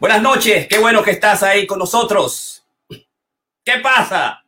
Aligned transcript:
Buenas 0.00 0.22
noches, 0.22 0.68
qué 0.68 0.78
bueno 0.78 1.02
que 1.02 1.10
estás 1.10 1.42
ahí 1.42 1.66
con 1.66 1.80
nosotros. 1.80 2.64
¿Qué 3.64 3.78
pasa? 3.82 4.44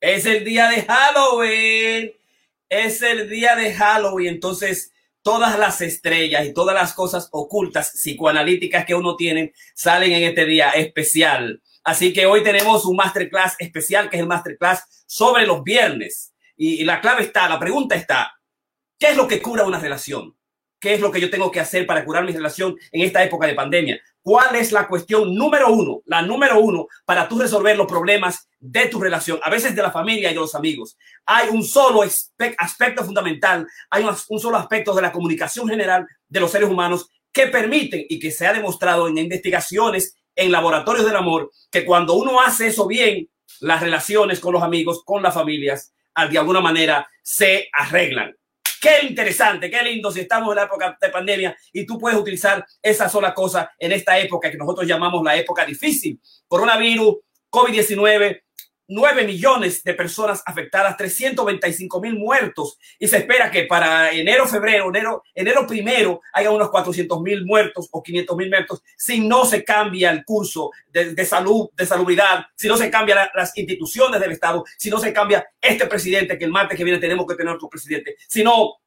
Es 0.00 0.26
el 0.26 0.44
día 0.44 0.68
de 0.70 0.82
Halloween. 0.82 2.12
Es 2.68 3.00
el 3.00 3.30
día 3.30 3.54
de 3.54 3.72
Halloween. 3.72 4.34
Entonces, 4.34 4.92
todas 5.22 5.56
las 5.56 5.80
estrellas 5.82 6.44
y 6.44 6.52
todas 6.52 6.74
las 6.74 6.94
cosas 6.94 7.28
ocultas 7.30 7.92
psicoanalíticas 7.92 8.84
que 8.84 8.96
uno 8.96 9.14
tiene 9.14 9.52
salen 9.72 10.14
en 10.14 10.24
este 10.24 10.46
día 10.46 10.70
especial. 10.70 11.62
Así 11.84 12.12
que 12.12 12.26
hoy 12.26 12.42
tenemos 12.42 12.84
un 12.84 12.96
masterclass 12.96 13.54
especial 13.60 14.10
que 14.10 14.16
es 14.16 14.22
el 14.22 14.28
masterclass 14.28 15.04
sobre 15.06 15.46
los 15.46 15.62
viernes. 15.62 16.34
Y, 16.56 16.82
la 16.82 17.00
clave 17.00 17.22
está, 17.22 17.48
la 17.48 17.60
pregunta 17.60 17.94
está, 17.94 18.36
¿qué 18.98 19.10
es 19.10 19.16
lo 19.16 19.28
que 19.28 19.40
cura 19.40 19.62
una 19.62 19.78
relación? 19.78 20.36
¿Qué 20.82 20.94
es 20.94 21.00
lo 21.00 21.12
que 21.12 21.20
yo 21.20 21.30
tengo 21.30 21.48
que 21.52 21.60
hacer 21.60 21.86
para 21.86 22.04
curar 22.04 22.24
mi 22.24 22.32
relación 22.32 22.76
en 22.90 23.02
esta 23.02 23.22
época 23.22 23.46
de 23.46 23.54
pandemia? 23.54 24.00
¿Cuál 24.20 24.56
es 24.56 24.72
la 24.72 24.88
cuestión 24.88 25.32
número 25.32 25.72
uno, 25.72 26.02
la 26.06 26.22
número 26.22 26.58
uno 26.58 26.88
para 27.04 27.28
tú 27.28 27.38
resolver 27.38 27.76
los 27.76 27.86
problemas 27.86 28.48
de 28.58 28.86
tu 28.86 29.00
relación, 29.00 29.38
a 29.44 29.48
veces 29.48 29.76
de 29.76 29.82
la 29.82 29.92
familia 29.92 30.28
y 30.28 30.34
de 30.34 30.40
los 30.40 30.56
amigos? 30.56 30.98
Hay 31.24 31.50
un 31.50 31.62
solo 31.62 32.02
aspecto 32.02 33.04
fundamental, 33.04 33.64
hay 33.90 34.02
un 34.02 34.40
solo 34.40 34.56
aspecto 34.56 34.92
de 34.92 35.02
la 35.02 35.12
comunicación 35.12 35.68
general 35.68 36.04
de 36.28 36.40
los 36.40 36.50
seres 36.50 36.68
humanos 36.68 37.08
que 37.30 37.46
permiten 37.46 38.04
y 38.08 38.18
que 38.18 38.32
se 38.32 38.48
ha 38.48 38.52
demostrado 38.52 39.06
en 39.06 39.18
investigaciones 39.18 40.16
en 40.34 40.50
laboratorios 40.50 41.06
del 41.06 41.14
amor 41.14 41.52
que 41.70 41.84
cuando 41.84 42.14
uno 42.14 42.40
hace 42.40 42.66
eso 42.66 42.88
bien, 42.88 43.28
las 43.60 43.80
relaciones 43.80 44.40
con 44.40 44.52
los 44.52 44.64
amigos, 44.64 45.04
con 45.04 45.22
las 45.22 45.34
familias, 45.34 45.94
de 46.28 46.38
alguna 46.38 46.60
manera 46.60 47.08
se 47.22 47.68
arreglan. 47.72 48.34
Qué 48.82 49.06
interesante, 49.06 49.70
qué 49.70 49.80
lindo 49.80 50.10
si 50.10 50.18
estamos 50.18 50.48
en 50.50 50.56
la 50.56 50.64
época 50.64 50.98
de 51.00 51.08
pandemia 51.08 51.56
y 51.72 51.86
tú 51.86 51.96
puedes 52.00 52.18
utilizar 52.18 52.66
esa 52.82 53.08
sola 53.08 53.32
cosa 53.32 53.70
en 53.78 53.92
esta 53.92 54.18
época 54.18 54.50
que 54.50 54.56
nosotros 54.56 54.88
llamamos 54.88 55.22
la 55.22 55.36
época 55.36 55.64
difícil. 55.64 56.20
Coronavirus, 56.48 57.18
COVID-19, 57.48 58.42
9 58.88 59.24
millones 59.24 59.82
de 59.82 59.94
personas 59.94 60.42
afectadas, 60.44 60.96
325 60.96 62.00
mil 62.00 62.18
muertos. 62.18 62.78
Y 62.98 63.08
se 63.08 63.18
espera 63.18 63.50
que 63.50 63.64
para 63.64 64.10
enero, 64.12 64.46
febrero, 64.46 64.88
enero, 64.88 65.22
enero 65.34 65.66
primero 65.66 66.20
haya 66.32 66.50
unos 66.50 66.70
400 66.70 67.20
mil 67.20 67.44
muertos 67.44 67.88
o 67.90 68.02
500 68.02 68.36
mil 68.36 68.50
muertos 68.50 68.82
si 68.96 69.20
no 69.20 69.44
se 69.44 69.64
cambia 69.64 70.10
el 70.10 70.24
curso 70.24 70.70
de, 70.90 71.24
salud, 71.24 71.70
de 71.76 71.86
salubridad, 71.86 72.44
si 72.54 72.68
no 72.68 72.76
se 72.76 72.90
cambian 72.90 73.28
las 73.34 73.56
instituciones 73.56 74.20
del 74.20 74.32
Estado, 74.32 74.64
si 74.76 74.90
no 74.90 74.98
se 74.98 75.12
cambia 75.12 75.46
este 75.60 75.86
presidente 75.86 76.38
que 76.38 76.44
el 76.44 76.50
martes 76.50 76.76
que 76.76 76.84
viene 76.84 76.98
tenemos 76.98 77.26
que 77.26 77.34
tener 77.34 77.54
otro 77.54 77.68
presidente, 77.68 78.16
si 78.28 78.44
no 78.44 78.81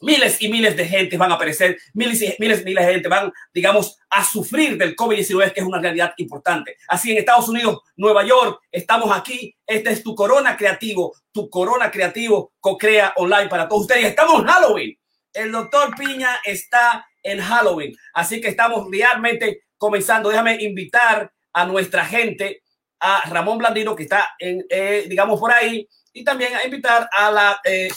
miles 0.00 0.40
y 0.40 0.48
miles 0.48 0.76
de 0.76 0.86
gente 0.86 1.16
van 1.16 1.32
a 1.32 1.34
aparecer, 1.34 1.78
miles 1.94 2.20
y 2.22 2.34
miles, 2.38 2.64
miles 2.64 2.86
de 2.86 2.92
gente 2.92 3.08
van, 3.08 3.32
digamos, 3.52 3.98
a 4.10 4.24
sufrir 4.24 4.76
del 4.76 4.96
COVID-19, 4.96 5.52
que 5.52 5.60
es 5.60 5.66
una 5.66 5.80
realidad 5.80 6.14
importante. 6.16 6.76
Así 6.88 7.12
en 7.12 7.18
Estados 7.18 7.48
Unidos, 7.48 7.80
Nueva 7.96 8.24
York, 8.24 8.60
estamos 8.70 9.16
aquí. 9.16 9.54
Este 9.66 9.90
es 9.90 10.02
tu 10.02 10.14
Corona 10.14 10.56
Creativo, 10.56 11.14
tu 11.32 11.48
Corona 11.50 11.90
Creativo 11.90 12.52
co-crea 12.60 13.12
online 13.16 13.48
para 13.48 13.68
todos 13.68 13.82
ustedes. 13.82 14.06
Estamos 14.06 14.40
en 14.40 14.46
Halloween. 14.46 14.98
El 15.32 15.52
doctor 15.52 15.94
Piña 15.96 16.40
está 16.44 17.06
en 17.22 17.40
Halloween. 17.40 17.94
Así 18.14 18.40
que 18.40 18.48
estamos 18.48 18.86
realmente 18.90 19.64
comenzando. 19.76 20.30
Déjame 20.30 20.56
invitar 20.62 21.32
a 21.52 21.64
nuestra 21.66 22.04
gente, 22.04 22.62
a 23.00 23.28
Ramón 23.28 23.58
Blandino, 23.58 23.94
que 23.94 24.04
está 24.04 24.34
en, 24.38 24.64
eh, 24.68 25.06
digamos, 25.08 25.38
por 25.38 25.52
ahí, 25.52 25.88
y 26.12 26.24
también 26.24 26.54
a 26.54 26.64
invitar 26.64 27.08
a 27.12 27.30
la... 27.30 27.60
Eh, 27.64 27.88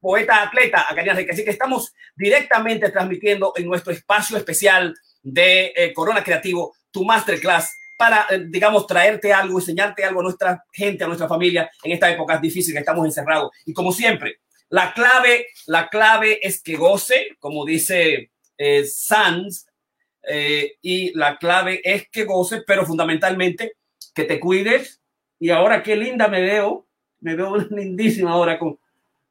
poeta 0.00 0.42
atleta 0.42 0.86
a 0.88 0.94
Así 1.30 1.44
que 1.44 1.50
estamos 1.50 1.94
directamente 2.16 2.90
transmitiendo 2.90 3.52
en 3.56 3.66
nuestro 3.66 3.92
espacio 3.92 4.36
especial 4.36 4.94
de 5.22 5.72
eh, 5.76 5.92
Corona 5.92 6.24
Creativo 6.24 6.74
tu 6.90 7.04
masterclass 7.04 7.70
para, 7.96 8.26
eh, 8.30 8.44
digamos, 8.48 8.86
traerte 8.86 9.32
algo, 9.32 9.58
enseñarte 9.58 10.04
algo 10.04 10.20
a 10.20 10.24
nuestra 10.24 10.64
gente, 10.72 11.04
a 11.04 11.06
nuestra 11.06 11.28
familia 11.28 11.70
en 11.84 11.92
esta 11.92 12.10
época 12.10 12.38
difícil 12.38 12.72
que 12.72 12.80
estamos 12.80 13.04
encerrados. 13.04 13.50
Y 13.66 13.74
como 13.74 13.92
siempre, 13.92 14.40
la 14.70 14.94
clave, 14.94 15.48
la 15.66 15.88
clave 15.88 16.40
es 16.42 16.62
que 16.62 16.76
goce, 16.76 17.36
como 17.38 17.64
dice 17.64 18.30
eh, 18.56 18.84
Sanz, 18.84 19.66
y 20.82 21.16
la 21.18 21.38
clave 21.38 21.80
es 21.82 22.08
que 22.10 22.24
goce, 22.24 22.62
pero 22.66 22.86
fundamentalmente 22.86 23.72
que 24.14 24.24
te 24.24 24.38
cuides. 24.38 25.00
Y 25.38 25.50
ahora 25.50 25.82
qué 25.82 25.96
linda 25.96 26.28
me 26.28 26.40
veo, 26.42 26.86
me 27.20 27.34
veo 27.34 27.56
lindísima 27.70 28.32
ahora 28.32 28.58
con, 28.58 28.78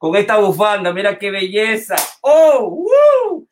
con 0.00 0.16
esta 0.16 0.38
bufanda. 0.38 0.94
Mira 0.94 1.18
qué 1.18 1.30
belleza. 1.30 1.94
¡Oh! 2.22 3.44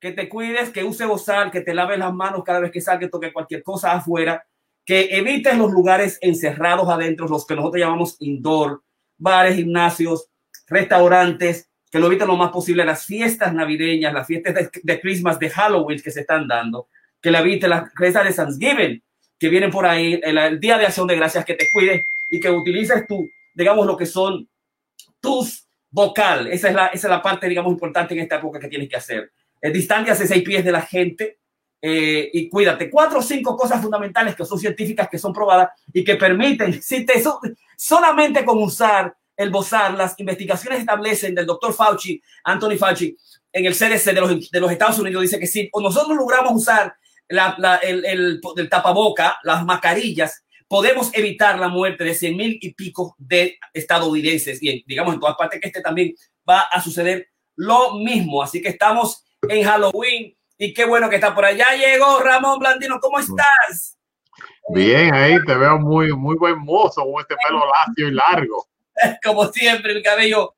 Que 0.00 0.10
te 0.10 0.28
cuides, 0.28 0.70
que 0.70 0.82
use 0.82 1.06
bozal, 1.06 1.52
que 1.52 1.60
te 1.60 1.72
laves 1.72 1.96
las 1.96 2.12
manos 2.12 2.42
cada 2.44 2.58
vez 2.58 2.72
que 2.72 2.80
salga, 2.80 2.98
que 2.98 3.08
toque 3.08 3.32
cualquier 3.32 3.62
cosa 3.62 3.92
afuera, 3.92 4.44
que 4.84 5.16
evites 5.16 5.56
los 5.56 5.70
lugares 5.70 6.18
encerrados 6.20 6.88
adentro, 6.88 7.28
los 7.28 7.46
que 7.46 7.54
nosotros 7.54 7.80
llamamos 7.80 8.16
indoor, 8.18 8.82
bares, 9.16 9.54
gimnasios, 9.54 10.28
restaurantes, 10.66 11.70
que 11.88 12.00
lo 12.00 12.08
eviten 12.08 12.26
lo 12.26 12.36
más 12.36 12.50
posible 12.50 12.84
las 12.84 13.06
fiestas 13.06 13.54
navideñas, 13.54 14.12
las 14.12 14.26
fiestas 14.26 14.70
de, 14.82 15.00
Christmas, 15.00 15.38
de 15.38 15.50
Halloween 15.50 16.02
que 16.02 16.10
se 16.10 16.22
están 16.22 16.48
dando, 16.48 16.88
que 17.20 17.30
la 17.30 17.38
evite 17.38 17.68
las 17.68 17.92
fiestas 17.96 18.24
de 18.24 18.34
Thanksgiving 18.34 19.02
que 19.38 19.48
vienen 19.48 19.70
por 19.70 19.86
ahí, 19.86 20.18
el, 20.20 20.36
el, 20.36 20.58
Día 20.58 20.78
de 20.78 20.86
Acción 20.86 21.06
de 21.06 21.14
Gracias, 21.14 21.44
que 21.44 21.54
te 21.54 21.68
cuides 21.72 22.04
y 22.28 22.40
que 22.40 22.50
utilices 22.50 23.06
tú, 23.06 23.28
digamos, 23.54 23.86
lo 23.86 23.96
que 23.96 24.06
son 24.06 24.48
tus 25.20 25.68
vocal. 25.92 26.48
Esa 26.48 26.68
es 26.70 26.74
la, 26.74 26.86
esa 26.88 27.06
es 27.06 27.10
la 27.10 27.22
parte, 27.22 27.48
digamos, 27.48 27.72
importante 27.72 28.14
en 28.14 28.20
esta 28.20 28.36
época 28.36 28.58
que 28.58 28.68
tienes 28.68 28.88
que 28.88 28.96
hacer. 28.96 29.30
Es 29.60 29.72
distancia 29.72 30.14
hace 30.14 30.26
seis 30.26 30.42
pies 30.42 30.64
de 30.64 30.72
la 30.72 30.82
gente 30.82 31.38
eh, 31.80 32.30
y 32.32 32.48
cuídate. 32.48 32.90
Cuatro 32.90 33.20
o 33.20 33.22
cinco 33.22 33.56
cosas 33.56 33.80
fundamentales 33.80 34.34
que 34.34 34.44
son 34.44 34.58
científicas, 34.58 35.08
que 35.08 35.18
son 35.18 35.32
probadas 35.32 35.70
y 35.92 36.02
que 36.02 36.16
permiten, 36.16 36.82
si 36.82 37.06
te, 37.06 37.22
solamente 37.76 38.44
con 38.44 38.60
usar 38.60 39.14
el 39.36 39.50
bozar, 39.50 39.94
las 39.94 40.18
investigaciones 40.18 40.80
establecen 40.80 41.34
del 41.34 41.46
doctor 41.46 41.72
Fauci, 41.72 42.20
Anthony 42.44 42.76
Fauci, 42.78 43.16
en 43.52 43.66
el 43.66 43.74
CDC 43.74 44.04
de 44.12 44.20
los, 44.20 44.50
de 44.50 44.60
los 44.60 44.72
Estados 44.72 44.98
Unidos, 44.98 45.22
dice 45.22 45.38
que 45.38 45.46
si 45.46 45.70
nosotros 45.78 46.16
logramos 46.16 46.52
usar 46.54 46.94
la, 47.28 47.80
el, 47.82 48.04
el, 48.04 48.40
el 48.56 48.68
tapaboca, 48.68 49.38
las 49.42 49.64
mascarillas, 49.64 50.44
podemos 50.72 51.10
evitar 51.12 51.58
la 51.58 51.68
muerte 51.68 52.02
de 52.02 52.14
100 52.14 52.34
mil 52.34 52.58
y 52.58 52.72
pico 52.72 53.14
de 53.18 53.58
estadounidenses 53.74 54.58
y 54.62 54.82
digamos 54.86 55.12
en 55.12 55.20
todas 55.20 55.36
partes 55.36 55.60
que 55.60 55.66
este 55.66 55.82
también 55.82 56.14
va 56.48 56.60
a 56.60 56.80
suceder 56.80 57.28
lo 57.56 57.98
mismo. 57.98 58.42
Así 58.42 58.62
que 58.62 58.70
estamos 58.70 59.22
en 59.50 59.64
Halloween 59.64 60.34
y 60.56 60.72
qué 60.72 60.86
bueno 60.86 61.10
que 61.10 61.16
está 61.16 61.34
por 61.34 61.44
allá. 61.44 61.66
Llegó 61.76 62.20
Ramón 62.20 62.58
Blandino, 62.58 63.00
¿cómo 63.00 63.18
estás? 63.18 63.98
Bien, 64.70 65.12
ahí 65.12 65.34
te 65.46 65.54
veo 65.54 65.78
muy, 65.78 66.10
muy 66.16 66.36
buen 66.36 66.58
mozo 66.60 67.04
con 67.04 67.20
este 67.20 67.34
pelo 67.46 67.60
lacio 67.66 68.08
y 68.08 68.12
largo. 68.12 68.66
Como 69.22 69.52
siempre, 69.52 69.92
el 69.92 70.02
cabello 70.02 70.54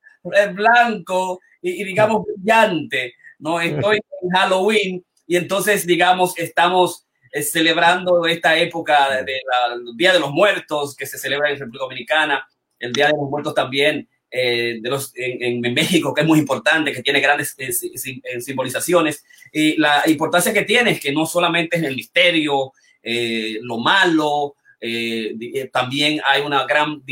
blanco 0.53 1.41
y, 1.61 1.83
y 1.83 1.85
digamos 1.85 2.23
brillante. 2.25 3.15
No 3.41 3.61
estoy 3.61 3.97
en 3.97 4.31
Halloween 4.31 5.05
y 5.27 5.37
entonces, 5.39 5.85
digamos, 5.85 6.39
estamos 6.39 7.05
celebrando 7.43 8.27
esta 8.27 8.57
época 8.57 9.23
del 9.23 9.97
Día 9.97 10.13
de 10.13 10.21
los 10.21 10.31
Muertos 10.31 10.95
que 10.95 11.07
se 11.07 11.19
celebra 11.19 11.51
en 11.51 11.59
República 11.59 11.85
Dominicana, 11.85 12.49
el 12.79 12.93
Día 12.93 13.07
de 13.07 13.13
los 13.13 13.29
Muertos 13.29 13.55
también 13.55 14.09
eh, 14.31 14.79
de 14.81 14.91
los, 14.91 15.13
en, 15.15 15.61
México, 15.61 16.13
que 16.13 16.23
es 16.23 16.27
muy 16.27 16.39
importante, 16.39 16.93
que 16.93 17.03
tiene 17.03 17.21
grandes 17.21 17.55
eh, 17.59 17.71
eh, 18.25 18.41
simbolizaciones. 18.41 19.25
Y 19.53 19.77
la 19.77 20.03
importancia 20.07 20.53
que 20.53 20.63
tiene 20.63 20.93
es 20.93 21.01
que 21.01 21.13
no 21.13 21.27
solamente 21.27 21.77
es 21.77 21.83
el 21.83 21.97
misterio, 21.97 22.73
lo 23.61 23.79
malo, 23.79 24.57
también 25.73 26.21
hay 26.25 26.43
una 26.43 26.65
gran 26.67 27.03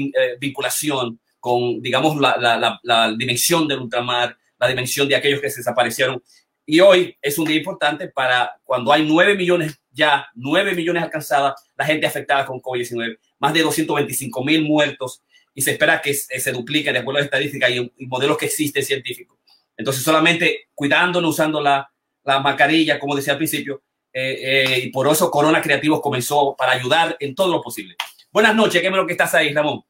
vinculación 0.41 1.21
con, 1.39 1.83
digamos, 1.83 2.17
la, 2.17 2.37
la, 2.39 2.81
la 2.83 3.13
dimensión 3.13 3.69
del 3.69 3.81
ultramar, 3.81 4.37
la 4.59 4.69
dimensión 4.69 5.07
de 5.07 5.17
aquellos 5.17 5.41
que 5.41 5.51
se 5.51 5.61
desaparecieron 5.61 6.23
y 6.65 6.81
hoy 6.81 7.17
es 7.21 7.39
un 7.39 7.47
día 7.47 7.57
importante 7.57 8.09
para 8.09 8.61
cuando 8.63 8.93
hay 8.93 9.05
9 9.05 9.37
millones, 9.37 9.81
ya 9.93 10.27
9 10.35 10.75
millones 10.75 11.03
alcanzadas, 11.03 11.55
la 11.77 11.85
gente 11.85 12.07
afectada 12.07 12.47
con 12.47 12.61
COVID-19, 12.61 13.19
más 13.39 13.53
de 13.53 13.63
225 13.63 14.45
mil 14.45 14.63
muertos 14.63 15.23
y 15.55 15.63
se 15.63 15.73
espera 15.73 16.01
que 16.01 16.15
se 16.15 16.53
duplique 16.53 16.93
de 16.93 16.99
acuerdo 16.99 17.19
a 17.19 17.21
las 17.21 17.27
estadísticas 17.27 17.71
y, 17.71 18.07
modelos 18.07 18.39
que 18.39 18.47
existen 18.47 18.85
científicos. 18.85 19.39
Entonces, 19.77 20.03
solamente 20.03 20.69
cuidándonos, 20.75 21.31
usando 21.31 21.61
la, 21.61 21.91
la 22.25 22.41
mascarilla, 22.41 22.99
como 22.99 23.17
decía 23.17 23.35
al 23.35 23.39
principio, 23.39 23.83
eh, 24.13 24.39
eh, 24.43 24.79
y 24.85 24.91
por 24.91 25.09
eso 25.09 25.31
Corona 25.31 25.63
Creativos 25.63 26.01
comenzó 26.01 26.55
para 26.57 26.73
ayudar 26.73 27.17
en 27.19 27.35
todo 27.35 27.51
lo 27.51 27.63
posible. 27.63 27.97
Buenas 28.31 28.55
noches, 28.55 28.81
qué 28.81 28.89
bueno 28.89 29.07
que 29.07 29.13
estás 29.13 29.35
ahí, 29.35 29.53
Ramón. 29.53 29.83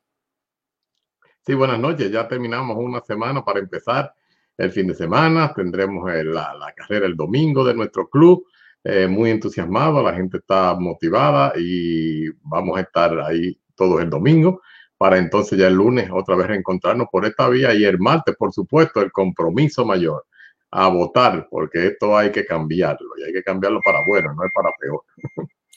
Sí, 1.44 1.54
buenas 1.54 1.78
noches. 1.78 2.10
Ya 2.10 2.28
terminamos 2.28 2.76
una 2.78 3.00
semana 3.00 3.44
para 3.44 3.58
empezar 3.58 4.14
el 4.56 4.70
fin 4.70 4.86
de 4.86 4.94
semana, 4.94 5.52
tendremos 5.54 6.08
la, 6.08 6.54
la, 6.54 6.72
carrera 6.72 7.06
el 7.06 7.16
domingo 7.16 7.64
de 7.64 7.74
nuestro 7.74 8.08
club, 8.08 8.46
eh, 8.84 9.06
muy 9.06 9.30
entusiasmado, 9.30 10.02
la 10.02 10.14
gente 10.14 10.38
está 10.38 10.74
motivada 10.74 11.52
y 11.56 12.28
vamos 12.42 12.78
a 12.78 12.82
estar 12.82 13.18
ahí 13.20 13.58
todos 13.74 14.02
el 14.02 14.10
domingo 14.10 14.60
para 15.02 15.18
entonces 15.18 15.58
ya 15.58 15.66
el 15.66 15.74
lunes 15.74 16.08
otra 16.12 16.36
vez 16.36 16.46
reencontrarnos 16.46 17.08
por 17.10 17.26
esta 17.26 17.48
vía 17.48 17.74
y 17.74 17.82
el 17.82 17.98
martes, 17.98 18.36
por 18.36 18.52
supuesto, 18.52 19.00
el 19.00 19.10
compromiso 19.10 19.84
mayor 19.84 20.24
a 20.70 20.86
votar, 20.86 21.48
porque 21.50 21.88
esto 21.88 22.16
hay 22.16 22.30
que 22.30 22.46
cambiarlo 22.46 23.08
y 23.18 23.24
hay 23.24 23.32
que 23.32 23.42
cambiarlo 23.42 23.80
para 23.84 23.98
bueno, 24.06 24.32
no 24.32 24.46
es 24.46 24.52
para 24.54 24.70
peor. 24.80 25.02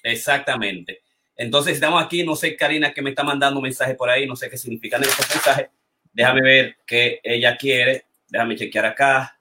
Exactamente. 0.04 1.02
Entonces 1.36 1.74
estamos 1.74 2.04
aquí, 2.04 2.24
no 2.24 2.36
sé, 2.36 2.56
Karina, 2.56 2.94
que 2.94 3.02
me 3.02 3.10
está 3.10 3.24
mandando 3.24 3.58
un 3.58 3.64
mensaje 3.64 3.96
por 3.96 4.12
ahí, 4.12 4.28
no 4.28 4.36
sé 4.36 4.48
qué 4.48 4.60
significan 4.60 5.02
estos 5.02 5.28
mensajes. 5.28 5.70
Déjame 6.14 6.42
ver 6.44 6.78
qué 6.86 7.20
ella 7.24 7.58
quiere. 7.58 8.06
Déjame 8.30 8.56
chequear 8.56 8.86
acá. 8.86 9.40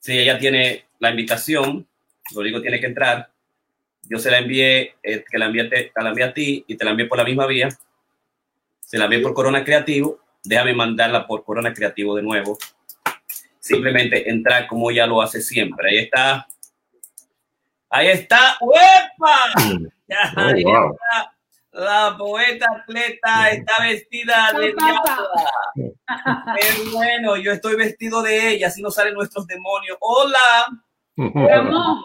Si 0.00 0.18
ella 0.18 0.40
tiene 0.40 0.86
la 0.98 1.10
invitación, 1.10 1.86
lo 2.32 2.42
digo, 2.42 2.60
tiene 2.60 2.80
que 2.80 2.86
entrar. 2.86 3.30
Yo 4.02 4.18
se 4.18 4.30
la 4.30 4.38
envié, 4.38 4.96
eh, 5.02 5.24
que 5.28 5.38
la 5.38 5.46
envié, 5.46 5.64
te, 5.64 5.92
la 5.96 6.10
envié 6.10 6.24
a 6.24 6.34
ti 6.34 6.64
y 6.66 6.76
te 6.76 6.84
la 6.84 6.90
envié 6.92 7.06
por 7.06 7.18
la 7.18 7.24
misma 7.24 7.46
vía. 7.46 7.68
Se 8.80 8.98
la 8.98 9.04
envié 9.04 9.20
por 9.20 9.34
Corona 9.34 9.64
Creativo. 9.64 10.20
Déjame 10.42 10.74
mandarla 10.74 11.26
por 11.26 11.44
Corona 11.44 11.72
Creativo 11.72 12.14
de 12.14 12.22
nuevo. 12.22 12.58
Simplemente 13.58 14.28
entrar 14.28 14.66
como 14.66 14.90
ella 14.90 15.06
lo 15.06 15.22
hace 15.22 15.40
siempre. 15.40 15.90
Ahí 15.90 15.98
está. 15.98 16.46
Ahí 17.88 18.08
está. 18.08 18.56
¡Uepa! 18.60 19.52
Oh, 19.56 20.40
Ahí 20.40 20.64
wow. 20.64 20.92
está. 20.92 21.34
La 21.74 22.14
poeta 22.16 22.66
atleta 22.70 23.50
está 23.50 23.82
vestida 23.82 24.52
de 24.52 24.72
diabla. 24.72 25.50
Qué 25.74 26.90
bueno, 26.92 27.36
yo 27.36 27.50
estoy 27.50 27.74
vestido 27.74 28.22
de 28.22 28.50
ella, 28.50 28.68
así 28.68 28.80
no 28.80 28.92
salen 28.92 29.14
nuestros 29.14 29.44
demonios. 29.48 29.96
Hola. 30.00 30.38
Ramón, 31.16 32.02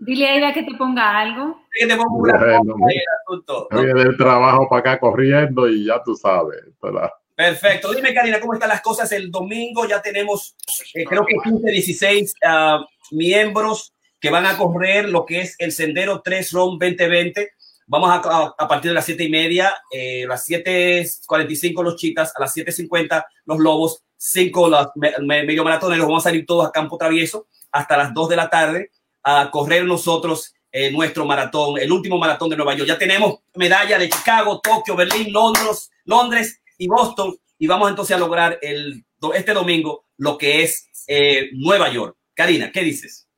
dile 0.00 0.28
a 0.28 0.36
ella 0.36 0.52
que 0.52 0.62
te 0.64 0.74
ponga 0.74 1.18
algo. 1.18 1.62
Que 1.72 1.86
te 1.86 1.96
pongo 1.96 2.16
una 2.16 2.36
Bueno, 2.38 2.74
y 2.90 2.96
el 2.96 3.04
asunto. 3.24 3.68
Yo 3.70 3.82
Viene 3.84 4.04
del 4.04 4.16
trabajo 4.16 4.68
para 4.68 4.80
acá 4.80 4.98
corriendo 5.00 5.68
y 5.68 5.86
ya 5.86 6.02
tú 6.02 6.14
sabes. 6.16 6.60
¿verdad? 6.82 7.10
Perfecto. 7.36 7.92
Dime, 7.94 8.12
Karina, 8.12 8.40
¿cómo 8.40 8.54
están 8.54 8.68
las 8.68 8.80
cosas? 8.82 9.10
El 9.12 9.30
domingo 9.30 9.86
ya 9.86 10.02
tenemos, 10.02 10.56
eh, 10.94 11.04
creo 11.04 11.24
que 11.24 11.36
15, 11.42 11.70
16 11.70 12.34
ah, 12.44 12.84
miembros 13.12 13.94
que 14.20 14.30
van 14.30 14.44
a 14.46 14.56
correr 14.58 15.08
lo 15.08 15.24
que 15.24 15.40
es 15.42 15.56
el 15.58 15.72
Sendero 15.72 16.20
3 16.22 16.52
ROM 16.52 16.78
2020. 16.78 17.52
Vamos 17.86 18.10
a, 18.10 18.16
a- 18.16 18.54
a 18.58 18.68
partir 18.68 18.90
de 18.90 18.94
las 18.94 19.04
7 19.06 19.24
y 19.24 19.30
media, 19.30 19.74
eh, 19.90 20.24
las 20.28 20.44
7.45 20.48 21.82
los 21.82 21.96
chicas, 21.96 22.32
a 22.36 22.40
las 22.40 22.54
7.50 22.56 23.24
los 23.46 23.58
lobos, 23.58 24.04
5 24.16 24.68
los 24.68 24.88
me- 24.96 25.12
me- 25.22 25.44
medio 25.44 25.64
maratoneros. 25.64 26.06
Vamos 26.06 26.24
a 26.26 26.28
salir 26.30 26.44
todos 26.46 26.66
a 26.68 26.72
campo 26.72 26.98
travieso 26.98 27.46
hasta 27.72 27.96
las 27.96 28.12
2 28.14 28.28
de 28.28 28.36
la 28.36 28.50
tarde 28.50 28.90
a 29.22 29.50
correr 29.50 29.84
nosotros 29.84 30.54
eh, 30.72 30.90
nuestro 30.92 31.24
maratón, 31.24 31.78
el 31.78 31.90
último 31.90 32.18
maratón 32.18 32.50
de 32.50 32.56
Nueva 32.56 32.74
York. 32.74 32.88
Ya 32.88 32.98
tenemos 32.98 33.40
medalla 33.54 33.98
de 33.98 34.08
Chicago, 34.08 34.60
Tokio, 34.60 34.96
Berlín, 34.96 35.32
Londres, 35.32 35.90
Londres 36.04 36.60
y 36.78 36.86
Boston. 36.86 37.36
Y 37.58 37.66
vamos 37.66 37.90
entonces 37.90 38.16
a 38.16 38.20
lograr 38.20 38.58
el, 38.62 39.04
este 39.34 39.52
domingo 39.52 40.06
lo 40.16 40.38
que 40.38 40.62
es 40.62 40.88
eh, 41.06 41.50
Nueva 41.52 41.90
York. 41.90 42.16
Karina, 42.34 42.70
¿qué 42.72 42.82
dices? 42.82 43.28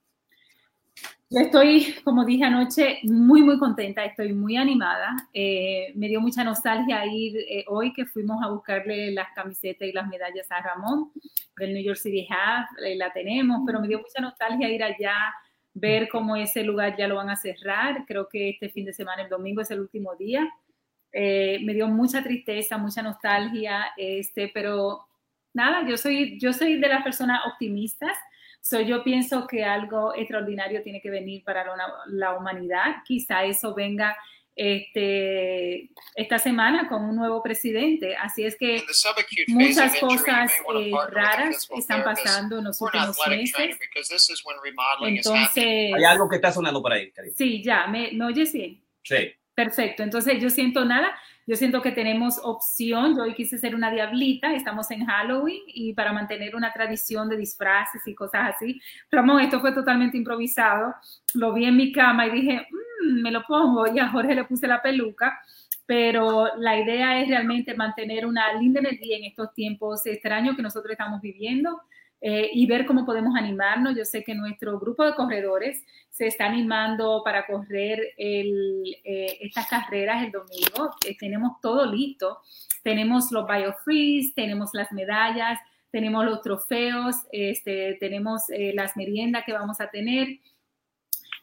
Yo 1.34 1.40
estoy, 1.40 1.94
como 2.04 2.26
dije 2.26 2.44
anoche, 2.44 2.98
muy, 3.04 3.42
muy 3.42 3.58
contenta, 3.58 4.04
estoy 4.04 4.34
muy 4.34 4.58
animada. 4.58 5.16
Eh, 5.32 5.90
me 5.94 6.06
dio 6.08 6.20
mucha 6.20 6.44
nostalgia 6.44 7.06
ir 7.06 7.38
eh, 7.48 7.64
hoy 7.68 7.94
que 7.94 8.04
fuimos 8.04 8.42
a 8.42 8.50
buscarle 8.50 9.12
las 9.12 9.28
camisetas 9.34 9.88
y 9.88 9.92
las 9.92 10.06
medallas 10.08 10.46
a 10.50 10.60
Ramón 10.60 11.10
del 11.56 11.72
New 11.72 11.82
York 11.82 11.96
City 11.96 12.28
Half, 12.28 12.68
eh, 12.84 12.96
la 12.96 13.10
tenemos, 13.14 13.62
pero 13.64 13.80
me 13.80 13.88
dio 13.88 13.98
mucha 14.00 14.20
nostalgia 14.20 14.68
ir 14.68 14.82
allá, 14.82 15.16
ver 15.74 16.08
cómo 16.08 16.36
ese 16.36 16.62
lugar 16.62 16.96
ya 16.96 17.08
lo 17.08 17.16
van 17.16 17.30
a 17.30 17.36
cerrar. 17.36 18.04
Creo 18.06 18.28
que 18.28 18.50
este 18.50 18.68
fin 18.68 18.84
de 18.84 18.92
semana, 18.92 19.22
el 19.22 19.28
domingo, 19.28 19.62
es 19.62 19.70
el 19.70 19.80
último 19.80 20.14
día. 20.16 20.48
Eh, 21.12 21.60
me 21.64 21.74
dio 21.74 21.88
mucha 21.88 22.22
tristeza, 22.22 22.78
mucha 22.78 23.02
nostalgia, 23.02 23.86
este, 23.96 24.50
pero 24.52 25.06
nada, 25.52 25.86
yo 25.86 25.96
soy, 25.96 26.38
yo 26.38 26.52
soy 26.52 26.78
de 26.78 26.88
las 26.88 27.02
personas 27.02 27.40
optimistas. 27.46 28.16
So, 28.60 28.80
yo 28.80 29.02
pienso 29.02 29.46
que 29.46 29.64
algo 29.64 30.14
extraordinario 30.14 30.82
tiene 30.82 31.00
que 31.00 31.10
venir 31.10 31.42
para 31.44 31.64
la, 31.64 31.88
la 32.06 32.36
humanidad. 32.36 32.96
Quizá 33.04 33.44
eso 33.44 33.74
venga 33.74 34.16
este, 34.54 35.90
esta 36.14 36.38
semana 36.38 36.88
con 36.88 37.02
un 37.04 37.16
nuevo 37.16 37.42
presidente. 37.42 38.16
Así 38.16 38.44
es 38.44 38.56
que 38.56 38.82
muchas 39.48 39.96
cosas 39.98 40.52
eh, 40.52 40.92
raras 41.10 41.68
están 41.76 42.04
pasando 42.04 42.58
en 42.58 42.64
los 42.64 42.80
últimos 42.80 43.16
meses. 43.28 43.78
Entonces, 45.02 45.94
Hay 45.94 46.04
algo 46.04 46.28
que 46.28 46.36
está 46.36 46.52
sonando 46.52 46.82
por 46.82 46.92
ahí, 46.92 47.10
Karina. 47.10 47.34
sí, 47.36 47.62
ya, 47.62 47.86
¿me, 47.86 48.12
¿me 48.12 48.26
oyes 48.26 48.52
bien? 48.52 48.82
Sí. 49.02 49.32
Perfecto, 49.54 50.02
entonces 50.02 50.40
yo 50.40 50.48
siento 50.48 50.84
nada, 50.86 51.14
yo 51.46 51.56
siento 51.56 51.82
que 51.82 51.92
tenemos 51.92 52.38
opción, 52.42 53.16
yo 53.16 53.22
hoy 53.24 53.34
quise 53.34 53.58
ser 53.58 53.74
una 53.74 53.90
diablita, 53.90 54.54
estamos 54.54 54.90
en 54.90 55.04
Halloween 55.06 55.62
y 55.66 55.92
para 55.94 56.12
mantener 56.12 56.54
una 56.54 56.72
tradición 56.72 57.28
de 57.28 57.36
disfraces 57.36 58.06
y 58.06 58.14
cosas 58.14 58.54
así, 58.54 58.80
Ramón, 59.10 59.40
esto 59.40 59.60
fue 59.60 59.72
totalmente 59.72 60.16
improvisado, 60.16 60.94
lo 61.34 61.52
vi 61.52 61.64
en 61.64 61.76
mi 61.76 61.92
cama 61.92 62.26
y 62.26 62.30
dije, 62.30 62.66
"Mm, 62.70 63.22
me 63.22 63.30
lo 63.30 63.42
pongo 63.44 63.86
y 63.94 63.98
a 63.98 64.08
Jorge 64.08 64.34
le 64.34 64.44
puse 64.44 64.66
la 64.66 64.80
peluca, 64.82 65.38
pero 65.86 66.48
la 66.58 66.78
idea 66.78 67.20
es 67.20 67.28
realmente 67.28 67.74
mantener 67.74 68.24
una 68.26 68.52
linda 68.54 68.80
energía 68.80 69.16
en 69.16 69.24
estos 69.24 69.52
tiempos 69.54 70.06
extraños 70.06 70.56
que 70.56 70.62
nosotros 70.62 70.92
estamos 70.92 71.20
viviendo. 71.20 71.80
Eh, 72.22 72.50
y 72.52 72.66
ver 72.66 72.86
cómo 72.86 73.04
podemos 73.04 73.34
animarnos. 73.36 73.96
Yo 73.96 74.04
sé 74.04 74.22
que 74.22 74.34
nuestro 74.34 74.78
grupo 74.78 75.04
de 75.04 75.14
corredores 75.14 75.84
se 76.08 76.28
está 76.28 76.46
animando 76.46 77.22
para 77.24 77.44
correr 77.46 77.98
eh, 78.16 79.38
estas 79.40 79.66
carreras 79.68 80.24
el 80.24 80.30
domingo. 80.30 80.94
Eh, 81.04 81.16
tenemos 81.18 81.60
todo 81.60 81.84
listo. 81.84 82.38
Tenemos 82.82 83.30
los 83.32 83.46
biofreeze, 83.46 84.32
tenemos 84.34 84.70
las 84.72 84.92
medallas, 84.92 85.58
tenemos 85.90 86.24
los 86.24 86.40
trofeos, 86.42 87.16
este, 87.32 87.96
tenemos 88.00 88.48
eh, 88.50 88.72
las 88.74 88.96
meriendas 88.96 89.44
que 89.44 89.52
vamos 89.52 89.80
a 89.80 89.88
tener. 89.88 90.38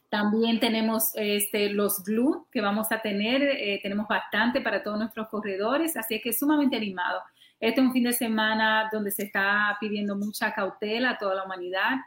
También 0.08 0.58
tenemos 0.58 1.12
este, 1.14 1.70
los 1.70 2.02
glue 2.02 2.46
que 2.50 2.60
vamos 2.60 2.90
a 2.90 3.00
tener. 3.00 3.42
eh, 3.42 3.80
tenemos 3.82 4.08
bastante 4.08 4.60
para 4.60 4.82
todos 4.82 4.98
nuestros 4.98 5.28
corredores, 5.28 5.96
así 5.96 6.16
es 6.16 6.22
que 6.22 6.32
sumamente 6.32 6.76
animado. 6.76 7.20
Este 7.60 7.82
es 7.82 7.86
un 7.86 7.92
fin 7.92 8.04
de 8.04 8.14
semana 8.14 8.88
donde 8.90 9.10
se 9.10 9.24
está 9.24 9.76
pidiendo 9.78 10.16
mucha 10.16 10.54
cautela 10.54 11.10
a 11.10 11.18
toda 11.18 11.34
la 11.34 11.44
humanidad. 11.44 11.98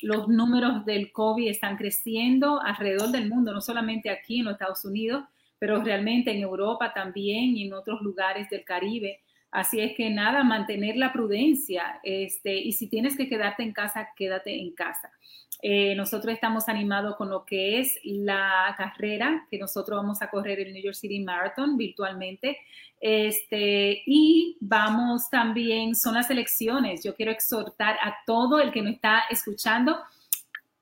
Los 0.00 0.26
números 0.26 0.86
del 0.86 1.12
COVID 1.12 1.50
están 1.50 1.76
creciendo 1.76 2.62
alrededor 2.62 3.10
del 3.10 3.28
mundo, 3.28 3.52
no 3.52 3.60
solamente 3.60 4.08
aquí 4.08 4.38
en 4.38 4.46
los 4.46 4.54
Estados 4.54 4.86
Unidos, 4.86 5.24
pero 5.58 5.82
realmente 5.82 6.30
en 6.30 6.40
Europa 6.40 6.94
también 6.94 7.54
y 7.56 7.66
en 7.66 7.74
otros 7.74 8.00
lugares 8.00 8.48
del 8.48 8.64
Caribe. 8.64 9.20
Así 9.52 9.80
es 9.80 9.94
que 9.94 10.08
nada, 10.08 10.42
mantener 10.44 10.96
la 10.96 11.12
prudencia. 11.12 12.00
Este, 12.02 12.54
y 12.54 12.72
si 12.72 12.88
tienes 12.88 13.18
que 13.18 13.28
quedarte 13.28 13.62
en 13.62 13.74
casa, 13.74 14.08
quédate 14.16 14.58
en 14.58 14.72
casa. 14.72 15.12
Eh, 15.60 15.94
nosotros 15.94 16.32
estamos 16.32 16.70
animados 16.70 17.16
con 17.16 17.28
lo 17.28 17.44
que 17.44 17.78
es 17.78 17.98
la 18.02 18.74
carrera, 18.78 19.46
que 19.50 19.58
nosotros 19.58 19.98
vamos 19.98 20.22
a 20.22 20.30
correr 20.30 20.58
el 20.58 20.72
New 20.72 20.82
York 20.82 20.96
City 20.96 21.20
Marathon 21.20 21.76
virtualmente. 21.76 22.56
Este, 22.98 24.02
y 24.06 24.56
vamos 24.58 25.28
también, 25.28 25.94
son 25.94 26.14
las 26.14 26.30
elecciones. 26.30 27.04
Yo 27.04 27.14
quiero 27.14 27.30
exhortar 27.30 27.96
a 28.02 28.16
todo 28.24 28.58
el 28.58 28.72
que 28.72 28.80
me 28.80 28.92
está 28.92 29.24
escuchando. 29.28 29.98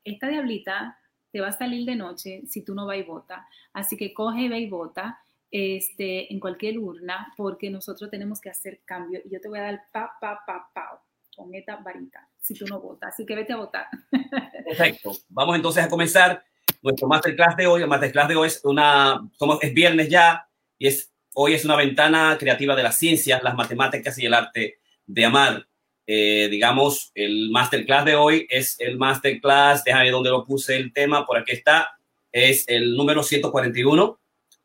Esta 0.05 0.29
diablita 0.29 0.97
te 1.33 1.41
va 1.41 1.49
a 1.49 1.53
salir 1.53 1.85
de 1.85 1.97
noche 1.97 2.43
si 2.47 2.65
tú 2.65 2.73
no 2.77 2.87
vas 2.87 2.99
y 2.99 3.03
vota. 3.03 3.49
Así 3.73 3.97
que 3.97 4.15
coge, 4.15 4.49
ve 4.49 4.61
y 4.61 4.71
vota 4.71 5.19
este, 5.51 6.33
en 6.33 6.41
cualquier 6.41 6.79
urna, 6.79 7.33
porque 7.37 7.71
nosotros 7.71 8.11
tenemos 8.11 8.41
que 8.41 8.51
hacer 8.51 8.81
cambio. 8.85 9.21
Y 9.25 9.31
yo 9.31 9.41
te 9.41 9.49
voy 9.49 9.59
a 9.59 9.63
dar 9.63 9.83
pa, 9.93 10.13
pa, 10.21 10.41
pa, 10.47 10.71
pa, 10.73 11.03
con 11.37 11.55
esta 11.55 11.77
varita, 11.77 12.29
si 12.41 12.55
tú 12.55 12.67
no 12.67 12.81
votas. 12.81 13.15
Así 13.15 13.27
que 13.27 13.35
vete 13.35 13.53
a 13.53 13.57
votar. 13.57 13.87
Perfecto. 14.67 15.13
Vamos 15.29 15.57
entonces 15.57 15.85
a 15.85 15.89
comenzar 15.89 16.45
nuestro 16.83 17.09
masterclass 17.09 17.57
de 17.57 17.67
hoy. 17.67 17.83
El 17.83 17.89
masterclass 17.89 18.29
de 18.29 18.37
hoy 18.37 18.49
es 18.49 18.61
una, 18.65 19.21
somos, 19.39 19.59
es 19.63 19.75
viernes 19.75 20.09
ya 20.09 20.49
y 20.79 20.87
es, 20.87 21.13
hoy 21.35 21.55
es 21.55 21.65
una 21.65 21.77
ventana 21.77 22.37
creativa 22.39 22.77
de 22.77 22.83
la 22.83 22.93
ciencia, 22.93 23.41
las 23.43 23.55
matemáticas 23.55 24.19
y 24.19 24.27
el 24.27 24.35
arte 24.35 24.79
de 25.07 25.25
amar. 25.25 25.67
Eh, 26.07 26.49
digamos, 26.51 27.13
el 27.15 27.51
masterclass 27.51 28.05
de 28.05 28.17
hoy 28.17 28.47
es 28.51 28.77
el 28.81 28.97
masterclass, 28.99 29.85
déjame 29.85 30.05
ver 30.05 30.13
dónde 30.13 30.31
lo 30.31 30.45
puse 30.45 30.77
el 30.77 30.93
tema, 30.93 31.25
por 31.25 31.39
aquí 31.39 31.53
está, 31.53 31.89
es 32.33 32.65
el 32.69 32.97
número 32.97 33.23
141, 33.23 34.20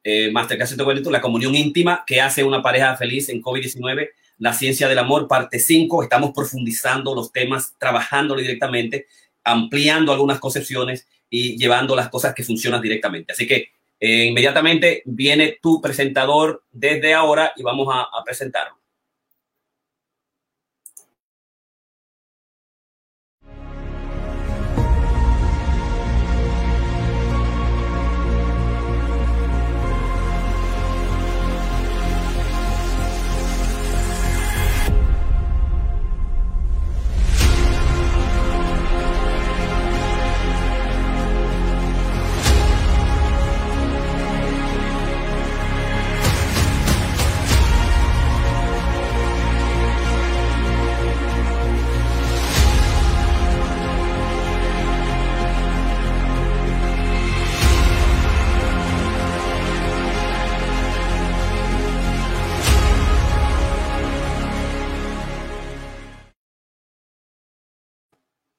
eh, 0.07 0.29
masterclass 0.31 0.69
141, 0.69 1.11
la 1.11 1.19
comunión 1.19 1.55
íntima 1.55 2.03
que 2.05 2.21
hace 2.21 2.43
una 2.43 2.61
pareja 2.61 2.95
feliz 2.95 3.27
en 3.29 3.41
COVID-19, 3.41 4.09
la 4.37 4.53
ciencia 4.53 4.87
del 4.87 4.99
amor, 4.99 5.27
parte 5.27 5.57
5, 5.57 6.03
estamos 6.03 6.31
profundizando 6.31 7.15
los 7.15 7.31
temas, 7.31 7.73
trabajándolo 7.79 8.39
directamente, 8.39 9.07
ampliando 9.43 10.13
algunas 10.13 10.39
concepciones 10.39 11.07
y 11.27 11.57
llevando 11.57 11.95
las 11.95 12.09
cosas 12.09 12.35
que 12.35 12.43
funcionan 12.43 12.81
directamente. 12.81 13.33
Así 13.33 13.47
que 13.47 13.69
eh, 13.99 14.25
inmediatamente 14.25 15.01
viene 15.05 15.57
tu 15.59 15.81
presentador 15.81 16.63
desde 16.71 17.15
ahora 17.15 17.53
y 17.55 17.63
vamos 17.63 17.87
a, 17.91 18.01
a 18.01 18.23
presentarlo. 18.23 18.77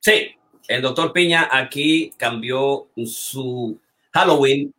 Sí, 0.07 0.37
el 0.69 0.83
doctor 0.83 1.13
Piña 1.13 1.49
aquí 1.51 2.13
cambió 2.17 2.87
su 3.07 3.77
Halloween 4.13 4.73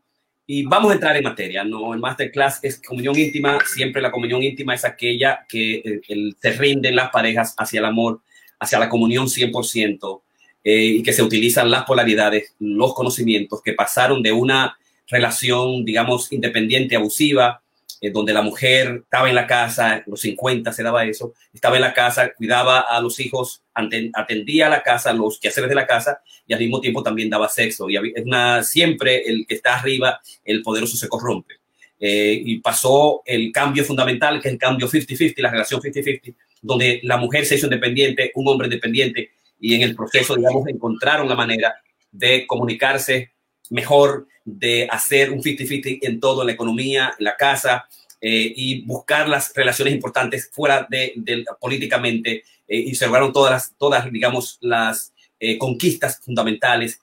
y 0.45 0.63
vamos 0.63 0.89
a 0.89 0.93
entrar 0.93 1.17
en 1.17 1.25
materia. 1.25 1.65
No, 1.65 1.93
el 1.93 1.99
masterclass 1.99 2.63
es 2.63 2.81
comunión 2.81 3.19
íntima. 3.19 3.59
Siempre 3.65 4.01
la 4.01 4.09
comunión 4.09 4.41
íntima 4.41 4.73
es 4.73 4.85
aquella 4.85 5.45
que 5.49 5.81
eh, 5.83 6.33
se 6.41 6.51
rinden 6.53 6.95
las 6.95 7.09
parejas 7.09 7.53
hacia 7.57 7.79
el 7.79 7.85
amor, 7.87 8.21
hacia 8.57 8.79
la 8.79 8.87
comunión 8.87 9.27
100%, 9.27 10.21
eh, 10.63 10.83
y 10.85 11.03
que 11.03 11.11
se 11.11 11.23
utilizan 11.23 11.69
las 11.69 11.83
polaridades, 11.83 12.55
los 12.59 12.93
conocimientos 12.93 13.61
que 13.61 13.73
pasaron 13.73 14.23
de 14.23 14.31
una 14.31 14.77
relación, 15.07 15.83
digamos, 15.83 16.31
independiente, 16.31 16.95
abusiva, 16.95 17.61
eh, 17.99 18.11
donde 18.11 18.33
la 18.33 18.41
mujer 18.41 19.01
estaba 19.03 19.29
en 19.29 19.35
la 19.35 19.47
casa, 19.47 20.03
los 20.05 20.21
50 20.21 20.71
se 20.71 20.83
daba 20.83 21.05
eso, 21.05 21.33
estaba 21.53 21.75
en 21.75 21.81
la 21.81 21.93
casa, 21.93 22.33
cuidaba 22.33 22.81
a 22.81 23.01
los 23.01 23.19
hijos, 23.19 23.63
atendía 23.73 24.67
a 24.67 24.69
la 24.69 24.83
casa, 24.83 25.13
los 25.13 25.39
quehaceres 25.39 25.69
de 25.69 25.75
la 25.75 25.87
casa 25.87 26.21
y 26.45 26.53
al 26.53 26.59
mismo 26.59 26.79
tiempo 26.79 27.01
también 27.01 27.29
daba 27.29 27.49
sexo. 27.49 27.89
Y 27.89 27.97
es 27.97 28.23
una, 28.23 28.63
siempre 28.63 29.23
el 29.27 29.45
que 29.47 29.55
está 29.55 29.79
arriba, 29.79 30.19
el 30.45 30.61
poderoso 30.61 30.95
se 30.95 31.07
corrompe. 31.07 31.55
Eh, 31.99 32.39
y 32.45 32.59
pasó 32.59 33.23
el 33.25 33.51
cambio 33.51 33.83
fundamental, 33.83 34.39
que 34.39 34.49
es 34.49 34.53
el 34.53 34.59
cambio 34.59 34.87
50-50, 34.87 35.33
la 35.37 35.51
relación 35.51 35.81
50-50, 35.81 36.35
donde 36.61 36.99
la 37.03 37.17
mujer 37.17 37.45
se 37.45 37.55
hizo 37.55 37.65
independiente, 37.65 38.31
un 38.35 38.47
hombre 38.47 38.67
independiente, 38.67 39.31
y 39.59 39.73
en 39.73 39.81
el 39.81 39.95
proceso, 39.95 40.35
digamos, 40.35 40.67
encontraron 40.67 41.27
la 41.27 41.35
manera 41.35 41.75
de 42.11 42.45
comunicarse 42.45 43.31
mejor, 43.71 44.27
de 44.47 44.87
hacer 44.89 45.29
un 45.31 45.43
50-50 45.43 45.99
en 46.03 46.19
todo, 46.21 46.45
la 46.45 46.53
economía, 46.53 47.13
la 47.19 47.35
casa, 47.35 47.85
eh, 48.21 48.53
y 48.55 48.81
buscar 48.81 49.27
las 49.27 49.53
relaciones 49.53 49.93
importantes 49.93 50.49
fuera 50.51 50.87
de, 50.89 51.13
políticamente 51.59 52.43
eh, 52.67 52.77
y 52.77 52.95
se 52.95 53.05
lograron 53.05 53.33
todas 53.33 53.51
las, 53.51 53.77
todas, 53.77 54.11
digamos, 54.11 54.57
las 54.61 55.13
eh, 55.39 55.57
conquistas 55.57 56.19
fundamentales 56.19 56.99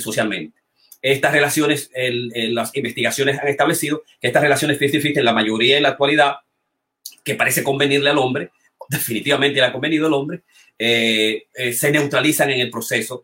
socialmente. 0.00 0.58
Estas 1.00 1.30
relaciones, 1.30 1.88
las 1.94 2.74
investigaciones 2.74 3.38
han 3.38 3.46
establecido 3.46 4.02
que 4.20 4.26
estas 4.26 4.42
relaciones 4.42 4.76
50-50 4.80 5.18
en 5.18 5.24
la 5.24 5.32
mayoría 5.32 5.76
en 5.76 5.84
la 5.84 5.90
actualidad, 5.90 6.38
que 7.22 7.36
parece 7.36 7.62
convenirle 7.62 8.10
al 8.10 8.18
hombre, 8.18 8.50
definitivamente 8.88 9.60
le 9.60 9.66
ha 9.66 9.72
convenido 9.72 10.08
al 10.08 10.14
hombre, 10.14 10.42
se 10.76 11.90
neutralizan 11.92 12.50
en 12.50 12.58
el 12.58 12.70
proceso 12.70 13.22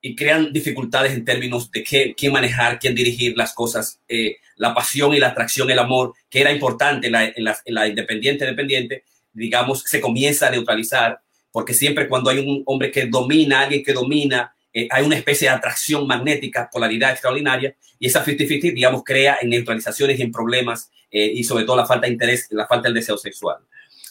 y 0.00 0.14
crean 0.14 0.52
dificultades 0.52 1.12
en 1.12 1.24
términos 1.24 1.70
de 1.70 1.82
qué, 1.82 2.14
quién 2.16 2.32
manejar, 2.32 2.78
quién 2.78 2.94
dirigir 2.94 3.36
las 3.36 3.52
cosas, 3.52 4.00
eh, 4.08 4.36
la 4.56 4.74
pasión 4.74 5.14
y 5.14 5.18
la 5.18 5.28
atracción, 5.28 5.70
el 5.70 5.78
amor, 5.78 6.14
que 6.30 6.40
era 6.40 6.52
importante 6.52 7.08
en 7.08 7.12
la, 7.12 7.24
en 7.24 7.44
la, 7.44 7.58
en 7.64 7.74
la 7.74 7.88
independiente, 7.88 8.46
dependiente, 8.46 9.04
digamos, 9.32 9.82
se 9.82 10.00
comienza 10.00 10.48
a 10.48 10.50
neutralizar, 10.50 11.20
porque 11.50 11.74
siempre 11.74 12.08
cuando 12.08 12.30
hay 12.30 12.38
un 12.38 12.62
hombre 12.66 12.90
que 12.90 13.06
domina, 13.06 13.62
alguien 13.62 13.82
que 13.82 13.92
domina, 13.92 14.54
eh, 14.72 14.86
hay 14.90 15.04
una 15.04 15.16
especie 15.16 15.48
de 15.48 15.54
atracción 15.54 16.06
magnética, 16.06 16.68
polaridad 16.70 17.12
extraordinaria, 17.12 17.74
y 17.98 18.06
esa 18.06 18.24
50-50, 18.24 18.74
digamos, 18.74 19.02
crea 19.04 19.38
en 19.40 19.50
neutralizaciones 19.50 20.18
y 20.18 20.22
en 20.22 20.30
problemas, 20.30 20.90
eh, 21.10 21.32
y 21.34 21.42
sobre 21.44 21.64
todo 21.64 21.76
la 21.76 21.86
falta 21.86 22.06
de 22.06 22.12
interés, 22.12 22.46
la 22.50 22.66
falta 22.66 22.88
del 22.88 22.94
deseo 22.94 23.16
sexual. 23.18 23.56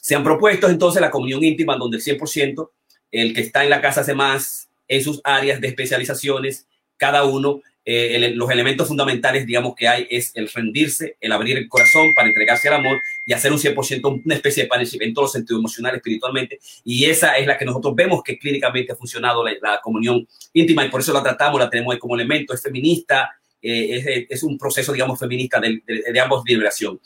Se 0.01 0.15
han 0.15 0.23
propuesto 0.23 0.69
entonces 0.69 1.01
la 1.01 1.11
comunión 1.11 1.43
íntima, 1.43 1.77
donde 1.77 1.97
el 1.97 2.03
100%, 2.03 2.71
el 3.11 3.33
que 3.33 3.41
está 3.41 3.63
en 3.63 3.69
la 3.69 3.81
casa 3.81 4.01
hace 4.01 4.13
más, 4.13 4.66
en 4.87 5.03
sus 5.03 5.21
áreas 5.23 5.61
de 5.61 5.67
especializaciones, 5.67 6.67
cada 6.97 7.23
uno, 7.25 7.61
eh, 7.89 8.33
los 8.35 8.51
elementos 8.51 8.85
fundamentales, 8.89 9.45
digamos, 9.45 9.73
que 9.73 9.87
hay 9.87 10.07
es 10.09 10.31
el 10.35 10.49
rendirse, 10.49 11.15
el 11.21 11.31
abrir 11.31 11.57
el 11.57 11.69
corazón 11.69 12.13
para 12.13 12.27
entregarse 12.27 12.67
al 12.67 12.73
amor 12.73 12.97
y 13.25 13.31
hacer 13.31 13.49
un 13.53 13.59
100% 13.59 14.23
una 14.25 14.35
especie 14.35 14.63
de 14.63 14.67
partnership 14.67 15.01
en 15.01 15.13
todos 15.13 15.27
los 15.27 15.31
sentidos, 15.31 15.59
emocional, 15.59 15.95
espiritualmente. 15.95 16.59
Y 16.83 17.05
esa 17.05 17.37
es 17.37 17.47
la 17.47 17.57
que 17.57 17.63
nosotros 17.63 17.95
vemos 17.95 18.21
que 18.23 18.37
clínicamente 18.37 18.91
ha 18.91 18.95
funcionado 18.97 19.41
la, 19.45 19.79
comunión 19.81 20.27
íntima 20.51 20.83
y 20.83 20.89
por 20.89 20.99
eso 20.99 21.13
la 21.13 21.23
tratamos, 21.23 21.61
la 21.61 21.69
tenemos 21.69 21.95
como 21.97 22.15
elemento, 22.15 22.53
es 22.53 22.61
feminista, 22.61 23.29
eh, 23.61 24.27
es, 24.29 24.43
un 24.43 24.57
proceso, 24.57 24.91
digamos, 24.91 25.17
feminista 25.17 25.61
de, 25.61 25.81
de, 25.85 26.19
ambos 26.19 26.43
liberación. 26.45 26.99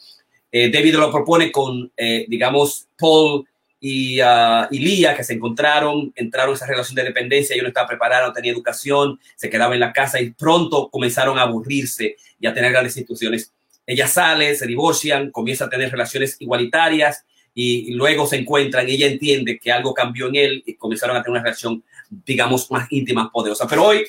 Eh, 0.52 0.72
David 0.72 0.96
lo 0.96 1.12
propone 1.12 1.52
con, 1.52 1.92
digamos, 2.28 2.88
Paul 2.98 3.46
y, 3.84 4.22
uh, 4.22 4.68
y 4.70 4.78
Lía, 4.78 5.16
que 5.18 5.24
se 5.24 5.34
encontraron, 5.34 6.14
entraron 6.16 6.52
en 6.52 6.56
esa 6.56 6.68
relación 6.68 6.94
de 6.96 7.04
dependencia, 7.04 7.56
yo 7.58 7.64
no 7.64 7.70
estaba 7.70 7.88
preparado, 7.88 8.28
no 8.28 8.34
tenía 8.34 8.52
educación, 8.52 9.20
se 9.36 9.50
quedaba 9.50 9.74
en 9.74 9.80
la 9.80 9.92
casa 9.92 10.22
y 10.22 10.30
pronto 10.30 10.88
comenzaron 10.92 11.40
a 11.40 11.42
aburrirse 11.42 12.16
y 12.40 12.46
a 12.46 12.54
tener 12.54 12.72
grandes 12.72 12.96
instituciones. 12.96 13.52
Ella 13.88 14.08
sale, 14.08 14.54
se 14.54 14.68
divorcian, 14.68 15.32
comienza 15.32 15.66
a 15.66 15.70
tener 15.70 15.90
relaciones 15.90 16.38
igualitarias 16.40 17.26
y, 17.56 17.92
luego 17.96 18.28
se 18.28 18.38
encuentran 18.38 18.88
ella 18.88 19.08
entiende 19.08 19.60
que 19.60 19.72
algo 19.72 19.96
cambió 19.96 20.28
en 20.28 20.36
él 20.36 20.64
y 20.64 20.76
comenzaron 20.76 21.18
a 21.18 21.24
tener 21.24 21.32
una 21.32 21.44
relación, 21.44 21.84
digamos, 22.10 22.70
más 22.70 22.86
íntima, 22.92 23.32
poderosa. 23.32 23.68
Pero 23.68 23.84
hoy 23.84 24.06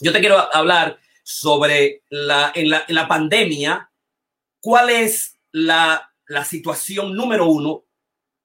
yo 0.00 0.12
te 0.12 0.20
quiero 0.20 0.54
hablar 0.54 0.98
sobre 1.22 2.02
la, 2.10 2.52
en, 2.54 2.68
la, 2.68 2.84
en 2.86 2.94
la 2.94 3.08
pandemia, 3.08 3.88
cuál 4.60 4.90
es 4.90 5.36
la, 5.52 6.12
la 6.26 6.44
situación 6.44 7.14
número 7.14 7.46
uno 7.46 7.84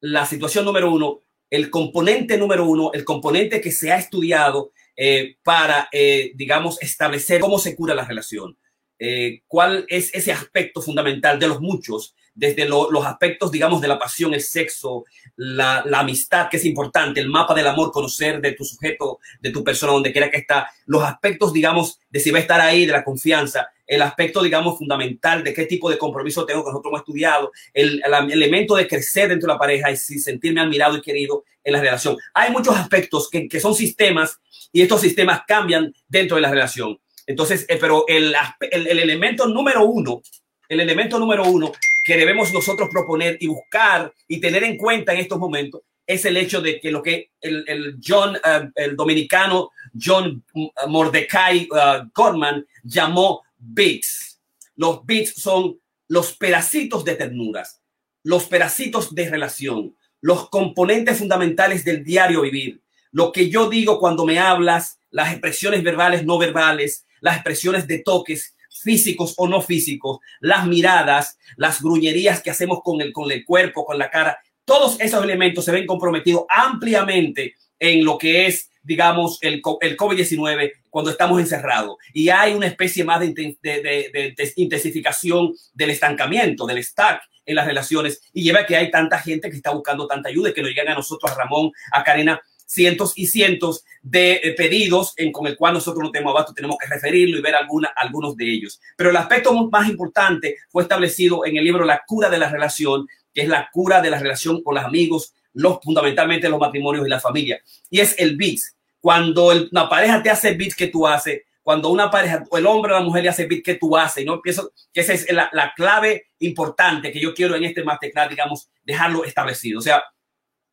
la 0.02 0.26
situación 0.26 0.66
número 0.66 0.92
uno, 0.92 1.22
el 1.50 1.70
componente 1.70 2.38
número 2.38 2.66
uno, 2.66 2.92
el 2.94 3.06
componente 3.06 3.62
que 3.62 3.72
se 3.72 3.92
ha 3.92 3.98
estudiado 3.98 4.72
eh, 4.96 5.38
para, 5.44 5.90
eh, 5.92 6.32
digamos, 6.36 6.82
establecer 6.82 7.42
cómo 7.42 7.60
se 7.60 7.76
cura 7.76 7.96
la 7.96 8.06
relación. 8.06 8.58
Eh, 8.98 9.42
¿Cuál 9.48 9.86
es 9.90 10.14
ese 10.14 10.32
aspecto 10.32 10.82
fundamental 10.82 11.38
de 11.38 11.48
los 11.48 11.60
muchos 11.60 12.16
desde 12.36 12.68
los 12.68 13.06
aspectos, 13.06 13.50
digamos, 13.50 13.80
de 13.80 13.88
la 13.88 13.98
pasión, 13.98 14.34
el 14.34 14.42
sexo, 14.42 15.06
la, 15.38 15.84
amistad, 15.94 16.50
que 16.50 16.58
es 16.58 16.66
importante, 16.66 17.22
el 17.22 17.30
mapa 17.30 17.56
del 17.56 17.66
amor, 17.66 17.94
conocer 17.94 18.42
de 18.42 18.52
tu 18.52 18.66
sujeto, 18.66 19.20
de 19.40 19.52
tu 19.52 19.64
persona, 19.64 19.94
donde 19.94 20.12
quiera 20.12 20.30
que 20.30 20.38
está, 20.38 20.70
los 20.86 21.02
aspectos, 21.02 21.54
digamos, 21.54 22.00
de 22.10 22.20
si 22.20 22.32
va 22.32 22.40
a 22.40 22.42
estar 22.42 22.60
ahí, 22.60 22.86
de 22.86 22.92
la 22.92 23.06
confianza, 23.06 23.70
el 23.88 24.02
aspecto, 24.02 24.42
digamos, 24.42 24.78
fundamental 24.78 25.44
de 25.44 25.54
qué 25.54 25.66
tipo 25.66 25.90
de 25.90 25.98
compromiso 25.98 26.46
tengo 26.46 26.64
que 26.64 26.70
nosotros 26.70 26.92
hemos 26.92 27.02
estudiado, 27.02 27.52
el, 27.74 28.02
elemento 28.32 28.76
de 28.76 28.88
crecer 28.88 29.30
dentro 29.30 29.48
de 29.48 29.54
la 29.54 29.60
pareja 29.60 29.92
y 29.92 29.98
sentirme 29.98 30.62
admirado 30.62 30.98
y 30.98 31.02
querido 31.02 31.44
en 31.64 31.74
la 31.74 31.82
relación. 31.82 32.18
Hay 32.34 32.52
muchos 32.52 32.76
aspectos 32.76 33.30
que, 33.30 33.48
que 33.48 33.60
son 33.60 33.76
sistemas 33.76 34.40
y 34.72 34.82
estos 34.82 35.02
sistemas 35.02 35.42
cambian 35.48 35.94
dentro 36.08 36.36
de 36.36 36.42
la 36.42 36.52
relación. 36.52 37.00
Entonces, 37.28 37.66
eh, 37.68 37.78
pero 37.80 38.06
el, 38.08 38.36
el, 38.72 38.88
el 38.88 39.00
elemento 39.00 39.48
número 39.48 39.84
uno, 39.86 40.22
el 40.70 40.80
elemento 40.80 41.20
número 41.20 41.44
uno 41.44 41.72
que 42.04 42.18
debemos 42.18 42.54
nosotros 42.54 42.90
proponer 42.92 43.38
y 43.40 43.48
buscar 43.48 44.14
y 44.28 44.40
tener 44.40 44.64
en 44.64 44.78
cuenta 44.78 45.14
en 45.14 45.20
estos 45.20 45.40
momentos 45.40 45.82
es 46.08 46.24
el 46.26 46.38
hecho 46.38 46.62
de 46.62 46.80
que 46.80 46.92
lo 46.92 47.02
que 47.02 47.32
el, 47.42 47.64
el 47.68 47.98
John, 48.06 48.36
uh, 48.36 48.70
el 48.76 48.96
dominicano 48.96 49.72
John 50.00 50.44
Mordecai 50.88 51.68
uh, 51.72 52.10
Gorman 52.14 52.66
llamó 52.84 53.44
bits. 53.58 54.42
Los 54.76 55.06
bits 55.06 55.34
son 55.42 55.80
los 56.08 56.36
pedacitos 56.38 57.04
de 57.06 57.16
ternuras, 57.16 57.82
los 58.24 58.46
pedacitos 58.46 59.14
de 59.16 59.30
relación, 59.30 59.96
los 60.22 60.50
componentes 60.50 61.18
fundamentales 61.18 61.84
del 61.84 62.04
diario 62.04 62.42
vivir. 62.42 62.82
Lo 63.12 63.32
que 63.32 63.50
yo 63.50 63.70
digo 63.70 64.00
cuando 64.00 64.26
me 64.26 64.40
hablas, 64.40 65.00
las 65.10 65.32
expresiones 65.32 65.84
verbales, 65.84 66.26
no 66.26 66.38
verbales, 66.38 67.06
las 67.22 67.36
expresiones 67.36 67.88
de 67.88 68.00
toques, 68.00 68.56
físicos 68.82 69.34
o 69.38 69.48
no 69.48 69.62
físicos, 69.62 70.20
las 70.42 70.68
miradas, 70.68 71.38
las 71.56 71.82
gruñerías 71.82 72.42
que 72.42 72.52
hacemos 72.52 72.80
con 72.84 73.02
el, 73.02 73.14
con 73.14 73.32
el 73.32 73.46
cuerpo, 73.46 73.86
con 73.86 73.98
la 73.98 74.10
cara, 74.10 74.38
todos 74.66 75.00
esos 75.00 75.24
elementos 75.24 75.64
se 75.64 75.72
ven 75.72 75.86
comprometidos 75.86 76.46
ampliamente 76.50 77.56
en 77.80 78.04
lo 78.04 78.18
que 78.18 78.48
es, 78.48 78.70
digamos, 78.86 79.40
el, 79.42 79.62
el 79.82 79.98
COVID-19 79.98 80.72
cuando 80.90 81.12
estamos 81.12 81.40
encerrados. 81.40 81.98
Y 82.14 82.30
hay 82.30 82.54
una 82.54 82.68
especie 82.68 83.04
más 83.04 83.20
de, 83.20 83.28
de, 83.62 84.54
intensificación 84.56 85.54
del 85.74 85.90
estancamiento, 85.90 86.66
del 86.66 86.84
stack 86.84 87.22
en 87.46 87.56
las 87.56 87.68
relaciones 87.68 88.22
y 88.34 88.44
lleva 88.44 88.62
a 88.62 88.66
que 88.66 88.76
hay 88.76 88.90
tanta 88.90 89.20
gente 89.20 89.50
que 89.50 89.56
está 89.56 89.72
buscando 89.72 90.08
tanta 90.08 90.30
ayuda 90.30 90.50
y 90.50 90.54
que 90.54 90.62
nos 90.62 90.72
llegan 90.72 90.90
a 90.90 90.96
nosotros, 90.96 91.32
a 91.32 91.36
Ramón, 91.36 91.72
a 91.92 92.04
Karina, 92.04 92.42
cientos 92.66 93.14
y 93.16 93.28
cientos 93.28 93.84
de 94.02 94.34
eh, 94.44 94.54
pedidos 94.54 95.14
en, 95.18 95.32
con 95.32 95.48
el 95.48 95.56
cual 95.56 95.74
nosotros 95.74 96.04
no 96.04 96.12
tenemos 96.12 96.32
abasto, 96.32 96.54
tenemos 96.54 96.78
que 96.80 96.88
referirlo 96.88 97.38
y 97.38 97.42
ver 97.42 97.56
alguna, 97.56 97.90
algunos 97.96 98.36
de 98.36 98.52
ellos. 98.52 98.80
Pero 98.98 99.12
el 99.12 99.18
aspecto 99.18 99.54
más 99.70 99.88
importante 99.90 100.58
fue 100.70 100.84
establecido 100.84 101.46
en 101.46 101.58
el 101.58 101.64
libro 101.64 101.86
La 101.86 102.04
cura 102.06 102.30
de 102.30 102.40
la 102.40 102.50
relación, 102.50 103.08
que 103.34 103.42
es 103.42 103.48
la 103.48 103.70
cura 103.72 104.02
de 104.02 104.10
la 104.10 104.20
relación 104.20 104.64
con 104.64 104.76
los 104.76 104.84
amigos, 104.84 105.34
los, 105.54 105.80
fundamentalmente 105.82 106.50
los 106.50 106.60
matrimonios 106.60 107.06
y 107.06 107.10
la 107.10 107.20
familia. 107.20 107.60
Y 107.90 108.00
es 108.00 108.16
el 108.18 108.36
bit. 108.36 108.60
Cuando 109.06 109.52
una 109.72 109.88
pareja 109.88 110.24
te 110.24 110.32
hace 110.32 110.56
bit 110.56 110.74
que 110.74 110.88
tú 110.88 111.06
haces, 111.06 111.44
cuando 111.62 111.90
una 111.90 112.10
pareja, 112.10 112.44
el 112.52 112.66
hombre 112.66 112.92
o 112.92 112.96
la 112.96 113.04
mujer 113.04 113.22
le 113.22 113.30
hace 113.30 113.46
bit 113.46 113.64
que 113.64 113.76
tú 113.76 113.96
haces, 113.96 114.24
y 114.24 114.26
no 114.26 114.42
pienso 114.42 114.72
que 114.92 115.02
esa 115.02 115.14
es 115.14 115.32
la, 115.32 115.48
la 115.54 115.76
clave 115.76 116.30
importante 116.40 117.12
que 117.12 117.20
yo 117.20 117.36
quiero 117.36 117.56
en 117.56 117.66
este 117.66 117.84
masterclass, 117.84 118.32
digamos, 118.32 118.68
dejarlo 118.84 119.24
establecido. 119.24 119.78
O 119.78 119.82
sea, 119.84 120.04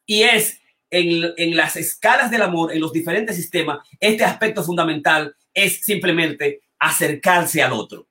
y 0.06 0.22
es 0.22 0.62
en, 0.88 1.56
las 1.58 1.76
escalas 1.76 2.30
del 2.30 2.40
amor, 2.40 2.72
en 2.72 2.80
los 2.80 2.90
diferentes 2.90 3.36
sistemas, 3.36 3.86
este 4.00 4.24
aspecto 4.24 4.64
fundamental 4.64 5.36
es 5.52 5.82
simplemente 5.82 6.62
acercarse 6.78 7.62
al 7.62 7.74
otro. 7.74 8.08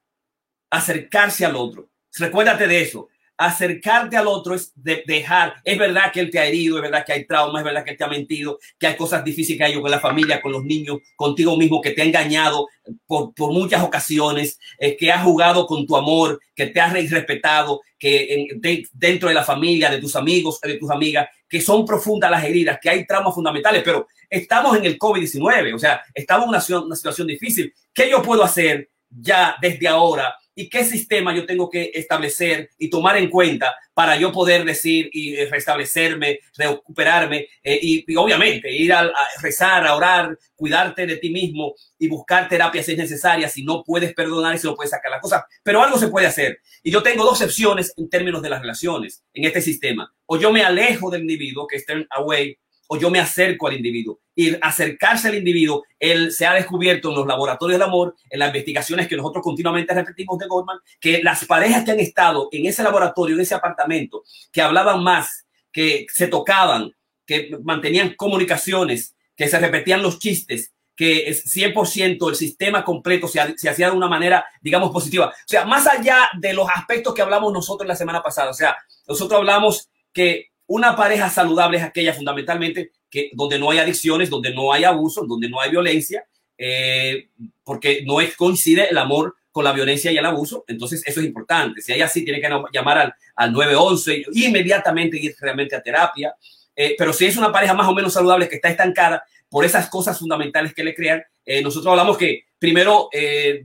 Acercarse 0.70 1.46
al 1.46 1.56
otro. 1.56 1.90
Recuérdate 2.16 2.68
de 2.68 2.80
eso. 2.80 3.10
Acercarte 3.46 4.16
al 4.18 4.28
otro 4.28 4.54
es 4.54 4.72
dejar, 4.76 5.56
es 5.64 5.78
verdad 5.78 6.12
que 6.12 6.20
él 6.20 6.30
te 6.30 6.38
ha 6.38 6.46
herido, 6.46 6.78
es 6.78 6.84
verdad 6.84 7.04
que 7.04 7.14
hay 7.14 7.26
trauma, 7.26 7.60
es 7.60 7.66
verdad 7.66 7.84
que 7.84 7.96
te 7.96 8.04
ha 8.04 8.08
mentido, 8.08 8.60
que 8.78 8.86
hay 8.86 8.96
cosas 8.96 9.24
difíciles 9.24 9.58
que 9.58 9.64
hay 9.64 9.82
con 9.82 9.90
la 9.90 10.00
familia, 10.00 10.40
con 10.40 10.52
los 10.52 10.64
niños, 10.64 11.00
contigo 11.16 11.58
mismo, 11.58 11.82
que 11.82 11.90
te 11.92 12.04
ha 12.04 12.06
engañado 12.06 12.68
por, 13.08 13.34
muchas 13.52 13.82
ocasiones, 13.82 14.60
eh, 14.78 14.96
que 14.96 15.12
ha 15.12 15.20
jugado 15.24 15.66
con 15.66 15.88
tu 15.88 15.98
amor, 15.98 16.40
que 16.54 16.68
te 16.68 16.80
ha 16.80 16.94
respetado, 16.94 17.82
que 17.98 18.48
dentro 18.94 19.28
de 19.28 19.36
la 19.36 19.44
familia, 19.44 19.90
de 19.90 19.98
tus 19.98 20.16
amigos, 20.16 20.62
de 20.62 20.78
tus 20.78 20.92
amigas, 20.92 21.28
que 21.50 21.62
son 21.62 21.84
profundas 21.84 22.30
las 22.30 22.44
heridas, 22.44 22.78
que 22.80 22.92
hay 22.92 23.08
traumas 23.08 23.34
fundamentales, 23.34 23.82
pero 23.84 24.08
estamos 24.30 24.78
en 24.78 24.86
el 24.86 25.00
COVID-19, 25.00 25.74
o 25.74 25.80
sea, 25.80 26.02
estamos 26.14 26.46
en 26.46 26.50
una, 26.50 26.86
una 26.86 26.96
situación 26.96 27.26
difícil. 27.26 27.74
¿Qué 27.92 28.08
yo 28.08 28.22
puedo 28.22 28.44
hacer 28.44 28.90
ya 29.10 29.56
desde 29.60 29.88
ahora 29.88 30.36
y 30.56 30.70
qué 30.70 30.84
sistema 30.84 31.34
yo 31.36 31.46
tengo 31.46 31.70
que 31.70 31.92
establecer 31.94 32.70
y 32.78 32.90
tomar 32.90 33.18
en 33.18 33.30
cuenta 33.30 33.76
para 33.94 34.18
yo 34.18 34.32
poder 34.32 34.66
decir 34.66 35.10
y 35.14 35.44
restablecerme, 35.46 36.40
recuperarme 36.58 37.48
eh, 37.64 37.80
y, 37.82 38.16
obviamente 38.16 38.72
ir 38.72 38.94
a, 38.94 39.12
rezar, 39.42 39.86
a 39.86 39.96
orar, 39.96 40.38
cuidarte 40.56 41.06
de 41.06 41.18
ti 41.18 41.30
mismo 41.30 41.74
y 41.98 42.08
buscar 42.08 42.48
terapia 42.48 42.84
si 42.84 42.94
es 42.94 42.98
necesaria, 42.98 43.48
si 43.50 43.64
no 43.64 43.84
puedes 43.84 44.14
perdonar 44.14 44.56
y 44.56 44.58
si 44.58 44.68
no 44.68 44.76
puedes 44.76 44.92
sacar 44.92 45.12
las 45.12 45.22
cosas, 45.22 45.44
pero 45.64 45.82
algo 45.82 45.98
se 45.98 46.08
puede 46.08 46.28
hacer. 46.28 46.60
Y 46.84 46.92
yo 46.92 47.04
tengo 47.04 47.24
dos 47.24 47.42
opciones 47.42 47.94
en 47.98 48.10
términos 48.10 48.42
de 48.42 48.50
las 48.50 48.62
relaciones 48.62 49.24
en 49.34 49.46
este 49.46 49.62
sistema. 49.62 50.14
O 50.26 50.38
yo 50.38 50.52
me 50.52 50.64
alejo 50.64 51.10
del 51.10 51.22
individuo 51.22 51.68
que 51.68 51.78
está 51.78 51.94
away 52.12 52.58
o 52.94 52.98
yo 52.98 53.10
me 53.10 53.22
acerco 53.22 53.68
al 53.68 53.76
individuo. 53.76 54.20
Y 54.36 54.54
acercarse 54.62 55.30
al 55.30 55.36
individuo, 55.36 55.86
él 55.98 56.34
se 56.34 56.46
ha 56.46 56.54
descubierto 56.54 57.08
en 57.08 57.16
los 57.16 57.26
laboratorios 57.26 57.80
del 57.80 57.88
amor, 57.88 58.18
en 58.30 58.38
las 58.38 58.50
investigaciones 58.50 59.08
que 59.08 59.16
nosotros 59.16 59.42
continuamente 59.42 59.94
repetimos 59.94 60.38
de 60.38 60.48
Goldman, 60.48 60.78
que 61.00 61.24
las 61.24 61.46
parejas 61.46 61.86
que 61.86 61.92
han 61.92 62.02
estado 62.02 62.50
en 62.52 62.66
ese 62.66 62.84
laboratorio, 62.84 63.36
en 63.36 63.44
ese 63.44 63.56
apartamento, 63.56 64.24
que 64.52 64.62
hablaban 64.62 65.02
más, 65.02 65.46
que 65.72 66.06
se 66.14 66.28
tocaban, 66.28 66.92
que 67.26 67.58
mantenían 67.64 68.14
comunicaciones, 68.16 69.16
que 69.38 69.48
se 69.48 69.58
repetían 69.58 70.02
los 70.02 70.20
chistes, 70.20 70.74
que 70.94 71.30
es 71.30 71.46
100% 71.46 72.30
el 72.30 72.36
sistema 72.36 72.84
completo 72.84 73.30
se, 73.30 73.58
se, 73.58 73.70
hacía 73.70 73.90
de 73.90 73.96
una 73.96 74.10
manera, 74.10 74.44
digamos, 74.60 74.92
positiva. 74.92 75.28
O 75.30 75.48
sea, 75.48 75.64
más 75.64 75.88
allá 75.88 76.30
de 76.38 76.54
los 76.54 76.68
aspectos 76.70 77.14
que 77.14 77.22
hablamos 77.22 77.54
nosotros 77.54 77.88
la 77.88 77.96
semana 77.96 78.22
pasada, 78.22 78.50
o 78.50 78.54
sea, 78.54 78.76
nosotros 79.08 79.40
hablamos 79.40 79.90
que 80.12 80.51
una 80.72 80.96
pareja 80.96 81.30
saludable 81.30 81.78
es 81.78 81.84
aquella 81.84 82.14
fundamentalmente 82.14 82.92
que 83.10 83.30
donde 83.34 83.60
no 83.60 83.72
hay 83.72 83.80
adicciones, 83.80 84.30
donde 84.30 84.54
no 84.54 84.72
hay 84.72 84.86
abuso, 84.86 85.26
donde 85.26 85.50
no 85.50 85.60
hay 85.60 85.70
violencia, 85.70 86.26
eh, 86.58 87.28
porque 87.66 88.04
no 88.06 88.22
es, 88.22 88.38
coincide 88.38 88.90
el 88.90 88.98
amor 88.98 89.36
con 89.52 89.66
la 89.66 89.74
violencia 89.74 90.14
y 90.14 90.18
el 90.18 90.26
abuso, 90.26 90.64
entonces 90.70 91.04
eso 91.06 91.20
es 91.20 91.26
importante. 91.26 91.82
Si 91.82 91.92
hay 91.92 92.02
así, 92.02 92.24
tiene 92.24 92.40
que 92.40 92.50
llamar 92.72 92.98
al, 92.98 93.14
al 93.36 93.52
911 93.52 94.24
y 94.32 94.46
inmediatamente 94.46 95.18
ir 95.18 95.36
realmente 95.42 95.76
a 95.76 95.84
terapia. 95.84 96.34
Eh, 96.74 96.96
pero 96.98 97.12
si 97.12 97.26
es 97.26 97.36
una 97.36 97.52
pareja 97.52 97.74
más 97.74 97.90
o 97.90 97.94
menos 97.94 98.14
saludable 98.14 98.48
que 98.48 98.56
está 98.56 98.70
estancada 98.70 99.26
por 99.50 99.66
esas 99.66 99.90
cosas 99.90 100.18
fundamentales 100.18 100.74
que 100.74 100.86
le 100.86 100.96
crean, 100.96 101.22
eh, 101.46 101.62
nosotros 101.62 101.92
hablamos 101.92 102.18
que 102.18 102.46
primero 102.58 103.10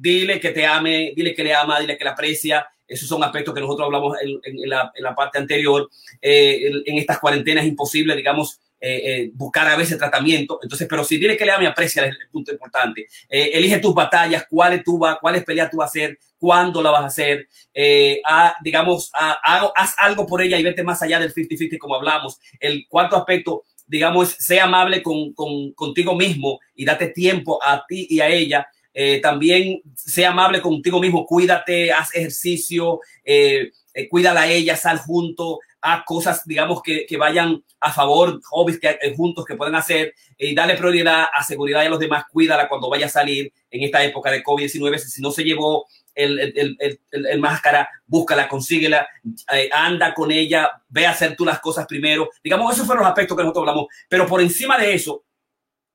dile 0.01 0.41
que 0.41 0.51
te 0.51 0.67
ame, 0.67 1.13
dile 1.15 1.37
que 1.37 1.45
le 1.45 1.55
ama, 1.55 1.79
dile 1.79 1.97
que 1.97 2.03
le 2.03 2.11
aprecia, 2.11 2.67
esos 2.89 3.09
son 3.09 3.23
aspectos 3.25 3.55
que 3.55 3.61
nosotros 3.61 3.87
hablamos 3.87 4.17
en, 4.21 4.69
la, 4.69 5.15
parte 5.15 5.39
anterior. 5.39 5.91
Eh, 6.21 6.71
en, 6.85 6.99
estas 6.99 7.19
cuarentenas 7.19 7.65
es 7.65 7.71
imposible, 7.71 8.15
digamos, 8.15 8.61
eh, 8.81 9.03
eh, 9.05 9.31
buscar 9.35 9.67
a 9.69 9.77
veces 9.77 9.99
tratamiento. 9.99 10.61
Entonces, 10.63 10.87
pero 10.89 11.03
si 11.05 11.19
tienes 11.19 11.37
que 11.37 11.45
le 11.45 11.53
a 11.53 11.59
mi 11.59 11.67
aprecia, 11.67 12.05
el 12.05 12.17
punto 12.31 12.53
importante. 12.53 13.07
elige 13.29 13.79
tus 13.79 13.95
batallas, 13.95 14.47
cuáles 14.49 14.85
tú 14.85 14.99
vas, 14.99 15.19
cuáles 15.21 15.45
peleas 15.45 15.71
tú 15.71 15.79
vas 15.79 15.87
a 15.87 15.91
hacer, 15.91 16.19
cuándo 16.39 16.83
la 16.83 16.91
vas 16.91 17.03
a 17.03 17.07
hacer. 17.07 17.49
digamos, 18.63 19.11
haz 19.13 19.95
algo 19.99 20.27
por 20.27 20.43
ella 20.43 20.59
y 20.59 20.63
vete 20.63 20.83
más 20.83 21.03
allá 21.03 21.19
del 21.19 21.35
50-50 21.35 21.79
como 21.79 21.97
hablamos. 21.97 22.39
El 22.61 22.87
cuarto 22.89 23.17
aspecto, 23.17 23.65
digamos, 23.87 24.31
sea 24.31 24.65
amable 24.65 25.03
con, 25.03 25.33
contigo 25.33 26.15
mismo 26.15 26.61
y 26.75 26.85
date 26.85 27.09
tiempo 27.09 27.59
a 27.65 27.85
ti 27.87 28.07
y 28.11 28.21
a 28.21 28.29
ella 28.29 28.69
eh, 28.99 29.21
también 29.21 29.83
sea 29.95 30.31
amable 30.31 30.63
contigo 30.63 30.99
mismo, 30.99 31.27
cuídate, 31.27 31.93
haz 31.93 32.15
ejercicio, 32.15 33.01
eh, 33.23 33.71
eh, 33.93 34.09
cuídala 34.09 34.41
a 34.41 34.51
ella, 34.51 34.75
sal 34.75 34.97
junto, 34.97 35.59
haz 35.83 36.03
cosas, 36.07 36.47
digamos, 36.47 36.81
que, 36.81 37.05
que 37.05 37.19
vayan 37.19 37.63
a 37.79 37.93
favor, 37.93 38.41
hobbies 38.45 38.81
que, 38.81 38.99
juntos 39.15 39.45
que 39.45 39.55
pueden 39.55 39.75
hacer 39.75 40.15
y 40.39 40.55
dale 40.55 40.79
prioridad 40.79 41.27
a 41.31 41.45
seguridad 41.45 41.83
de 41.83 41.91
los 41.91 41.99
demás, 41.99 42.25
cuídala 42.33 42.71
cuando 42.71 42.89
vaya 42.89 43.05
a 43.05 43.11
salir 43.11 43.53
en 43.71 43.83
esta 43.83 44.03
época 44.03 44.31
de 44.31 44.43
COVID-19. 44.43 44.97
Si 44.97 45.21
no 45.21 45.31
se 45.31 45.45
llevó 45.45 45.85
el, 46.15 46.39
el, 46.39 46.77
el, 46.81 46.99
el, 47.11 47.39
máscara, 47.39 47.91
búscala, 48.07 48.49
consíguela, 48.49 49.07
anda 49.73 50.15
con 50.15 50.33
ella, 50.33 50.71
ve 50.89 51.05
a 51.05 51.11
hacer 51.11 51.37
tú 51.37 51.45
las 51.45 51.61
cosas 51.61 51.87
primero. 51.87 52.31
Digamos, 52.43 52.73
esos 52.73 52.87
fueron 52.87 53.03
los 53.03 53.11
aspectos 53.11 53.37
que 53.37 53.43
nosotros 53.43 53.65
hablamos. 53.65 53.89
Pero 54.09 54.27
por 54.27 54.41
encima 54.41 54.79
de 54.79 54.95
eso, 54.95 55.27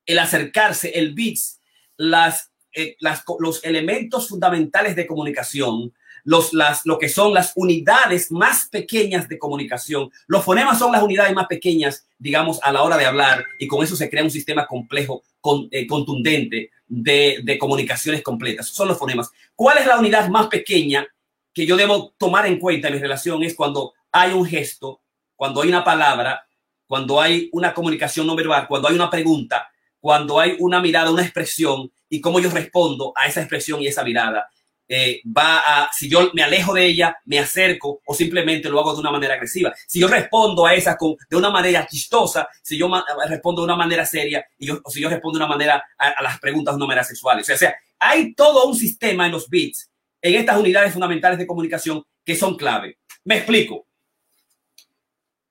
el 0.05 0.19
acercarse, 0.19 0.91
el 0.91 1.15
bits, 1.15 1.59
las 1.97 2.50
eh, 2.73 2.95
los 3.39 3.63
elementos 3.63 4.29
fundamentales 4.29 4.95
de 4.95 5.07
comunicación, 5.07 5.93
los, 6.23 6.53
las, 6.53 6.85
lo 6.85 6.99
que 6.99 7.09
son 7.09 7.33
las 7.33 7.53
unidades 7.55 8.31
más 8.31 8.67
pequeñas 8.69 9.27
de 9.27 9.39
comunicación. 9.39 10.11
Los 10.27 10.43
fonemas 10.43 10.79
son 10.79 10.91
las 10.91 11.01
unidades 11.01 11.33
más 11.33 11.47
pequeñas, 11.47 12.07
digamos, 12.17 12.59
a 12.61 12.71
la 12.71 12.83
hora 12.83 12.97
de 12.97 13.05
hablar 13.05 13.45
y 13.59 13.67
con 13.67 13.83
eso 13.83 13.95
se 13.95 14.09
crea 14.09 14.23
un 14.23 14.31
sistema 14.31 14.67
complejo, 14.67 15.23
eh, 15.71 15.87
contundente 15.87 16.69
de, 16.87 17.39
de 17.43 17.57
comunicaciones 17.57 18.21
completas. 18.21 18.67
Son 18.67 18.87
los 18.87 18.97
fonemas. 18.97 19.31
¿Cuál 19.55 19.79
es 19.79 19.87
la 19.87 19.99
unidad 19.99 20.29
más 20.29 20.47
pequeña 20.47 21.07
que 21.53 21.65
yo 21.65 21.75
debo 21.75 22.13
tomar 22.17 22.45
en 22.45 22.59
cuenta 22.59 22.87
en 22.87 22.95
mi 22.95 22.99
relación? 22.99 23.43
Es 23.43 23.55
cuando 23.55 23.93
hay 24.11 24.33
un 24.33 24.45
gesto, 24.45 25.01
cuando 25.35 25.61
hay 25.61 25.69
una 25.69 25.83
palabra, 25.83 26.45
cuando 26.85 27.21
hay 27.21 27.49
una 27.53 27.73
comunicación 27.73 28.27
no 28.27 28.35
verbal, 28.35 28.67
cuando 28.67 28.89
hay 28.89 28.95
una 28.95 29.09
pregunta, 29.09 29.71
cuando 29.99 30.39
hay 30.39 30.57
una 30.59 30.81
mirada, 30.81 31.09
una 31.09 31.23
expresión 31.23 31.91
y 32.11 32.19
cómo 32.19 32.39
yo 32.39 32.51
respondo 32.51 33.13
a 33.15 33.25
esa 33.25 33.39
expresión 33.39 33.81
y 33.81 33.87
esa 33.87 34.03
mirada. 34.03 34.49
Eh, 34.93 35.21
va 35.25 35.59
a, 35.59 35.89
si 35.93 36.09
yo 36.09 36.31
me 36.33 36.43
alejo 36.43 36.73
de 36.73 36.85
ella, 36.85 37.15
me 37.23 37.39
acerco 37.39 38.01
o 38.05 38.13
simplemente 38.13 38.69
lo 38.69 38.77
hago 38.81 38.93
de 38.93 38.99
una 38.99 39.11
manera 39.11 39.35
agresiva. 39.35 39.73
Si 39.87 40.01
yo 40.01 40.09
respondo 40.09 40.65
a 40.65 40.75
esa 40.75 40.97
con, 40.97 41.15
de 41.29 41.37
una 41.37 41.49
manera 41.49 41.87
chistosa, 41.87 42.49
si 42.61 42.77
yo 42.77 42.91
respondo 43.25 43.61
de 43.61 43.67
una 43.67 43.77
manera 43.77 44.05
seria 44.05 44.45
y 44.59 44.67
yo, 44.67 44.81
o 44.83 44.91
si 44.91 44.99
yo 44.99 45.07
respondo 45.07 45.39
de 45.39 45.45
una 45.45 45.55
manera 45.55 45.81
a, 45.97 46.21
las 46.21 46.37
preguntas 46.41 46.73
de 46.73 46.77
una 46.77 46.87
manera 46.87 47.05
sexual. 47.05 47.39
O 47.39 47.43
sea, 47.45 47.55
o 47.55 47.57
sea, 47.57 47.73
hay 47.97 48.33
todo 48.33 48.65
un 48.67 48.75
sistema 48.75 49.25
en 49.25 49.31
los 49.31 49.49
bits, 49.49 49.89
en 50.21 50.35
estas 50.35 50.57
unidades 50.57 50.91
fundamentales 50.91 51.39
de 51.39 51.47
comunicación 51.47 52.03
que 52.25 52.35
son 52.35 52.57
clave. 52.57 52.97
Me 53.23 53.37
explico. 53.37 53.87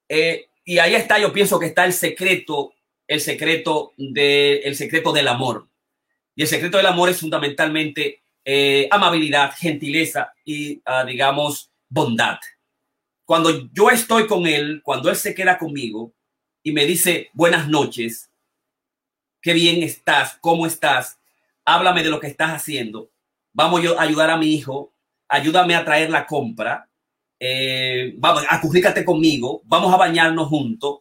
Eh, 0.06 0.50
y 0.66 0.78
ahí 0.78 0.94
está, 0.94 1.18
yo 1.18 1.32
pienso 1.32 1.58
que 1.58 1.66
está 1.66 1.86
el 1.86 1.94
secreto, 1.94 2.74
el 3.06 3.22
secreto, 3.22 3.94
de, 3.96 4.58
el 4.58 4.76
secreto 4.76 5.12
del 5.14 5.28
amor. 5.28 5.69
Y 6.40 6.44
el 6.44 6.48
secreto 6.48 6.78
del 6.78 6.86
amor 6.86 7.10
es 7.10 7.20
fundamentalmente 7.20 8.22
eh, 8.46 8.88
amabilidad, 8.90 9.52
gentileza 9.54 10.32
y, 10.42 10.80
ah, 10.86 11.04
digamos, 11.04 11.70
bondad. 11.86 12.38
Cuando 13.26 13.68
yo 13.74 13.90
estoy 13.90 14.26
con 14.26 14.46
él, 14.46 14.80
cuando 14.82 15.10
él 15.10 15.16
se 15.16 15.34
queda 15.34 15.58
conmigo 15.58 16.14
y 16.62 16.72
me 16.72 16.86
dice 16.86 17.28
buenas 17.34 17.68
noches, 17.68 18.30
qué 19.42 19.52
bien 19.52 19.82
estás, 19.82 20.38
cómo 20.40 20.64
estás, 20.64 21.18
háblame 21.66 22.02
de 22.02 22.08
lo 22.08 22.20
que 22.20 22.28
estás 22.28 22.52
haciendo, 22.52 23.10
vamos 23.52 23.82
a 23.84 24.00
ayudar 24.00 24.30
a 24.30 24.38
mi 24.38 24.54
hijo, 24.54 24.94
ayúdame 25.28 25.76
a 25.76 25.84
traer 25.84 26.08
la 26.08 26.24
compra, 26.24 26.88
eh, 27.38 28.14
vamos, 28.16 28.46
acurrícate 28.48 29.04
conmigo, 29.04 29.60
vamos 29.66 29.92
a 29.92 29.98
bañarnos 29.98 30.48
juntos. 30.48 31.00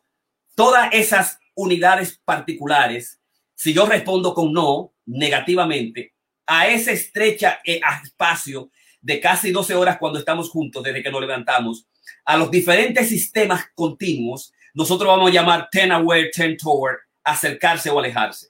Todas 0.53 0.89
esas 0.91 1.39
unidades 1.55 2.19
particulares, 2.25 3.21
si 3.55 3.73
yo 3.73 3.85
respondo 3.85 4.33
con 4.33 4.51
no, 4.51 4.91
negativamente 5.09 6.13
a 6.45 6.67
ese 6.67 6.93
estrecha 6.93 7.59
eh, 7.65 7.81
espacio 8.03 8.71
de 9.01 9.19
casi 9.19 9.51
12 9.51 9.75
horas 9.75 9.97
cuando 9.97 10.19
estamos 10.19 10.49
juntos 10.49 10.83
desde 10.83 11.03
que 11.03 11.11
nos 11.11 11.21
levantamos, 11.21 11.87
a 12.25 12.37
los 12.37 12.51
diferentes 12.51 13.07
sistemas 13.07 13.65
continuos, 13.75 14.51
nosotros 14.73 15.07
vamos 15.07 15.29
a 15.29 15.33
llamar 15.33 15.67
ten 15.71 15.91
aware, 15.91 16.29
ten 16.33 16.57
toward, 16.57 16.97
acercarse 17.23 17.89
o 17.89 17.99
alejarse. 17.99 18.47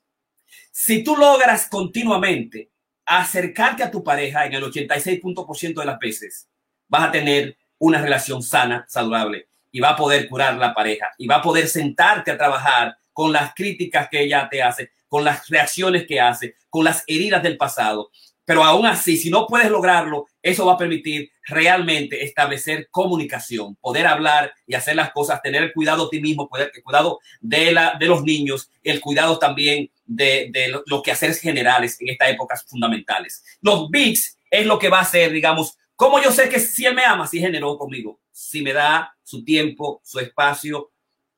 Si 0.72 1.04
tú 1.04 1.16
logras 1.16 1.68
continuamente 1.68 2.72
acercarte 3.06 3.84
a 3.84 3.92
tu 3.92 4.04
pareja 4.04 4.46
en 4.46 4.54
el 4.54 4.64
86% 4.64 5.80
de 5.80 5.86
las 5.86 6.00
veces, 6.00 6.48
vas 6.88 7.10
a 7.10 7.12
tener 7.12 7.58
una 7.78 8.02
relación 8.02 8.44
sana, 8.44 8.86
saludable 8.88 9.48
y 9.72 9.80
va 9.80 9.90
a 9.90 9.96
poder 9.96 10.28
curar 10.28 10.56
la 10.58 10.74
pareja 10.74 11.10
y 11.18 11.28
va 11.28 11.36
a 11.36 11.42
poder 11.42 11.68
sentarte 11.68 12.32
a 12.32 12.38
trabajar 12.38 12.98
con 13.14 13.32
las 13.32 13.54
críticas 13.54 14.08
que 14.10 14.22
ella 14.24 14.48
te 14.50 14.62
hace, 14.62 14.92
con 15.10 15.26
las 15.26 15.50
reacciones 15.50 16.06
que 16.08 16.22
hace, 16.22 16.56
con 16.70 16.86
las 16.86 17.04
heridas 17.08 17.44
del 17.44 17.58
pasado. 17.58 18.12
Pero 18.46 18.64
aún 18.64 18.86
así, 18.86 19.18
si 19.18 19.30
no 19.30 19.46
puedes 19.46 19.70
lograrlo, 19.70 20.26
eso 20.42 20.66
va 20.66 20.74
a 20.74 20.78
permitir 20.78 21.30
realmente 21.44 22.24
establecer 22.24 22.88
comunicación, 22.90 23.76
poder 23.76 24.08
hablar 24.08 24.54
y 24.66 24.74
hacer 24.74 24.96
las 24.96 25.12
cosas, 25.12 25.42
tener 25.42 25.62
el 25.62 25.74
cuidado 25.74 26.06
de 26.06 26.18
ti 26.18 26.22
mismo, 26.22 26.50
el 26.58 26.84
cuidado 26.84 27.20
de, 27.42 27.72
la, 27.74 27.98
de 28.00 28.06
los 28.08 28.24
niños, 28.24 28.72
el 28.82 29.02
cuidado 29.02 29.38
también 29.38 29.92
de, 30.06 30.50
de 30.52 30.82
los 30.86 31.04
quehaceres 31.04 31.42
generales 31.42 31.98
en 32.00 32.10
estas 32.10 32.30
épocas 32.30 32.64
fundamentales. 32.64 33.44
Los 33.62 33.90
BICS 33.90 34.38
es 34.50 34.66
lo 34.66 34.80
que 34.80 34.90
va 34.90 35.02
a 35.02 35.06
ser, 35.06 35.32
digamos, 35.32 35.78
¿Cómo 36.00 36.24
yo 36.24 36.32
sé 36.32 36.48
que 36.48 36.62
si 36.62 36.86
él 36.86 36.96
me 36.96 37.04
ama, 37.04 37.28
si 37.28 37.42
generó 37.42 37.78
conmigo? 37.78 38.22
Si 38.32 38.62
me 38.62 38.72
da 38.72 39.14
su 39.22 39.44
tiempo, 39.44 40.00
su 40.02 40.18
espacio. 40.20 40.92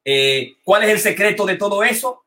Eh, 0.06 0.54
¿Cuál 0.64 0.84
es 0.84 0.90
el 0.90 1.00
secreto 1.00 1.48
de 1.48 1.56
todo 1.56 1.84
eso? 1.84 2.22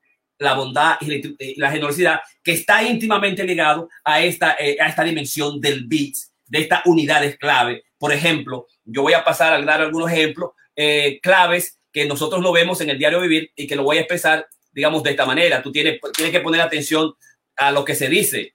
La 0.44 0.54
bondad 0.54 0.96
y 1.00 1.58
la 1.58 1.70
generosidad 1.70 2.20
que 2.42 2.52
está 2.52 2.82
íntimamente 2.82 3.44
ligado 3.44 3.88
a 4.04 4.22
esta, 4.22 4.56
eh, 4.58 4.76
a 4.80 4.88
esta 4.88 5.02
dimensión 5.02 5.60
del 5.60 5.86
bits, 5.86 6.32
de 6.46 6.60
estas 6.60 6.82
unidades 6.86 7.36
clave. 7.38 7.84
Por 7.98 8.12
ejemplo, 8.12 8.66
yo 8.84 9.02
voy 9.02 9.14
a 9.14 9.24
pasar 9.24 9.52
a 9.52 9.62
dar 9.62 9.80
algunos 9.80 10.10
ejemplos 10.10 10.50
eh, 10.76 11.18
claves 11.22 11.78
que 11.92 12.04
nosotros 12.06 12.42
no 12.42 12.52
vemos 12.52 12.80
en 12.80 12.90
el 12.90 12.98
diario 12.98 13.20
vivir 13.20 13.50
y 13.56 13.66
que 13.66 13.76
lo 13.76 13.84
voy 13.84 13.96
a 13.96 14.00
expresar, 14.00 14.46
digamos, 14.72 15.02
de 15.02 15.10
esta 15.10 15.24
manera. 15.24 15.62
Tú 15.62 15.72
tienes, 15.72 15.98
tienes 16.14 16.32
que 16.32 16.40
poner 16.40 16.60
atención 16.60 17.14
a 17.56 17.70
lo 17.70 17.84
que 17.84 17.94
se 17.94 18.08
dice. 18.08 18.54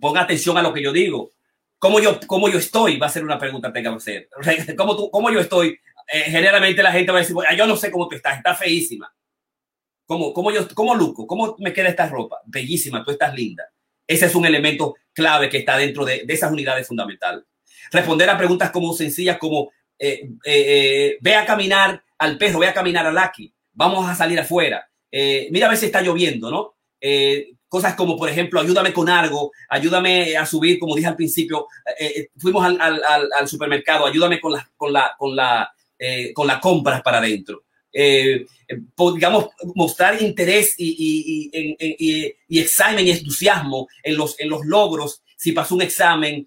Ponga 0.00 0.22
atención 0.22 0.56
a 0.56 0.62
lo 0.62 0.72
que 0.72 0.82
yo 0.82 0.92
digo 0.92 1.32
¿Cómo 1.82 1.98
yo, 1.98 2.20
cómo 2.28 2.48
yo 2.48 2.58
estoy? 2.60 2.96
Va 2.96 3.08
a 3.08 3.10
ser 3.10 3.24
una 3.24 3.40
pregunta 3.40 3.66
que 3.66 3.72
tenga 3.72 3.90
que 3.90 3.96
hacer. 3.96 4.28
¿Cómo, 4.76 4.96
tú, 4.96 5.10
¿Cómo 5.10 5.32
yo 5.32 5.40
estoy? 5.40 5.80
Eh, 6.12 6.30
generalmente 6.30 6.80
la 6.80 6.92
gente 6.92 7.10
va 7.10 7.18
a 7.18 7.22
decir, 7.22 7.34
yo 7.58 7.66
no 7.66 7.76
sé 7.76 7.90
cómo 7.90 8.06
tú 8.06 8.14
estás, 8.14 8.36
está 8.36 8.54
feísima. 8.54 9.12
¿Cómo, 10.12 10.34
cómo, 10.34 10.50
yo, 10.50 10.68
¿Cómo 10.74 10.94
luco? 10.94 11.26
¿Cómo 11.26 11.56
me 11.58 11.72
queda 11.72 11.88
esta 11.88 12.06
ropa? 12.06 12.36
Bellísima, 12.44 13.02
tú 13.02 13.12
estás 13.12 13.34
linda. 13.34 13.64
Ese 14.06 14.26
es 14.26 14.34
un 14.34 14.44
elemento 14.44 14.96
clave 15.14 15.48
que 15.48 15.58
está 15.58 15.78
dentro 15.78 16.04
de, 16.04 16.24
de 16.26 16.34
esas 16.34 16.52
unidades 16.52 16.86
fundamentales. 16.86 17.44
Responder 17.90 18.28
a 18.28 18.36
preguntas 18.36 18.70
como 18.70 18.92
sencillas 18.92 19.38
como, 19.38 19.70
eh, 19.98 20.28
eh, 20.44 21.16
ve 21.20 21.34
a 21.34 21.46
caminar 21.46 22.02
al 22.18 22.36
perro, 22.36 22.58
ve 22.58 22.66
a 22.66 22.74
caminar 22.74 23.06
al 23.06 23.14
Lucky, 23.14 23.54
vamos 23.72 24.06
a 24.06 24.14
salir 24.14 24.38
afuera. 24.38 24.86
mira 25.50 25.66
a 25.66 25.70
ver 25.70 25.78
si 25.78 25.86
está 25.86 26.02
lloviendo, 26.02 26.50
¿no? 26.50 26.74
cosas 27.72 27.94
como, 27.94 28.18
por 28.18 28.28
ejemplo, 28.28 28.60
ayúdame 28.60 28.92
con 28.92 29.08
algo, 29.08 29.50
ayúdame 29.70 30.36
a 30.36 30.44
subir, 30.44 30.78
como 30.78 30.94
dije 30.94 31.08
al 31.08 31.16
principio, 31.16 31.68
eh, 31.98 32.12
eh, 32.16 32.28
fuimos 32.36 32.62
al, 32.66 32.78
al, 32.78 33.02
al, 33.32 33.48
supermercado, 33.48 34.04
ayúdame 34.04 34.42
con 34.42 34.52
las 34.52 34.68
con 34.76 34.92
la, 34.92 35.14
con 35.18 35.34
la, 35.34 35.72
eh, 35.98 36.34
con 36.34 36.46
las 36.46 36.58
compras 36.58 37.00
para 37.00 37.16
adentro. 37.16 37.64
Digamos, 37.92 39.48
mostrar 39.74 40.22
interés 40.22 40.74
y, 40.78 41.50
y, 41.52 41.76
y, 41.78 42.34
y, 42.48 42.60
examen 42.60 43.06
y 43.06 43.10
entusiasmo 43.10 43.88
en 44.02 44.16
los, 44.16 44.38
en 44.40 44.48
los 44.48 44.64
logros, 44.64 45.22
si 45.36 45.52
pasó 45.52 45.74
un 45.74 45.82
examen, 45.82 46.46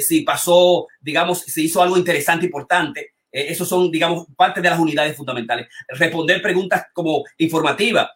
si 0.00 0.20
pasó, 0.22 0.86
digamos, 1.00 1.40
si 1.40 1.64
hizo 1.64 1.82
algo 1.82 1.96
interesante, 1.96 2.46
importante. 2.46 3.12
esos 3.30 3.68
son, 3.68 3.90
digamos, 3.90 4.26
parte 4.36 4.60
de 4.60 4.68
las 4.68 4.78
unidades 4.78 5.16
fundamentales. 5.16 5.68
Responder 5.88 6.42
preguntas 6.42 6.86
como 6.92 7.24
informativas 7.38 8.08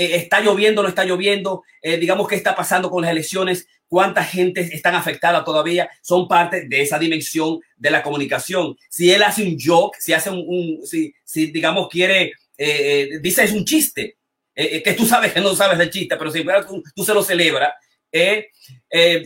eh, 0.00 0.16
está 0.16 0.40
lloviendo, 0.40 0.82
no 0.82 0.88
está 0.88 1.04
lloviendo, 1.04 1.62
eh, 1.82 1.98
digamos 1.98 2.26
qué 2.26 2.34
está 2.36 2.56
pasando 2.56 2.88
con 2.90 3.02
las 3.02 3.10
elecciones, 3.10 3.68
cuánta 3.90 4.24
gente 4.24 4.60
están 4.72 4.94
afectada 4.94 5.44
todavía, 5.44 5.90
son 6.00 6.26
parte 6.26 6.66
de 6.66 6.80
esa 6.80 6.98
dimensión 6.98 7.58
de 7.76 7.90
la 7.90 8.02
comunicación. 8.02 8.76
Si 8.88 9.12
él 9.12 9.22
hace 9.22 9.42
un 9.42 9.58
joke, 9.58 9.98
si 9.98 10.12
hace 10.12 10.30
un, 10.30 10.80
si, 10.86 11.12
si, 11.24 11.50
digamos 11.50 11.88
quiere, 11.88 12.32
eh, 12.56 13.18
dice 13.20 13.44
es 13.44 13.52
un 13.52 13.64
chiste, 13.64 14.16
que 14.54 14.94
tú 14.96 15.06
sabes 15.06 15.32
que 15.32 15.40
no 15.40 15.54
sabes 15.54 15.78
del 15.78 15.90
chiste, 15.90 16.16
pero 16.16 16.30
si 16.30 16.44
tú, 16.44 16.82
tú 16.94 17.04
se 17.04 17.14
lo 17.14 17.22
celebras, 17.22 17.72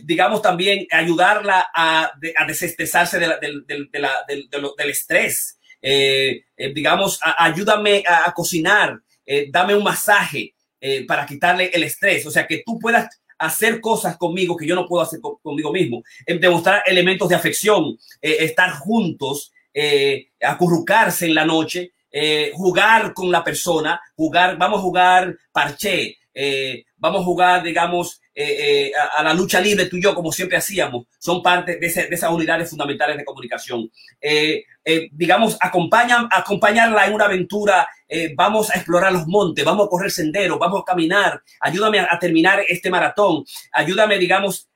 digamos 0.04 0.40
también 0.40 0.86
ayudarla 0.90 1.70
a, 1.74 2.12
a 2.36 2.46
desestresarse 2.46 3.18
de 3.18 3.28
del 3.66 4.90
estrés. 4.90 5.58
digamos, 6.74 7.20
ayúdame 7.38 8.02
a, 8.06 8.32
cocinar, 8.32 9.00
dame 9.50 9.74
un 9.74 9.82
masaje, 9.84 10.54
eh, 10.86 11.06
para 11.06 11.24
quitarle 11.24 11.70
el 11.72 11.82
estrés. 11.82 12.26
O 12.26 12.30
sea, 12.30 12.46
que 12.46 12.62
tú 12.62 12.78
puedas 12.78 13.08
hacer 13.46 13.80
cosas 13.80 14.16
conmigo 14.16 14.56
que 14.56 14.66
yo 14.66 14.74
no 14.74 14.86
puedo 14.86 15.02
hacer 15.02 15.20
conmigo 15.20 15.72
mismo. 15.72 16.02
Eh, 16.26 16.38
demostrar 16.38 16.82
elementos 16.86 17.28
de 17.28 17.34
afección, 17.34 17.98
eh, 18.20 18.36
estar 18.40 18.70
juntos, 18.70 19.52
acurrucarse 20.40 21.26
en 21.26 21.34
la 21.34 21.44
noche, 21.44 21.90
jugar 22.52 23.12
con 23.12 23.28
la 23.28 23.42
persona, 23.42 24.00
jugar, 24.14 24.56
vamos 24.56 24.78
a 24.78 24.82
jugar 24.82 25.36
parché, 25.50 26.16
vamos 26.96 27.22
a 27.22 27.24
jugar, 27.24 27.62
digamos, 27.64 28.20
eh, 28.36 28.88
eh, 28.88 28.92
a, 29.16 29.22
la 29.22 29.32
lucha 29.32 29.60
libre 29.60 29.86
tú 29.86 29.96
y 29.96 30.02
yo, 30.02 30.12
como 30.12 30.32
siempre 30.32 30.56
hacíamos, 30.56 31.06
son 31.18 31.40
parte 31.40 31.76
de, 31.78 31.88
de 31.88 32.14
esas 32.14 32.32
unidades 32.32 32.68
fundamentales 32.68 33.16
de 33.16 33.24
comunicación. 33.24 33.88
Eh, 34.20 34.64
digamos, 35.12 35.56
acompañan, 35.60 36.28
acompañarla 36.30 37.06
en 37.06 37.14
una 37.14 37.26
aventura, 37.26 37.88
vamos 38.36 38.70
a 38.70 38.74
explorar 38.74 39.12
los 39.12 39.26
montes, 39.26 39.64
vamos 39.64 39.86
a 39.86 39.88
correr 39.88 40.10
senderos, 40.10 40.58
vamos 40.58 40.82
a 40.82 40.84
caminar, 40.84 41.42
ayúdame 41.60 42.00
a, 42.00 42.18
terminar 42.18 42.60
este 42.68 42.90
maratón, 42.90 43.44
ayúdame, 43.72 44.18
digamos, 44.18 44.68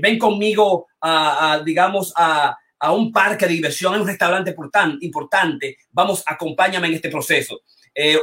ven 0.00 0.18
conmigo 0.18 0.86
a, 1.02 1.60
digamos, 1.64 2.14
a, 2.16 2.56
a 2.78 2.92
un 2.92 3.12
parque 3.12 3.46
de 3.46 3.52
diversión, 3.52 3.94
a 3.94 4.00
un 4.00 4.06
restaurante 4.06 4.54
importante, 5.02 5.76
vamos, 5.90 6.22
acompáñame 6.26 6.88
en 6.88 6.94
este 6.94 7.10
proceso. 7.10 7.60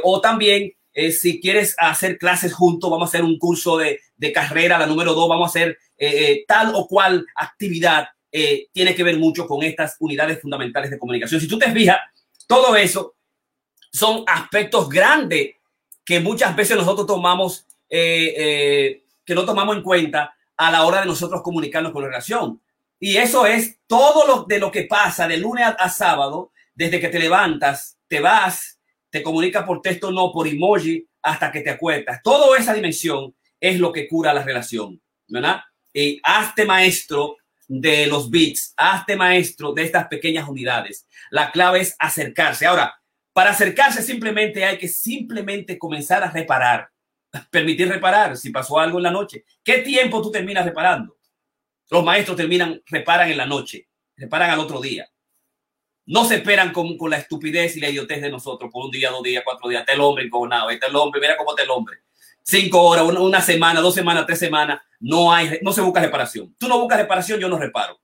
o 0.02 0.20
también 0.20 0.72
eh, 0.92 1.12
si 1.12 1.40
quieres 1.40 1.74
hacer 1.78 2.18
clases 2.18 2.52
juntos, 2.52 2.90
vamos 2.90 3.08
a 3.08 3.10
hacer 3.10 3.24
un 3.24 3.38
curso 3.38 3.78
de, 3.78 4.00
de 4.16 4.32
carrera, 4.32 4.78
la 4.78 4.86
número 4.86 5.14
dos, 5.14 5.28
vamos 5.28 5.46
a 5.46 5.50
hacer 5.50 5.78
eh, 5.96 6.32
eh, 6.32 6.44
tal 6.46 6.72
o 6.74 6.86
cual 6.86 7.26
actividad, 7.36 8.08
tiene 8.72 8.94
que 8.94 9.02
ver 9.02 9.18
mucho 9.18 9.44
con 9.48 9.64
estas 9.64 9.96
unidades 9.98 10.40
fundamentales 10.40 10.88
de 10.88 11.00
comunicación. 11.00 11.40
Si 11.40 11.48
tú 11.48 11.58
te 11.58 11.72
fijas, 11.72 11.98
todo 12.46 12.76
eso 12.76 13.16
son 13.90 14.22
aspectos 14.24 14.88
grandes 14.88 15.56
que 16.04 16.20
muchas 16.20 16.54
veces 16.54 16.76
nosotros 16.76 17.08
tomamos, 17.08 17.66
que 17.88 19.02
no 19.26 19.44
tomamos 19.44 19.76
en 19.76 19.82
cuenta 19.82 20.32
a 20.56 20.70
la 20.70 20.84
hora 20.84 21.00
de 21.00 21.06
nosotros 21.06 21.42
comunicarnos 21.42 21.90
con 21.90 22.02
la 22.02 22.08
relación. 22.08 22.60
Y 23.00 23.16
eso 23.16 23.46
es 23.46 23.78
todo 23.88 24.24
lo 24.28 24.44
de 24.44 24.60
lo 24.60 24.70
que 24.70 24.84
pasa 24.84 25.26
de 25.26 25.38
lunes 25.38 25.66
a 25.76 25.88
sábado, 25.88 26.52
desde 26.72 27.00
que 27.00 27.08
te 27.08 27.18
levantas, 27.18 27.98
te 28.06 28.20
vas, 28.20 28.78
te 29.10 29.22
comunica 29.22 29.66
por 29.66 29.82
texto, 29.82 30.10
no 30.10 30.32
por 30.32 30.46
emoji, 30.46 31.06
hasta 31.22 31.50
que 31.50 31.60
te 31.60 31.70
acuestas. 31.70 32.20
Toda 32.22 32.58
esa 32.58 32.72
dimensión 32.72 33.34
es 33.58 33.78
lo 33.78 33.92
que 33.92 34.08
cura 34.08 34.32
la 34.32 34.42
relación, 34.42 35.00
¿verdad? 35.28 35.60
Y 35.92 36.20
hazte 36.22 36.64
maestro 36.64 37.36
de 37.66 38.06
los 38.06 38.30
bits, 38.30 38.74
hazte 38.76 39.16
maestro 39.16 39.72
de 39.72 39.84
estas 39.84 40.08
pequeñas 40.08 40.48
unidades. 40.48 41.06
La 41.30 41.50
clave 41.50 41.80
es 41.80 41.94
acercarse. 41.98 42.66
Ahora, 42.66 42.94
para 43.32 43.50
acercarse 43.50 44.02
simplemente 44.02 44.64
hay 44.64 44.78
que 44.78 44.88
simplemente 44.88 45.78
comenzar 45.78 46.22
a 46.22 46.30
reparar, 46.30 46.88
permitir 47.50 47.88
reparar 47.88 48.36
si 48.36 48.50
pasó 48.50 48.78
algo 48.78 48.98
en 48.98 49.04
la 49.04 49.10
noche. 49.10 49.44
¿Qué 49.62 49.78
tiempo 49.78 50.22
tú 50.22 50.30
terminas 50.30 50.64
reparando? 50.64 51.16
Los 51.90 52.04
maestros 52.04 52.36
terminan, 52.36 52.80
reparan 52.86 53.30
en 53.30 53.36
la 53.36 53.46
noche, 53.46 53.88
reparan 54.16 54.50
al 54.50 54.60
otro 54.60 54.80
día. 54.80 55.09
No 56.06 56.24
se 56.24 56.36
esperan 56.36 56.72
con, 56.72 56.96
con, 56.96 57.10
la 57.10 57.18
estupidez 57.18 57.76
y 57.76 57.80
la 57.80 57.90
idiotez 57.90 58.20
de 58.20 58.30
nosotros 58.30 58.70
por 58.72 58.84
un 58.84 58.90
día, 58.90 59.10
dos 59.10 59.22
días, 59.22 59.42
cuatro 59.44 59.68
días. 59.68 59.80
Está 59.80 59.92
el 59.92 60.00
hombre 60.00 60.24
encojonado, 60.24 60.70
está 60.70 60.86
el 60.86 60.96
hombre, 60.96 61.20
mira 61.20 61.36
cómo 61.36 61.50
está 61.50 61.62
el 61.62 61.70
hombre. 61.70 61.98
Cinco 62.42 62.82
horas, 62.82 63.04
una, 63.04 63.40
semana, 63.40 63.80
dos 63.80 63.94
semanas, 63.94 64.26
tres 64.26 64.38
semanas, 64.38 64.80
no 64.98 65.32
hay, 65.32 65.58
no 65.62 65.72
se 65.72 65.82
busca 65.82 66.00
reparación. 66.00 66.54
Tú 66.58 66.68
no 66.68 66.80
buscas 66.80 66.98
reparación, 66.98 67.38
yo 67.38 67.48
no 67.48 67.58
reparo. 67.58 68.00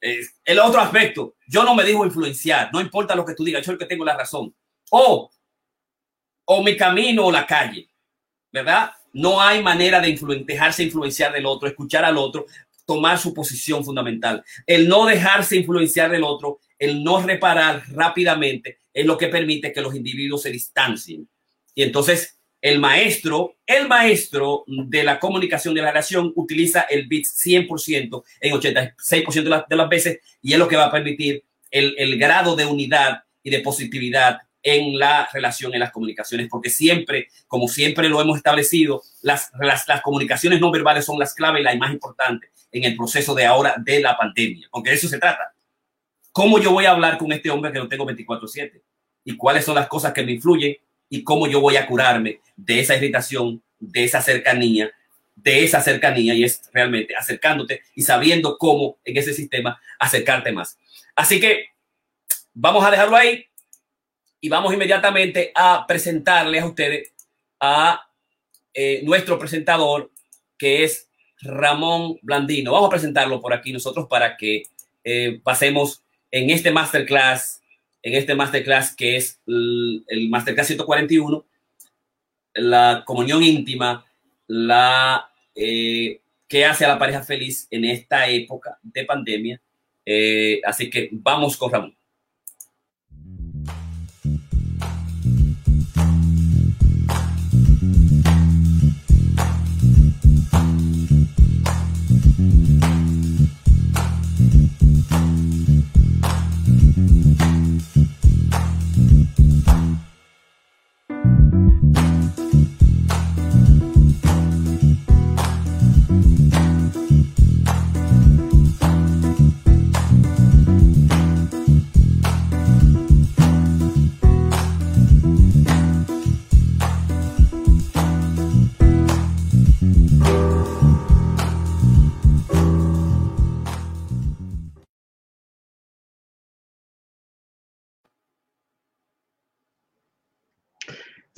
el 0.00 0.58
otro 0.58 0.80
aspecto, 0.80 1.36
yo 1.46 1.62
no 1.62 1.74
me 1.74 1.84
dejo 1.84 2.04
influenciar, 2.04 2.70
no 2.72 2.80
importa 2.80 3.14
lo 3.14 3.24
que 3.24 3.34
tú 3.34 3.44
digas, 3.44 3.64
yo 3.64 3.72
el 3.72 3.78
que 3.78 3.86
tengo 3.86 4.04
la 4.04 4.16
razón. 4.16 4.54
O, 4.90 5.30
o 6.46 6.62
mi 6.62 6.76
camino 6.76 7.26
o 7.26 7.30
la 7.30 7.46
calle, 7.46 7.88
¿verdad? 8.50 8.92
No 9.12 9.40
hay 9.40 9.62
manera 9.62 10.00
de 10.00 10.18
dejarse 10.46 10.82
influenciar 10.82 11.32
del 11.32 11.46
otro, 11.46 11.68
escuchar 11.68 12.04
al 12.04 12.16
otro, 12.16 12.46
tomar 12.86 13.18
su 13.18 13.34
posición 13.34 13.84
fundamental. 13.84 14.42
El 14.66 14.88
no 14.88 15.04
dejarse 15.04 15.56
influenciar 15.56 16.10
del 16.10 16.24
otro 16.24 16.60
el 16.78 17.02
no 17.02 17.22
reparar 17.22 17.82
rápidamente 17.90 18.78
es 18.92 19.06
lo 19.06 19.18
que 19.18 19.28
permite 19.28 19.72
que 19.72 19.80
los 19.80 19.94
individuos 19.94 20.42
se 20.42 20.50
distancien. 20.50 21.28
Y 21.74 21.82
entonces 21.82 22.38
el 22.60 22.80
maestro, 22.80 23.56
el 23.66 23.86
maestro 23.86 24.64
de 24.66 25.04
la 25.04 25.20
comunicación 25.20 25.74
de 25.74 25.82
la 25.82 25.90
relación 25.90 26.32
utiliza 26.34 26.82
el 26.82 27.06
bit 27.06 27.24
100% 27.24 28.24
en 28.40 28.52
86% 28.52 29.66
de, 29.68 29.76
las 29.76 29.88
veces 29.88 30.18
y 30.42 30.52
es 30.52 30.58
lo 30.58 30.66
que 30.66 30.76
va 30.76 30.86
a 30.86 30.90
permitir 30.90 31.44
el, 31.70 32.18
grado 32.18 32.56
de 32.56 32.66
unidad 32.66 33.22
y 33.42 33.50
de 33.50 33.60
positividad 33.60 34.38
en 34.60 34.98
la 34.98 35.28
relación, 35.32 35.72
en 35.72 35.80
las 35.80 35.92
comunicaciones, 35.92 36.48
porque 36.50 36.68
siempre, 36.68 37.28
como 37.46 37.68
siempre 37.68 38.08
lo 38.08 38.20
hemos 38.20 38.38
establecido, 38.38 39.02
las, 39.22 39.50
las, 39.60 39.86
las, 39.86 40.02
comunicaciones 40.02 40.60
no 40.60 40.72
verbales 40.72 41.04
son 41.04 41.18
las 41.18 41.34
claves 41.34 41.60
y 41.60 41.64
la 41.64 41.76
más 41.76 41.92
importante 41.92 42.50
en 42.72 42.84
el 42.84 42.96
proceso 42.96 43.34
de 43.34 43.46
ahora 43.46 43.76
de 43.78 44.00
la 44.00 44.16
pandemia, 44.16 44.66
porque 44.70 44.90
de 44.90 44.96
eso 44.96 45.08
se 45.08 45.18
trata. 45.18 45.54
¿Cómo 46.38 46.60
yo 46.60 46.70
voy 46.70 46.84
a 46.84 46.92
hablar 46.92 47.18
con 47.18 47.32
este 47.32 47.50
hombre 47.50 47.72
que 47.72 47.80
no 47.80 47.88
tengo 47.88 48.06
24/7? 48.06 48.80
¿Y 49.24 49.36
cuáles 49.36 49.64
son 49.64 49.74
las 49.74 49.88
cosas 49.88 50.12
que 50.12 50.22
me 50.22 50.30
influyen? 50.30 50.76
¿Y 51.10 51.24
cómo 51.24 51.48
yo 51.48 51.60
voy 51.60 51.74
a 51.74 51.84
curarme 51.84 52.38
de 52.54 52.78
esa 52.78 52.94
irritación, 52.94 53.60
de 53.80 54.04
esa 54.04 54.22
cercanía, 54.22 54.88
de 55.34 55.64
esa 55.64 55.80
cercanía? 55.80 56.34
Y 56.34 56.44
es 56.44 56.70
realmente 56.72 57.16
acercándote 57.16 57.82
y 57.96 58.02
sabiendo 58.02 58.56
cómo 58.56 58.98
en 59.04 59.16
ese 59.16 59.34
sistema 59.34 59.80
acercarte 59.98 60.52
más. 60.52 60.78
Así 61.16 61.40
que 61.40 61.70
vamos 62.54 62.84
a 62.84 62.92
dejarlo 62.92 63.16
ahí 63.16 63.44
y 64.40 64.48
vamos 64.48 64.72
inmediatamente 64.72 65.50
a 65.56 65.86
presentarles 65.88 66.62
a 66.62 66.66
ustedes 66.66 67.14
a 67.58 68.08
eh, 68.72 69.00
nuestro 69.02 69.40
presentador, 69.40 70.12
que 70.56 70.84
es 70.84 71.08
Ramón 71.40 72.16
Blandino. 72.22 72.70
Vamos 72.70 72.86
a 72.86 72.90
presentarlo 72.90 73.40
por 73.40 73.52
aquí 73.52 73.72
nosotros 73.72 74.06
para 74.08 74.36
que 74.36 74.62
eh, 75.02 75.40
pasemos 75.42 76.04
en 76.30 76.50
este 76.50 76.70
masterclass, 76.70 77.62
en 78.02 78.14
este 78.14 78.34
masterclass 78.34 78.94
que 78.94 79.16
es 79.16 79.40
el, 79.46 80.28
masterclass 80.30 80.68
141, 80.68 81.46
la 82.54 83.02
comunión 83.06 83.42
íntima, 83.42 84.04
la 84.46 85.30
eh, 85.54 86.20
que 86.48 86.64
hace 86.64 86.84
a 86.84 86.88
la 86.88 86.98
pareja 86.98 87.22
feliz 87.22 87.66
en 87.70 87.84
esta 87.84 88.28
época 88.28 88.78
de 88.82 89.04
pandemia. 89.04 89.60
Eh, 90.06 90.60
así 90.64 90.88
que 90.88 91.10
vamos 91.12 91.56
con 91.56 91.70
Ramón. 91.70 91.97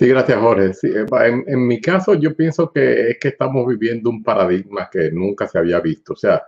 Sí, 0.00 0.08
gracias 0.08 0.38
Jorge. 0.40 0.70
Eh, 0.82 1.04
en, 1.26 1.44
en, 1.46 1.66
mi 1.66 1.78
caso 1.78 2.14
yo 2.14 2.34
pienso 2.34 2.72
que 2.72 3.10
es 3.10 3.18
que 3.18 3.28
estamos 3.28 3.66
viviendo 3.66 4.08
un 4.08 4.22
paradigma 4.22 4.88
que 4.90 5.12
nunca 5.12 5.46
se 5.46 5.58
había 5.58 5.78
visto. 5.78 6.14
O 6.14 6.16
sea, 6.16 6.42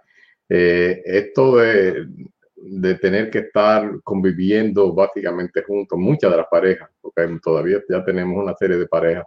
eh, 0.48 1.02
esto 1.04 1.58
de, 1.58 2.06
de, 2.56 2.94
tener 2.94 3.28
que 3.28 3.40
estar 3.40 4.00
conviviendo 4.02 4.94
básicamente 4.94 5.62
juntos, 5.64 5.98
muchas 5.98 6.30
de 6.30 6.38
las 6.38 6.46
parejas, 6.46 6.88
porque 7.02 7.28
todavía 7.42 7.78
ya 7.90 8.02
tenemos 8.02 8.42
una 8.42 8.54
serie 8.56 8.78
de 8.78 8.86
parejas 8.86 9.26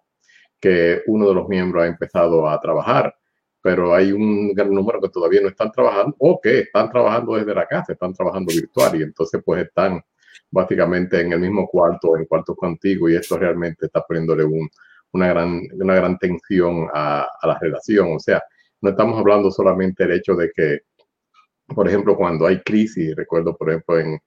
que 0.59 1.03
uno 1.05 1.27
de 1.27 1.35
los 1.35 1.47
miembros 1.47 1.83
ha 1.83 1.87
empezado 1.87 2.49
a 2.49 2.59
trabajar, 2.59 3.15
pero 3.61 3.93
hay 3.93 4.11
un 4.11 4.53
gran 4.55 4.71
número 4.73 4.99
que 5.01 5.09
todavía 5.09 5.41
no 5.41 5.49
están 5.49 5.71
trabajando 5.71 6.15
o 6.17 6.41
que 6.41 6.61
están 6.61 6.89
trabajando 6.89 7.35
desde 7.35 7.53
la 7.53 7.67
casa, 7.67 7.93
están 7.93 8.13
trabajando 8.13 8.51
virtual 8.51 8.99
y 8.99 9.03
entonces 9.03 9.39
pues 9.45 9.67
están 9.67 10.01
básicamente 10.55 11.19
en 11.19 11.33
el 11.33 11.39
mismo 11.41 11.67
cuarto, 11.67 12.17
en 12.17 12.25
cuartos 12.25 12.55
contigo, 12.55 13.09
y 13.09 13.15
esto 13.15 13.37
realmente 13.37 13.87
está 13.87 14.01
poniéndole 14.01 14.45
un, 14.45 14.69
una, 15.11 15.27
gran, 15.27 15.61
una 15.73 15.95
gran 15.95 16.17
tensión 16.17 16.87
a, 16.93 17.27
a, 17.41 17.47
la 17.47 17.59
relación. 17.59 18.13
O 18.15 18.19
sea, 18.19 18.41
no 18.81 18.91
estamos 18.91 19.19
hablando 19.19 19.51
solamente 19.51 20.03
del 20.03 20.17
hecho 20.17 20.33
de 20.33 20.51
que, 20.55 20.79
por 21.67 21.87
ejemplo, 21.89 22.15
cuando 22.15 22.47
hay 22.47 22.61
crisis, 22.61 23.13
recuerdo, 23.17 23.57
por 23.57 23.69
ejemplo, 23.69 23.99
en, 23.99 24.17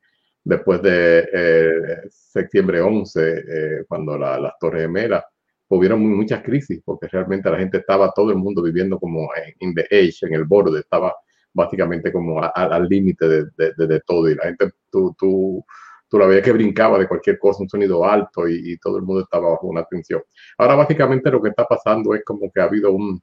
después 0.44 0.82
de 0.82 1.28
eh, 1.32 2.08
septiembre 2.10 2.82
11, 2.82 3.20
eh, 3.22 3.84
cuando 3.88 4.18
la, 4.18 4.38
las 4.38 4.52
Torres 4.60 4.82
Gemelas, 4.82 5.24
hubieron 5.68 6.00
muchas 6.14 6.42
crisis, 6.42 6.82
porque 6.84 7.08
realmente 7.08 7.50
la 7.50 7.58
gente 7.58 7.78
estaba, 7.78 8.12
todo 8.14 8.30
el 8.30 8.36
mundo 8.36 8.62
viviendo 8.62 8.98
como 8.98 9.30
en 9.60 9.74
the 9.74 9.86
edge, 9.90 10.26
en 10.26 10.34
el 10.34 10.44
borde, 10.44 10.80
estaba 10.80 11.14
básicamente 11.54 12.12
como 12.12 12.42
al 12.42 12.86
límite 12.86 13.26
de, 13.28 13.44
de, 13.76 14.00
todo, 14.06 14.28
y 14.28 14.34
la 14.34 14.44
gente, 14.44 14.70
tú, 14.90 15.14
tú 15.18 15.64
tú 16.08 16.18
la 16.18 16.26
veías 16.26 16.44
que 16.44 16.52
brincaba 16.52 16.98
de 16.98 17.06
cualquier 17.06 17.38
cosa, 17.38 17.62
un 17.62 17.68
sonido 17.68 18.04
alto 18.04 18.48
y, 18.48 18.78
todo 18.78 18.96
el 18.96 19.02
mundo 19.02 19.22
estaba 19.22 19.50
bajo 19.50 19.66
una 19.66 19.84
tensión. 19.84 20.22
Ahora 20.56 20.74
básicamente 20.76 21.30
lo 21.30 21.42
que 21.42 21.50
está 21.50 21.66
pasando 21.66 22.14
es 22.14 22.24
como 22.24 22.50
que 22.50 22.60
ha 22.60 22.64
habido 22.64 22.92
un, 22.92 23.20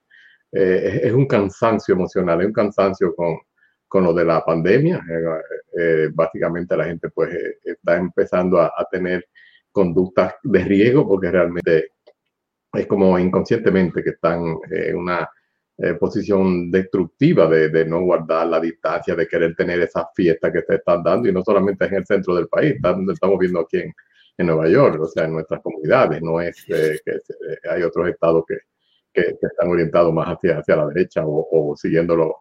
eh, 0.51 1.01
es 1.03 1.13
un 1.13 1.27
cansancio 1.27 1.95
emocional, 1.95 2.41
es 2.41 2.47
un 2.47 2.53
cansancio 2.53 3.15
con, 3.15 3.37
con 3.87 4.03
lo 4.03 4.13
de 4.13 4.25
la 4.25 4.43
pandemia. 4.43 5.03
Eh, 5.09 5.23
eh, 5.79 6.09
básicamente 6.13 6.77
la 6.77 6.85
gente 6.85 7.09
pues 7.09 7.35
está 7.63 7.97
empezando 7.97 8.59
a, 8.59 8.67
a, 8.67 8.85
tener 8.91 9.27
conductas 9.71 10.35
de 10.43 10.63
riesgo 10.63 11.07
porque 11.07 11.31
realmente 11.31 11.89
es 12.73 12.87
como 12.87 13.17
inconscientemente 13.17 14.03
que 14.03 14.11
están 14.11 14.57
en 14.69 14.97
una 14.97 15.29
eh, 15.77 15.95
posición 15.95 16.71
destructiva 16.71 17.47
de, 17.47 17.69
de, 17.69 17.85
no 17.85 18.01
guardar 18.01 18.47
la 18.47 18.59
distancia, 18.59 19.15
de 19.15 19.27
querer 19.27 19.55
tener 19.55 19.79
esas 19.81 20.05
fiestas 20.15 20.51
que 20.51 20.61
se 20.61 20.75
están 20.75 21.03
dando, 21.03 21.27
y 21.27 21.33
no 21.33 21.43
solamente 21.43 21.85
en 21.85 21.95
el 21.95 22.05
centro 22.05 22.35
del 22.35 22.47
país, 22.47 22.75
estamos 22.75 23.39
viendo 23.39 23.59
aquí 23.59 23.77
en, 23.77 23.93
Nueva 24.37 24.67
York, 24.67 25.01
o 25.01 25.07
sea, 25.07 25.25
en 25.25 25.33
nuestras 25.33 25.61
comunidades, 25.61 26.21
no 26.21 26.41
es 26.41 26.65
eh, 26.67 26.99
que 27.05 27.11
eh, 27.11 27.57
hay 27.69 27.83
otros 27.83 28.09
estados 28.09 28.43
que, 28.45 28.57
que, 29.13 29.37
que, 29.39 29.47
están 29.47 29.69
orientados 29.69 30.13
más 30.13 30.27
hacia, 30.27 30.59
hacia 30.59 30.75
la 30.75 30.87
derecha 30.87 31.25
o, 31.25 31.47
o 31.51 31.75
siguiendo 31.77 32.17
los, 32.17 32.31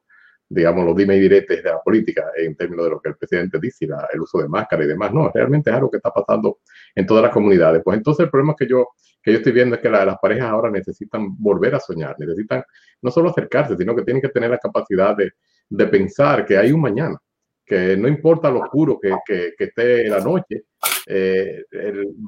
digamos, 0.49 0.85
los 0.85 0.97
dime 0.97 1.17
y 1.17 1.21
diretes 1.21 1.63
de 1.63 1.71
la 1.71 1.81
política 1.83 2.31
en 2.37 2.55
términos 2.55 2.85
de 2.85 2.91
lo 2.91 3.01
que 3.01 3.09
el 3.11 3.17
presidente 3.17 3.59
dice, 3.61 3.87
la, 3.87 4.09
el 4.13 4.21
uso 4.21 4.39
de 4.39 4.49
máscara 4.49 4.85
y 4.85 4.87
demás. 4.87 5.13
No, 5.13 5.31
realmente 5.33 5.71
es 5.71 5.77
algo 5.77 5.91
que 5.91 5.97
está 5.97 6.11
pasando 6.11 6.59
en 6.95 7.07
todas 7.07 7.23
las 7.23 7.33
comunidades. 7.33 7.83
Pues 7.85 7.97
entonces 7.97 8.25
el 8.25 8.31
problema 8.31 8.55
que 8.59 8.67
yo, 8.67 8.89
que 9.23 9.33
yo 9.33 9.39
estoy 9.39 9.53
viendo 9.53 9.77
es 9.77 9.83
que 9.83 9.91
la, 9.91 10.05
las 10.05 10.19
parejas 10.19 10.49
ahora 10.49 10.71
necesitan 10.71 11.37
volver 11.39 11.75
a 11.75 11.81
soñar, 11.81 12.15
necesitan 12.19 12.63
no 13.03 13.11
solo 13.11 13.31
acercarse, 13.31 13.77
sino 13.77 13.95
que 13.97 14.03
tienen 14.03 14.23
que 14.23 14.29
tener 14.29 14.51
la 14.51 14.59
capacidad 14.59 15.17
de, 15.17 15.33
de 15.69 15.87
pensar 15.87 16.45
que 16.45 16.57
hay 16.59 16.73
un 16.73 16.81
mañana, 16.81 17.19
que 17.65 17.97
no 17.97 18.09
importa 18.09 18.51
lo 18.51 18.61
oscuro 18.61 18.99
que, 19.01 19.15
que, 19.27 19.55
que 19.57 19.65
esté 19.65 20.09
la 20.09 20.21
noche, 20.21 20.65
eh, 21.07 21.65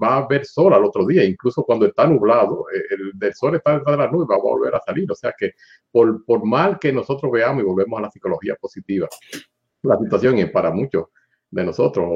va 0.03 0.19
a 0.19 0.27
ver 0.27 0.45
sol 0.45 0.75
al 0.75 0.85
otro 0.85 1.07
día, 1.07 1.25
incluso 1.25 1.62
cuando 1.65 1.87
está 1.87 2.07
nublado, 2.07 2.67
eh, 2.75 2.97
el, 3.21 3.35
sol 3.35 3.57
está 3.57 3.79
detrás 3.79 3.97
de 3.97 4.05
la 4.05 4.11
nube, 4.11 4.27
va 4.29 4.37
a 4.37 4.43
volver 4.43 4.75
a 4.75 4.81
salir. 4.81 5.11
O 5.11 5.15
sea 5.15 5.35
que 5.37 5.53
por, 5.91 6.23
mal 6.45 6.79
que 6.79 6.93
nosotros 6.93 7.31
veamos 7.33 7.62
y 7.62 7.67
volvemos 7.67 7.99
a 7.99 8.03
la 8.03 8.11
psicología 8.11 8.55
positiva, 8.57 9.09
la 9.83 9.99
situación 9.99 10.39
es 10.39 10.51
para 10.51 10.71
muchos 10.71 11.07
de 11.51 11.65
nosotros, 11.65 12.07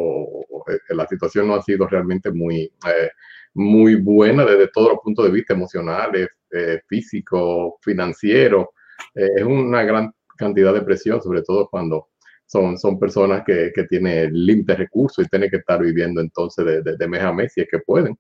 eh, 0.69 0.95
la 0.95 1.07
situación 1.07 1.49
no 1.49 1.55
ha 1.55 1.63
sido 1.63 1.87
realmente 1.87 2.31
muy, 2.31 2.63
eh, 2.63 3.11
muy 3.55 3.97
buena 3.97 4.45
desde 4.45 4.69
todos 4.69 4.91
los 4.91 4.99
puntos 5.01 5.25
de 5.25 5.31
vista 5.31 5.55
emocionales, 5.55 6.29
eh, 6.51 6.81
físico, 6.87 7.79
financiero. 7.81 8.73
es 9.15 9.43
una 9.43 9.83
gran 9.83 10.13
cantidad 10.37 10.75
de 10.75 10.83
presión, 10.83 11.23
sobre 11.23 11.43
todo 11.43 11.69
cuando 11.69 12.10
son, 12.51 12.77
son 12.77 12.99
personas 12.99 13.45
que, 13.47 13.71
que 13.73 13.85
tienen 13.85 14.33
límites 14.33 14.77
recursos 14.77 15.25
y 15.25 15.29
tienen 15.29 15.49
que 15.49 15.59
estar 15.59 15.81
viviendo 15.81 16.21
entonces 16.21 16.65
de, 16.65 16.97
de, 16.97 17.09
mes 17.09 17.23
a 17.23 17.33
mes 17.33 17.53
si 17.53 17.61
es 17.61 17.69
que 17.71 17.79
pueden, 17.79 18.19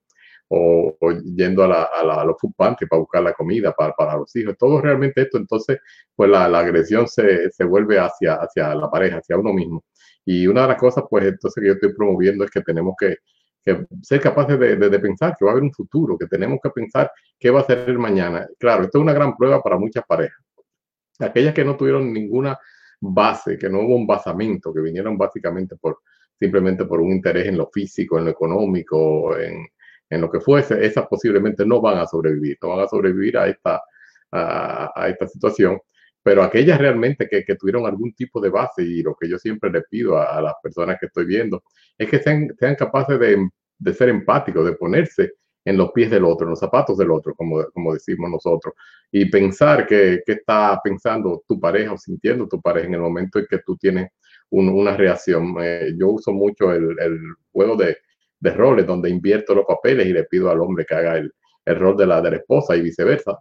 o, 0.48 0.96
yendo 1.34 1.64
a, 1.64 1.68
la, 1.68 1.82
a, 1.82 2.04
la, 2.04 2.14
a, 2.22 2.24
los 2.24 2.36
food 2.40 2.52
para 2.54 2.76
buscar 2.92 3.24
la 3.24 3.32
comida 3.32 3.72
para, 3.72 3.92
para 3.92 4.16
los 4.16 4.34
hijos. 4.36 4.56
Todo 4.56 4.80
realmente 4.80 5.22
esto, 5.22 5.36
entonces, 5.36 5.78
pues 6.14 6.30
la, 6.30 6.48
la 6.48 6.60
agresión 6.60 7.08
se, 7.08 7.50
se, 7.50 7.64
vuelve 7.64 7.98
hacia, 7.98 8.34
hacia 8.34 8.72
la 8.76 8.88
pareja, 8.88 9.18
hacia 9.18 9.36
uno 9.36 9.52
mismo. 9.52 9.84
Y 10.24 10.46
una 10.46 10.62
de 10.62 10.68
las 10.68 10.76
cosas, 10.76 11.04
pues 11.10 11.24
entonces 11.24 11.60
que 11.60 11.66
yo 11.66 11.74
estoy 11.74 11.92
promoviendo 11.92 12.44
es 12.44 12.52
que 12.52 12.60
tenemos 12.60 12.94
que, 13.00 13.16
que 13.64 13.84
ser 14.00 14.20
capaces 14.20 14.60
de, 14.60 14.76
de, 14.76 14.88
de, 14.90 14.98
pensar 15.00 15.34
que 15.36 15.44
va 15.44 15.50
a 15.50 15.54
haber 15.54 15.64
un 15.64 15.72
futuro, 15.72 16.16
que 16.16 16.26
tenemos 16.26 16.60
que 16.62 16.70
pensar 16.70 17.10
qué 17.36 17.50
va 17.50 17.60
a 17.60 17.64
ser 17.64 17.78
el 17.88 17.98
mañana. 17.98 18.46
Claro, 18.60 18.84
esto 18.84 18.98
es 18.98 19.02
una 19.02 19.12
gran 19.12 19.36
prueba 19.36 19.60
para 19.60 19.76
muchas 19.76 20.04
parejas. 20.06 20.38
Aquellas 21.18 21.52
que 21.52 21.64
no 21.64 21.76
tuvieron 21.76 22.12
ninguna 22.12 22.56
base, 23.00 23.58
que 23.58 23.68
no 23.68 23.80
hubo 23.80 23.96
un 23.96 24.06
basamento, 24.06 24.72
que 24.72 24.80
vinieron 24.80 25.16
básicamente 25.16 25.76
por 25.76 26.00
simplemente 26.38 26.86
por 26.86 27.00
un 27.00 27.12
interés 27.12 27.46
en 27.48 27.58
lo 27.58 27.68
físico, 27.68 28.18
en 28.18 28.24
lo 28.24 28.30
económico, 28.30 29.36
en, 29.38 29.66
en 30.08 30.20
lo 30.20 30.30
que 30.30 30.40
fuese, 30.40 30.84
esas 30.84 31.06
posiblemente 31.06 31.66
no 31.66 31.80
van 31.80 31.98
a 31.98 32.06
sobrevivir, 32.06 32.56
no 32.62 32.70
van 32.70 32.80
a 32.80 32.88
sobrevivir 32.88 33.36
a 33.36 33.46
esta, 33.46 33.82
a, 34.32 34.92
a 34.94 35.08
esta 35.08 35.28
situación. 35.28 35.78
Pero 36.22 36.42
aquellas 36.42 36.78
realmente 36.78 37.28
que, 37.28 37.44
que, 37.44 37.56
tuvieron 37.56 37.86
algún 37.86 38.14
tipo 38.14 38.40
de 38.40 38.50
base, 38.50 38.82
y 38.82 39.02
lo 39.02 39.14
que 39.18 39.28
yo 39.28 39.38
siempre 39.38 39.70
le 39.70 39.82
pido 39.82 40.16
a, 40.16 40.36
a 40.36 40.40
las 40.42 40.54
personas 40.62 40.96
que 40.98 41.06
estoy 41.06 41.26
viendo, 41.26 41.62
es 41.96 42.08
que 42.08 42.18
sean, 42.18 42.48
sean 42.58 42.74
capaces 42.74 43.18
de, 43.18 43.48
de 43.78 43.94
ser 43.94 44.08
empáticos, 44.08 44.64
de 44.64 44.72
ponerse 44.72 45.32
en 45.64 45.76
los 45.76 45.92
pies 45.92 46.10
del 46.10 46.24
otro, 46.24 46.46
en 46.46 46.50
los 46.50 46.58
zapatos 46.58 46.96
del 46.96 47.10
otro, 47.10 47.34
como, 47.34 47.64
como 47.72 47.92
decimos 47.92 48.30
nosotros, 48.30 48.74
y 49.10 49.26
pensar 49.26 49.86
que, 49.86 50.22
está 50.26 50.80
pensando 50.82 51.42
tu 51.46 51.60
pareja 51.60 51.92
o 51.92 51.98
sintiendo 51.98 52.48
tu 52.48 52.60
pareja 52.60 52.86
en 52.86 52.94
el 52.94 53.00
momento 53.00 53.38
en 53.38 53.46
que 53.48 53.58
tú 53.58 53.76
tienes 53.76 54.10
un, 54.50 54.68
una 54.68 54.96
reacción. 54.96 55.54
Eh, 55.60 55.92
yo 55.98 56.08
uso 56.08 56.32
mucho 56.32 56.72
el, 56.72 56.96
el 56.98 57.18
juego 57.52 57.76
de, 57.76 57.98
de, 58.40 58.50
roles 58.52 58.86
donde 58.86 59.10
invierto 59.10 59.54
los 59.54 59.66
papeles 59.66 60.06
y 60.06 60.12
le 60.12 60.24
pido 60.24 60.50
al 60.50 60.60
hombre 60.60 60.86
que 60.86 60.94
haga 60.94 61.18
el, 61.18 61.32
el 61.64 61.76
rol 61.76 61.96
de 61.96 62.06
la, 62.06 62.20
de 62.20 62.36
esposa 62.36 62.76
y 62.76 62.82
viceversa. 62.82 63.38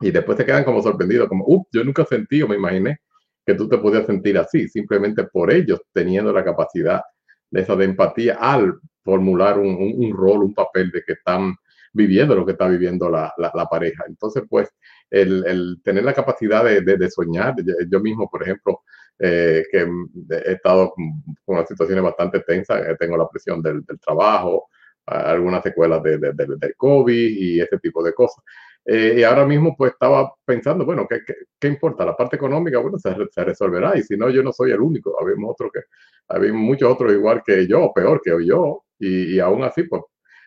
Y 0.00 0.10
después 0.10 0.36
se 0.38 0.44
quedan 0.44 0.64
como 0.64 0.82
sorprendidos, 0.82 1.28
como, 1.28 1.44
uh, 1.46 1.66
yo 1.72 1.84
nunca 1.84 2.04
sentí 2.04 2.42
o 2.42 2.48
me 2.48 2.56
imaginé 2.56 2.98
que 3.46 3.54
tú 3.54 3.68
te 3.68 3.78
podías 3.78 4.06
sentir 4.06 4.38
así, 4.38 4.68
simplemente 4.68 5.24
por 5.24 5.52
ellos 5.52 5.80
teniendo 5.92 6.32
la 6.32 6.42
capacidad 6.42 7.02
de 7.50 7.60
esa 7.60 7.76
de 7.76 7.84
empatía 7.84 8.36
al 8.40 8.74
formular 9.02 9.58
un, 9.58 9.76
un, 9.76 10.16
rol, 10.16 10.42
un 10.42 10.54
papel 10.54 10.90
de 10.90 11.02
que 11.02 11.12
están 11.12 11.54
viviendo 11.92 12.34
lo 12.34 12.44
que 12.44 12.52
está 12.52 12.66
viviendo 12.66 13.08
la, 13.08 13.32
la, 13.36 13.66
pareja. 13.66 14.04
Entonces, 14.08 14.42
pues, 14.48 14.68
el, 15.10 15.44
el, 15.46 15.80
tener 15.84 16.04
la 16.04 16.12
capacidad 16.12 16.64
de, 16.64 16.80
de, 16.80 17.10
soñar, 17.10 17.54
yo 17.88 18.00
mismo, 18.00 18.28
por 18.28 18.42
ejemplo, 18.42 18.80
eh, 19.18 19.64
que 19.70 19.86
he 20.30 20.52
estado 20.52 20.92
con 20.94 21.56
unas 21.56 21.68
situaciones 21.68 22.02
bastante 22.02 22.40
tensas, 22.40 22.84
eh, 22.84 22.96
tengo 22.98 23.16
la 23.16 23.28
presión 23.28 23.62
del, 23.62 23.84
del 23.84 24.00
trabajo, 24.00 24.68
algunas 25.06 25.62
secuelas 25.62 26.02
de, 26.02 26.18
del 26.18 26.74
COVID 26.76 27.36
y 27.36 27.60
ese 27.60 27.78
tipo 27.78 28.02
de 28.02 28.12
cosas. 28.12 28.42
Eh, 28.86 29.14
y 29.18 29.22
ahora 29.22 29.46
mismo 29.46 29.74
pues 29.76 29.92
estaba 29.92 30.34
pensando, 30.44 30.84
bueno, 30.84 31.06
¿qué, 31.08 31.20
qué, 31.58 31.68
importa? 31.68 32.04
La 32.04 32.14
parte 32.16 32.36
económica, 32.36 32.78
bueno, 32.78 32.98
se, 32.98 33.14
se, 33.30 33.44
resolverá 33.44 33.96
y 33.96 34.02
si 34.02 34.14
no, 34.16 34.28
yo 34.28 34.42
no 34.42 34.52
soy 34.52 34.72
el 34.72 34.80
único, 34.80 35.18
habemos 35.18 35.52
otros 35.52 35.70
que, 35.72 35.80
había 36.28 36.52
muchos 36.52 36.92
otros 36.92 37.12
igual 37.12 37.42
que 37.44 37.66
yo, 37.66 37.92
peor 37.94 38.20
que 38.22 38.30
yo, 38.46 38.84
y, 38.98 39.36
y, 39.36 39.40
aún 39.40 39.64
así 39.64 39.84
pues 39.84 40.02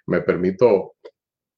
me 0.08 0.22
permito 0.22 0.94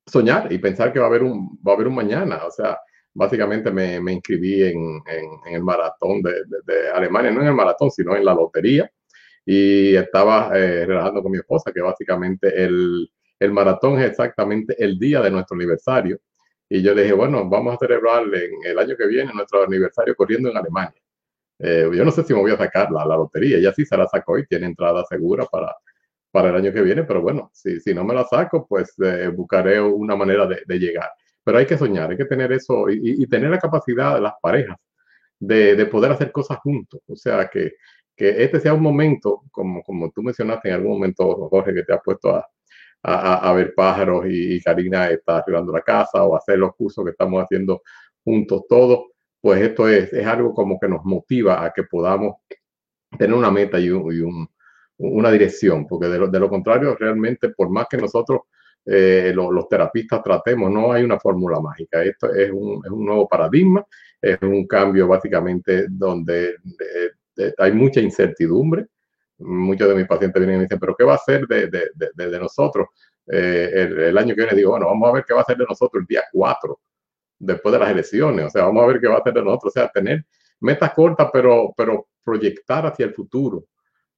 soñar 0.06 0.52
y 0.52 0.58
pensar 0.60 0.94
que 0.94 1.00
va 1.00 1.06
a 1.06 1.10
haber 1.10 1.24
un, 1.24 1.60
va 1.68 1.74
a 1.74 1.76
haber 1.76 1.88
un 1.88 1.96
mañana, 1.96 2.46
o 2.46 2.52
sea, 2.52 2.78
básicamente 3.14 3.72
me, 3.72 4.00
me 4.00 4.14
inscribí 4.14 4.64
en, 4.64 5.02
en, 5.06 5.54
el 5.56 5.64
maratón 5.64 6.22
de, 6.22 6.34
de, 6.66 6.90
Alemania, 6.92 7.32
no 7.32 7.42
en 7.42 7.48
el 7.48 7.56
maratón, 7.56 7.92
sino 7.92 8.16
en 8.16 8.24
la 8.24 8.34
lotería, 8.34 8.90
y 9.46 9.96
estaba 9.96 10.52
eh, 10.58 10.86
relajando 10.86 11.22
con 11.24 11.32
mi 11.32 11.40
esposa 11.40 11.72
que 11.74 11.82
básicamente 11.82 12.64
el, 12.64 13.10
el 13.40 13.52
maratón 13.52 14.00
es 14.00 14.12
exactamente 14.12 14.76
el 14.82 14.98
día 14.98 15.22
de 15.22 15.32
nuestro 15.32 15.56
aniversario 15.56 16.20
y 16.70 16.84
yo 16.84 16.94
le 16.94 17.02
dije, 17.02 17.16
bueno, 17.16 17.50
vamos 17.50 17.74
a 17.74 17.78
celebrar 17.78 18.24
en 18.24 18.52
el 18.64 18.78
año 18.78 18.96
que 18.96 19.08
viene 19.08 19.34
nuestro 19.34 19.64
aniversario 19.64 20.16
corriendo 20.16 20.52
en 20.52 20.58
Alemania. 20.58 21.02
Eh, 21.58 21.90
yo 21.94 22.06
no 22.06 22.12
sé 22.12 22.24
si 22.24 22.34
me 22.34 22.40
voy 22.40 22.52
a 22.52 22.58
sacar 22.58 22.92
la, 22.92 23.06
la 23.06 23.18
lotería, 23.18 23.58
ella 23.58 23.74
sí 23.74 23.86
se 23.86 23.98
la 23.98 24.08
sacó 24.08 24.38
y 24.38 24.46
tiene 24.46 24.68
entrada 24.68 25.04
segura 25.06 25.46
para, 25.46 25.76
para 26.32 26.50
el 26.50 26.56
año 26.56 26.72
que 26.72 26.82
viene, 26.82 27.04
pero 27.04 27.22
bueno, 27.22 27.50
si, 27.54 27.80
si 27.80 27.94
no 27.94 28.04
me 28.04 28.14
la 28.14 28.24
saco, 28.24 28.68
pues 28.68 28.94
eh, 29.04 29.30
buscaré 29.30 29.82
una 29.82 30.16
manera 30.16 30.46
de, 30.46 30.62
de, 30.66 30.80
llegar. 30.80 31.10
Pero 31.44 31.58
hay 31.58 31.66
que 31.66 31.78
soñar, 31.78 32.12
hay 32.12 32.18
que 32.18 32.26
tener 32.26 32.52
eso 32.52 32.90
y, 32.90 33.24
y 33.24 33.28
tener 33.28 33.50
la 33.50 33.60
capacidad 33.60 34.16
de 34.16 34.22
las 34.22 34.34
parejas 34.42 34.78
de, 35.40 35.76
de, 35.76 35.86
poder 35.88 36.12
hacer 36.12 36.32
cosas 36.32 36.60
juntos. 36.60 37.02
O 37.08 37.16
sea, 37.16 37.50
que, 37.50 37.74
que 38.16 38.44
este 38.44 38.60
sea 38.60 38.74
un 38.74 38.82
momento, 38.84 39.44
como, 39.52 39.82
como 39.84 40.12
tú 40.12 40.22
mencionaste 40.22 40.70
en 40.70 40.76
algún 40.76 40.92
momento, 40.92 41.50
Jorge, 41.50 41.74
que 41.74 41.84
te 41.84 41.94
has 41.94 42.02
puesto 42.04 42.36
a, 42.36 42.48
a, 43.04 43.50
a, 43.50 43.54
ver 43.54 43.74
pájaros 43.76 44.26
y, 44.28 44.62
Karina 44.62 45.10
está 45.10 45.38
arreglando 45.38 45.72
la 45.72 45.82
casa 45.82 46.24
o 46.24 46.36
hacer 46.36 46.58
los 46.60 46.76
cursos 46.76 47.04
que 47.06 47.12
estamos 47.12 47.42
haciendo 47.42 47.82
juntos 48.24 48.64
todos, 48.68 49.06
pues 49.42 49.62
esto 49.62 49.88
es, 49.88 50.12
es 50.14 50.26
algo 50.26 50.54
como 50.54 50.80
que 50.80 50.88
nos 50.88 51.04
motiva 51.06 51.64
a 51.64 51.72
que 51.72 51.84
podamos 51.84 52.38
tener 53.18 53.36
una 53.36 53.52
meta 53.52 53.80
y, 53.80 53.90
un, 53.90 54.14
y 54.14 54.20
un, 54.20 54.48
una 54.98 55.32
dirección, 55.32 55.88
porque 55.88 56.08
de 56.08 56.40
lo, 56.40 56.50
contrario, 56.50 56.96
realmente, 56.96 57.50
por 57.50 57.70
más 57.70 57.88
que 57.90 57.98
nosotros 57.98 58.42
eh, 58.86 59.32
lo, 59.34 59.52
los 59.52 59.68
terapistas 59.68 60.22
tratemos, 60.22 60.70
no 60.72 60.92
hay 60.92 61.04
una 61.04 61.20
fórmula 61.20 61.60
mágica. 61.60 62.04
Esto 62.04 62.34
es 62.34 62.52
un, 62.52 62.82
es 62.86 62.92
un, 62.92 63.06
nuevo 63.06 63.28
paradigma, 63.28 63.86
es 64.22 64.38
un 64.42 64.68
cambio 64.68 65.08
básicamente 65.08 65.86
donde 65.90 66.50
eh, 66.50 67.10
eh, 67.38 67.54
hay 67.58 67.72
mucha 67.72 68.02
incertidumbre 68.02 68.88
muchos 69.40 69.88
de 69.88 69.96
mis 69.96 70.08
pacientes 70.08 70.40
vienen 70.40 70.56
y 70.56 70.58
me 70.60 70.64
dicen, 70.66 70.80
pero 70.80 70.96
¿qué 70.96 71.04
va 71.04 71.16
a 71.16 71.18
ser 71.18 71.48
de, 71.48 71.68
de, 71.68 71.90
de, 72.16 72.40
nosotros 72.40 72.88
eh, 73.28 73.70
el, 74.08 74.18
año 74.18 74.36
que 74.36 74.42
viene? 74.42 74.56
Digo, 74.56 74.72
bueno, 74.72 74.88
vamos 74.88 75.10
a 75.10 75.14
ver 75.14 75.26
qué 75.26 75.34
va 75.34 75.42
a 75.42 75.46
ser 75.46 75.58
de 75.58 75.66
nosotros 75.68 76.02
el 76.02 76.08
día 76.08 76.24
4, 76.32 76.80
después 77.40 77.74
de 77.74 77.80
las 77.80 77.90
elecciones. 77.90 78.46
O 78.46 78.50
sea, 78.50 78.66
vamos 78.66 78.84
a 78.84 78.88
ver 78.88 79.00
qué 79.00 79.08
va 79.08 79.18
a 79.18 79.24
ser 79.24 79.34
de 79.34 79.44
nosotros. 79.44 79.72
O 79.76 79.80
sea, 79.80 79.90
tener 79.90 80.26
metas 80.60 80.94
cortas, 80.94 81.30
pero, 81.32 81.74
pero 81.76 82.08
proyectar 82.24 82.86
hacia 82.86 83.06
el 83.06 83.14
futuro 83.14 83.66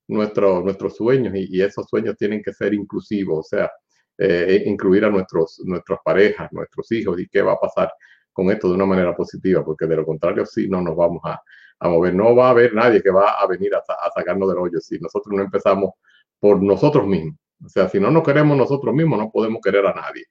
nuestro, 0.08 0.62
nuestros 0.62 0.96
sueños 0.96 1.34
y, 1.36 1.62
esos 1.62 1.88
sueños 1.88 2.18
tienen 2.18 2.42
que 2.42 2.54
ser 2.54 2.74
inclusivos. 2.74 3.40
O 3.40 3.44
sea, 3.44 3.72
eh, 4.18 4.64
incluir 4.66 5.06
a 5.06 5.10
nuestros, 5.10 5.62
nuestras 5.66 6.00
parejas, 6.04 6.52
nuestros 6.52 6.92
hijos 6.92 7.20
y 7.20 7.28
qué 7.28 7.42
va 7.42 7.54
a 7.54 7.60
pasar 7.60 7.92
con 8.34 8.50
esto 8.50 8.70
de 8.70 8.76
una 8.76 8.86
manera 8.86 9.16
positiva, 9.16 9.64
porque 9.64 9.86
de 9.86 9.96
lo 9.96 10.06
contrario, 10.06 10.46
sí, 10.46 10.68
no 10.68 10.82
nos 10.82 10.96
vamos 10.96 11.22
a, 11.26 11.42
a 11.82 11.90
mover. 11.90 12.14
No 12.14 12.36
va 12.36 12.48
a 12.48 12.50
haber 12.52 12.74
nadie 12.74 13.02
que 13.02 13.10
va 13.10 13.32
a 13.32 13.48
venir 13.48 13.74
a, 13.76 13.82
sacarnos 14.16 14.48
del 14.50 14.60
hoyo 14.60 14.80
si 14.80 15.00
nosotros 15.00 15.36
no 15.36 15.42
empezamos 15.42 15.92
por 16.40 16.62
nosotros 16.62 17.06
mismos. 17.08 17.36
O 17.64 17.70
sea, 17.70 17.90
si 17.90 18.00
no 18.00 18.10
nos 18.12 18.24
queremos 18.24 18.58
nosotros 18.58 18.94
mismos, 18.94 19.20
no 19.20 19.32
podemos 19.32 19.62
querer 19.62 19.86
a 19.86 19.94
nadie. 19.94 20.26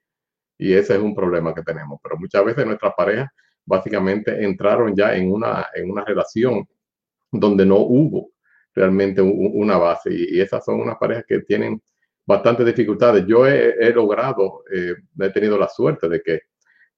Y 0.58 0.72
ese 0.72 0.94
es 0.94 1.00
un 1.00 1.14
problema 1.14 1.52
que 1.54 1.62
tenemos. 1.62 1.98
Pero 2.02 2.16
muchas 2.18 2.44
veces 2.44 2.66
nuestras 2.66 2.94
parejas 2.94 3.28
básicamente 3.64 4.44
entraron 4.44 4.94
ya 4.94 5.14
en 5.14 5.32
una, 5.32 5.66
en 5.74 5.90
una 5.90 6.04
relación 6.04 6.66
donde 7.32 7.66
no 7.66 7.78
hubo 7.78 8.30
realmente 8.74 9.20
una 9.20 9.76
base. 9.76 10.10
Y, 10.12 10.40
esas 10.40 10.64
son 10.64 10.80
unas 10.80 10.98
parejas 10.98 11.24
que 11.26 11.40
tienen 11.40 11.82
bastantes 12.26 12.64
dificultades. 12.66 13.26
Yo 13.26 13.46
he, 13.46 13.74
he 13.80 13.92
logrado, 13.92 14.62
eh, 14.72 14.94
he 15.18 15.30
tenido 15.30 15.58
la 15.58 15.68
suerte 15.68 16.08
de 16.08 16.20
que 16.22 16.40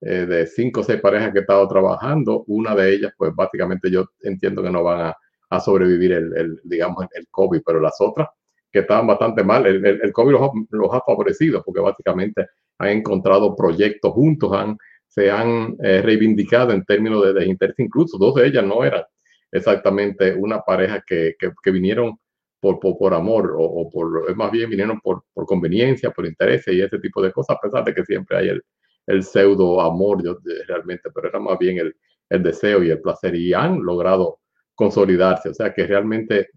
eh, 0.04 0.26
de 0.26 0.46
cinco 0.46 0.80
o 0.80 0.82
seis 0.82 1.00
parejas 1.00 1.32
que 1.32 1.38
he 1.38 1.42
estado 1.42 1.66
trabajando, 1.68 2.42
una 2.48 2.74
de 2.74 2.92
ellas, 2.92 3.12
pues 3.16 3.32
básicamente 3.34 3.88
yo 3.88 4.06
entiendo 4.22 4.60
que 4.62 4.70
no 4.70 4.82
van 4.82 5.06
a, 5.06 5.16
a 5.50 5.60
sobrevivir 5.60 6.12
el, 6.12 6.36
el, 6.36 6.60
digamos, 6.64 7.06
el 7.14 7.28
COVID, 7.30 7.62
pero 7.64 7.80
las 7.80 8.00
otras 8.00 8.28
que 8.72 8.80
estaban 8.80 9.06
bastante 9.06 9.44
mal, 9.44 9.64
el, 9.66 9.84
el 9.84 10.12
COVID 10.12 10.32
los, 10.70 10.94
ha 10.94 11.00
favorecido 11.06 11.62
porque 11.62 11.80
básicamente 11.80 12.48
han 12.78 12.88
encontrado 12.88 13.54
proyectos 13.54 14.12
juntos, 14.12 14.52
han, 14.52 14.76
se 15.06 15.30
han 15.30 15.76
eh, 15.84 16.02
reivindicado 16.02 16.72
en 16.72 16.84
términos 16.84 17.24
de, 17.24 17.34
de 17.34 17.46
interés, 17.46 17.78
incluso 17.78 18.18
dos 18.18 18.34
de 18.34 18.46
ellas 18.48 18.64
no 18.64 18.82
eran 18.82 19.04
exactamente 19.52 20.34
una 20.34 20.62
pareja 20.62 21.04
que, 21.06 21.36
que, 21.38 21.70
vinieron 21.70 22.18
por, 22.58 22.80
por, 22.80 23.14
amor 23.14 23.54
o, 23.56 23.88
por, 23.88 24.34
más 24.34 24.50
bien 24.50 24.68
vinieron 24.70 24.98
por, 25.00 25.22
por 25.32 25.46
conveniencia, 25.46 26.10
por 26.10 26.26
interés 26.26 26.66
y 26.68 26.80
ese 26.80 26.98
tipo 26.98 27.22
de 27.22 27.30
cosas, 27.30 27.56
a 27.56 27.60
pesar 27.60 27.84
de 27.84 27.94
que 27.94 28.04
siempre 28.04 28.38
hay 28.38 28.48
el, 28.48 28.62
el 29.06 29.22
pseudo 29.22 29.80
amor 29.80 30.22
yo, 30.24 30.38
realmente, 30.66 31.10
pero 31.14 31.28
era 31.28 31.38
más 31.38 31.58
bien 31.58 31.78
el, 31.78 31.96
el, 32.28 32.42
deseo 32.42 32.82
y 32.82 32.90
el 32.90 33.00
placer 33.00 33.34
y 33.34 33.52
han 33.52 33.82
logrado 33.82 34.40
consolidarse. 34.74 35.50
O 35.50 35.54
sea 35.54 35.72
que 35.72 35.86
realmente, 35.86 36.50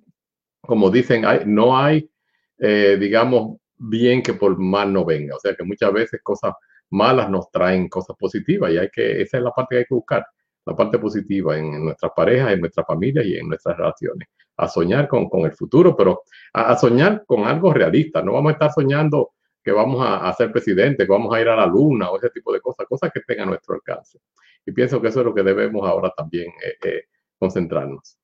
como 0.61 0.89
dicen, 0.89 1.25
hay, 1.25 1.41
no 1.45 1.77
hay, 1.77 2.09
eh, 2.59 2.97
digamos, 2.99 3.57
bien 3.77 4.21
que 4.21 4.33
por 4.33 4.57
mal 4.57 4.91
no 4.93 5.05
venga. 5.05 5.35
O 5.35 5.39
sea 5.39 5.55
que 5.55 5.63
muchas 5.63 5.91
veces 5.93 6.21
cosas 6.23 6.53
malas 6.91 7.29
nos 7.29 7.49
traen 7.51 7.89
cosas 7.89 8.15
positivas 8.17 8.71
y 8.71 8.77
hay 8.77 8.89
que, 8.89 9.21
esa 9.21 9.37
es 9.37 9.43
la 9.43 9.51
parte 9.51 9.75
que 9.75 9.79
hay 9.79 9.85
que 9.85 9.95
buscar, 9.95 10.25
la 10.65 10.75
parte 10.75 10.97
positiva 10.99 11.57
en, 11.57 11.83
nuestras 11.83 12.11
parejas, 12.15 12.53
en 12.53 12.61
nuestras 12.61 12.85
familias 12.87 13.25
y 13.25 13.37
en 13.37 13.47
nuestras 13.47 13.77
relaciones. 13.77 14.27
A 14.57 14.67
soñar 14.69 15.07
con, 15.07 15.27
con 15.27 15.41
el 15.41 15.51
futuro, 15.51 15.95
pero 15.97 16.23
a 16.53 16.77
soñar 16.77 17.23
con 17.27 17.43
algo 17.43 17.73
realista. 17.73 18.21
No 18.21 18.33
vamos 18.33 18.51
a 18.51 18.53
estar 18.53 18.71
soñando 18.71 19.34
que 19.65 19.71
vamos 19.71 19.99
a, 20.05 20.29
a, 20.29 20.33
ser 20.33 20.51
presidente, 20.51 21.05
que 21.05 21.11
vamos 21.11 21.33
a 21.33 21.41
ir 21.41 21.49
a 21.49 21.55
la 21.55 21.65
luna 21.65 22.11
o 22.11 22.17
ese 22.17 22.29
tipo 22.29 22.53
de 22.53 22.61
cosas, 22.61 22.85
cosas 22.87 23.11
que 23.11 23.17
estén 23.17 23.41
a 23.41 23.45
nuestro 23.45 23.73
alcance. 23.73 24.19
Y 24.63 24.71
pienso 24.71 25.01
que 25.01 25.07
eso 25.07 25.21
es 25.21 25.25
lo 25.25 25.33
que 25.33 25.41
debemos 25.41 25.89
ahora 25.89 26.11
también 26.15 26.51
eh, 26.63 26.77
eh, 26.87 27.03
concentrarnos. 27.39 28.19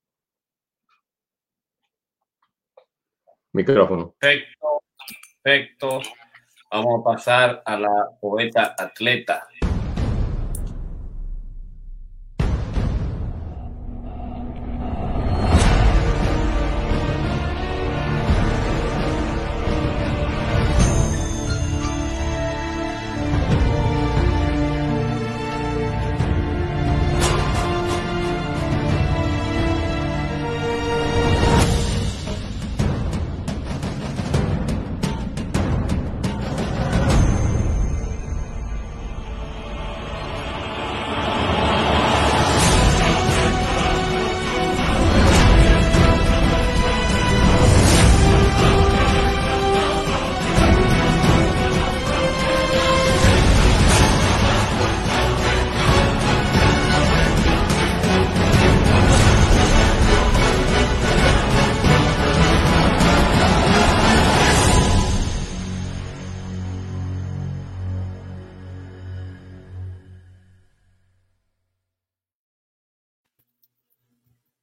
Micrófono. 3.53 4.15
Perfecto, 4.19 4.83
perfecto. 5.41 6.01
Vamos 6.71 7.01
a 7.01 7.03
pasar 7.03 7.63
a 7.65 7.77
la 7.77 8.09
poeta 8.21 8.75
atleta. 8.77 9.47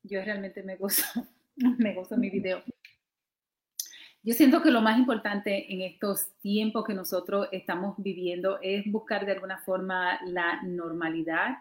Yo 0.09 0.23
realmente 0.25 0.63
me 0.63 0.77
gozo, 0.77 1.05
me 1.57 1.95
gozo 1.95 2.17
mi 2.17 2.31
video. 2.31 2.63
yo 4.23 4.35
siento 4.35 4.63
que 4.63 4.71
lo 4.71 4.81
más 4.81 4.99
importante 4.99 5.73
en 5.73 5.83
estos 5.83 6.33
tiempos 6.41 6.85
que 6.85 6.95
nosotros 6.95 7.49
estamos 7.53 7.95
viviendo 7.99 8.59
es 8.63 8.91
buscar 8.91 9.25
de 9.27 9.33
alguna 9.33 9.59
forma 9.59 10.19
la 10.27 10.63
normalidad. 10.63 11.57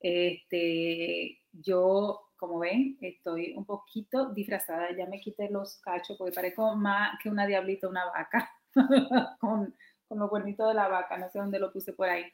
Este, 0.00 1.40
yo, 1.52 2.32
como 2.36 2.58
ven, 2.58 2.98
estoy 3.00 3.54
un 3.56 3.64
poquito 3.64 4.32
disfrazada, 4.32 4.94
ya 4.96 5.06
me 5.06 5.20
quité 5.20 5.48
los 5.48 5.76
cachos 5.76 6.16
porque 6.18 6.34
parezco 6.34 6.74
más 6.74 7.18
que 7.22 7.30
una 7.30 7.46
diablita, 7.46 7.88
una 7.88 8.04
vaca, 8.06 8.50
con, 9.40 9.74
con 10.08 10.18
los 10.18 10.28
cuernitos 10.28 10.68
de 10.68 10.74
la 10.74 10.88
vaca, 10.88 11.16
no 11.18 11.30
sé 11.30 11.38
dónde 11.38 11.60
lo 11.60 11.72
puse 11.72 11.92
por 11.92 12.08
ahí 12.08 12.24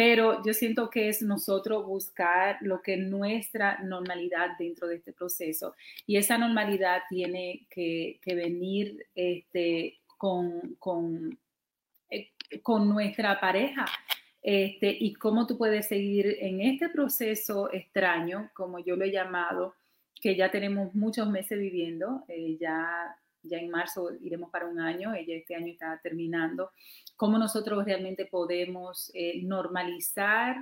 pero 0.00 0.42
yo 0.42 0.54
siento 0.54 0.88
que 0.88 1.10
es 1.10 1.20
nosotros 1.20 1.84
buscar 1.84 2.56
lo 2.62 2.80
que 2.80 2.94
es 2.94 3.00
nuestra 3.00 3.80
normalidad 3.82 4.56
dentro 4.58 4.88
de 4.88 4.96
este 4.96 5.12
proceso 5.12 5.74
y 6.06 6.16
esa 6.16 6.38
normalidad 6.38 7.02
tiene 7.10 7.66
que, 7.68 8.18
venir 8.24 9.06
este, 9.14 9.98
con, 10.16 10.76
con, 10.78 11.38
eh, 12.08 12.30
con, 12.62 12.88
nuestra 12.88 13.38
pareja. 13.40 13.84
Este, 14.40 14.96
y 14.98 15.12
cómo 15.12 15.46
tú 15.46 15.58
puedes 15.58 15.88
seguir 15.88 16.34
en 16.40 16.62
este 16.62 16.88
proceso 16.88 17.70
extraño, 17.70 18.50
como 18.54 18.78
yo 18.78 18.96
lo 18.96 19.04
he 19.04 19.12
llamado, 19.12 19.74
que 20.18 20.34
ya 20.34 20.50
tenemos 20.50 20.94
muchos 20.94 21.28
meses 21.28 21.58
viviendo, 21.58 22.24
eh, 22.26 22.56
ya 22.58 23.18
ya 23.42 23.58
en 23.58 23.70
marzo 23.70 24.10
iremos 24.20 24.50
para 24.50 24.66
un 24.66 24.80
año, 24.80 25.14
ella 25.14 25.34
este 25.34 25.54
año 25.54 25.72
está 25.72 25.98
terminando, 26.02 26.70
cómo 27.16 27.38
nosotros 27.38 27.84
realmente 27.84 28.26
podemos 28.26 29.10
eh, 29.14 29.42
normalizar 29.42 30.56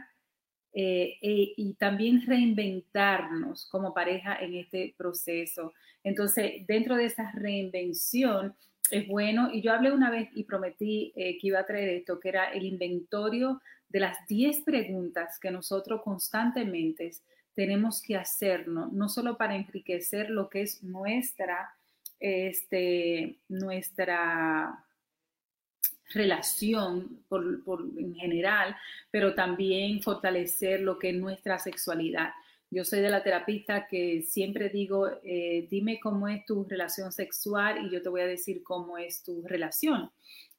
eh, 0.72 1.18
e, 1.22 1.55
y 1.57 1.74
también 1.74 2.24
reinventarnos 2.26 3.66
como 3.66 3.95
pareja 3.95 4.37
en 4.37 4.55
este 4.55 4.95
proceso. 4.97 5.72
Entonces, 6.05 6.66
dentro 6.66 6.97
de 6.97 7.07
esa 7.07 7.33
reinvención 7.33 8.55
es 8.91 9.07
bueno, 9.07 9.51
y 9.53 9.61
yo 9.62 9.72
hablé 9.72 9.93
una 9.93 10.11
vez 10.11 10.29
y 10.35 10.45
prometí 10.45 11.12
eh, 11.16 11.39
que 11.39 11.49
iba 11.49 11.61
a 11.61 11.66
traer 11.66 11.89
esto, 11.91 12.20
que 12.20 12.29
era 12.31 12.53
el 12.53 12.64
inventario 12.64 13.61
de 13.89 14.01
las 14.01 14.26
10 14.26 14.61
preguntas 14.64 15.39
que 15.41 15.51
nosotros 15.51 16.03
constantemente 16.03 17.11
tenemos 17.55 18.03
que 18.03 18.16
hacernos, 18.16 18.93
no 18.93 19.09
solo 19.09 19.37
para 19.37 19.57
enriquecer 19.57 20.31
lo 20.31 20.49
que 20.49 20.62
es 20.62 20.83
nuestra 20.83 21.74
este, 22.21 23.39
nuestra 23.49 24.85
relación 26.11 27.23
por, 27.29 27.45
en 27.99 28.14
general, 28.14 28.77
pero 29.11 29.35
también 29.35 30.03
fortalecer 30.03 30.81
lo 30.81 30.99
que 30.99 31.11
es 31.11 31.16
nuestra 31.16 31.59
sexualidad. 31.59 32.31
Yo 32.71 32.85
soy 32.85 33.01
de 33.01 33.11
la 33.11 33.23
terapista 33.23 33.87
que 33.87 34.23
siempre 34.23 34.69
digo, 34.69 35.09
eh, 35.23 35.66
dime 35.71 36.01
cómo 36.01 36.29
es 36.29 36.45
tu 36.45 36.64
relación 36.64 37.12
sexual 37.12 37.87
y 37.87 37.91
yo 37.91 38.03
te 38.03 38.09
voy 38.09 38.21
a 38.21 38.27
decir 38.27 38.62
cómo 38.62 38.99
es 38.99 39.23
tu 39.23 39.43
relación. 39.47 40.11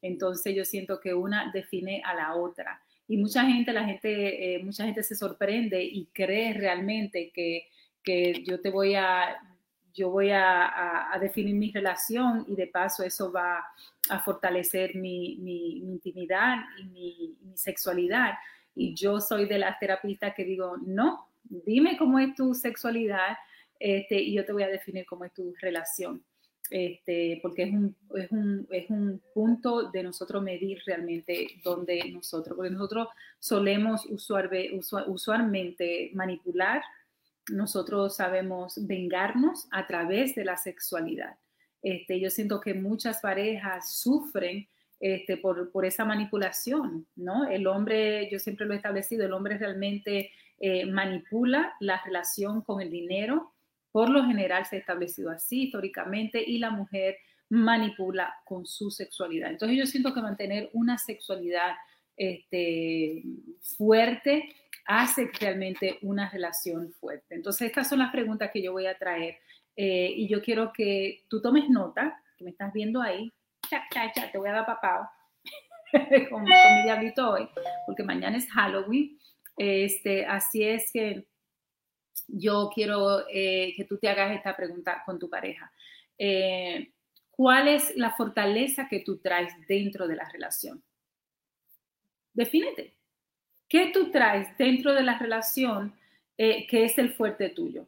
Entonces 0.02 0.56
yo 0.56 0.66
siento 0.66 1.00
que 1.00 1.14
una 1.14 1.52
define 1.52 2.02
a 2.04 2.16
la 2.16 2.36
otra. 2.36 2.82
Y 3.08 3.18
mucha 3.18 3.44
gente, 3.46 3.74
la 3.74 3.86
gente, 3.86 4.56
eh, 4.56 4.64
mucha 4.64 4.86
gente 4.86 5.04
se 5.04 5.16
sorprende 5.16 5.84
y 5.84 6.06
cree 6.14 6.54
realmente 6.54 7.32
que, 7.32 7.68
que 8.04 8.44
yo 8.44 8.60
te 8.62 8.70
voy 8.70 8.96
a 8.96 9.38
yo 9.94 10.10
voy 10.10 10.32
a, 10.32 11.18
definir 11.20 11.56
mi 11.56 11.72
relación 11.72 12.46
y 12.48 12.56
de 12.56 12.68
paso 12.68 13.04
eso 13.04 13.32
va 13.32 13.66
a 14.10 14.20
fortalecer 14.20 14.96
mi, 14.96 15.78
intimidad 15.78 16.58
y 16.78 16.84
mi, 16.86 17.38
sexualidad. 17.56 18.34
Y 18.76 18.94
yo 18.94 19.20
soy 19.20 19.46
de 19.46 19.60
las 19.60 19.80
terapistas 19.80 20.34
que 20.36 20.46
digo, 20.46 20.78
no, 20.78 21.28
dime 21.44 21.98
cómo 21.98 22.20
es 22.20 22.36
tu 22.36 22.54
sexualidad 22.54 23.38
este, 23.80 24.22
y 24.22 24.34
yo 24.34 24.46
te 24.46 24.54
voy 24.54 24.64
a 24.64 24.68
definir 24.68 25.06
cómo 25.06 25.26
es 25.26 25.34
tu 25.34 25.54
relación. 25.60 26.24
Este, 26.70 27.40
porque 27.42 27.64
es 27.64 27.74
un, 27.74 27.96
es, 28.16 28.32
un, 28.32 28.68
es 28.70 28.90
un 28.92 29.20
punto 29.34 29.90
de 29.90 30.04
nosotros 30.04 30.44
medir 30.44 30.80
realmente 30.86 31.48
dónde 31.64 32.12
nosotros, 32.12 32.56
porque 32.56 32.70
nosotros 32.70 33.08
solemos 33.40 34.06
usualmente 34.06 36.12
manipular 36.14 36.84
nosotros 37.52 38.16
sabemos 38.16 38.76
vengarnos 38.88 39.68
a 39.72 39.88
través 39.88 40.36
de 40.36 40.46
la 40.46 40.58
sexualidad. 40.58 41.38
Este, 41.82 42.20
yo 42.20 42.30
siento 42.30 42.60
que 42.60 42.74
muchas 42.74 43.22
parejas 43.22 43.98
sufren 44.00 44.68
este, 45.00 45.38
por, 45.38 45.86
esa 45.86 46.04
manipulación, 46.04 47.08
¿no? 47.16 47.48
El 47.48 47.68
hombre, 47.68 48.30
yo 48.30 48.38
siempre 48.38 48.66
lo 48.66 48.74
he 48.74 48.78
establecido, 48.78 49.26
el 49.26 49.32
hombre 49.32 49.58
realmente 49.58 50.32
eh, 50.60 50.86
manipula 50.86 51.74
la 51.80 52.02
relación 52.04 52.62
con 52.62 52.82
el 52.82 52.92
dinero, 52.92 53.54
por 53.92 54.10
lo 54.10 54.26
general 54.26 54.66
se 54.66 54.76
ha 54.76 54.80
establecido 54.80 55.32
así 55.32 55.64
históricamente, 55.64 56.44
y 56.46 56.58
la 56.58 56.70
mujer 56.70 57.16
manipula 57.48 58.36
con 58.46 58.66
su 58.66 58.92
sexualidad. 58.92 59.50
Entonces 59.50 59.78
yo 59.78 59.86
siento 59.86 60.14
que 60.14 60.22
mantener 60.22 60.70
una 60.74 60.98
sexualidad 60.98 61.76
este, 62.20 63.24
fuerte 63.78 64.54
hace 64.86 65.32
realmente 65.40 65.98
una 66.02 66.30
relación 66.30 66.92
fuerte. 67.00 67.36
Entonces, 67.36 67.68
estas 67.68 67.88
son 67.88 68.00
las 68.00 68.12
preguntas 68.12 68.52
que 68.52 68.62
yo 68.62 68.74
voy 68.74 68.88
a 68.88 68.98
traer 68.98 69.38
eh, 69.76 70.12
y 70.16 70.28
yo 70.28 70.42
quiero 70.42 70.74
que 70.74 71.24
tú 71.30 71.42
tomes 71.42 71.70
nota, 71.70 72.22
que 72.38 72.44
me 72.44 72.52
estás 72.52 72.74
viendo 72.74 73.02
ahí, 73.02 73.32
te 74.32 74.38
voy 74.38 74.50
a 74.50 74.54
dar 74.54 74.66
papao 74.66 75.10
con, 76.30 76.44
mi 76.44 76.84
diablito 76.84 77.30
hoy, 77.30 77.48
porque 77.86 78.04
mañana 78.04 78.38
es 78.38 78.52
Halloween. 78.52 79.18
Este, 79.58 80.26
así 80.26 80.64
es 80.64 80.92
que 80.92 81.26
yo 82.28 82.70
quiero 82.74 83.26
eh, 83.30 83.74
que 83.76 83.86
tú 83.86 83.98
te 83.98 84.10
hagas 84.10 84.36
esta 84.36 84.56
pregunta 84.56 85.04
con 85.06 85.20
tu 85.20 85.30
pareja. 85.30 85.72
Eh, 86.18 86.92
¿Cuál 87.32 87.70
es 87.70 87.96
la 87.96 88.12
fortaleza 88.12 88.88
que 88.90 89.00
tú 89.00 89.20
traes 89.20 89.54
dentro 89.68 90.08
de 90.08 90.16
la 90.16 90.28
relación? 90.30 90.84
Defínete. 92.34 92.96
¿Qué 93.68 93.92
tú 93.94 94.12
traes 94.12 94.58
dentro 94.58 94.94
de 94.94 95.04
la 95.04 95.18
relación 95.20 95.94
eh, 96.38 96.66
que 96.68 96.86
es 96.86 96.98
el 96.98 97.14
fuerte 97.14 97.50
tuyo? 97.50 97.88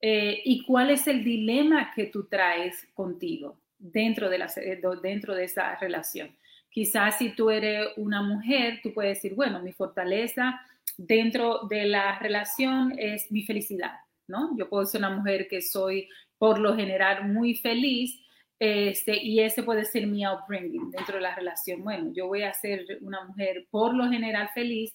Eh, 0.00 0.42
¿Y 0.44 0.64
cuál 0.64 0.90
es 0.90 1.06
el 1.06 1.24
dilema 1.24 1.92
que 1.94 2.06
tú 2.06 2.28
traes 2.28 2.86
contigo 2.94 3.60
dentro 3.78 4.28
de, 4.28 4.38
la, 4.38 4.46
eh, 4.56 4.80
dentro 5.02 5.34
de 5.34 5.44
esa 5.44 5.76
relación? 5.76 6.36
Quizás 6.70 7.18
si 7.18 7.30
tú 7.30 7.50
eres 7.50 7.88
una 7.96 8.22
mujer, 8.22 8.80
tú 8.82 8.92
puedes 8.92 9.16
decir, 9.16 9.34
bueno, 9.34 9.60
mi 9.60 9.72
fortaleza 9.72 10.60
dentro 10.96 11.60
de 11.68 11.86
la 11.86 12.18
relación 12.18 12.94
es 12.98 13.30
mi 13.30 13.42
felicidad, 13.42 13.94
¿no? 14.28 14.56
Yo 14.56 14.68
puedo 14.68 14.84
ser 14.84 15.00
una 15.00 15.10
mujer 15.10 15.48
que 15.48 15.62
soy 15.62 16.08
por 16.38 16.58
lo 16.58 16.76
general 16.76 17.32
muy 17.32 17.54
feliz 17.54 18.20
este, 18.66 19.22
y 19.22 19.40
ese 19.40 19.62
puede 19.62 19.84
ser 19.84 20.06
mi 20.06 20.26
upbringing 20.26 20.90
dentro 20.90 21.16
de 21.16 21.20
la 21.20 21.34
relación. 21.34 21.84
Bueno, 21.84 22.12
yo 22.14 22.28
voy 22.28 22.44
a 22.44 22.54
ser 22.54 22.86
una 23.02 23.22
mujer 23.22 23.66
por 23.70 23.92
lo 23.92 24.08
general 24.08 24.48
feliz, 24.54 24.94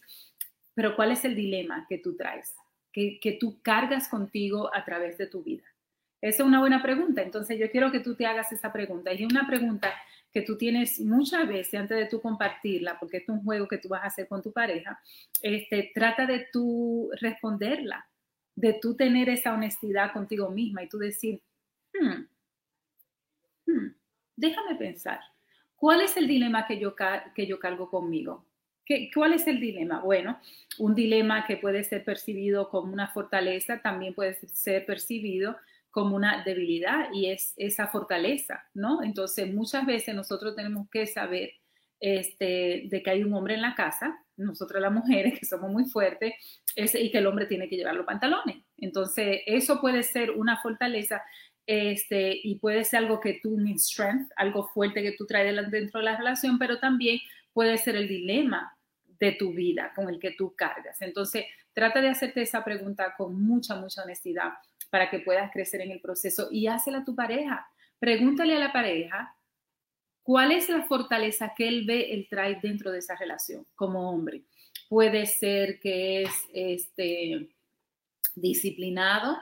pero 0.73 0.95
¿cuál 0.95 1.11
es 1.11 1.23
el 1.23 1.35
dilema 1.35 1.85
que 1.87 1.99
tú 1.99 2.17
traes? 2.17 2.55
Que, 2.91 3.19
que 3.19 3.33
tú 3.33 3.61
cargas 3.61 4.07
contigo 4.07 4.71
a 4.73 4.83
través 4.85 5.19
de 5.19 5.27
tu 5.27 5.43
vida. 5.43 5.63
Esa 6.19 6.41
es 6.41 6.47
una 6.47 6.61
buena 6.61 6.81
pregunta. 6.81 7.21
Entonces 7.21 7.59
yo 7.59 7.69
quiero 7.69 7.91
que 7.91 7.99
tú 7.99 8.15
te 8.15 8.25
hagas 8.25 8.51
esa 8.51 8.73
pregunta. 8.73 9.13
Y 9.13 9.23
una 9.23 9.45
pregunta 9.45 9.93
que 10.33 10.41
tú 10.41 10.57
tienes 10.57 10.99
muchas 10.99 11.47
veces 11.47 11.79
antes 11.79 11.95
de 11.95 12.07
tú 12.07 12.21
compartirla, 12.21 12.97
porque 12.99 13.17
es 13.17 13.29
un 13.29 13.43
juego 13.43 13.67
que 13.67 13.77
tú 13.77 13.89
vas 13.89 14.01
a 14.01 14.07
hacer 14.07 14.27
con 14.27 14.41
tu 14.41 14.51
pareja, 14.51 14.99
este, 15.43 15.91
trata 15.93 16.25
de 16.25 16.47
tú 16.51 17.11
responderla, 17.21 18.07
de 18.55 18.73
tú 18.81 18.95
tener 18.95 19.29
esa 19.29 19.53
honestidad 19.53 20.11
contigo 20.11 20.49
misma 20.49 20.81
y 20.81 20.89
tú 20.89 20.97
decir, 20.97 21.39
hmm, 21.93 22.23
Hmm, 23.69 23.93
déjame 24.35 24.75
pensar, 24.75 25.19
¿cuál 25.75 26.01
es 26.01 26.17
el 26.17 26.27
dilema 26.27 26.65
que 26.65 26.79
yo, 26.79 26.95
que 27.35 27.45
yo 27.45 27.59
cargo 27.59 27.89
conmigo? 27.89 28.45
¿Qué, 28.83 29.11
¿Cuál 29.13 29.33
es 29.33 29.45
el 29.45 29.59
dilema? 29.59 30.01
Bueno, 30.01 30.39
un 30.79 30.95
dilema 30.95 31.45
que 31.45 31.57
puede 31.57 31.83
ser 31.83 32.03
percibido 32.03 32.69
como 32.69 32.91
una 32.91 33.09
fortaleza 33.09 33.81
también 33.81 34.15
puede 34.15 34.33
ser 34.47 34.85
percibido 34.85 35.55
como 35.91 36.15
una 36.15 36.43
debilidad 36.43 37.09
y 37.13 37.27
es 37.27 37.53
esa 37.57 37.87
fortaleza, 37.87 38.63
¿no? 38.73 39.03
Entonces, 39.03 39.53
muchas 39.53 39.85
veces 39.85 40.15
nosotros 40.15 40.55
tenemos 40.55 40.89
que 40.89 41.05
saber 41.05 41.51
este, 41.99 42.83
de 42.89 43.03
que 43.03 43.09
hay 43.09 43.23
un 43.23 43.33
hombre 43.33 43.55
en 43.55 43.61
la 43.61 43.75
casa, 43.75 44.17
nosotros 44.37 44.81
las 44.81 44.91
mujeres 44.91 45.37
que 45.39 45.45
somos 45.45 45.71
muy 45.71 45.85
fuertes, 45.85 46.33
y 46.75 47.11
que 47.11 47.17
el 47.17 47.27
hombre 47.27 47.45
tiene 47.45 47.67
que 47.67 47.75
llevar 47.75 47.95
los 47.95 48.05
pantalones. 48.05 48.57
Entonces, 48.77 49.41
eso 49.45 49.81
puede 49.81 50.03
ser 50.03 50.31
una 50.31 50.61
fortaleza 50.61 51.21
este, 51.71 52.35
y 52.43 52.55
puede 52.55 52.83
ser 52.83 52.97
algo 52.97 53.19
que 53.19 53.39
tú, 53.43 53.51
mi 53.51 53.77
strength, 53.77 54.31
algo 54.37 54.67
fuerte 54.69 55.03
que 55.03 55.11
tú 55.11 55.27
traes 55.27 55.69
dentro 55.69 55.99
de 55.99 56.05
la 56.05 56.17
relación, 56.17 56.57
pero 56.57 56.79
también 56.79 57.19
puede 57.53 57.77
ser 57.77 57.95
el 57.95 58.07
dilema 58.07 58.75
de 59.05 59.33
tu 59.33 59.53
vida 59.53 59.93
con 59.95 60.09
el 60.09 60.19
que 60.19 60.31
tú 60.31 60.55
cargas. 60.55 60.99
Entonces, 61.03 61.45
trata 61.71 62.01
de 62.01 62.09
hacerte 62.09 62.41
esa 62.41 62.63
pregunta 62.65 63.13
con 63.15 63.39
mucha, 63.39 63.75
mucha 63.75 64.01
honestidad 64.01 64.53
para 64.89 65.11
que 65.11 65.19
puedas 65.19 65.51
crecer 65.51 65.81
en 65.81 65.91
el 65.91 66.01
proceso 66.01 66.47
y 66.49 66.65
hácela 66.65 66.99
a 66.99 67.05
tu 67.05 67.13
pareja. 67.13 67.69
Pregúntale 67.99 68.55
a 68.55 68.59
la 68.59 68.73
pareja 68.73 69.35
cuál 70.23 70.51
es 70.51 70.69
la 70.69 70.81
fortaleza 70.87 71.53
que 71.55 71.67
él 71.67 71.85
ve, 71.85 72.15
él 72.15 72.25
trae 72.31 72.57
dentro 72.63 72.91
de 72.91 72.97
esa 72.97 73.15
relación 73.15 73.67
como 73.75 74.09
hombre. 74.09 74.41
Puede 74.89 75.27
ser 75.27 75.79
que 75.79 76.23
es 76.23 76.31
este, 76.51 77.47
disciplinado, 78.33 79.37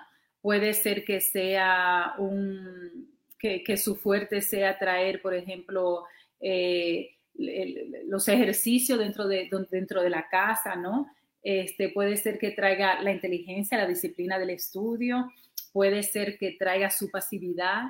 puede 0.47 0.73
ser 0.73 1.03
que 1.03 1.19
sea 1.19 2.13
un, 2.19 3.11
que, 3.37 3.75
su 3.75 3.97
fuerte 3.97 4.39
sea 4.39 4.79
traer, 4.79 5.21
por 5.21 5.33
ejemplo, 5.33 6.05
eh, 6.39 7.17
los 7.33 8.29
ejercicios 8.29 8.97
dentro 8.97 9.27
de, 9.27 9.49
dentro 9.69 10.01
de 10.01 10.09
la 10.09 10.29
casa, 10.29 10.77
¿no? 10.77 11.11
Este, 11.43 11.89
puede 11.89 12.15
ser 12.15 12.39
que 12.39 12.51
traiga 12.51 13.01
la 13.01 13.11
inteligencia, 13.11 13.77
la 13.77 13.87
disciplina 13.87 14.39
del 14.39 14.51
estudio, 14.51 15.29
puede 15.73 16.01
ser 16.01 16.37
que 16.37 16.53
traiga 16.53 16.91
su 16.91 17.11
pasividad, 17.11 17.81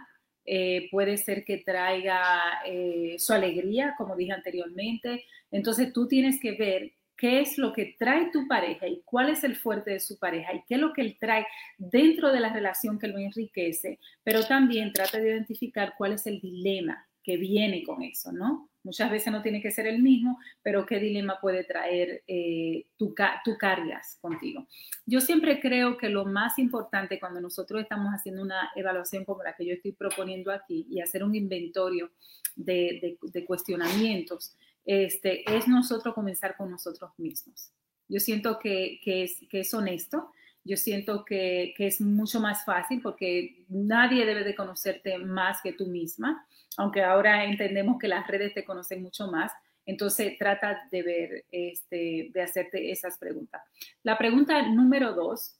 eh, 0.43 0.87
puede 0.89 1.17
ser 1.17 1.45
que 1.45 1.57
traiga 1.57 2.41
eh, 2.65 3.17
su 3.19 3.33
alegría, 3.33 3.93
como 3.99 4.15
dije 4.15 4.31
anteriormente. 4.31 5.25
Entonces 5.51 5.93
tú 5.93 6.07
tienes 6.07 6.39
que 6.41 6.53
ver 6.53 6.93
qué 7.17 7.41
es 7.41 7.57
lo 7.57 7.73
que 7.73 7.95
trae 7.97 8.29
tu 8.31 8.47
pareja 8.47 8.87
y 8.87 9.01
cuál 9.03 9.29
es 9.29 9.43
el 9.43 9.55
fuerte 9.55 9.91
de 9.91 9.99
su 9.99 10.19
pareja 10.19 10.53
y 10.53 10.63
qué 10.67 10.75
es 10.75 10.81
lo 10.81 10.93
que 10.93 11.01
él 11.01 11.17
trae 11.19 11.45
dentro 11.77 12.31
de 12.31 12.39
la 12.39 12.53
relación 12.53 12.99
que 12.99 13.07
lo 13.07 13.17
enriquece, 13.17 13.99
pero 14.23 14.43
también 14.45 14.93
trata 14.93 15.19
de 15.19 15.29
identificar 15.29 15.93
cuál 15.97 16.13
es 16.13 16.27
el 16.27 16.39
dilema 16.39 17.07
que 17.23 17.35
viene 17.35 17.83
con 17.83 18.03
eso, 18.03 18.31
¿no? 18.31 18.69
Muchas 18.83 19.11
veces 19.11 19.33
no 19.33 19.41
tiene 19.41 19.61
que 19.61 19.69
ser 19.69 19.85
el 19.85 20.01
mismo, 20.01 20.39
pero 20.63 20.85
qué 20.85 20.97
dilema 20.97 21.39
puede 21.41 21.65
traer 21.65 22.23
eh, 22.25 22.85
tu, 22.95 23.13
tu 23.43 23.57
cargas 23.57 24.17
contigo. 24.21 24.65
Yo 25.05 25.19
siempre 25.19 25.59
creo 25.59 25.97
que 25.97 26.07
lo 26.07 26.23
más 26.23 26.57
importante 26.57 27.19
cuando 27.19 27.41
nosotros 27.41 27.81
estamos 27.81 28.13
haciendo 28.13 28.41
una 28.41 28.71
evaluación 28.77 29.25
como 29.25 29.43
la 29.43 29.53
que 29.57 29.65
yo 29.65 29.73
estoy 29.73 29.91
proponiendo 29.91 30.53
aquí 30.53 30.87
y 30.89 31.01
hacer 31.01 31.21
un 31.21 31.35
inventario 31.35 32.11
de, 32.55 33.17
cuestionamientos, 33.45 34.55
este, 34.87 35.43
es 35.55 35.67
nosotros 35.67 36.15
comenzar 36.15 36.57
con 36.57 36.71
nosotros 36.71 37.11
mismos. 37.17 37.71
Yo 38.07 38.19
siento 38.19 38.57
que, 38.57 38.99
que, 39.03 39.23
es, 39.23 39.37
que 39.47 39.59
es 39.59 39.71
honesto, 39.73 40.31
yo 40.63 40.77
siento 40.77 41.23
que, 41.23 41.75
que, 41.77 41.85
es 41.85 42.01
mucho 42.01 42.39
más 42.39 42.65
fácil 42.65 43.01
porque 43.01 43.65
nadie 43.69 44.25
debe 44.25 44.43
de 44.43 44.55
conocerte 44.55 45.19
más 45.19 45.61
que 45.61 45.73
tú 45.73 45.85
misma 45.85 46.47
aunque 46.77 47.03
ahora 47.03 47.43
entendemos 47.43 47.97
que 47.99 48.07
las 48.07 48.25
redes 48.27 48.53
te 48.53 48.63
conocen 48.63 49.01
mucho 49.01 49.27
más, 49.27 49.51
entonces 49.85 50.37
trata 50.37 50.87
de 50.91 51.01
ver, 51.01 51.45
este, 51.51 52.29
de 52.31 52.41
hacerte 52.41 52.91
esas 52.91 53.17
preguntas. 53.17 53.61
La 54.03 54.17
pregunta 54.17 54.61
número 54.61 55.13
dos, 55.13 55.57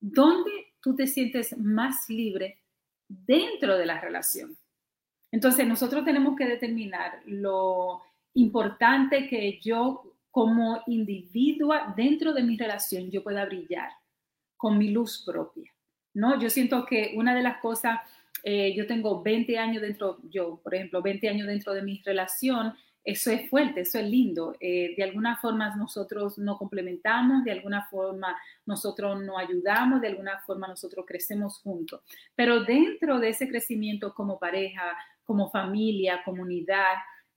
¿dónde 0.00 0.72
tú 0.80 0.96
te 0.96 1.06
sientes 1.06 1.56
más 1.58 2.08
libre 2.08 2.58
dentro 3.06 3.76
de 3.76 3.86
la 3.86 4.00
relación? 4.00 4.56
Entonces 5.30 5.66
nosotros 5.66 6.04
tenemos 6.04 6.36
que 6.36 6.46
determinar 6.46 7.20
lo 7.26 8.00
importante 8.36 9.28
que 9.28 9.58
yo 9.60 10.14
como 10.30 10.82
individua 10.86 11.94
dentro 11.96 12.32
de 12.32 12.42
mi 12.42 12.56
relación 12.56 13.10
yo 13.10 13.22
pueda 13.22 13.44
brillar 13.44 13.90
con 14.56 14.78
mi 14.78 14.90
luz 14.90 15.22
propia. 15.24 15.72
¿no? 16.14 16.40
Yo 16.40 16.50
siento 16.50 16.86
que 16.86 17.12
una 17.16 17.34
de 17.34 17.42
las 17.42 17.58
cosas 17.58 18.00
eh, 18.42 18.74
yo 18.76 18.86
tengo 18.86 19.22
20 19.22 19.58
años 19.58 19.82
dentro, 19.82 20.18
yo, 20.30 20.60
por 20.62 20.74
ejemplo, 20.74 21.02
20 21.02 21.28
años 21.28 21.46
dentro 21.46 21.74
de 21.74 21.82
mi 21.82 22.00
relación, 22.04 22.74
eso 23.02 23.30
es 23.30 23.48
fuerte, 23.48 23.80
eso 23.80 23.98
es 23.98 24.08
lindo. 24.08 24.54
Eh, 24.60 24.94
de 24.96 25.02
alguna 25.02 25.36
forma 25.36 25.74
nosotros 25.76 26.38
nos 26.38 26.58
complementamos, 26.58 27.44
de 27.44 27.52
alguna 27.52 27.86
forma 27.88 28.36
nosotros 28.66 29.22
nos 29.22 29.38
ayudamos, 29.38 30.00
de 30.00 30.08
alguna 30.08 30.38
forma 30.46 30.68
nosotros 30.68 31.04
crecemos 31.06 31.58
juntos. 31.60 32.02
Pero 32.34 32.64
dentro 32.64 33.18
de 33.18 33.30
ese 33.30 33.48
crecimiento 33.48 34.12
como 34.14 34.38
pareja, 34.38 34.96
como 35.24 35.50
familia, 35.50 36.22
comunidad, 36.24 36.94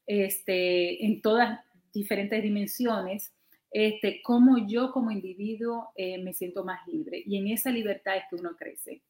este, 0.09 1.05
en 1.05 1.21
todas 1.21 1.59
diferentes 1.93 2.41
dimensiones, 2.41 3.31
este, 3.69 4.23
como 4.23 4.67
yo 4.67 4.91
como 4.91 5.11
individuo 5.11 5.91
eh, 5.95 6.17
me 6.17 6.33
siento 6.33 6.65
más 6.65 6.85
libre. 6.87 7.21
Y 7.23 7.37
en 7.37 7.47
esa 7.47 7.69
libertad 7.69 8.17
es 8.17 8.23
que 8.27 8.35
uno 8.35 8.55
crece 8.57 9.03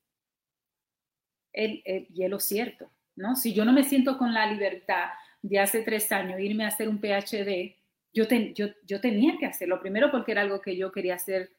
el, 1.53 1.81
el 1.85 2.07
hielo 2.07 2.37
cierto, 2.41 2.91
¿no? 3.15 3.37
Si 3.37 3.53
yo 3.53 3.63
no 3.63 3.71
me 3.71 3.85
siento 3.85 4.17
con 4.17 4.33
la 4.33 4.51
libertad 4.51 5.11
de 5.41 5.59
hace 5.59 5.83
tres 5.83 6.11
años 6.11 6.37
irme 6.41 6.65
a 6.65 6.67
hacer 6.67 6.89
un 6.89 6.99
PhD, 6.99 7.77
yo, 8.13 8.25
yo, 8.53 8.67
yo 8.85 8.99
tenía 8.99 9.37
que 9.37 9.45
hacerlo, 9.45 9.79
primero 9.79 10.11
porque 10.11 10.33
era 10.33 10.41
algo 10.41 10.59
que 10.59 10.75
yo 10.75 10.91
quería 10.91 11.15
hacer 11.15 11.49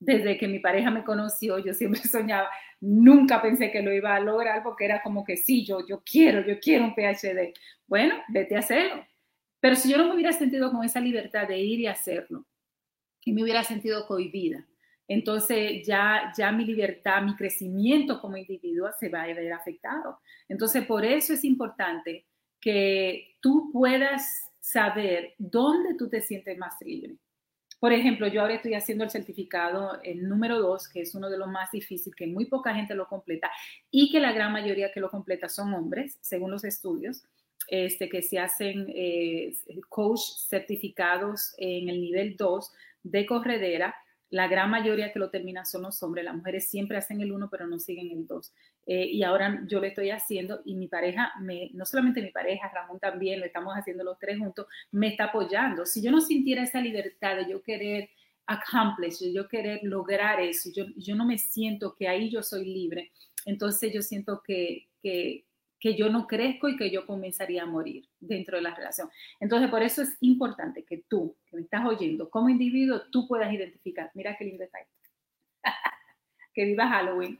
desde 0.00 0.38
que 0.38 0.48
mi 0.48 0.58
pareja 0.60 0.90
me 0.90 1.04
conoció, 1.04 1.58
yo 1.58 1.74
siempre 1.74 2.00
soñaba, 2.08 2.48
nunca 2.80 3.42
pensé 3.42 3.70
que 3.70 3.82
lo 3.82 3.92
iba 3.92 4.14
a 4.14 4.20
lograr 4.20 4.62
porque 4.62 4.84
era 4.84 5.02
como 5.02 5.24
que 5.24 5.36
sí, 5.36 5.64
yo, 5.64 5.86
yo 5.86 6.02
quiero, 6.04 6.46
yo 6.46 6.58
quiero 6.60 6.84
un 6.84 6.94
PhD. 6.94 7.52
Bueno, 7.86 8.14
vete 8.28 8.56
a 8.56 8.60
hacerlo. 8.60 9.04
Pero 9.60 9.74
si 9.76 9.90
yo 9.90 9.98
no 9.98 10.08
me 10.08 10.14
hubiera 10.14 10.32
sentido 10.32 10.70
con 10.70 10.84
esa 10.84 11.00
libertad 11.00 11.48
de 11.48 11.58
ir 11.58 11.80
y 11.80 11.86
hacerlo, 11.86 12.46
y 13.24 13.32
me 13.32 13.42
hubiera 13.42 13.64
sentido 13.64 14.06
cohibida, 14.06 14.64
entonces 15.08 15.86
ya, 15.86 16.32
ya 16.36 16.52
mi 16.52 16.64
libertad, 16.64 17.22
mi 17.22 17.34
crecimiento 17.34 18.20
como 18.20 18.36
individuo 18.36 18.90
se 19.00 19.08
va 19.08 19.22
a 19.22 19.26
ver 19.26 19.52
afectado. 19.52 20.20
Entonces, 20.48 20.84
por 20.84 21.04
eso 21.04 21.32
es 21.32 21.44
importante 21.44 22.26
que 22.60 23.36
tú 23.40 23.70
puedas 23.72 24.52
saber 24.60 25.34
dónde 25.38 25.94
tú 25.94 26.08
te 26.08 26.20
sientes 26.20 26.56
más 26.58 26.74
libre. 26.82 27.16
Por 27.78 27.92
ejemplo, 27.92 28.26
yo 28.26 28.40
ahora 28.40 28.54
estoy 28.54 28.74
haciendo 28.74 29.04
el 29.04 29.10
certificado, 29.10 30.00
el 30.02 30.28
número 30.28 30.58
dos, 30.58 30.88
que 30.88 31.02
es 31.02 31.14
uno 31.14 31.30
de 31.30 31.38
los 31.38 31.48
más 31.48 31.70
difíciles, 31.70 32.14
que 32.16 32.26
muy 32.26 32.46
poca 32.46 32.74
gente 32.74 32.94
lo 32.94 33.06
completa 33.06 33.50
y 33.90 34.10
que 34.10 34.18
la 34.18 34.32
gran 34.32 34.52
mayoría 34.52 34.90
que 34.92 35.00
lo 35.00 35.10
completa 35.10 35.48
son 35.48 35.72
hombres, 35.74 36.18
según 36.20 36.50
los 36.50 36.64
estudios, 36.64 37.24
este, 37.68 38.08
que 38.08 38.22
se 38.22 38.38
hacen 38.38 38.86
eh, 38.88 39.52
coach 39.88 40.20
certificados 40.48 41.54
en 41.58 41.88
el 41.88 42.00
nivel 42.00 42.36
2 42.36 42.72
de 43.04 43.26
corredera 43.26 43.94
la 44.30 44.46
gran 44.46 44.70
mayoría 44.70 45.12
que 45.12 45.18
lo 45.18 45.30
terminan 45.30 45.64
son 45.64 45.82
los 45.82 46.02
hombres. 46.02 46.24
Las 46.24 46.34
mujeres 46.34 46.68
siempre 46.68 46.98
hacen 46.98 47.20
el 47.20 47.32
uno, 47.32 47.48
pero 47.50 47.66
no 47.66 47.78
siguen 47.78 48.10
el 48.10 48.26
dos. 48.26 48.52
Eh, 48.86 49.06
y 49.06 49.22
ahora 49.22 49.62
yo 49.66 49.80
lo 49.80 49.86
estoy 49.86 50.10
haciendo 50.10 50.60
y 50.64 50.74
mi 50.74 50.88
pareja, 50.88 51.32
me, 51.40 51.70
no 51.72 51.84
solamente 51.84 52.22
mi 52.22 52.30
pareja, 52.30 52.68
Ramón 52.68 52.98
también, 52.98 53.40
lo 53.40 53.46
estamos 53.46 53.74
haciendo 53.74 54.04
los 54.04 54.18
tres 54.18 54.38
juntos, 54.38 54.66
me 54.90 55.08
está 55.08 55.24
apoyando. 55.24 55.86
Si 55.86 56.02
yo 56.02 56.10
no 56.10 56.20
sintiera 56.20 56.62
esa 56.62 56.80
libertad 56.80 57.36
de 57.36 57.50
yo 57.50 57.62
querer 57.62 58.10
accomplish, 58.46 59.20
yo 59.32 59.46
querer 59.46 59.80
lograr 59.82 60.40
eso, 60.40 60.70
yo, 60.74 60.86
yo 60.96 61.14
no 61.14 61.26
me 61.26 61.36
siento 61.38 61.94
que 61.94 62.08
ahí 62.08 62.30
yo 62.30 62.42
soy 62.42 62.64
libre, 62.64 63.12
entonces 63.44 63.92
yo 63.92 64.00
siento 64.00 64.42
que, 64.42 64.88
que, 65.02 65.44
que 65.80 65.94
yo 65.94 66.08
no 66.08 66.26
crezco 66.26 66.68
y 66.68 66.76
que 66.76 66.90
yo 66.90 67.06
comenzaría 67.06 67.62
a 67.62 67.66
morir 67.66 68.08
dentro 68.20 68.56
de 68.56 68.62
la 68.62 68.74
relación. 68.74 69.08
Entonces, 69.40 69.70
por 69.70 69.82
eso 69.82 70.02
es 70.02 70.16
importante 70.20 70.84
que 70.84 71.04
tú, 71.08 71.36
que 71.46 71.56
me 71.56 71.62
estás 71.62 71.86
oyendo, 71.86 72.28
como 72.30 72.48
individuo, 72.48 73.02
tú 73.10 73.26
puedas 73.28 73.52
identificar, 73.52 74.10
mira 74.14 74.36
qué 74.36 74.44
lindo 74.44 74.64
está 74.64 74.78
que 76.58 76.64
viva 76.64 76.88
Halloween, 76.88 77.38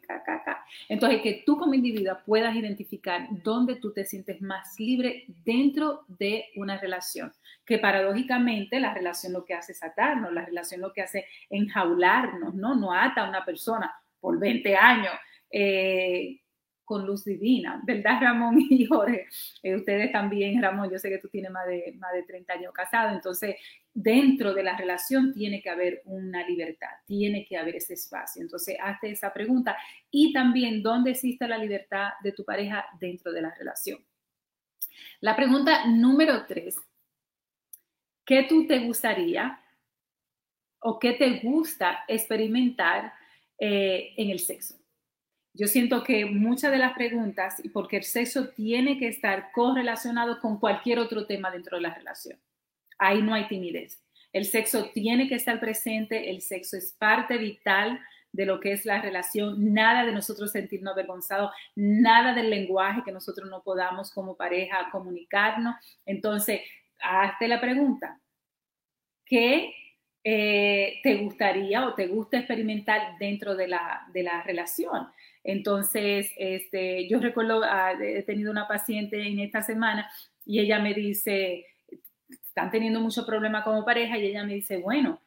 Entonces, 0.88 1.20
que 1.22 1.42
tú 1.44 1.58
como 1.58 1.74
individuo 1.74 2.16
puedas 2.24 2.54
identificar 2.54 3.26
dónde 3.42 3.74
tú 3.74 3.92
te 3.92 4.04
sientes 4.04 4.40
más 4.40 4.78
libre 4.78 5.24
dentro 5.44 6.04
de 6.06 6.44
una 6.54 6.78
relación. 6.78 7.32
Que 7.66 7.78
paradójicamente 7.78 8.78
la 8.78 8.94
relación 8.94 9.32
lo 9.32 9.44
que 9.44 9.54
hace 9.54 9.72
es 9.72 9.82
atarnos, 9.82 10.32
la 10.32 10.44
relación 10.44 10.80
lo 10.80 10.92
que 10.92 11.02
hace 11.02 11.26
enjaularnos, 11.50 12.54
¿no? 12.54 12.76
No 12.76 12.92
ata 12.92 13.22
a 13.22 13.28
una 13.28 13.44
persona 13.44 13.92
por 14.20 14.38
20 14.38 14.76
años. 14.76 15.14
Eh, 15.50 16.40
con 16.88 17.06
luz 17.06 17.22
divina, 17.22 17.82
¿verdad, 17.84 18.18
Ramón 18.22 18.58
y 18.70 18.86
Jorge? 18.86 19.26
Eh, 19.62 19.76
ustedes 19.76 20.10
también, 20.10 20.60
Ramón, 20.62 20.90
yo 20.90 20.98
sé 20.98 21.10
que 21.10 21.18
tú 21.18 21.28
tienes 21.28 21.50
más 21.50 21.66
de, 21.66 21.94
más 21.98 22.14
de 22.14 22.22
30 22.22 22.54
años 22.54 22.72
casado, 22.72 23.14
entonces 23.14 23.56
dentro 23.92 24.54
de 24.54 24.62
la 24.62 24.74
relación 24.74 25.34
tiene 25.34 25.60
que 25.60 25.68
haber 25.68 26.00
una 26.06 26.46
libertad, 26.48 26.88
tiene 27.04 27.44
que 27.46 27.58
haber 27.58 27.76
ese 27.76 27.92
espacio. 27.92 28.40
Entonces, 28.40 28.76
hazte 28.82 29.10
esa 29.10 29.34
pregunta 29.34 29.76
y 30.10 30.32
también, 30.32 30.82
¿dónde 30.82 31.10
existe 31.10 31.46
la 31.46 31.58
libertad 31.58 32.12
de 32.22 32.32
tu 32.32 32.42
pareja 32.42 32.86
dentro 32.98 33.32
de 33.32 33.42
la 33.42 33.54
relación? 33.54 33.98
La 35.20 35.36
pregunta 35.36 35.86
número 35.88 36.46
tres, 36.46 36.76
¿qué 38.24 38.46
tú 38.48 38.66
te 38.66 38.78
gustaría 38.78 39.60
o 40.80 40.98
qué 40.98 41.12
te 41.12 41.40
gusta 41.40 42.04
experimentar 42.08 43.12
eh, 43.58 44.14
en 44.16 44.30
el 44.30 44.38
sexo? 44.38 44.78
Yo 45.58 45.66
siento 45.66 46.04
que 46.04 46.24
muchas 46.24 46.70
de 46.70 46.78
las 46.78 46.92
preguntas, 46.92 47.56
y 47.64 47.70
porque 47.70 47.96
el 47.96 48.04
sexo 48.04 48.50
tiene 48.50 48.96
que 48.96 49.08
estar 49.08 49.50
correlacionado 49.50 50.38
con 50.38 50.60
cualquier 50.60 51.00
otro 51.00 51.26
tema 51.26 51.50
dentro 51.50 51.76
de 51.76 51.82
la 51.82 51.92
relación. 51.92 52.38
Ahí 52.96 53.20
no 53.22 53.34
hay 53.34 53.48
timidez. 53.48 54.00
El 54.32 54.44
sexo 54.44 54.90
tiene 54.94 55.28
que 55.28 55.34
estar 55.34 55.58
presente, 55.58 56.30
el 56.30 56.42
sexo 56.42 56.76
es 56.76 56.92
parte 56.92 57.38
vital 57.38 57.98
de 58.30 58.46
lo 58.46 58.60
que 58.60 58.70
es 58.70 58.84
la 58.84 59.02
relación, 59.02 59.74
nada 59.74 60.06
de 60.06 60.12
nosotros 60.12 60.52
sentirnos 60.52 60.92
avergonzados, 60.92 61.50
nada 61.74 62.34
del 62.34 62.50
lenguaje 62.50 63.02
que 63.04 63.10
nosotros 63.10 63.50
no 63.50 63.64
podamos 63.64 64.12
como 64.12 64.36
pareja 64.36 64.88
comunicarnos. 64.92 65.74
Entonces, 66.06 66.60
hazte 67.00 67.48
la 67.48 67.60
pregunta, 67.60 68.20
¿qué 69.24 69.74
eh, 70.22 71.00
te 71.02 71.16
gustaría 71.16 71.84
o 71.84 71.94
te 71.94 72.06
gusta 72.06 72.38
experimentar 72.38 73.18
dentro 73.18 73.56
de 73.56 73.66
la, 73.66 74.06
de 74.12 74.22
la 74.22 74.42
relación? 74.42 75.08
Entonces, 75.44 76.30
este, 76.36 77.08
yo 77.08 77.20
recuerdo, 77.20 77.62
ah, 77.64 77.92
he 78.00 78.22
tenido 78.22 78.50
una 78.50 78.68
paciente 78.68 79.26
en 79.26 79.38
esta 79.40 79.62
semana 79.62 80.10
y 80.44 80.60
ella 80.60 80.78
me 80.78 80.94
dice, 80.94 81.66
están 82.28 82.70
teniendo 82.70 83.00
mucho 83.00 83.24
problema 83.24 83.64
como 83.64 83.84
pareja 83.84 84.18
y 84.18 84.26
ella 84.26 84.44
me 84.44 84.54
dice, 84.54 84.78
bueno, 84.78 85.20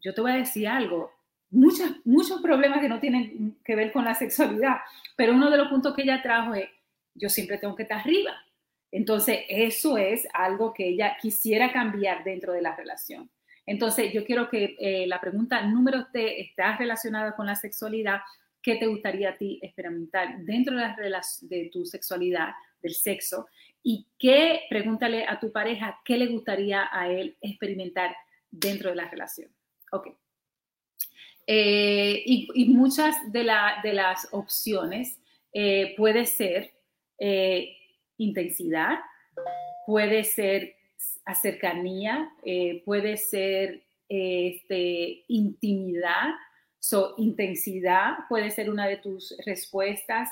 yo 0.00 0.14
te 0.14 0.20
voy 0.20 0.32
a 0.32 0.36
decir 0.36 0.68
algo, 0.68 1.12
muchos, 1.50 1.90
muchos 2.04 2.40
problemas 2.40 2.80
que 2.80 2.88
no 2.88 2.98
tienen 2.98 3.56
que 3.64 3.76
ver 3.76 3.92
con 3.92 4.04
la 4.04 4.14
sexualidad, 4.14 4.78
pero 5.16 5.34
uno 5.34 5.50
de 5.50 5.58
los 5.58 5.68
puntos 5.68 5.94
que 5.94 6.02
ella 6.02 6.22
trajo 6.22 6.54
es, 6.54 6.68
yo 7.14 7.28
siempre 7.28 7.58
tengo 7.58 7.76
que 7.76 7.84
estar 7.84 8.00
arriba. 8.00 8.32
Entonces, 8.90 9.40
eso 9.48 9.96
es 9.96 10.26
algo 10.34 10.74
que 10.74 10.88
ella 10.88 11.16
quisiera 11.20 11.72
cambiar 11.72 12.24
dentro 12.24 12.52
de 12.52 12.62
la 12.62 12.76
relación. 12.76 13.30
Entonces, 13.64 14.12
yo 14.12 14.24
quiero 14.24 14.50
que 14.50 14.76
eh, 14.78 15.06
la 15.06 15.20
pregunta 15.20 15.62
número 15.62 16.06
T 16.12 16.40
está 16.40 16.76
relacionada 16.76 17.34
con 17.34 17.46
la 17.46 17.54
sexualidad. 17.54 18.20
¿Qué 18.62 18.76
te 18.76 18.86
gustaría 18.86 19.30
a 19.30 19.36
ti 19.36 19.58
experimentar 19.60 20.38
dentro 20.44 20.76
de, 20.76 21.10
la, 21.10 21.22
de 21.42 21.70
tu 21.72 21.84
sexualidad, 21.84 22.50
del 22.80 22.94
sexo? 22.94 23.46
¿Y 23.82 24.06
qué, 24.18 24.60
pregúntale 24.70 25.26
a 25.26 25.40
tu 25.40 25.50
pareja, 25.50 26.00
qué 26.04 26.16
le 26.16 26.28
gustaría 26.28 26.88
a 26.92 27.10
él 27.10 27.36
experimentar 27.40 28.14
dentro 28.50 28.90
de 28.90 28.96
la 28.96 29.08
relación? 29.08 29.50
Ok. 29.90 30.08
Eh, 31.46 32.22
y, 32.24 32.64
muchas 32.66 33.16
de, 33.32 33.42
las 33.42 34.28
opciones 34.30 35.20
eh, 35.52 35.94
puede 35.96 36.24
ser 36.24 36.72
eh, 37.18 37.76
intensidad, 38.16 39.00
puede 39.86 40.22
ser 40.22 40.76
cercanía, 41.40 42.30
puede 42.84 43.16
ser 43.16 43.82
este, 44.08 45.24
intimidad, 45.28 46.28
so, 46.82 47.14
intensidad 47.16 48.26
puede 48.28 48.50
ser 48.50 48.68
una 48.68 48.88
de 48.88 48.96
tus 48.96 49.36
respuestas, 49.46 50.28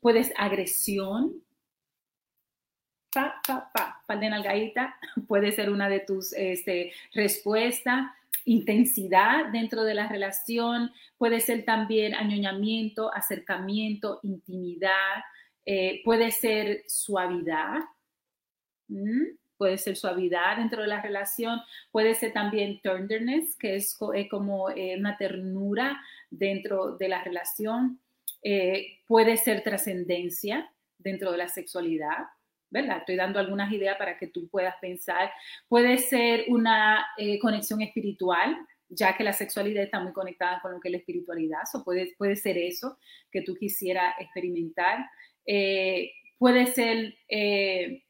puedes 0.00 0.32
agresión, 0.36 1.42
pa, 3.12 3.40
pa, 3.46 3.70
pa, 3.74 4.02
puede 5.28 5.52
ser 5.52 5.68
una 5.68 5.90
de 5.90 6.00
tus 6.00 6.32
este, 6.32 6.92
respuestas 7.12 8.10
intensidad 8.44 9.52
dentro 9.52 9.84
de 9.84 9.94
la 9.94 10.08
relación, 10.08 10.90
puede 11.18 11.40
ser 11.40 11.64
también 11.64 12.14
añoñamiento, 12.14 13.14
acercamiento, 13.14 14.18
intimidad, 14.22 15.22
eh, 15.64 16.00
puede 16.04 16.30
ser 16.32 16.82
suavidad, 16.88 17.80
puede 19.62 19.78
ser 19.78 19.94
suavidad 19.94 20.56
dentro 20.56 20.82
de 20.82 20.88
la 20.88 21.00
relación, 21.00 21.60
puede 21.92 22.16
ser 22.16 22.32
también 22.32 22.80
tenderness, 22.80 23.56
que 23.56 23.76
es, 23.76 23.96
como 24.28 24.70
eh, 24.70 24.96
una 24.98 25.16
ternura 25.16 26.02
dentro 26.32 26.96
de 26.96 27.08
la 27.08 27.22
relación, 27.22 28.00
eh, 28.42 28.98
puede 29.06 29.36
ser 29.36 29.62
trascendencia 29.62 30.68
dentro 30.98 31.30
de 31.30 31.38
la 31.38 31.46
sexualidad, 31.46 32.26
¿verdad? 32.70 32.98
Estoy 32.98 33.14
dando 33.14 33.38
algunas 33.38 33.72
ideas 33.72 33.96
para 33.98 34.18
que 34.18 34.26
tú 34.26 34.48
puedas 34.48 34.74
pensar. 34.80 35.30
Puede 35.68 35.96
ser 35.98 36.46
una 36.48 37.06
eh, 37.16 37.38
conexión 37.38 37.82
espiritual, 37.82 38.58
ya 38.88 39.16
que 39.16 39.22
la 39.22 39.32
sexualidad 39.32 39.84
está 39.84 40.00
muy 40.00 40.12
conectada 40.12 40.58
con 40.60 40.72
lo 40.72 40.80
que 40.80 40.88
es 40.88 40.92
la 40.92 40.98
espiritualidad, 40.98 41.62
o 41.74 41.84
puede, 41.84 42.16
puede 42.18 42.34
ser 42.34 42.58
eso 42.58 42.98
que 43.30 43.42
tú 43.42 43.54
quisieras 43.54 44.12
experimentar. 44.18 45.08
Eh, 45.46 46.10
puede 46.36 46.66
ser 46.66 47.14
eh, 47.28 48.02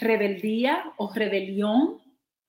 rebeldía 0.00 0.92
o 0.96 1.12
rebelión, 1.12 2.00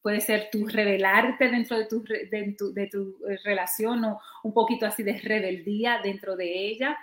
puede 0.02 0.22
ser 0.22 0.50
tu 0.52 0.68
rebelarte 0.68 1.50
dentro 1.50 1.78
de 1.78 1.86
tu, 1.86 2.04
de 2.04 2.56
tu, 2.58 2.74
de 2.74 2.88
tu 2.88 3.18
relación 3.43 4.06
o 4.06 4.20
un 4.43 4.54
poquito 4.54 4.86
así 4.86 5.04
de 5.04 5.18
rebeldía 5.18 6.00
dentro 6.04 6.36
de 6.36 6.68
ella. 6.68 6.98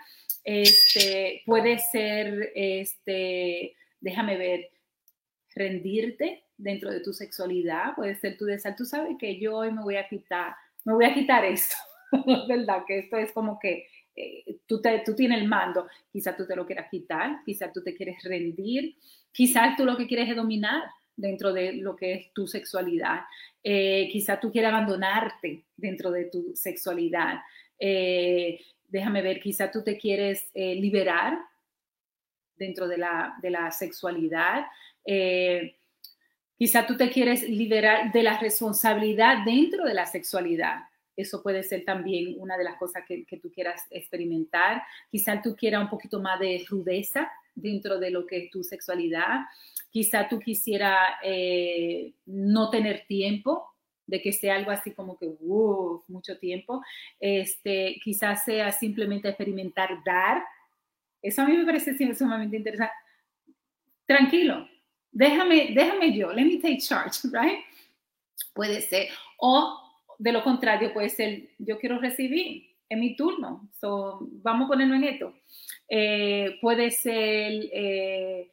Este, 0.44 1.42
puede 1.44 1.78
ser, 1.78 2.52
este, 2.54 3.74
déjame 4.00 4.36
ver, 4.36 4.70
rendirte 5.54 6.44
dentro 6.56 6.90
de 6.90 7.00
tu 7.00 7.12
sexualidad, 7.12 7.94
puede 7.94 8.14
ser 8.16 8.36
tu 8.36 8.44
deseo. 8.44 8.74
Tú 8.76 8.84
sabes 8.84 9.16
que 9.18 9.38
yo 9.38 9.56
hoy 9.56 9.72
me 9.72 9.82
voy 9.82 9.96
a 9.96 10.08
quitar, 10.08 10.54
me 10.84 10.94
voy 10.94 11.04
a 11.04 11.14
quitar 11.14 11.44
esto, 11.44 11.76
¿verdad? 12.48 12.84
Que 12.86 13.00
esto 13.00 13.16
es 13.16 13.32
como 13.32 13.58
que 13.58 13.86
eh, 14.14 14.58
tú, 14.66 14.80
tienes 14.80 15.40
el 15.40 15.48
mando, 15.48 15.88
quizás 16.10 16.36
tú 16.36 16.46
te 16.46 16.56
lo 16.56 16.66
quieras 16.66 16.88
quitar, 16.90 17.40
quizás 17.44 17.72
tú 17.72 17.82
te 17.82 17.94
quieres 17.94 18.22
rendir, 18.24 18.96
quizás 19.32 19.76
tú 19.76 19.84
lo 19.84 19.96
que 19.96 20.06
quieres 20.06 20.28
es 20.28 20.36
dominar 20.36 20.82
dentro 21.16 21.52
de 21.52 21.74
lo 21.74 21.94
que 21.96 22.14
es 22.14 22.32
tu 22.32 22.46
sexualidad, 22.46 23.20
eh, 23.62 24.08
quizás 24.10 24.40
tú 24.40 24.50
quieres 24.50 24.70
abandonarte 24.70 25.64
dentro 25.76 26.10
de 26.10 26.24
tu 26.26 26.52
sexualidad. 26.54 27.40
Eh, 27.78 28.60
déjame 28.88 29.22
ver, 29.22 29.40
quizá 29.40 29.70
tú 29.70 29.82
te 29.82 29.96
quieres 29.96 30.50
eh, 30.54 30.74
liberar 30.74 31.38
dentro 32.56 32.88
de 32.88 32.98
la, 32.98 33.36
de 33.40 33.50
la 33.50 33.70
sexualidad. 33.70 34.66
Quizá 36.56 36.86
tú 36.86 36.96
te 36.96 37.10
quieres 37.10 37.48
liberar 37.48 38.12
de 38.12 38.22
la 38.22 38.38
responsabilidad 38.38 39.44
dentro 39.44 39.84
de 39.84 39.94
la 39.94 40.06
sexualidad. 40.06 40.82
Eso 41.16 41.42
puede 41.42 41.62
ser 41.62 41.84
también 41.84 42.36
una 42.38 42.56
de 42.56 42.64
las 42.64 42.76
cosas 42.76 43.04
que, 43.06 43.26
tú 43.40 43.50
quieras 43.52 43.82
experimentar. 43.90 44.82
Quizá 45.10 45.40
tú 45.42 45.54
quieras 45.54 45.82
un 45.82 45.90
poquito 45.90 46.20
más 46.20 46.40
de 46.40 46.64
rudeza 46.68 47.30
dentro 47.54 47.98
de 47.98 48.10
lo 48.10 48.26
que 48.26 48.44
es 48.44 48.50
tu 48.50 48.62
sexualidad. 48.62 49.40
Quizá 49.90 50.28
tú 50.28 50.38
quisieras 50.38 50.98
eh, 51.22 52.12
no 52.26 52.70
tener 52.70 53.04
tiempo 53.06 53.68
de 54.06 54.20
que 54.20 54.32
sea 54.32 54.56
algo 54.56 54.70
así 54.70 54.92
como 54.92 55.18
que, 55.18 55.26
wow, 55.26 56.02
mucho 56.08 56.38
tiempo. 56.38 56.82
Este, 57.20 58.00
quizás 58.02 58.44
sea 58.44 58.72
simplemente 58.72 59.28
experimentar 59.28 60.02
dar. 60.04 60.42
Eso 61.20 61.42
a 61.42 61.46
mí 61.46 61.56
me 61.56 61.64
parece 61.64 62.14
sumamente 62.14 62.56
interesante. 62.56 62.92
Tranquilo, 64.06 64.68
déjame, 65.10 65.72
déjame 65.74 66.12
yo, 66.16 66.32
let 66.32 66.44
me 66.44 66.58
take 66.58 66.78
charge, 66.78 67.20
right? 67.32 67.60
Puede 68.52 68.80
ser. 68.80 69.08
O 69.38 69.81
de 70.18 70.32
lo 70.32 70.42
contrario, 70.42 70.92
puede 70.92 71.08
ser, 71.08 71.50
yo 71.58 71.78
quiero 71.78 71.98
recibir, 71.98 72.72
en 72.92 73.00
mi 73.00 73.16
turno, 73.16 73.70
so, 73.80 74.18
vamos 74.42 74.66
a 74.66 74.68
ponerlo 74.68 74.94
en 74.94 75.04
esto. 75.04 75.32
Eh, 75.88 76.58
puede 76.60 76.90
ser 76.90 77.70
eh, 77.72 78.50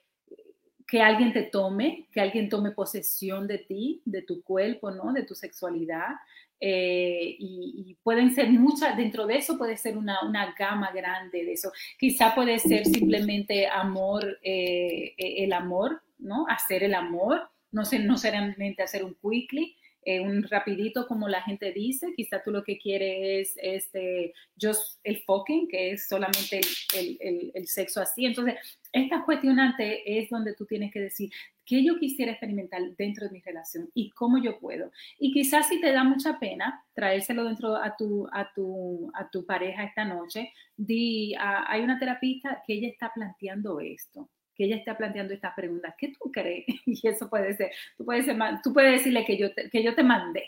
que 0.88 1.02
alguien 1.02 1.34
te 1.34 1.44
tome, 1.44 2.08
que 2.14 2.22
alguien 2.22 2.48
tome 2.48 2.72
posesión 2.72 3.48
de 3.48 3.58
ti, 3.58 4.02
de 4.06 4.22
tu 4.22 4.42
cuerpo, 4.42 4.92
¿no? 4.92 5.12
De 5.12 5.24
tu 5.24 5.36
sexualidad. 5.36 6.16
Eh, 6.62 7.36
y, 7.38 7.98
pueden 8.02 8.34
ser 8.34 8.50
muchas, 8.50 8.96
dentro 8.96 9.28
de 9.28 9.36
eso 9.36 9.58
puede 9.58 9.76
ser 9.76 9.98
una, 9.98 10.26
una, 10.26 10.56
gama 10.58 10.90
grande 10.92 11.44
de 11.44 11.52
eso. 11.52 11.74
Quizá 12.00 12.34
puede 12.34 12.60
ser 12.60 12.86
simplemente 12.86 13.68
amor, 13.68 14.40
el 14.42 15.52
amor, 15.52 16.02
¿no? 16.18 16.46
Hacer 16.48 16.84
el 16.84 16.94
amor, 16.94 17.50
no, 17.72 17.84
sé, 17.84 18.00
no 18.00 18.18
solamente 18.18 18.84
hacer 18.84 19.04
un 19.04 19.16
quickly, 19.16 19.76
un 20.06 20.44
rapidito 20.44 21.08
como 21.08 21.28
la 21.28 21.42
gente 21.42 21.72
dice, 21.72 22.14
quizá 22.16 22.42
tú 22.42 22.52
lo 22.52 22.64
que 22.64 22.78
quieres 22.78 23.54
es 23.58 23.58
este, 23.62 24.34
just 24.60 25.00
el 25.04 25.22
fucking, 25.24 25.68
que 25.68 25.92
es 25.92 26.08
solamente 26.08 26.62
el, 26.96 27.18
el, 27.20 27.52
el 27.54 27.68
sexo 27.68 28.02
así. 28.02 28.26
Entonces, 28.26 28.56
esta 28.92 29.24
cuestionante 29.24 30.20
es 30.20 30.30
donde 30.30 30.56
tú 30.56 30.66
tienes 30.66 30.92
que 30.92 31.02
decir 31.02 31.30
qué 31.66 31.84
yo 31.84 32.00
quisiera 32.00 32.32
experimentar 32.32 32.82
dentro 32.98 33.28
de 33.28 33.32
mi 33.32 33.42
relación 33.42 33.90
y 33.94 34.10
cómo 34.12 34.42
yo 34.42 34.60
puedo. 34.60 34.92
Y 35.20 35.32
quizás 35.32 35.68
si 35.68 35.80
te 35.80 35.92
da 35.92 36.04
mucha 36.04 36.40
pena 36.40 36.84
traérselo 36.94 37.44
dentro 37.44 37.76
a 37.76 37.96
tu, 37.96 38.28
a 38.32 38.52
tu, 38.54 39.12
a 39.14 39.30
tu 39.30 39.46
pareja 39.46 39.84
esta 39.84 40.06
noche, 40.06 40.52
di, 40.76 41.36
ah, 41.36 41.66
hay 41.68 41.82
una 41.82 42.00
terapista 42.00 42.64
que 42.66 42.74
ella 42.74 42.88
está 42.88 43.12
planteando 43.14 43.80
esto 43.80 44.30
que 44.60 44.66
ella 44.66 44.76
está 44.76 44.98
planteando 44.98 45.34
estas 45.34 45.54
preguntas. 45.56 45.96
¿Qué 45.98 46.10
tú 46.10 46.30
crees? 46.30 46.66
Y 46.86 47.08
eso 47.08 47.30
puede 47.30 47.56
ser, 47.56 47.72
tú 47.98 48.04
puedes, 48.04 48.26
ser, 48.26 48.36
tú 48.62 48.74
puedes 48.74 48.92
decirle 48.92 49.24
que 49.24 49.38
yo 49.38 49.54
te, 49.54 49.70
que 49.70 49.82
yo 49.82 49.96
te 49.96 50.04
mandé 50.04 50.44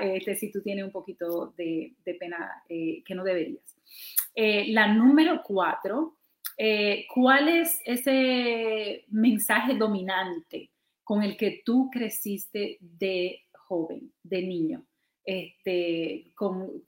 este, 0.00 0.34
si 0.34 0.50
tú 0.50 0.60
tienes 0.60 0.84
un 0.84 0.90
poquito 0.90 1.54
de, 1.56 1.92
de 2.04 2.14
pena 2.14 2.50
eh, 2.68 3.04
que 3.04 3.14
no 3.14 3.22
deberías. 3.22 3.62
Eh, 4.34 4.72
la 4.72 4.88
número 4.88 5.40
cuatro 5.44 6.16
eh, 6.58 7.06
¿cuál 7.12 7.48
es 7.48 7.80
ese 7.84 9.04
mensaje 9.08 9.74
dominante 9.74 10.70
con 11.04 11.22
el 11.22 11.36
que 11.36 11.62
tú 11.64 11.90
creciste 11.90 12.78
de 12.80 13.42
joven, 13.52 14.12
de 14.22 14.42
niño? 14.42 14.84
Este, 15.24 16.32
con, 16.34 16.82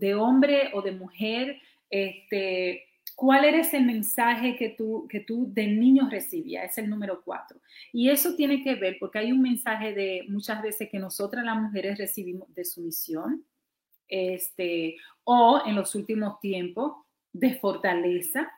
de 0.00 0.14
hombre 0.14 0.70
o 0.72 0.82
de 0.82 0.92
mujer, 0.92 1.60
este, 1.90 2.85
¿cuál 3.16 3.46
era 3.46 3.58
ese 3.58 3.80
mensaje 3.80 4.56
que 4.56 4.68
tú, 4.68 5.08
que 5.08 5.20
tú 5.20 5.48
de 5.52 5.66
niño 5.66 6.08
recibías? 6.08 6.70
Es 6.70 6.78
el 6.78 6.88
número 6.88 7.22
cuatro. 7.24 7.58
Y 7.92 8.10
eso 8.10 8.36
tiene 8.36 8.62
que 8.62 8.76
ver 8.76 8.98
porque 9.00 9.18
hay 9.18 9.32
un 9.32 9.40
mensaje 9.42 9.94
de 9.94 10.24
muchas 10.28 10.62
veces 10.62 10.88
que 10.90 10.98
nosotras 10.98 11.44
las 11.44 11.56
mujeres 11.56 11.98
recibimos 11.98 12.54
de 12.54 12.64
sumisión, 12.64 13.44
este, 14.06 14.96
o 15.24 15.62
en 15.66 15.74
los 15.74 15.94
últimos 15.94 16.38
tiempos 16.38 16.92
de 17.32 17.54
fortaleza, 17.54 18.52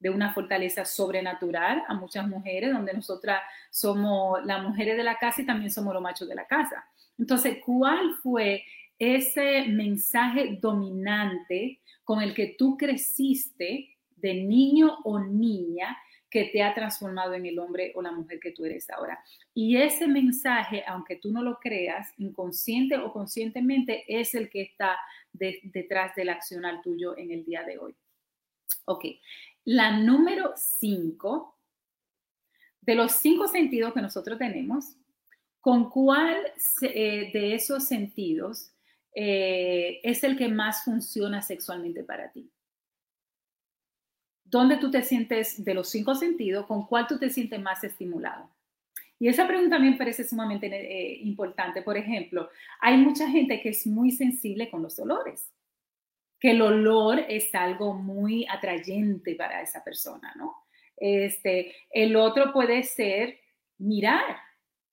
de 0.00 0.10
una 0.10 0.34
fortaleza 0.34 0.84
sobrenatural 0.84 1.84
a 1.86 1.94
muchas 1.94 2.26
mujeres, 2.26 2.72
donde 2.72 2.92
nosotras 2.92 3.40
somos 3.70 4.44
las 4.44 4.62
mujeres 4.62 4.96
de 4.96 5.04
la 5.04 5.18
casa 5.18 5.42
y 5.42 5.46
también 5.46 5.70
somos 5.70 5.94
los 5.94 6.02
machos 6.02 6.28
de 6.28 6.34
la 6.34 6.46
casa. 6.46 6.84
Entonces, 7.16 7.58
¿cuál 7.64 8.14
fue 8.22 8.64
ese 8.98 9.66
mensaje 9.68 10.58
dominante 10.60 11.80
con 12.02 12.20
el 12.20 12.34
que 12.34 12.56
tú 12.58 12.76
creciste 12.76 13.89
de 14.20 14.34
niño 14.34 14.98
o 15.04 15.18
niña 15.18 15.96
que 16.30 16.44
te 16.44 16.62
ha 16.62 16.72
transformado 16.74 17.34
en 17.34 17.44
el 17.44 17.58
hombre 17.58 17.92
o 17.96 18.02
la 18.02 18.12
mujer 18.12 18.38
que 18.40 18.52
tú 18.52 18.64
eres 18.64 18.88
ahora? 18.90 19.22
Y 19.52 19.76
ese 19.76 20.06
mensaje, 20.06 20.84
aunque 20.86 21.16
tú 21.16 21.32
no 21.32 21.42
lo 21.42 21.58
creas, 21.58 22.08
inconsciente 22.18 22.96
o 22.96 23.12
conscientemente, 23.12 24.04
es 24.06 24.34
el 24.34 24.48
que 24.48 24.62
está 24.62 24.96
detrás 25.32 26.14
del 26.14 26.28
accionar 26.28 26.82
tuyo 26.82 27.16
en 27.16 27.30
el 27.30 27.44
día 27.44 27.62
de 27.64 27.78
hoy. 27.78 27.94
Ok, 28.86 29.04
La 29.64 29.98
número 29.98 30.52
cinco, 30.56 31.58
de 32.80 32.94
los 32.94 33.12
cinco 33.12 33.46
sentidos 33.46 33.92
que 33.92 34.00
nosotros 34.00 34.38
tenemos, 34.38 34.96
¿con 35.60 35.90
cuál 35.90 36.36
eh, 36.82 37.30
de 37.32 37.54
esos 37.54 37.86
sentidos 37.86 38.72
eh, 39.14 40.00
es 40.02 40.24
el 40.24 40.36
que 40.36 40.48
más 40.48 40.84
funciona 40.84 41.42
sexualmente 41.42 42.02
para 42.04 42.32
ti? 42.32 42.50
¿Dónde 44.50 44.78
tú 44.78 44.90
te 44.90 45.02
sientes 45.02 45.64
de 45.64 45.74
los 45.74 45.88
cinco 45.90 46.14
sentidos? 46.14 46.66
¿Con 46.66 46.86
cuál 46.86 47.06
tú 47.06 47.18
te 47.18 47.30
sientes 47.30 47.60
más 47.60 47.84
estimulado? 47.84 48.50
Y 49.18 49.28
esa 49.28 49.46
pregunta 49.46 49.76
también 49.76 49.96
parece 49.96 50.24
sumamente 50.24 50.66
eh, 50.66 51.18
importante. 51.22 51.82
Por 51.82 51.96
ejemplo, 51.96 52.48
hay 52.80 52.96
mucha 52.96 53.28
gente 53.28 53.60
que 53.60 53.68
es 53.68 53.86
muy 53.86 54.10
sensible 54.10 54.70
con 54.70 54.82
los 54.82 54.98
olores, 54.98 55.52
que 56.40 56.52
el 56.52 56.62
olor 56.62 57.20
es 57.28 57.54
algo 57.54 57.94
muy 57.94 58.46
atrayente 58.48 59.34
para 59.36 59.60
esa 59.62 59.84
persona, 59.84 60.32
¿no? 60.36 60.56
Este, 60.96 61.74
el 61.90 62.16
otro 62.16 62.52
puede 62.52 62.82
ser 62.82 63.38
mirar. 63.78 64.36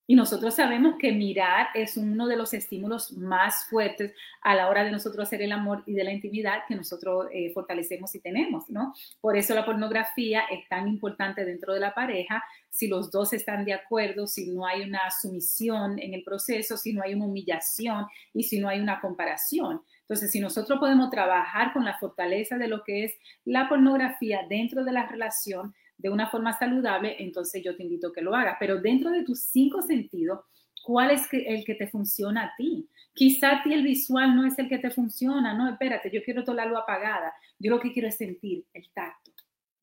Y 0.09 0.15
nosotros 0.15 0.55
sabemos 0.55 0.95
que 0.97 1.11
mirar 1.11 1.67
es 1.73 1.97
uno 1.97 2.27
de 2.27 2.37
los 2.37 2.53
estímulos 2.53 3.11
más 3.11 3.65
fuertes 3.65 4.13
a 4.41 4.55
la 4.55 4.69
hora 4.69 4.85
de 4.85 4.91
nosotros 4.91 5.27
hacer 5.27 5.41
el 5.41 5.51
amor 5.51 5.83
y 5.85 5.93
de 5.93 6.05
la 6.05 6.13
intimidad 6.13 6.63
que 6.65 6.75
nosotros 6.75 7.27
eh, 7.33 7.51
fortalecemos 7.53 8.15
y 8.15 8.21
tenemos, 8.21 8.69
¿no? 8.69 8.93
Por 9.19 9.35
eso 9.35 9.53
la 9.53 9.65
pornografía 9.65 10.43
es 10.49 10.65
tan 10.69 10.87
importante 10.87 11.43
dentro 11.43 11.73
de 11.73 11.81
la 11.81 11.93
pareja, 11.93 12.41
si 12.69 12.87
los 12.87 13.11
dos 13.11 13.33
están 13.33 13.65
de 13.65 13.73
acuerdo, 13.73 14.27
si 14.27 14.49
no 14.49 14.65
hay 14.65 14.81
una 14.83 15.11
sumisión 15.11 15.99
en 15.99 16.13
el 16.13 16.23
proceso, 16.23 16.77
si 16.77 16.93
no 16.93 17.03
hay 17.03 17.13
una 17.13 17.25
humillación 17.25 18.05
y 18.33 18.43
si 18.43 18.61
no 18.61 18.69
hay 18.69 18.79
una 18.79 19.01
comparación. 19.01 19.81
Entonces, 20.01 20.31
si 20.31 20.39
nosotros 20.39 20.79
podemos 20.79 21.09
trabajar 21.09 21.73
con 21.73 21.83
la 21.83 21.97
fortaleza 21.97 22.57
de 22.57 22.69
lo 22.69 22.83
que 22.85 23.03
es 23.03 23.13
la 23.43 23.67
pornografía 23.67 24.45
dentro 24.47 24.85
de 24.85 24.93
la 24.93 25.05
relación, 25.05 25.75
de 25.97 26.09
una 26.09 26.29
forma 26.29 26.57
saludable, 26.57 27.15
entonces 27.19 27.63
yo 27.63 27.75
te 27.75 27.83
invito 27.83 28.07
a 28.07 28.13
que 28.13 28.21
lo 28.21 28.35
hagas. 28.35 28.57
Pero 28.59 28.79
dentro 28.79 29.09
de 29.11 29.23
tus 29.23 29.41
cinco 29.41 29.81
sentidos, 29.81 30.41
¿cuál 30.83 31.11
es 31.11 31.27
el 31.31 31.65
que 31.65 31.75
te 31.75 31.87
funciona 31.87 32.43
a 32.43 32.55
ti? 32.55 32.87
Quizá 33.13 33.57
a 33.57 33.63
ti 33.63 33.73
el 33.73 33.83
visual 33.83 34.35
no 34.35 34.45
es 34.45 34.57
el 34.59 34.69
que 34.69 34.77
te 34.77 34.91
funciona, 34.91 35.53
no, 35.53 35.69
espérate, 35.69 36.11
yo 36.11 36.23
quiero 36.23 36.43
toda 36.43 36.57
la 36.57 36.65
luz 36.65 36.79
apagada, 36.79 37.33
yo 37.57 37.71
lo 37.71 37.79
que 37.79 37.91
quiero 37.91 38.07
es 38.07 38.15
sentir 38.15 38.63
el 38.73 38.87
tacto, 38.91 39.31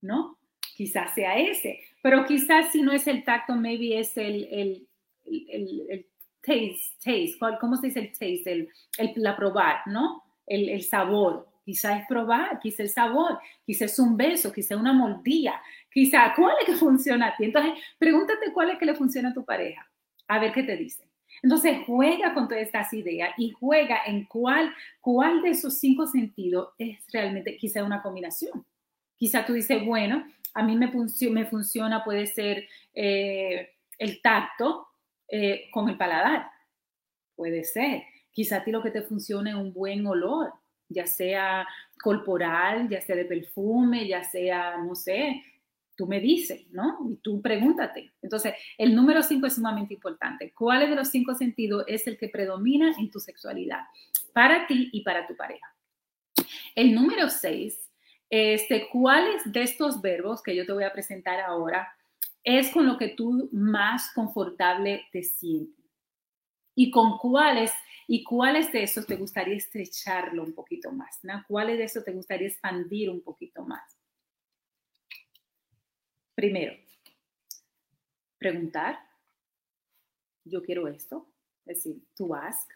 ¿no? 0.01 0.39
Quizás 0.77 1.15
sea 1.15 1.37
ese, 1.37 1.81
pero 2.01 2.25
quizás 2.25 2.71
si 2.71 2.83
no 2.83 2.93
es 2.93 3.07
el 3.07 3.25
tacto, 3.25 3.55
maybe 3.55 3.99
es 3.99 4.17
el, 4.17 4.49
el, 4.51 4.89
el, 5.27 6.07
taste, 6.41 6.77
taste, 7.03 7.59
¿cómo 7.61 7.77
se 7.77 7.89
dice 7.89 8.01
el 8.01 8.13
taste? 8.13 8.53
El, 8.53 8.69
el, 8.99 9.13
la 9.17 9.37
probar, 9.37 9.79
¿no? 9.87 10.23
El, 10.47 10.69
el 10.69 10.83
sabor, 10.83 11.49
quizá 11.65 11.99
es 11.99 12.07
probar, 12.07 12.61
quizá 12.61 12.83
el 12.83 12.91
sabor, 12.91 13.39
quizá 13.65 13.87
es 13.87 13.99
un 13.99 14.17
beso, 14.17 14.53
quizá 14.53 14.77
una 14.77 14.93
mordida, 14.93 15.61
quizá 15.95 16.35
cuál 16.35 16.57
es 16.61 16.67
que 16.67 16.75
funciona 16.75 17.29
a 17.29 17.37
ti. 17.37 17.45
Entonces, 17.45 17.73
pregúntate 17.99 18.53
cuál 18.53 18.71
es 18.71 18.79
que 18.79 18.85
le 18.85 18.97
funciona 18.97 19.31
a 19.31 19.35
tu 19.35 19.45
pareja, 19.45 19.89
a 20.29 20.39
ver 20.41 20.53
qué 20.53 20.65
te 20.65 20.77
dice. 20.77 21.09
Entonces, 21.43 21.79
juega 21.87 22.35
con 22.35 22.49
todas 22.49 22.63
estas 22.63 22.93
ideas 22.93 23.33
y 23.39 23.53
juega 23.53 24.01
en 24.07 24.25
cuál, 24.25 24.75
cuál 25.01 25.41
de 25.43 25.51
esos 25.51 25.79
cinco 25.79 26.07
sentidos 26.07 26.71
es 26.79 26.99
realmente 27.13 27.57
quizá 27.57 27.85
una 27.85 28.03
combinación. 28.03 28.67
Quizá 29.17 29.47
tú 29.47 29.53
dices, 29.53 29.85
bueno, 29.87 30.27
a 30.53 30.63
mí 30.63 30.77
me, 30.77 30.91
funciona, 31.47 32.05
puede 32.05 32.27
ser 32.27 32.67
eh, 32.93 33.71
el 33.99 34.21
tacto 34.21 34.89
eh, 35.29 35.69
con 35.71 35.89
el 35.89 35.97
paladar. 35.97 36.49
Puede 37.37 37.65
ser. 37.65 38.03
Quizá 38.33 38.59
a 38.59 38.65
ti 38.65 38.73
lo 38.73 38.83
que 38.83 38.91
te 38.91 39.03
funciona 39.03 39.51
es 39.51 39.57
un 39.57 39.73
buen 39.73 40.07
olor 40.07 40.53
ya 40.89 41.07
sea 41.07 41.67
corporal, 42.03 42.89
ya 42.89 43.01
sea 43.01 43.17
de 43.17 43.25
perfume, 43.25 44.07
ya 44.07 44.23
sea, 44.25 44.77
no 44.79 44.95
sé, 44.95 45.43
tú 45.97 46.07
me 46.07 46.21
dices, 46.21 46.67
¿no? 46.71 46.99
Y 47.11 47.17
tú 47.17 47.41
pregúntate. 47.41 48.13
Entonces, 48.23 48.55
el 48.79 48.95
número 48.95 49.23
cinco 49.23 49.47
es 49.47 49.55
sumamente 49.55 49.95
importante. 49.95 50.53
¿Cuál 50.53 50.89
de 50.89 50.97
los 50.97 51.09
cinco 51.09 51.35
sentidos 51.35 51.85
es 51.87 52.07
el 52.07 52.19
que 52.19 52.29
predomina 52.29 52.95
en 52.99 53.11
tu 53.11 53.21
sexualidad 53.21 53.81
para 54.33 54.67
ti 54.67 54.91
y 54.93 55.03
para 55.03 55.27
tu 55.27 55.37
pareja? 55.37 55.75
El 56.75 56.95
número 56.95 57.31
seis, 57.31 57.91
este, 58.29 58.89
¿cuáles 58.91 59.51
de 59.53 59.63
estos 59.63 60.01
verbos 60.01 60.43
que 60.43 60.57
yo 60.57 60.67
te 60.67 60.73
voy 60.73 60.85
a 60.85 60.93
presentar 60.93 61.41
ahora 61.41 61.89
es 62.43 62.71
con 62.71 62.87
lo 62.87 62.99
que 62.99 63.09
tú 63.09 63.49
más 63.53 64.13
confortable 64.13 65.07
te 65.13 65.23
sientes? 65.23 65.85
¿Y 66.75 66.91
con 66.91 67.19
cuáles 67.19 67.71
¿Y 68.07 68.23
cuáles 68.23 68.71
de 68.73 68.83
esos 68.83 69.07
te 69.07 69.17
gustaría 69.17 69.57
estrecharlo 69.57 70.43
un 70.43 70.53
poquito 70.53 70.93
más? 70.93 71.19
¿no? 71.23 71.43
¿Cuáles 71.49 71.79
de 71.79 71.85
esos 71.85 72.05
te 72.05 72.13
gustaría 72.13 72.49
expandir 72.49 73.11
un 73.11 73.23
poquito 73.23 73.65
más? 73.65 73.83
Primero, 76.35 76.75
preguntar. 78.39 78.99
Yo 80.45 80.63
quiero 80.63 80.89
esto. 80.89 81.29
Es 81.67 81.85
decir, 81.85 82.03
to 82.17 82.35
ask. 82.35 82.71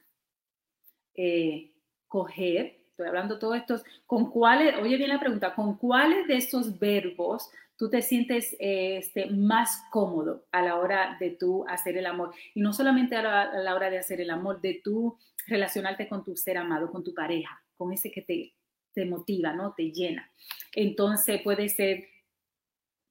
Eh, 1.15 1.75
coger. 2.07 2.79
Estoy 2.91 3.07
hablando 3.07 3.39
todo 3.39 3.55
esto. 3.55 3.83
¿Con 4.07 4.31
cuáles? 4.31 4.77
Oye 4.77 4.97
bien 4.97 5.11
la 5.11 5.21
pregunta. 5.21 5.55
¿Con 5.55 5.77
cuáles 5.77 6.27
de 6.27 6.37
estos 6.37 6.79
verbos 6.79 7.51
tú 7.79 7.89
te 7.89 8.03
sientes 8.03 8.57
este, 8.59 9.27
más 9.31 9.85
cómodo 9.91 10.45
a 10.51 10.61
la 10.61 10.77
hora 10.77 11.17
de 11.21 11.31
tú 11.31 11.65
hacer 11.69 11.97
el 11.97 12.07
amor. 12.07 12.35
Y 12.55 12.61
no 12.61 12.73
solamente 12.73 13.15
a 13.15 13.23
la, 13.23 13.75
hora 13.75 13.89
de 13.89 13.99
hacer 13.99 14.21
el 14.21 14.31
amor, 14.31 14.61
de 14.61 14.81
tú 14.83 15.17
relacionarte 15.47 16.09
con 16.09 16.25
tu 16.25 16.37
ser 16.37 16.59
amado, 16.59 16.91
con 16.91 17.05
tu 17.05 17.15
pareja, 17.15 17.63
con 17.77 17.93
ese 17.93 18.11
que 18.11 18.23
te, 18.23 18.53
te 18.93 19.05
motiva, 19.07 19.53
¿no? 19.53 19.75
Te 19.75 19.93
llena. 19.93 20.29
Entonces 20.73 21.41
puede 21.41 21.69
ser 21.69 22.09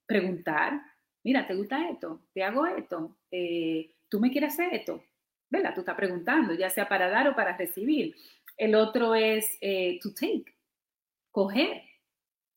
preguntar, 0.08 0.80
mira, 1.22 1.46
¿te 1.46 1.54
gusta 1.54 1.88
esto? 1.88 2.22
¿Te 2.32 2.42
hago 2.42 2.66
esto? 2.66 3.16
Eh, 3.30 3.92
¿Tú 4.08 4.18
me 4.18 4.30
quieres 4.32 4.54
hacer 4.54 4.74
esto? 4.74 5.04
¿Verdad? 5.50 5.74
Tú 5.74 5.80
estás 5.80 5.94
preguntando, 5.94 6.54
ya 6.54 6.70
sea 6.70 6.88
para 6.88 7.08
dar 7.08 7.28
o 7.28 7.36
para 7.36 7.56
recibir. 7.56 8.16
El 8.56 8.74
otro 8.74 9.14
es 9.14 9.46
eh, 9.60 9.98
to 10.02 10.12
take, 10.12 10.56
coger. 11.30 11.82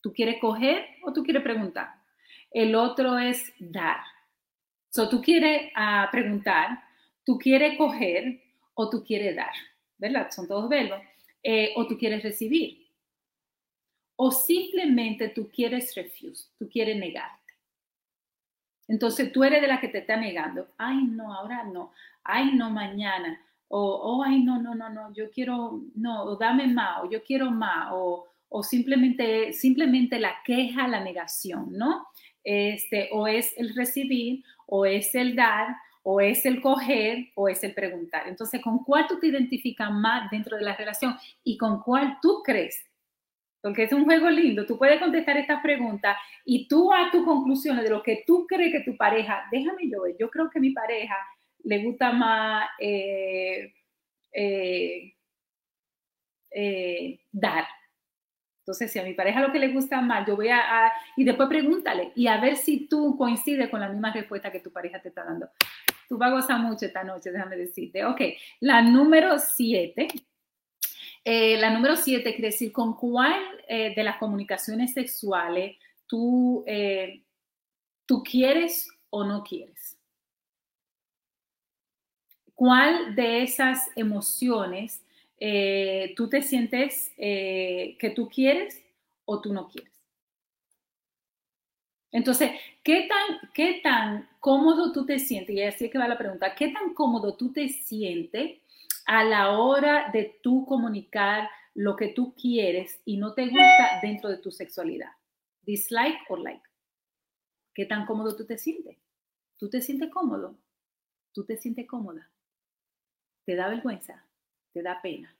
¿Tú 0.01 0.11
quieres 0.13 0.39
coger 0.39 0.87
o 1.03 1.13
tú 1.13 1.23
quieres 1.23 1.43
preguntar? 1.43 1.89
El 2.49 2.73
otro 2.73 3.19
es 3.19 3.53
dar. 3.59 3.99
So, 4.89 5.07
tú 5.07 5.21
quieres 5.21 5.71
ah, 5.75 6.09
preguntar, 6.11 6.83
tú 7.23 7.37
quieres 7.37 7.77
coger 7.77 8.41
o 8.73 8.89
tú 8.89 9.03
quieres 9.03 9.35
dar, 9.35 9.53
¿verdad? 9.97 10.29
Son 10.31 10.47
todos 10.47 10.67
verbos. 10.67 10.99
Eh, 11.43 11.73
o 11.75 11.87
tú 11.87 11.97
quieres 11.97 12.23
recibir. 12.23 12.87
O 14.15 14.31
simplemente 14.31 15.29
tú 15.29 15.49
quieres 15.49 15.95
refuse, 15.95 16.49
tú 16.57 16.69
quieres 16.69 16.97
negarte. 16.97 17.40
Entonces 18.87 19.31
tú 19.31 19.43
eres 19.43 19.61
de 19.61 19.67
la 19.67 19.79
que 19.79 19.87
te 19.87 19.99
está 19.99 20.17
negando. 20.17 20.67
Ay, 20.77 21.03
no, 21.03 21.33
ahora 21.33 21.63
no. 21.63 21.91
Ay, 22.23 22.53
no, 22.53 22.69
mañana. 22.69 23.39
O, 23.67 23.79
oh, 23.79 24.23
ay, 24.23 24.43
no, 24.43 24.61
no, 24.61 24.75
no, 24.75 24.89
no, 24.89 25.13
yo 25.13 25.31
quiero, 25.31 25.81
no, 25.95 26.23
o 26.23 26.35
dame 26.35 26.67
más, 26.67 27.03
o 27.03 27.09
yo 27.09 27.23
quiero 27.23 27.49
más, 27.51 27.87
o, 27.93 28.27
o 28.49 28.63
simplemente, 28.63 29.53
simplemente 29.53 30.19
la 30.19 30.35
queja, 30.43 30.89
la 30.89 31.01
negación, 31.01 31.69
¿no? 31.71 32.05
este, 32.43 33.09
o 33.11 33.27
es 33.27 33.53
el 33.57 33.75
recibir, 33.75 34.43
o 34.65 34.85
es 34.85 35.13
el 35.15 35.35
dar, 35.35 35.75
o 36.03 36.19
es 36.19 36.45
el 36.45 36.61
coger, 36.61 37.27
o 37.35 37.47
es 37.47 37.63
el 37.63 37.73
preguntar. 37.73 38.27
Entonces, 38.27 38.61
¿con 38.61 38.83
cuál 38.83 39.07
tú 39.07 39.19
te 39.19 39.27
identificas 39.27 39.91
más 39.91 40.29
dentro 40.31 40.57
de 40.57 40.63
la 40.63 40.75
relación 40.75 41.15
y 41.43 41.57
con 41.57 41.81
cuál 41.81 42.17
tú 42.21 42.41
crees? 42.43 42.83
Porque 43.61 43.83
es 43.83 43.93
un 43.93 44.05
juego 44.05 44.29
lindo, 44.29 44.65
tú 44.65 44.77
puedes 44.77 44.99
contestar 44.99 45.37
estas 45.37 45.61
preguntas 45.61 46.17
y 46.45 46.67
tú 46.67 46.91
a 46.91 47.11
tus 47.11 47.23
conclusiones 47.23 47.83
de 47.83 47.91
lo 47.91 48.01
que 48.01 48.23
tú 48.25 48.47
crees 48.47 48.71
que 48.71 48.91
tu 48.91 48.97
pareja, 48.97 49.43
déjame 49.51 49.89
yo 49.89 50.03
yo 50.19 50.29
creo 50.29 50.49
que 50.49 50.59
mi 50.59 50.71
pareja 50.71 51.15
le 51.63 51.83
gusta 51.83 52.11
más 52.11 52.67
eh, 52.79 53.71
eh, 54.33 55.13
eh, 56.49 57.19
dar, 57.31 57.65
entonces, 58.61 58.91
si 58.91 58.99
a 58.99 59.03
mi 59.03 59.13
pareja 59.13 59.41
lo 59.41 59.51
que 59.51 59.59
le 59.59 59.69
gusta 59.69 60.01
más, 60.01 60.27
yo 60.27 60.35
voy 60.35 60.49
a, 60.49 60.91
y 61.17 61.23
después 61.23 61.49
pregúntale 61.49 62.11
y 62.15 62.27
a 62.27 62.39
ver 62.39 62.55
si 62.57 62.87
tú 62.87 63.17
coincides 63.17 63.69
con 63.69 63.79
la 63.79 63.89
misma 63.89 64.13
respuesta 64.13 64.51
que 64.51 64.59
tu 64.59 64.71
pareja 64.71 65.01
te 65.01 65.09
está 65.09 65.23
dando. 65.23 65.49
Tú 66.07 66.17
vas 66.17 66.29
a 66.29 66.35
gozar 66.35 66.59
mucho 66.59 66.85
esta 66.85 67.03
noche, 67.03 67.31
déjame 67.31 67.57
decirte. 67.57 68.05
Ok, 68.05 68.21
la 68.59 68.81
número 68.81 69.39
siete. 69.39 70.07
Eh, 71.23 71.57
la 71.57 71.69
número 71.69 71.95
siete 71.95 72.33
quiere 72.33 72.47
decir 72.47 72.71
con 72.71 72.95
cuál 72.95 73.39
eh, 73.67 73.93
de 73.95 74.03
las 74.03 74.17
comunicaciones 74.17 74.93
sexuales 74.93 75.77
tú, 76.07 76.63
eh, 76.65 77.21
tú 78.05 78.23
quieres 78.23 78.89
o 79.09 79.23
no 79.23 79.43
quieres. 79.43 79.97
¿Cuál 82.55 83.15
de 83.15 83.43
esas 83.43 83.89
emociones 83.95 85.01
tú 86.15 86.29
te 86.29 86.43
sientes 86.43 87.11
que 87.17 88.13
tú 88.15 88.29
quieres 88.29 88.83
o 89.25 89.39
tú 89.41 89.53
no 89.53 89.67
quieres. 89.67 89.91
Entonces, 92.11 92.51
¿qué 92.83 93.07
tan, 93.07 93.49
¿qué 93.53 93.79
tan 93.81 94.27
cómodo 94.39 94.91
tú 94.91 95.05
te 95.05 95.17
sientes? 95.19 95.55
Y 95.55 95.61
así 95.63 95.85
es 95.85 95.91
que 95.91 95.97
va 95.97 96.07
la 96.07 96.17
pregunta, 96.17 96.53
¿qué 96.55 96.67
tan 96.67 96.93
cómodo 96.93 97.35
tú 97.35 97.53
te 97.53 97.69
sientes 97.69 98.59
a 99.05 99.23
la 99.23 99.57
hora 99.59 100.09
de 100.11 100.39
tú 100.41 100.65
comunicar 100.65 101.49
lo 101.73 101.95
que 101.95 102.09
tú 102.09 102.35
quieres 102.35 103.01
y 103.05 103.17
no 103.17 103.33
te 103.33 103.45
gusta 103.45 103.99
dentro 104.01 104.29
de 104.29 104.37
tu 104.37 104.51
sexualidad? 104.51 105.11
dislike 105.63 106.19
o 106.29 106.37
like. 106.37 106.63
¿Qué 107.73 107.85
tan 107.85 108.05
cómodo 108.05 108.35
tú 108.35 108.45
te 108.45 108.57
sientes? 108.57 108.97
¿Tú 109.57 109.69
te 109.69 109.81
sientes 109.81 110.09
cómodo? 110.09 110.57
¿Tú 111.33 111.45
te 111.45 111.57
sientes 111.57 111.87
cómoda? 111.87 112.29
¿Te 113.45 113.55
da 113.55 113.69
vergüenza? 113.69 114.25
¿Te 114.73 114.81
da 114.81 115.01
pena? 115.01 115.35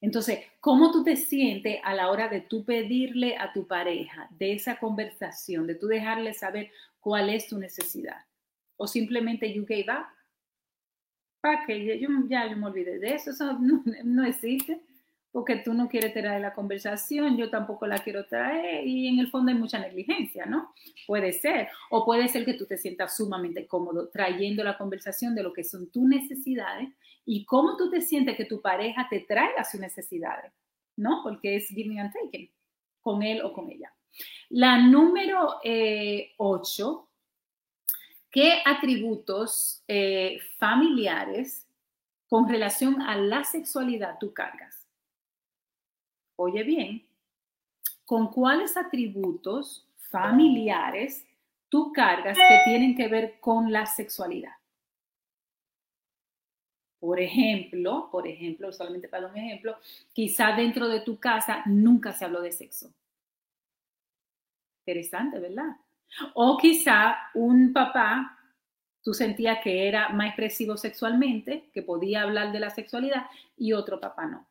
Entonces, 0.00 0.40
¿cómo 0.60 0.92
tú 0.92 1.02
te 1.02 1.16
sientes 1.16 1.80
a 1.82 1.94
la 1.94 2.10
hora 2.10 2.28
de 2.28 2.42
tú 2.42 2.64
pedirle 2.64 3.36
a 3.36 3.52
tu 3.52 3.66
pareja 3.66 4.28
de 4.38 4.52
esa 4.52 4.78
conversación, 4.78 5.66
de 5.66 5.76
tú 5.76 5.86
dejarle 5.86 6.34
saber 6.34 6.70
cuál 7.00 7.30
es 7.30 7.48
tu 7.48 7.58
necesidad? 7.58 8.24
O 8.76 8.86
simplemente 8.86 9.52
you 9.52 9.64
gave 9.64 9.86
up. 9.88 10.06
¿Para 11.44 11.66
qué? 11.66 12.00
Yo, 12.00 12.08
ya 12.26 12.48
yo 12.48 12.56
me 12.56 12.68
olvidé 12.68 12.98
de 12.98 13.16
eso, 13.16 13.30
eso 13.32 13.52
no, 13.60 13.82
no 14.02 14.24
existe 14.24 14.80
porque 15.30 15.56
tú 15.56 15.74
no 15.74 15.90
quieres 15.90 16.14
traer 16.14 16.40
la 16.40 16.54
conversación, 16.54 17.36
yo 17.36 17.50
tampoco 17.50 17.86
la 17.86 17.98
quiero 17.98 18.24
traer 18.24 18.86
y 18.86 19.08
en 19.08 19.18
el 19.18 19.28
fondo 19.28 19.52
hay 19.52 19.58
mucha 19.58 19.78
negligencia, 19.78 20.46
¿no? 20.46 20.72
Puede 21.06 21.34
ser. 21.34 21.68
O 21.90 22.06
puede 22.06 22.28
ser 22.28 22.46
que 22.46 22.54
tú 22.54 22.64
te 22.64 22.78
sientas 22.78 23.14
sumamente 23.16 23.66
cómodo 23.66 24.08
trayendo 24.08 24.64
la 24.64 24.78
conversación 24.78 25.34
de 25.34 25.42
lo 25.42 25.52
que 25.52 25.64
son 25.64 25.90
tus 25.90 26.04
necesidades 26.04 26.88
y 27.26 27.44
cómo 27.44 27.76
tú 27.76 27.90
te 27.90 28.00
sientes 28.00 28.38
que 28.38 28.46
tu 28.46 28.62
pareja 28.62 29.06
te 29.10 29.20
traiga 29.20 29.64
sus 29.64 29.80
necesidades, 29.80 30.50
¿no? 30.96 31.20
Porque 31.22 31.56
es 31.56 31.68
giving 31.68 32.00
and 32.00 32.12
taking, 32.14 32.48
con 33.02 33.22
él 33.22 33.42
o 33.42 33.52
con 33.52 33.70
ella. 33.70 33.92
La 34.48 34.78
número 34.78 35.56
8, 35.58 35.60
eh, 35.62 37.13
¿qué 38.34 38.62
atributos 38.66 39.82
eh, 39.88 40.38
familiares 40.58 41.66
con 42.28 42.48
relación 42.48 43.00
a 43.00 43.16
la 43.16 43.44
sexualidad 43.44 44.18
tú 44.18 44.34
cargas? 44.34 44.84
oye 46.36 46.62
bien, 46.62 47.06
con 48.04 48.30
cuáles 48.30 48.76
atributos 48.76 49.86
familiares 50.10 51.26
tú 51.68 51.92
cargas 51.92 52.36
que 52.36 52.60
tienen 52.64 52.96
que 52.96 53.08
ver 53.08 53.40
con 53.40 53.72
la 53.72 53.86
sexualidad. 53.86 54.52
Por 57.00 57.20
ejemplo, 57.20 58.08
por 58.10 58.26
ejemplo, 58.26 58.72
solamente 58.72 59.08
para 59.08 59.26
un 59.26 59.36
ejemplo, 59.36 59.76
quizá 60.12 60.56
dentro 60.56 60.88
de 60.88 61.00
tu 61.00 61.18
casa 61.18 61.62
nunca 61.66 62.12
se 62.12 62.24
habló 62.24 62.40
de 62.40 62.50
sexo. 62.50 62.90
Interesante, 64.86 65.38
¿verdad? 65.38 65.76
O 66.34 66.56
quizá 66.56 67.16
un 67.34 67.72
papá, 67.72 68.38
tú 69.02 69.12
sentías 69.14 69.58
que 69.62 69.88
era 69.88 70.08
más 70.10 70.28
expresivo 70.28 70.76
sexualmente, 70.76 71.70
que 71.72 71.82
podía 71.82 72.22
hablar 72.22 72.52
de 72.52 72.60
la 72.60 72.70
sexualidad, 72.70 73.26
y 73.56 73.72
otro 73.72 74.00
papá 74.00 74.26
no. 74.26 74.48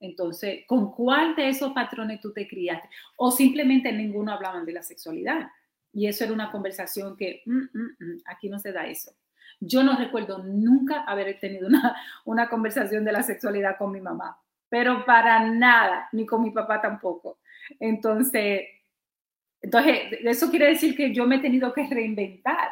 Entonces, 0.00 0.64
¿con 0.66 0.92
cuál 0.92 1.36
de 1.36 1.50
esos 1.50 1.72
patrones 1.72 2.20
tú 2.20 2.32
te 2.32 2.48
criaste? 2.48 2.88
O 3.16 3.30
simplemente 3.30 3.92
ninguno 3.92 4.32
hablaban 4.32 4.64
de 4.64 4.72
la 4.72 4.82
sexualidad. 4.82 5.50
Y 5.92 6.06
eso 6.06 6.24
era 6.24 6.32
una 6.32 6.50
conversación 6.50 7.16
que 7.16 7.42
mm, 7.44 7.58
mm, 7.58 7.96
mm, 7.98 8.18
aquí 8.26 8.48
no 8.48 8.58
se 8.58 8.72
da 8.72 8.86
eso. 8.86 9.12
Yo 9.60 9.82
no 9.82 9.96
recuerdo 9.96 10.38
nunca 10.38 11.02
haber 11.02 11.38
tenido 11.38 11.68
una, 11.68 11.96
una 12.24 12.48
conversación 12.48 13.04
de 13.04 13.12
la 13.12 13.22
sexualidad 13.22 13.76
con 13.76 13.92
mi 13.92 14.00
mamá, 14.00 14.38
pero 14.70 15.04
para 15.04 15.44
nada, 15.50 16.08
ni 16.12 16.24
con 16.24 16.42
mi 16.42 16.50
papá 16.50 16.80
tampoco. 16.80 17.40
Entonces, 17.78 18.62
entonces, 19.62 19.98
eso 20.24 20.50
quiere 20.50 20.68
decir 20.68 20.96
que 20.96 21.12
yo 21.12 21.26
me 21.26 21.36
he 21.36 21.40
tenido 21.40 21.72
que 21.72 21.86
reinventar 21.86 22.70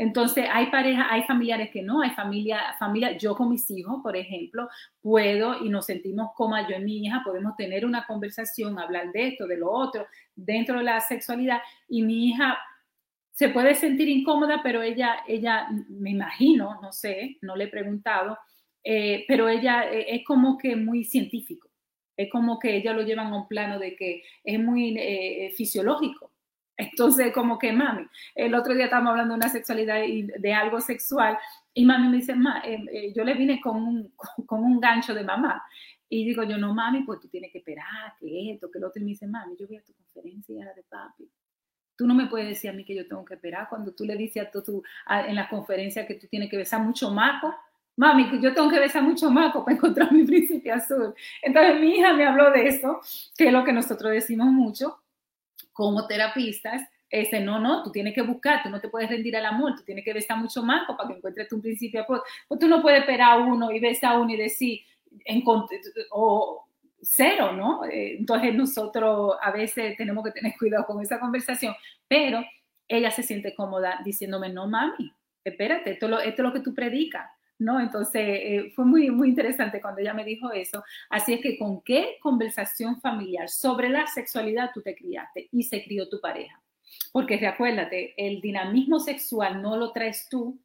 entonces, 0.00 0.46
hay 0.50 0.70
parejas, 0.70 1.08
hay 1.10 1.24
familiares 1.24 1.68
que 1.70 1.82
no, 1.82 2.00
hay 2.00 2.08
familia, 2.12 2.74
familia, 2.78 3.18
yo 3.18 3.36
con 3.36 3.50
mis 3.50 3.70
hijos, 3.70 4.00
por 4.02 4.16
ejemplo, 4.16 4.66
puedo 5.02 5.62
y 5.62 5.68
nos 5.68 5.84
sentimos 5.84 6.30
como 6.34 6.56
yo 6.66 6.78
y 6.78 6.82
mi 6.82 7.04
hija, 7.04 7.20
podemos 7.22 7.54
tener 7.54 7.84
una 7.84 8.06
conversación, 8.06 8.78
hablar 8.78 9.12
de 9.12 9.28
esto, 9.28 9.46
de 9.46 9.58
lo 9.58 9.70
otro, 9.70 10.06
dentro 10.34 10.78
de 10.78 10.84
la 10.84 11.02
sexualidad, 11.02 11.60
y 11.86 12.00
mi 12.00 12.28
hija 12.28 12.56
se 13.30 13.50
puede 13.50 13.74
sentir 13.74 14.08
incómoda, 14.08 14.62
pero 14.62 14.80
ella, 14.80 15.22
ella, 15.28 15.68
me 15.90 16.12
imagino, 16.12 16.80
no 16.80 16.92
sé, 16.94 17.36
no 17.42 17.54
le 17.54 17.64
he 17.64 17.68
preguntado, 17.68 18.38
eh, 18.82 19.26
pero 19.28 19.50
ella 19.50 19.92
eh, 19.92 20.16
es 20.16 20.24
como 20.24 20.56
que 20.56 20.76
muy 20.76 21.04
científico, 21.04 21.68
es 22.16 22.30
como 22.30 22.58
que 22.58 22.74
ella 22.74 22.94
lo 22.94 23.02
llevan 23.02 23.34
a 23.34 23.36
un 23.36 23.48
plano 23.48 23.78
de 23.78 23.94
que 23.96 24.22
es 24.44 24.58
muy 24.58 24.96
eh, 24.98 25.52
fisiológico. 25.54 26.29
Entonces, 26.80 27.30
como 27.32 27.58
que 27.58 27.72
mami, 27.72 28.06
el 28.34 28.54
otro 28.54 28.74
día 28.74 28.84
estábamos 28.84 29.10
hablando 29.10 29.34
de 29.34 29.40
una 29.40 29.48
sexualidad 29.50 30.02
y 30.02 30.22
de 30.22 30.54
algo 30.54 30.80
sexual 30.80 31.36
y 31.74 31.84
mami 31.84 32.08
me 32.08 32.16
dice, 32.16 32.34
Ma, 32.34 32.62
eh, 32.64 32.82
eh, 32.90 33.12
yo 33.14 33.22
le 33.22 33.34
vine 33.34 33.60
con 33.60 33.76
un, 33.76 34.14
con 34.46 34.64
un 34.64 34.80
gancho 34.80 35.14
de 35.14 35.22
mamá. 35.22 35.62
Y 36.08 36.24
digo 36.24 36.42
yo, 36.42 36.56
no 36.56 36.74
mami, 36.74 37.04
pues 37.04 37.20
tú 37.20 37.28
tienes 37.28 37.52
que 37.52 37.58
esperar, 37.58 38.14
que 38.18 38.52
esto, 38.52 38.70
que 38.70 38.78
lo 38.78 38.88
otro. 38.88 39.00
Y 39.00 39.04
me 39.04 39.10
dice, 39.10 39.26
mami, 39.26 39.56
yo 39.58 39.68
voy 39.68 39.76
a 39.76 39.84
tu 39.84 39.92
conferencia 39.92 40.72
de 40.74 40.82
papi. 40.84 41.30
Tú 41.96 42.06
no 42.06 42.14
me 42.14 42.26
puedes 42.26 42.48
decir 42.48 42.70
a 42.70 42.72
mí 42.72 42.82
que 42.84 42.94
yo 42.94 43.06
tengo 43.06 43.24
que 43.24 43.34
esperar 43.34 43.68
cuando 43.68 43.92
tú 43.92 44.04
le 44.04 44.16
dices 44.16 44.46
a 44.46 44.50
tu, 44.50 44.82
en 45.10 45.36
la 45.36 45.48
conferencia 45.50 46.06
que 46.06 46.14
tú 46.14 46.26
tienes 46.28 46.48
que 46.48 46.56
besar 46.56 46.80
mucho 46.80 47.10
maco. 47.10 47.54
Mami, 47.96 48.40
yo 48.40 48.54
tengo 48.54 48.70
que 48.70 48.80
besar 48.80 49.02
mucho 49.02 49.30
maco 49.30 49.62
para 49.62 49.76
encontrar 49.76 50.10
mi 50.10 50.24
príncipe 50.24 50.72
azul. 50.72 51.14
Entonces 51.42 51.78
mi 51.78 51.96
hija 51.96 52.14
me 52.14 52.24
habló 52.24 52.50
de 52.50 52.68
eso, 52.68 53.00
que 53.36 53.48
es 53.48 53.52
lo 53.52 53.62
que 53.64 53.74
nosotros 53.74 54.12
decimos 54.12 54.46
mucho, 54.46 54.98
como 55.80 56.06
terapistas, 56.06 56.82
este, 57.08 57.40
no, 57.40 57.58
no, 57.58 57.82
tú 57.82 57.90
tienes 57.90 58.14
que 58.14 58.20
buscar, 58.20 58.62
tú 58.62 58.68
no 58.68 58.82
te 58.82 58.90
puedes 58.90 59.08
rendir 59.08 59.34
al 59.34 59.46
amor, 59.46 59.76
tú 59.76 59.82
tienes 59.82 60.04
que 60.04 60.12
besar 60.12 60.36
mucho 60.36 60.62
más 60.62 60.86
para 60.86 61.08
que 61.08 61.16
encuentres 61.16 61.48
tu 61.48 61.58
principio. 61.58 62.04
Pues, 62.06 62.20
tú 62.60 62.68
no 62.68 62.82
puedes 62.82 63.00
esperar 63.00 63.32
a 63.32 63.36
uno 63.38 63.72
y 63.72 63.80
besar 63.80 64.12
a 64.12 64.18
uno 64.18 64.30
y 64.30 64.36
decir, 64.36 64.80
o 66.10 66.66
cero, 67.00 67.52
¿no? 67.52 67.86
Eh, 67.86 68.18
entonces 68.18 68.54
nosotros 68.54 69.36
a 69.40 69.50
veces 69.52 69.96
tenemos 69.96 70.22
que 70.22 70.32
tener 70.32 70.52
cuidado 70.58 70.84
con 70.84 71.00
esa 71.00 71.18
conversación, 71.18 71.74
pero 72.06 72.44
ella 72.86 73.10
se 73.10 73.22
siente 73.22 73.54
cómoda 73.54 74.00
diciéndome, 74.04 74.50
no, 74.50 74.68
mami, 74.68 75.10
espérate, 75.42 75.92
esto, 75.92 76.20
esto 76.20 76.42
es 76.42 76.46
lo 76.46 76.52
que 76.52 76.60
tú 76.60 76.74
predicas. 76.74 77.26
¿No? 77.60 77.80
Entonces, 77.80 78.22
eh, 78.24 78.72
fue 78.74 78.84
muy, 78.84 79.10
muy 79.10 79.28
interesante 79.28 79.80
cuando 79.80 80.00
ella 80.00 80.14
me 80.14 80.24
dijo 80.24 80.50
eso. 80.50 80.82
Así 81.08 81.34
es 81.34 81.40
que, 81.40 81.58
¿con 81.58 81.82
qué 81.82 82.16
conversación 82.20 83.00
familiar 83.00 83.48
sobre 83.48 83.88
la 83.88 84.06
sexualidad 84.06 84.70
tú 84.74 84.82
te 84.82 84.94
criaste 84.94 85.48
y 85.52 85.62
se 85.62 85.84
crió 85.84 86.08
tu 86.08 86.20
pareja? 86.20 86.60
Porque 87.12 87.36
recuérdate, 87.36 88.14
el 88.16 88.40
dinamismo 88.40 88.98
sexual 88.98 89.62
no 89.62 89.76
lo 89.76 89.92
traes 89.92 90.28
tú, 90.28 90.58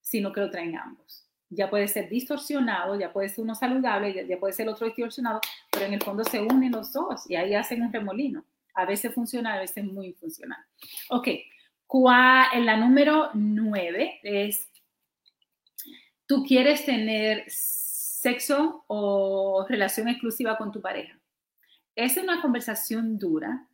sino 0.00 0.32
que 0.32 0.40
lo 0.40 0.50
traen 0.50 0.76
ambos. 0.76 1.26
Ya 1.48 1.70
puede 1.70 1.88
ser 1.88 2.08
distorsionado, 2.08 2.98
ya 2.98 3.12
puede 3.12 3.28
ser 3.28 3.44
uno 3.44 3.54
saludable, 3.54 4.26
ya 4.26 4.38
puede 4.38 4.52
ser 4.52 4.68
otro 4.68 4.86
distorsionado, 4.86 5.40
pero 5.70 5.86
en 5.86 5.94
el 5.94 6.02
fondo 6.02 6.24
se 6.24 6.40
unen 6.40 6.72
los 6.72 6.92
dos 6.92 7.28
y 7.30 7.36
ahí 7.36 7.54
hacen 7.54 7.82
un 7.82 7.92
remolino. 7.92 8.44
A 8.74 8.84
veces 8.84 9.14
funciona, 9.14 9.54
a 9.54 9.60
veces 9.60 9.84
muy 9.84 10.12
funcional. 10.14 10.58
Ok, 11.10 11.28
en 12.52 12.66
la 12.66 12.76
número 12.76 13.30
nueve 13.34 14.18
es 14.22 14.68
tú 16.34 16.42
quieres 16.42 16.84
tener 16.84 17.44
sexo 17.46 18.84
o 18.88 19.64
relación 19.68 20.08
exclusiva 20.08 20.58
con 20.58 20.72
tu 20.72 20.80
pareja. 20.80 21.16
Es 21.94 22.16
una 22.16 22.42
conversación 22.42 23.18
dura 23.20 23.68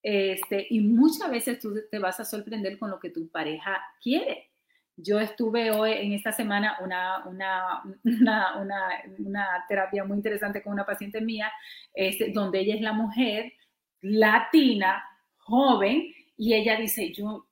este, 0.00 0.64
y 0.70 0.78
muchas 0.78 1.28
veces 1.28 1.58
tú 1.58 1.74
te 1.90 1.98
vas 1.98 2.20
a 2.20 2.24
sorprender 2.24 2.78
con 2.78 2.90
lo 2.90 3.00
que 3.00 3.10
tu 3.10 3.28
pareja 3.30 3.82
quiere. 4.00 4.52
Yo 4.96 5.18
estuve 5.18 5.72
hoy 5.72 5.90
en 5.90 6.12
esta 6.12 6.30
semana 6.30 6.76
una, 6.80 7.26
una, 7.26 7.82
una, 8.04 9.02
una 9.18 9.64
terapia 9.68 10.04
muy 10.04 10.18
interesante 10.18 10.62
con 10.62 10.72
una 10.72 10.86
paciente 10.86 11.20
mía, 11.20 11.50
este, 11.94 12.30
donde 12.30 12.60
ella 12.60 12.76
es 12.76 12.80
la 12.80 12.92
mujer 12.92 13.54
latina, 14.02 15.02
joven, 15.38 16.14
y 16.36 16.54
ella 16.54 16.76
dice, 16.76 17.12
yo, 17.12 17.48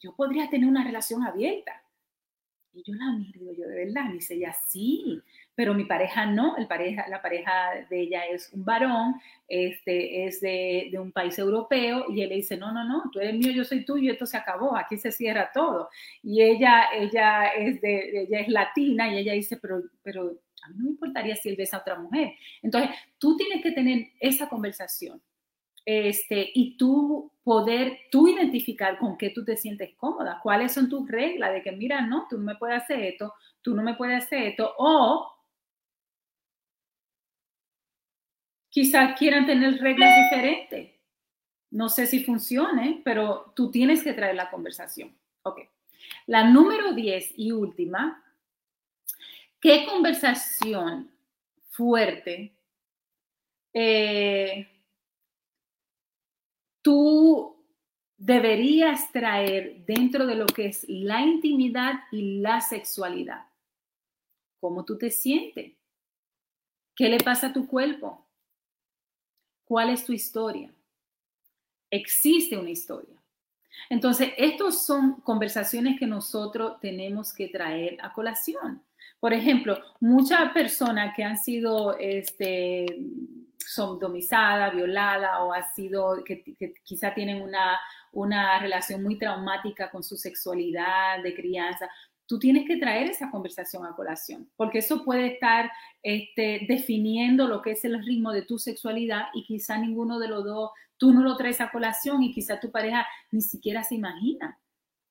yo 0.00 0.16
podría 0.16 0.50
tener 0.50 0.68
una 0.68 0.82
relación 0.82 1.22
abierta 1.22 1.83
y 2.74 2.82
yo 2.82 2.94
la 2.94 3.12
miro 3.12 3.52
yo 3.52 3.68
de 3.68 3.84
verdad, 3.84 4.10
dice 4.12 4.34
ella, 4.34 4.54
sí, 4.66 5.20
pero 5.54 5.74
mi 5.74 5.84
pareja 5.84 6.26
no, 6.26 6.56
el 6.56 6.66
pareja, 6.66 7.06
la 7.08 7.22
pareja 7.22 7.86
de 7.88 8.00
ella 8.00 8.26
es 8.26 8.52
un 8.52 8.64
varón, 8.64 9.14
este, 9.48 10.26
es 10.26 10.40
de, 10.40 10.88
de, 10.90 10.98
un 10.98 11.12
país 11.12 11.38
europeo, 11.38 12.06
y 12.10 12.22
él 12.22 12.30
le 12.30 12.36
dice, 12.36 12.56
no, 12.56 12.72
no, 12.72 12.84
no, 12.84 13.10
tú 13.12 13.20
eres 13.20 13.34
mío, 13.34 13.52
yo 13.52 13.64
soy 13.64 13.84
tuyo, 13.84 14.12
esto 14.12 14.26
se 14.26 14.36
acabó, 14.36 14.76
aquí 14.76 14.96
se 14.96 15.12
cierra 15.12 15.50
todo. 15.54 15.88
Y 16.22 16.42
ella, 16.42 16.86
ella, 16.92 17.46
es, 17.48 17.80
de, 17.80 18.22
ella 18.22 18.40
es 18.40 18.48
latina 18.48 19.08
y 19.12 19.18
ella 19.18 19.32
dice, 19.34 19.56
pero, 19.56 19.82
pero 20.02 20.36
a 20.62 20.68
mí 20.68 20.76
no 20.78 20.84
me 20.84 20.90
importaría 20.90 21.36
si 21.36 21.50
él 21.50 21.56
besa 21.56 21.76
a 21.76 21.80
otra 21.80 21.98
mujer. 21.98 22.32
Entonces, 22.62 22.90
tú 23.18 23.36
tienes 23.36 23.62
que 23.62 23.72
tener 23.72 24.08
esa 24.18 24.48
conversación 24.48 25.20
este, 25.84 26.50
y 26.54 26.76
tú 26.76 27.30
poder, 27.42 27.98
tú 28.10 28.26
identificar 28.28 28.98
con 28.98 29.18
qué 29.18 29.30
tú 29.30 29.44
te 29.44 29.56
sientes 29.56 29.94
cómoda, 29.96 30.40
cuáles 30.42 30.72
son 30.72 30.88
tus 30.88 31.08
reglas 31.08 31.52
de 31.52 31.62
que, 31.62 31.72
mira, 31.72 32.00
no, 32.00 32.26
tú 32.28 32.38
no 32.38 32.44
me 32.44 32.56
puedes 32.56 32.82
hacer 32.82 33.00
esto, 33.00 33.34
tú 33.60 33.74
no 33.74 33.82
me 33.82 33.94
puedes 33.94 34.24
hacer 34.24 34.44
esto, 34.44 34.74
o 34.78 35.30
quizás 38.70 39.16
quieran 39.18 39.46
tener 39.46 39.78
reglas 39.78 40.10
diferentes. 40.24 40.90
No 41.70 41.88
sé 41.88 42.06
si 42.06 42.24
funcione, 42.24 43.02
pero 43.04 43.52
tú 43.54 43.70
tienes 43.70 44.02
que 44.02 44.12
traer 44.12 44.36
la 44.36 44.50
conversación. 44.50 45.16
Ok. 45.42 45.60
La 46.26 46.44
número 46.44 46.92
10 46.92 47.34
y 47.36 47.52
última, 47.52 48.24
¿qué 49.60 49.86
conversación 49.86 51.10
fuerte 51.68 52.54
eh, 53.72 54.73
tú 56.84 57.56
deberías 58.18 59.10
traer 59.10 59.84
dentro 59.86 60.26
de 60.26 60.34
lo 60.34 60.46
que 60.46 60.66
es 60.66 60.84
la 60.86 61.22
intimidad 61.22 61.94
y 62.12 62.40
la 62.40 62.60
sexualidad. 62.60 63.46
¿Cómo 64.60 64.84
tú 64.84 64.96
te 64.98 65.10
sientes? 65.10 65.72
¿Qué 66.94 67.08
le 67.08 67.18
pasa 67.18 67.48
a 67.48 67.52
tu 67.52 67.66
cuerpo? 67.66 68.24
¿Cuál 69.64 69.90
es 69.90 70.04
tu 70.04 70.12
historia? 70.12 70.72
Existe 71.90 72.56
una 72.56 72.70
historia. 72.70 73.16
Entonces, 73.88 74.32
estas 74.36 74.84
son 74.84 75.20
conversaciones 75.22 75.98
que 75.98 76.06
nosotros 76.06 76.78
tenemos 76.80 77.32
que 77.32 77.48
traer 77.48 77.96
a 78.02 78.12
colación. 78.12 78.82
Por 79.18 79.32
ejemplo, 79.32 79.78
muchas 80.00 80.52
personas 80.52 81.16
que 81.16 81.24
han 81.24 81.38
sido 81.38 81.96
este, 81.98 82.86
sodomizadas, 83.66 84.74
violadas 84.74 85.38
o 85.40 85.52
ha 85.52 85.62
sido, 85.72 86.22
que, 86.24 86.44
quizá 86.82 87.14
tienen 87.14 87.42
una, 87.42 87.78
una 88.12 88.58
relación 88.60 89.02
muy 89.02 89.18
traumática 89.18 89.90
con 89.90 90.02
su 90.02 90.16
sexualidad 90.16 91.22
de 91.22 91.34
crianza, 91.34 91.88
tú 92.26 92.38
tienes 92.38 92.66
que 92.66 92.76
traer 92.76 93.10
esa 93.10 93.30
conversación 93.30 93.84
a 93.84 93.94
colación, 93.94 94.48
porque 94.56 94.78
eso 94.78 95.04
puede 95.04 95.34
estar 95.34 95.70
este, 96.02 96.66
definiendo 96.68 97.46
lo 97.46 97.60
que 97.62 97.72
es 97.72 97.84
el 97.84 98.02
ritmo 98.04 98.32
de 98.32 98.42
tu 98.42 98.58
sexualidad 98.58 99.26
y 99.34 99.44
quizá 99.44 99.78
ninguno 99.78 100.18
de 100.18 100.28
los 100.28 100.44
dos, 100.44 100.70
tú 100.96 101.12
no 101.12 101.22
lo 101.22 101.36
traes 101.36 101.60
a 101.60 101.70
colación 101.70 102.22
y 102.22 102.32
quizá 102.32 102.60
tu 102.60 102.70
pareja 102.70 103.06
ni 103.30 103.42
siquiera 103.42 103.82
se 103.82 103.96
imagina. 103.96 104.58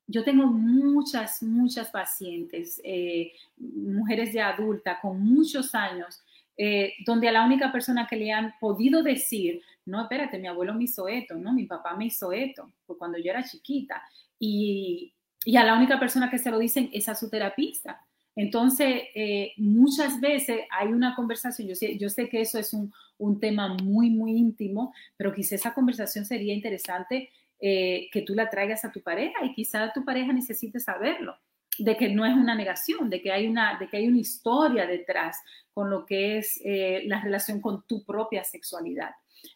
Yo 0.06 0.22
tengo 0.22 0.46
muchas, 0.46 1.42
muchas 1.42 1.90
pacientes, 1.90 2.80
eh, 2.84 3.32
mujeres 3.56 4.32
de 4.34 4.42
adulta 4.42 4.98
con 5.00 5.20
muchos 5.20 5.74
años, 5.74 6.22
eh, 6.56 6.92
donde 7.04 7.28
a 7.28 7.32
la 7.32 7.44
única 7.44 7.72
persona 7.72 8.06
que 8.08 8.16
le 8.16 8.32
han 8.32 8.54
podido 8.60 9.02
decir, 9.02 9.60
no, 9.86 10.02
espérate, 10.02 10.38
mi 10.38 10.48
abuelo 10.48 10.74
me 10.74 10.84
hizo 10.84 11.08
esto, 11.08 11.34
no, 11.34 11.52
mi 11.52 11.66
papá 11.66 11.96
me 11.96 12.06
hizo 12.06 12.32
esto, 12.32 12.72
pues 12.86 12.98
cuando 12.98 13.18
yo 13.18 13.30
era 13.30 13.44
chiquita. 13.44 14.02
Y, 14.38 15.14
y 15.44 15.56
a 15.56 15.64
la 15.64 15.76
única 15.76 15.98
persona 15.98 16.30
que 16.30 16.38
se 16.38 16.50
lo 16.50 16.58
dicen 16.58 16.90
es 16.92 17.08
a 17.08 17.14
su 17.14 17.28
terapista. 17.28 18.00
Entonces, 18.36 19.04
eh, 19.14 19.52
muchas 19.56 20.20
veces 20.20 20.62
hay 20.70 20.88
una 20.88 21.14
conversación, 21.14 21.68
yo 21.68 21.74
sé, 21.74 21.96
yo 21.98 22.08
sé 22.08 22.28
que 22.28 22.40
eso 22.40 22.58
es 22.58 22.72
un, 22.72 22.92
un 23.18 23.38
tema 23.38 23.76
muy, 23.82 24.10
muy 24.10 24.32
íntimo, 24.32 24.92
pero 25.16 25.32
quizá 25.32 25.54
esa 25.54 25.74
conversación 25.74 26.24
sería 26.24 26.54
interesante 26.54 27.30
eh, 27.60 28.08
que 28.12 28.22
tú 28.22 28.34
la 28.34 28.50
traigas 28.50 28.84
a 28.84 28.92
tu 28.92 29.00
pareja 29.02 29.44
y 29.44 29.54
quizá 29.54 29.92
tu 29.92 30.04
pareja 30.04 30.32
necesite 30.32 30.80
saberlo, 30.80 31.36
de 31.78 31.96
que 31.96 32.08
no 32.08 32.24
es 32.24 32.34
una 32.34 32.54
negación, 32.54 33.10
de 33.10 33.20
que 33.20 33.32
hay 33.32 33.46
una, 33.46 33.78
de 33.78 33.88
que 33.88 33.96
hay 33.96 34.08
una 34.08 34.18
historia 34.18 34.86
detrás 34.86 35.38
con 35.72 35.90
lo 35.90 36.06
que 36.06 36.38
es 36.38 36.60
eh, 36.64 37.02
la 37.06 37.20
relación 37.20 37.60
con 37.60 37.84
tu 37.86 38.04
propia 38.04 38.44
sexualidad. 38.44 39.10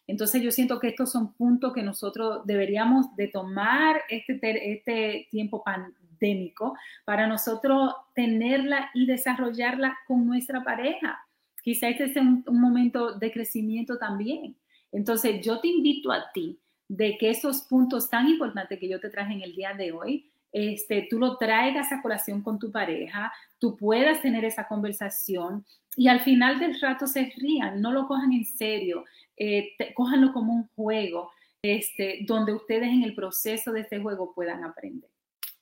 Entonces 0.05 0.41
yo 0.41 0.51
siento 0.51 0.79
que 0.79 0.89
estos 0.89 1.11
son 1.11 1.33
puntos 1.33 1.73
que 1.73 1.83
nosotros 1.83 2.45
deberíamos 2.45 3.15
de 3.15 3.27
tomar 3.27 4.01
este, 4.09 4.73
este 4.73 5.27
tiempo 5.31 5.63
pandémico 5.63 6.75
para 7.05 7.27
nosotros 7.27 7.93
tenerla 8.13 8.91
y 8.93 9.05
desarrollarla 9.05 9.97
con 10.07 10.27
nuestra 10.27 10.63
pareja. 10.63 11.19
Quizá 11.63 11.89
este 11.89 12.13
sea 12.13 12.21
un, 12.21 12.43
un 12.47 12.61
momento 12.61 13.13
de 13.17 13.31
crecimiento 13.31 13.97
también. 13.97 14.55
Entonces 14.91 15.43
yo 15.43 15.59
te 15.59 15.67
invito 15.67 16.11
a 16.11 16.31
ti 16.31 16.59
de 16.87 17.17
que 17.17 17.29
esos 17.29 17.61
puntos 17.61 18.09
tan 18.09 18.27
importantes 18.27 18.79
que 18.79 18.89
yo 18.89 18.99
te 18.99 19.09
traje 19.09 19.33
en 19.33 19.41
el 19.41 19.55
día 19.55 19.73
de 19.73 19.91
hoy, 19.91 20.29
este, 20.51 21.07
tú 21.09 21.19
lo 21.19 21.37
traigas 21.37 21.91
a 21.91 22.01
colación 22.01 22.41
con 22.41 22.59
tu 22.59 22.71
pareja, 22.71 23.31
tú 23.57 23.75
puedas 23.77 24.21
tener 24.21 24.45
esa 24.45 24.67
conversación 24.67 25.65
y 25.95 26.07
al 26.07 26.21
final 26.21 26.59
del 26.59 26.79
rato 26.79 27.07
se 27.07 27.31
rían, 27.37 27.81
no 27.81 27.91
lo 27.91 28.07
cojan 28.07 28.33
en 28.33 28.45
serio, 28.45 29.05
eh, 29.37 29.73
cójanlo 29.93 30.33
como 30.33 30.53
un 30.53 30.67
juego, 30.75 31.31
este, 31.61 32.19
donde 32.25 32.53
ustedes 32.53 32.89
en 32.89 33.03
el 33.03 33.15
proceso 33.15 33.71
de 33.71 33.81
este 33.81 33.99
juego 33.99 34.33
puedan 34.33 34.63
aprender. 34.63 35.09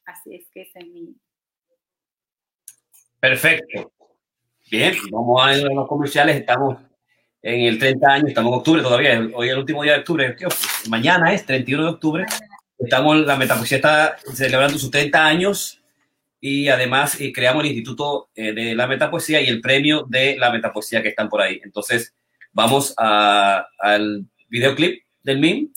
Así 0.06 0.36
es 0.36 0.48
que 0.52 0.62
ese 0.62 0.80
es 0.80 0.88
mi... 0.88 1.16
Perfecto. 3.20 3.92
Bien, 4.70 4.94
vamos 5.12 5.42
a 5.44 5.58
ir 5.58 5.66
a 5.66 5.74
los 5.74 5.88
comerciales. 5.88 6.36
Estamos 6.36 6.78
en 7.42 7.62
el 7.62 7.80
30 7.80 8.08
años, 8.08 8.30
estamos 8.30 8.52
en 8.52 8.58
octubre 8.60 8.82
todavía. 8.82 9.30
Hoy 9.34 9.48
es 9.48 9.54
el 9.54 9.60
último 9.60 9.84
día 9.84 9.94
de 9.94 10.00
octubre. 10.00 10.36
Mañana 10.90 11.34
es 11.34 11.46
31 11.46 11.84
de 11.84 11.90
octubre. 11.90 12.26
Estamos, 12.80 13.26
la 13.26 13.36
Metapoesía 13.36 13.78
está 13.78 14.18
celebrando 14.34 14.78
sus 14.78 14.92
30 14.92 15.26
años 15.26 15.82
y 16.40 16.68
además 16.70 17.20
eh, 17.20 17.32
creamos 17.34 17.64
el 17.64 17.72
Instituto 17.72 18.30
eh, 18.36 18.54
de 18.54 18.76
la 18.76 18.88
Metapoesía 18.88 19.42
y 19.42 19.48
el 19.48 19.62
premio 19.62 20.06
de 20.08 20.38
la 20.38 20.52
Metapoesía 20.52 21.02
que 21.02 21.10
están 21.10 21.30
por 21.30 21.42
ahí. 21.42 21.60
Entonces, 21.64 22.14
Vamos 22.58 22.96
a, 22.98 23.68
al 23.78 24.26
videoclip 24.50 25.04
del 25.22 25.38
meme. 25.38 25.68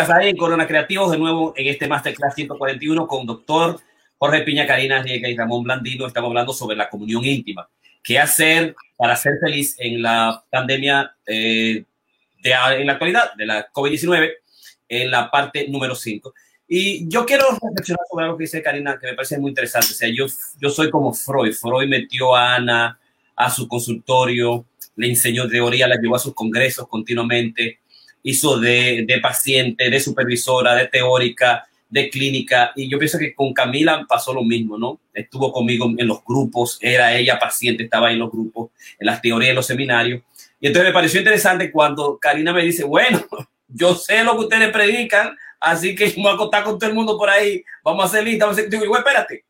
Estás 0.00 0.16
ahí 0.16 0.30
en 0.30 0.36
Corona 0.36 0.66
Creativos, 0.66 1.10
de 1.10 1.18
nuevo 1.18 1.52
en 1.56 1.66
este 1.66 1.86
Masterclass 1.86 2.34
141 2.34 3.06
con 3.06 3.26
doctor 3.26 3.78
Jorge 4.16 4.42
Piña, 4.42 4.66
Karina 4.66 5.02
Riega 5.02 5.28
y 5.28 5.36
Ramón 5.36 5.62
Blandino. 5.62 6.06
Estamos 6.06 6.28
hablando 6.28 6.54
sobre 6.54 6.74
la 6.74 6.88
comunión 6.88 7.22
íntima. 7.24 7.68
¿Qué 8.02 8.18
hacer 8.18 8.74
para 8.96 9.14
ser 9.16 9.34
feliz 9.40 9.76
en 9.78 10.00
la 10.00 10.42
pandemia 10.50 11.14
eh, 11.26 11.84
de, 12.42 12.52
en 12.78 12.86
la 12.86 12.92
actualidad 12.92 13.34
de 13.34 13.44
la 13.44 13.70
COVID-19? 13.70 14.30
En 14.88 15.10
la 15.10 15.30
parte 15.30 15.68
número 15.68 15.94
5. 15.94 16.32
Y 16.66 17.06
yo 17.06 17.26
quiero 17.26 17.44
reflexionar 17.50 18.06
sobre 18.10 18.24
algo 18.24 18.38
que 18.38 18.44
dice 18.44 18.62
Karina, 18.62 18.98
que 18.98 19.08
me 19.08 19.14
parece 19.14 19.38
muy 19.38 19.50
interesante. 19.50 19.88
O 19.90 19.94
sea, 19.94 20.08
yo, 20.08 20.26
yo 20.58 20.70
soy 20.70 20.90
como 20.90 21.12
Freud. 21.12 21.52
Freud 21.52 21.88
metió 21.88 22.34
a 22.34 22.54
Ana 22.54 22.98
a 23.36 23.50
su 23.50 23.68
consultorio, 23.68 24.64
le 24.96 25.08
enseñó 25.08 25.46
teoría, 25.46 25.86
la 25.86 25.96
llevó 25.96 26.16
a 26.16 26.20
sus 26.20 26.34
congresos 26.34 26.88
continuamente 26.88 27.79
hizo 28.22 28.58
de, 28.58 29.04
de 29.06 29.18
paciente, 29.18 29.90
de 29.90 30.00
supervisora, 30.00 30.74
de 30.74 30.88
teórica, 30.88 31.66
de 31.90 32.08
clínica. 32.08 32.72
Y 32.76 32.88
yo 32.88 32.98
pienso 32.98 33.18
que 33.18 33.34
con 33.34 33.52
Camila 33.52 34.06
pasó 34.08 34.32
lo 34.32 34.42
mismo, 34.42 34.78
¿no? 34.78 35.00
Estuvo 35.12 35.52
conmigo 35.52 35.90
en 35.98 36.06
los 36.06 36.24
grupos, 36.24 36.78
era 36.80 37.14
ella 37.16 37.38
paciente, 37.38 37.84
estaba 37.84 38.08
ahí 38.08 38.14
en 38.14 38.20
los 38.20 38.30
grupos, 38.30 38.70
en 38.98 39.06
las 39.06 39.20
teorías, 39.20 39.50
en 39.50 39.56
los 39.56 39.66
seminarios. 39.66 40.22
Y 40.60 40.68
entonces 40.68 40.88
me 40.88 40.94
pareció 40.94 41.20
interesante 41.20 41.70
cuando 41.70 42.18
Karina 42.18 42.52
me 42.52 42.62
dice, 42.62 42.84
bueno, 42.84 43.26
yo 43.68 43.94
sé 43.94 44.22
lo 44.24 44.32
que 44.34 44.44
ustedes 44.44 44.70
predican, 44.70 45.36
así 45.58 45.94
que 45.94 46.06
me 46.16 46.22
voy 46.22 46.34
a 46.34 46.36
contar 46.36 46.64
con 46.64 46.78
todo 46.78 46.88
el 46.88 46.96
mundo 46.96 47.18
por 47.18 47.28
ahí, 47.28 47.62
vamos 47.82 48.04
a 48.04 48.08
hacer 48.08 48.24
lista, 48.24 48.44
vamos 48.44 48.58
a 48.58 48.60
hacer... 48.62 48.70
Digo, 48.70 48.96
espérate, 48.96 49.44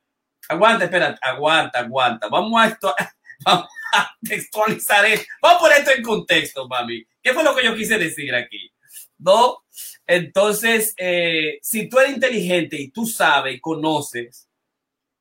aguanta, 0.49 0.85
espérate, 0.85 1.19
aguanta, 1.23 1.81
aguanta, 1.81 2.29
vamos 2.29 2.61
a 2.61 2.69
esto, 2.69 2.95
vamos 3.45 3.69
a 3.93 4.17
textualizar 4.23 5.05
esto, 5.07 5.27
vamos 5.43 5.59
a 5.59 5.61
poner 5.61 5.79
esto 5.79 5.91
en 5.97 6.03
contexto, 6.03 6.69
mami. 6.69 7.05
¿Qué 7.23 7.33
fue 7.33 7.45
lo 7.45 7.55
que 7.55 7.65
yo 7.65 7.75
quise 7.75 7.99
decir 7.99 8.35
aquí? 8.35 8.71
¿No? 9.19 9.59
Entonces, 10.07 10.95
eh, 10.97 11.59
si 11.63 11.89
tú 11.89 11.99
eres 11.99 12.15
inteligente 12.15 12.81
y 12.81 12.91
tú 12.91 13.07
sabes 13.07 13.55
y 13.55 13.61
conoces, 13.61 14.49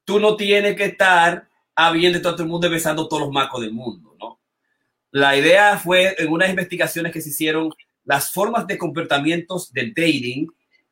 tú 0.06 0.20
no 0.20 0.36
tienes 0.36 0.76
que 0.76 0.86
estar 0.86 1.48
habiendo 1.76 2.22
todo 2.22 2.42
el 2.44 2.50
mundo 2.50 2.70
besando 2.70 3.08
todos 3.08 3.24
los 3.24 3.32
macos 3.32 3.62
del 3.62 3.72
mundo, 3.72 4.16
¿no? 4.20 4.40
La 5.12 5.36
idea 5.38 5.78
fue 5.78 6.16
en 6.18 6.32
unas 6.32 6.50
investigaciones 6.50 7.12
que 7.12 7.22
se 7.22 7.30
hicieron 7.30 7.72
las 8.04 8.32
formas 8.32 8.68
de 8.68 8.78
comportamientos 8.78 9.72
de 9.72 9.88
dating 9.88 10.48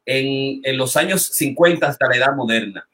en, 0.05 0.61
en 0.63 0.77
los 0.77 0.95
años 0.95 1.23
50 1.23 1.87
hasta 1.87 2.07
la 2.07 2.17
edad 2.17 2.35
moderna. 2.35 2.87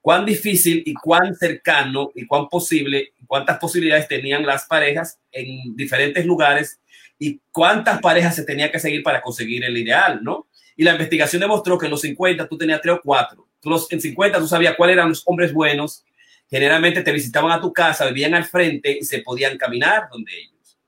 cuán 0.00 0.26
difícil 0.26 0.82
y 0.84 0.94
cuán 0.94 1.34
cercano 1.34 2.10
y 2.14 2.26
cuán 2.26 2.48
posible, 2.48 3.14
cuántas 3.26 3.58
posibilidades 3.58 4.06
tenían 4.06 4.44
las 4.44 4.66
parejas 4.66 5.18
en 5.32 5.74
diferentes 5.74 6.26
lugares 6.26 6.78
y 7.18 7.40
cuántas 7.52 8.00
parejas 8.00 8.34
se 8.34 8.44
tenía 8.44 8.70
que 8.70 8.80
seguir 8.80 9.02
para 9.02 9.22
conseguir 9.22 9.64
el 9.64 9.76
ideal, 9.76 10.20
¿no? 10.22 10.48
Y 10.76 10.84
la 10.84 10.92
investigación 10.92 11.40
demostró 11.40 11.78
que 11.78 11.86
en 11.86 11.92
los 11.92 12.00
50 12.00 12.48
tú 12.48 12.58
tenías 12.58 12.80
tres 12.80 12.96
o 12.96 13.00
cuatro. 13.02 13.48
Los, 13.62 13.90
en 13.92 14.00
50 14.00 14.38
tú 14.38 14.48
sabías 14.48 14.74
cuáles 14.76 14.94
eran 14.94 15.08
los 15.08 15.22
hombres 15.26 15.52
buenos. 15.52 16.04
Generalmente 16.50 17.02
te 17.02 17.12
visitaban 17.12 17.52
a 17.52 17.60
tu 17.60 17.72
casa, 17.72 18.06
vivían 18.06 18.34
al 18.34 18.44
frente 18.44 18.98
y 19.00 19.04
se 19.04 19.20
podían 19.20 19.56
caminar 19.56 20.08
donde 20.10 20.32
ellos. 20.36 20.78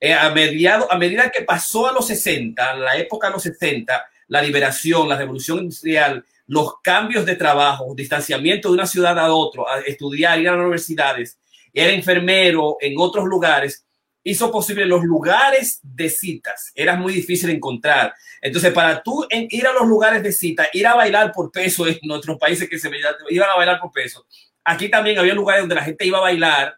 Eh, 0.00 0.14
a, 0.14 0.30
mediado, 0.30 0.90
a 0.92 0.96
medida 0.96 1.30
que 1.30 1.42
pasó 1.42 1.88
a 1.88 1.92
los 1.92 2.06
60, 2.06 2.76
la 2.76 2.96
época 2.96 3.28
de 3.28 3.32
los 3.32 3.42
60, 3.42 4.06
la 4.28 4.42
liberación, 4.42 5.08
la 5.08 5.16
revolución 5.16 5.58
industrial, 5.58 6.24
los 6.46 6.80
cambios 6.82 7.26
de 7.26 7.34
trabajo, 7.34 7.94
distanciamiento 7.96 8.68
de 8.68 8.74
una 8.74 8.86
ciudad 8.86 9.18
a 9.18 9.32
otro, 9.32 9.68
a 9.68 9.80
estudiar, 9.80 10.40
ir 10.40 10.48
a 10.48 10.52
las 10.52 10.60
universidades, 10.60 11.38
era 11.72 11.92
enfermero 11.92 12.76
en 12.80 12.94
otros 12.96 13.26
lugares, 13.26 13.84
hizo 14.22 14.50
posible 14.50 14.84
los 14.86 15.02
lugares 15.04 15.80
de 15.82 16.10
citas. 16.10 16.72
Era 16.74 16.96
muy 16.96 17.12
difícil 17.12 17.50
encontrar. 17.50 18.14
Entonces, 18.40 18.72
para 18.72 19.02
tú 19.02 19.26
ir 19.30 19.66
a 19.66 19.72
los 19.72 19.86
lugares 19.86 20.22
de 20.22 20.32
cita, 20.32 20.68
ir 20.72 20.86
a 20.86 20.94
bailar 20.94 21.32
por 21.32 21.50
peso 21.50 21.86
en 21.86 21.98
nuestros 22.02 22.38
países 22.38 22.68
que 22.68 22.78
se 22.78 22.90
iban 23.30 23.50
a 23.50 23.56
bailar 23.56 23.80
por 23.80 23.92
peso, 23.92 24.26
aquí 24.64 24.88
también 24.88 25.18
había 25.18 25.34
lugares 25.34 25.62
donde 25.62 25.74
la 25.74 25.84
gente 25.84 26.06
iba 26.06 26.18
a 26.18 26.22
bailar 26.22 26.76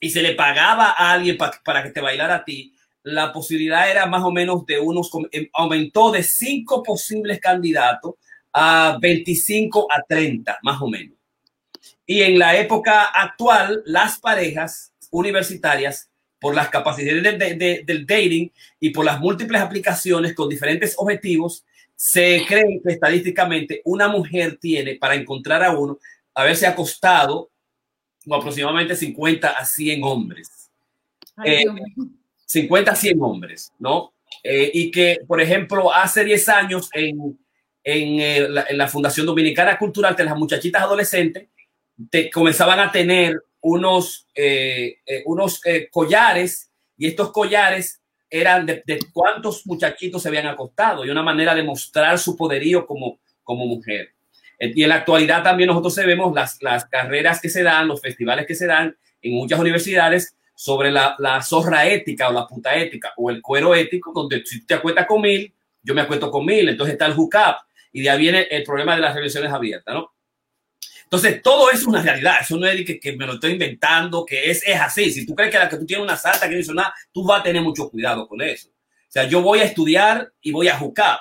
y 0.00 0.10
se 0.10 0.22
le 0.22 0.34
pagaba 0.34 0.90
a 0.90 1.12
alguien 1.12 1.36
para 1.36 1.82
que 1.82 1.90
te 1.90 2.00
bailara 2.00 2.36
a 2.36 2.44
ti. 2.44 2.74
La 3.02 3.32
posibilidad 3.32 3.90
era 3.90 4.06
más 4.06 4.22
o 4.24 4.30
menos 4.30 4.66
de 4.66 4.78
unos, 4.78 5.10
em, 5.30 5.48
aumentó 5.54 6.10
de 6.10 6.22
cinco 6.22 6.82
posibles 6.82 7.38
candidatos 7.40 8.14
a 8.52 8.98
25 9.00 9.86
a 9.90 10.02
30, 10.02 10.58
más 10.62 10.82
o 10.82 10.88
menos. 10.88 11.16
Y 12.04 12.22
en 12.22 12.38
la 12.38 12.56
época 12.56 13.04
actual, 13.04 13.82
las 13.86 14.18
parejas 14.18 14.92
universitarias 15.10 16.09
por 16.40 16.54
las 16.54 16.70
capacidades 16.70 17.38
del 17.86 18.06
dating 18.06 18.50
y 18.80 18.90
por 18.90 19.04
las 19.04 19.20
múltiples 19.20 19.60
aplicaciones 19.60 20.34
con 20.34 20.48
diferentes 20.48 20.94
objetivos, 20.96 21.64
se 21.94 22.44
cree 22.48 22.80
que 22.82 22.94
estadísticamente 22.94 23.82
una 23.84 24.08
mujer 24.08 24.56
tiene 24.56 24.96
para 24.96 25.14
encontrar 25.14 25.62
a 25.62 25.76
uno, 25.76 25.98
haberse 26.34 26.66
acostado 26.66 27.50
con 28.26 28.38
aproximadamente 28.38 28.96
50 28.96 29.50
a 29.50 29.64
100 29.64 30.02
hombres. 30.02 30.70
50 32.46 32.90
eh, 32.90 32.92
a 32.92 32.96
100 32.96 33.22
hombres, 33.22 33.72
¿no? 33.78 34.14
Eh, 34.42 34.70
y 34.72 34.90
que, 34.90 35.18
por 35.26 35.40
ejemplo, 35.42 35.92
hace 35.92 36.24
10 36.24 36.48
años 36.48 36.88
en, 36.94 37.38
en, 37.84 38.20
eh, 38.20 38.48
la, 38.48 38.64
en 38.68 38.78
la, 38.78 38.88
Fundación 38.88 39.26
Dominicana 39.26 39.76
Cultural, 39.76 40.16
que 40.16 40.24
las 40.24 40.36
muchachitas 40.36 40.82
adolescentes 40.82 41.48
te, 42.08 42.30
comenzaban 42.30 42.80
a 42.80 42.90
tener 42.90 43.42
unos, 43.60 44.26
eh, 44.34 44.98
eh, 45.06 45.22
unos 45.26 45.64
eh, 45.66 45.88
collares 45.90 46.70
y 46.96 47.06
estos 47.06 47.32
collares 47.32 48.00
eran 48.28 48.64
de, 48.66 48.82
cuántos 49.12 49.66
muchachitos 49.66 50.22
se 50.22 50.28
habían 50.28 50.46
acostado 50.46 51.04
y 51.04 51.10
una 51.10 51.22
manera 51.22 51.54
de 51.54 51.62
mostrar 51.62 52.18
su 52.18 52.36
poderío 52.36 52.86
como, 52.86 53.20
como 53.42 53.66
mujer. 53.66 54.14
Y 54.58 54.82
en 54.82 54.88
la 54.90 54.96
actualidad 54.96 55.42
también 55.42 55.68
nosotros 55.68 55.96
vemos 55.96 56.34
las, 56.34 56.62
las 56.62 56.84
carreras 56.84 57.40
que 57.40 57.48
se 57.48 57.62
dan, 57.62 57.88
los 57.88 58.00
festivales 58.00 58.46
que 58.46 58.54
se 58.54 58.66
dan 58.66 58.96
en 59.22 59.32
muchas 59.32 59.58
universidades 59.58 60.36
sobre 60.54 60.90
la, 60.90 61.16
la 61.18 61.42
zorra 61.42 61.88
ética 61.88 62.28
o 62.28 62.32
la 62.32 62.46
puta 62.46 62.76
ética 62.76 63.14
o 63.16 63.30
el 63.30 63.40
cuero 63.40 63.74
ético, 63.74 64.12
donde 64.12 64.44
si 64.44 64.66
te 64.66 64.74
acuestas 64.74 65.06
con 65.06 65.22
mil, 65.22 65.52
yo 65.82 65.94
me 65.94 66.02
acuesto 66.02 66.30
con 66.30 66.44
mil, 66.44 66.68
entonces 66.68 66.92
está 66.92 67.06
el 67.06 67.14
hookup 67.14 67.56
y 67.92 68.02
de 68.02 68.10
ahí 68.10 68.18
viene 68.18 68.42
el 68.50 68.62
problema 68.62 68.94
de 68.94 69.00
las 69.00 69.14
relaciones 69.14 69.50
abiertas, 69.50 69.94
¿no? 69.94 70.12
Entonces, 71.12 71.42
todo 71.42 71.70
eso 71.70 71.80
es 71.80 71.86
una 71.88 72.02
realidad. 72.02 72.36
Eso 72.40 72.56
no 72.56 72.68
es 72.68 72.84
que, 72.84 73.16
me 73.16 73.26
lo 73.26 73.32
estoy 73.32 73.52
inventando, 73.52 74.24
que 74.24 74.48
es, 74.48 74.62
es 74.64 74.80
así. 74.80 75.10
Si 75.10 75.26
tú 75.26 75.34
crees 75.34 75.50
que 75.50 75.58
la 75.58 75.68
que 75.68 75.76
tú 75.76 75.84
tienes 75.84 76.04
una 76.04 76.16
santa 76.16 76.48
que 76.48 76.62
no 76.62 76.74
nada, 76.74 76.94
tú 77.12 77.24
vas 77.24 77.40
a 77.40 77.42
tener 77.42 77.62
mucho 77.62 77.90
cuidado 77.90 78.28
con 78.28 78.40
eso. 78.40 78.68
O 78.68 79.12
sea, 79.12 79.24
yo 79.24 79.42
voy 79.42 79.58
a 79.58 79.64
estudiar 79.64 80.32
y 80.40 80.52
voy 80.52 80.68
a 80.68 80.78
juzgar. 80.78 81.18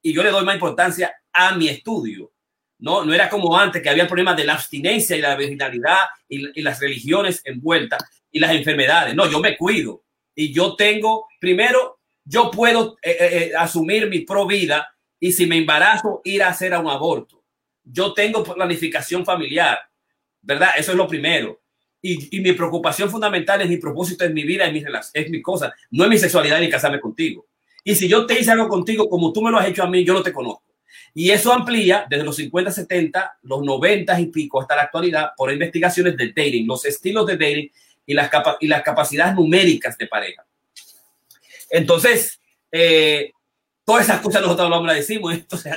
Y 0.00 0.14
yo 0.14 0.22
le 0.22 0.30
doy 0.30 0.46
más 0.46 0.54
importancia 0.54 1.14
a 1.30 1.54
mi 1.54 1.68
estudio. 1.68 2.32
No, 2.78 3.04
no 3.04 3.12
era 3.12 3.28
como 3.28 3.58
antes, 3.58 3.82
que 3.82 3.90
había 3.90 4.04
el 4.04 4.08
problema 4.08 4.34
de 4.34 4.44
la 4.44 4.54
abstinencia 4.54 5.14
y 5.14 5.20
la 5.20 5.36
virginalidad 5.36 5.98
y, 6.26 6.62
las 6.62 6.80
religiones 6.80 7.42
envueltas 7.44 8.02
y 8.32 8.38
las 8.38 8.52
enfermedades. 8.52 9.14
No, 9.14 9.30
yo 9.30 9.40
me 9.40 9.58
cuido. 9.58 10.04
Y 10.34 10.54
yo 10.54 10.74
tengo, 10.74 11.26
primero, 11.38 12.00
yo 12.24 12.50
puedo 12.50 12.96
eh, 13.02 13.10
eh, 13.10 13.28
eh 13.30 13.52
asumir 13.58 14.08
mi 14.08 14.20
pro 14.20 14.46
vida 14.46 14.88
y 15.20 15.32
si 15.32 15.44
me 15.44 15.58
embarazo, 15.58 16.22
ir 16.24 16.42
a 16.42 16.48
hacer 16.48 16.72
un 16.78 16.88
aborto 16.88 17.37
yo 17.90 18.12
tengo 18.12 18.42
planificación 18.42 19.24
familiar, 19.24 19.78
¿verdad? 20.42 20.70
Eso 20.76 20.92
es 20.92 20.96
lo 20.96 21.08
primero. 21.08 21.60
Y, 22.00 22.40
mi 22.40 22.52
preocupación 22.52 23.10
fundamental 23.10 23.60
es 23.60 23.68
mi 23.68 23.78
propósito 23.78 24.24
en 24.24 24.32
mi 24.32 24.44
vida, 24.44 24.66
es 24.66 24.72
mi, 24.72 24.84
es 25.14 25.30
mi 25.30 25.42
cosa, 25.42 25.74
no 25.90 26.04
es 26.04 26.10
mi 26.10 26.18
sexualidad 26.18 26.60
ni 26.60 26.70
casarme 26.70 27.00
contigo. 27.00 27.46
Y 27.82 27.94
si 27.94 28.08
yo 28.08 28.26
te 28.26 28.38
hice 28.38 28.52
algo 28.52 28.68
contigo 28.68 29.08
como 29.08 29.32
tú 29.32 29.42
me 29.42 29.50
lo 29.50 29.58
has 29.58 29.66
hecho 29.66 29.82
a 29.82 29.90
mí, 29.90 30.04
yo 30.04 30.14
no 30.14 30.22
te 30.22 30.32
conozco. 30.32 30.64
Y 31.14 31.30
eso 31.30 31.52
amplía 31.52 32.06
desde 32.08 32.24
los 32.24 32.36
50, 32.36 32.70
70, 32.70 33.38
los 33.42 33.62
90 33.62 34.20
y 34.20 34.26
pico 34.26 34.60
hasta 34.60 34.76
la 34.76 34.82
actualidad 34.82 35.30
por 35.36 35.52
investigaciones 35.52 36.16
de 36.16 36.28
dating, 36.28 36.66
los 36.66 36.84
estilos 36.84 37.26
de 37.26 37.36
dating 37.36 37.70
y 38.06 38.14
las, 38.14 38.30
y 38.60 38.66
las 38.68 38.82
capacidades 38.82 39.34
numéricas 39.34 39.98
de 39.98 40.06
pareja. 40.06 40.46
Entonces, 41.70 42.40
eh, 42.70 43.32
Todas 43.88 44.04
esas 44.04 44.20
cosas 44.20 44.42
nosotros 44.42 44.68
no 44.68 44.84
las 44.84 44.96
decimos. 44.96 45.32
Entonces, 45.32 45.72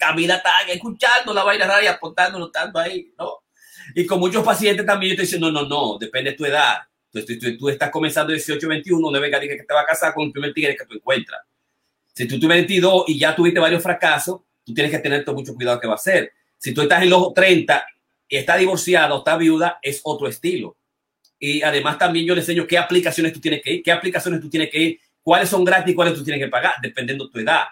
Camila 0.00 0.34
está 0.34 0.50
escuchando 0.68 1.32
la 1.32 1.44
vaina 1.44 1.64
rara 1.64 1.84
y 1.84 1.86
apuntándolo 1.86 2.50
tanto 2.50 2.76
ahí, 2.76 3.14
¿no? 3.16 3.44
Y 3.94 4.04
con 4.04 4.18
muchos 4.18 4.44
pacientes 4.44 4.84
también 4.84 5.10
yo 5.10 5.12
estoy 5.12 5.26
diciendo, 5.26 5.52
no, 5.52 5.62
no, 5.62 5.68
no, 5.68 5.96
depende 5.96 6.32
de 6.32 6.36
tu 6.36 6.44
edad. 6.44 6.78
Tú, 7.56 7.68
estás 7.68 7.90
comenzando 7.92 8.32
18, 8.32 8.66
21, 8.66 9.10
no 9.12 9.20
venga 9.20 9.38
que 9.38 9.62
te 9.62 9.74
va 9.74 9.82
a 9.82 9.86
casar 9.86 10.12
con 10.12 10.24
el 10.26 10.32
primer 10.32 10.52
tigre 10.52 10.74
que 10.76 10.86
tú 10.86 10.96
encuentras. 10.96 11.40
Si 12.12 12.26
tú 12.26 12.36
tienes 12.40 12.56
22 12.56 13.04
y 13.06 13.16
ya 13.16 13.36
tuviste 13.36 13.60
varios 13.60 13.80
fracasos, 13.80 14.40
tú 14.64 14.74
tienes 14.74 14.90
que 14.90 14.98
tener 14.98 15.24
mucho 15.28 15.54
cuidado 15.54 15.78
que 15.78 15.86
va 15.86 15.92
a 15.92 16.02
hacer. 16.02 16.32
Si 16.58 16.74
tú 16.74 16.82
estás 16.82 17.04
en 17.04 17.10
los 17.10 17.32
30 17.32 17.86
y 18.26 18.38
estás 18.38 18.58
divorciada 18.58 19.14
o 19.14 19.18
estás 19.18 19.38
viuda, 19.38 19.78
es 19.82 20.00
otro 20.02 20.26
estilo. 20.26 20.76
Y 21.38 21.62
además 21.62 21.96
también 21.96 22.26
yo 22.26 22.34
le 22.34 22.40
enseño 22.40 22.66
qué 22.66 22.76
aplicaciones 22.76 23.32
tú 23.32 23.38
tienes 23.38 23.62
que 23.62 23.74
ir, 23.74 23.82
qué 23.84 23.92
aplicaciones 23.92 24.40
tú 24.40 24.50
tienes 24.50 24.68
que 24.68 24.78
ir 24.80 25.00
cuáles 25.26 25.48
son 25.48 25.64
gratis 25.64 25.92
y 25.92 25.96
cuáles 25.96 26.14
tú 26.14 26.22
tienes 26.22 26.40
que 26.40 26.48
pagar, 26.48 26.74
dependiendo 26.80 27.24
de 27.24 27.32
tu 27.32 27.40
edad. 27.40 27.64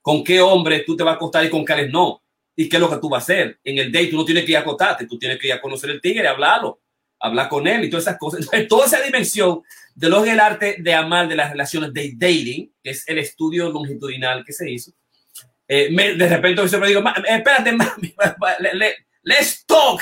Con 0.00 0.24
qué 0.24 0.40
hombre 0.40 0.84
tú 0.86 0.96
te 0.96 1.02
vas 1.02 1.12
a 1.12 1.16
acostar 1.16 1.44
y 1.44 1.50
con 1.50 1.62
cuáles 1.62 1.92
no. 1.92 2.22
Y 2.56 2.66
qué 2.66 2.78
es 2.78 2.80
lo 2.80 2.88
que 2.88 2.96
tú 2.96 3.10
vas 3.10 3.20
a 3.20 3.24
hacer. 3.24 3.58
En 3.62 3.76
el 3.76 3.92
date 3.92 4.06
tú 4.06 4.16
no 4.16 4.24
tienes 4.24 4.42
que 4.42 4.52
ir 4.52 4.56
a 4.56 4.60
acostarte, 4.60 5.06
tú 5.06 5.18
tienes 5.18 5.38
que 5.38 5.48
ir 5.48 5.52
a 5.52 5.60
conocer 5.60 5.90
el 5.90 6.00
tigre, 6.00 6.26
hablarlo, 6.26 6.80
hablar 7.20 7.50
con 7.50 7.68
él 7.68 7.84
y 7.84 7.90
todas 7.90 8.04
esas 8.06 8.18
cosas. 8.18 8.40
Entonces, 8.40 8.68
toda 8.68 8.86
esa 8.86 9.02
dimensión 9.02 9.60
de 9.94 10.08
lo 10.08 10.22
que 10.22 10.30
el 10.30 10.40
arte 10.40 10.76
de 10.78 10.94
amar 10.94 11.28
de 11.28 11.36
las 11.36 11.50
relaciones 11.50 11.92
de 11.92 12.14
dating, 12.16 12.72
que 12.82 12.90
es 12.90 13.06
el 13.06 13.18
estudio 13.18 13.68
longitudinal 13.68 14.42
que 14.42 14.54
se 14.54 14.70
hizo. 14.70 14.92
Eh, 15.68 15.94
de 15.94 16.28
repente 16.28 16.62
yo 16.62 16.68
siempre 16.68 16.88
digo, 16.88 17.02
espérate, 17.28 17.72
mami, 17.76 18.14
let's 19.24 19.62
talk, 19.66 20.00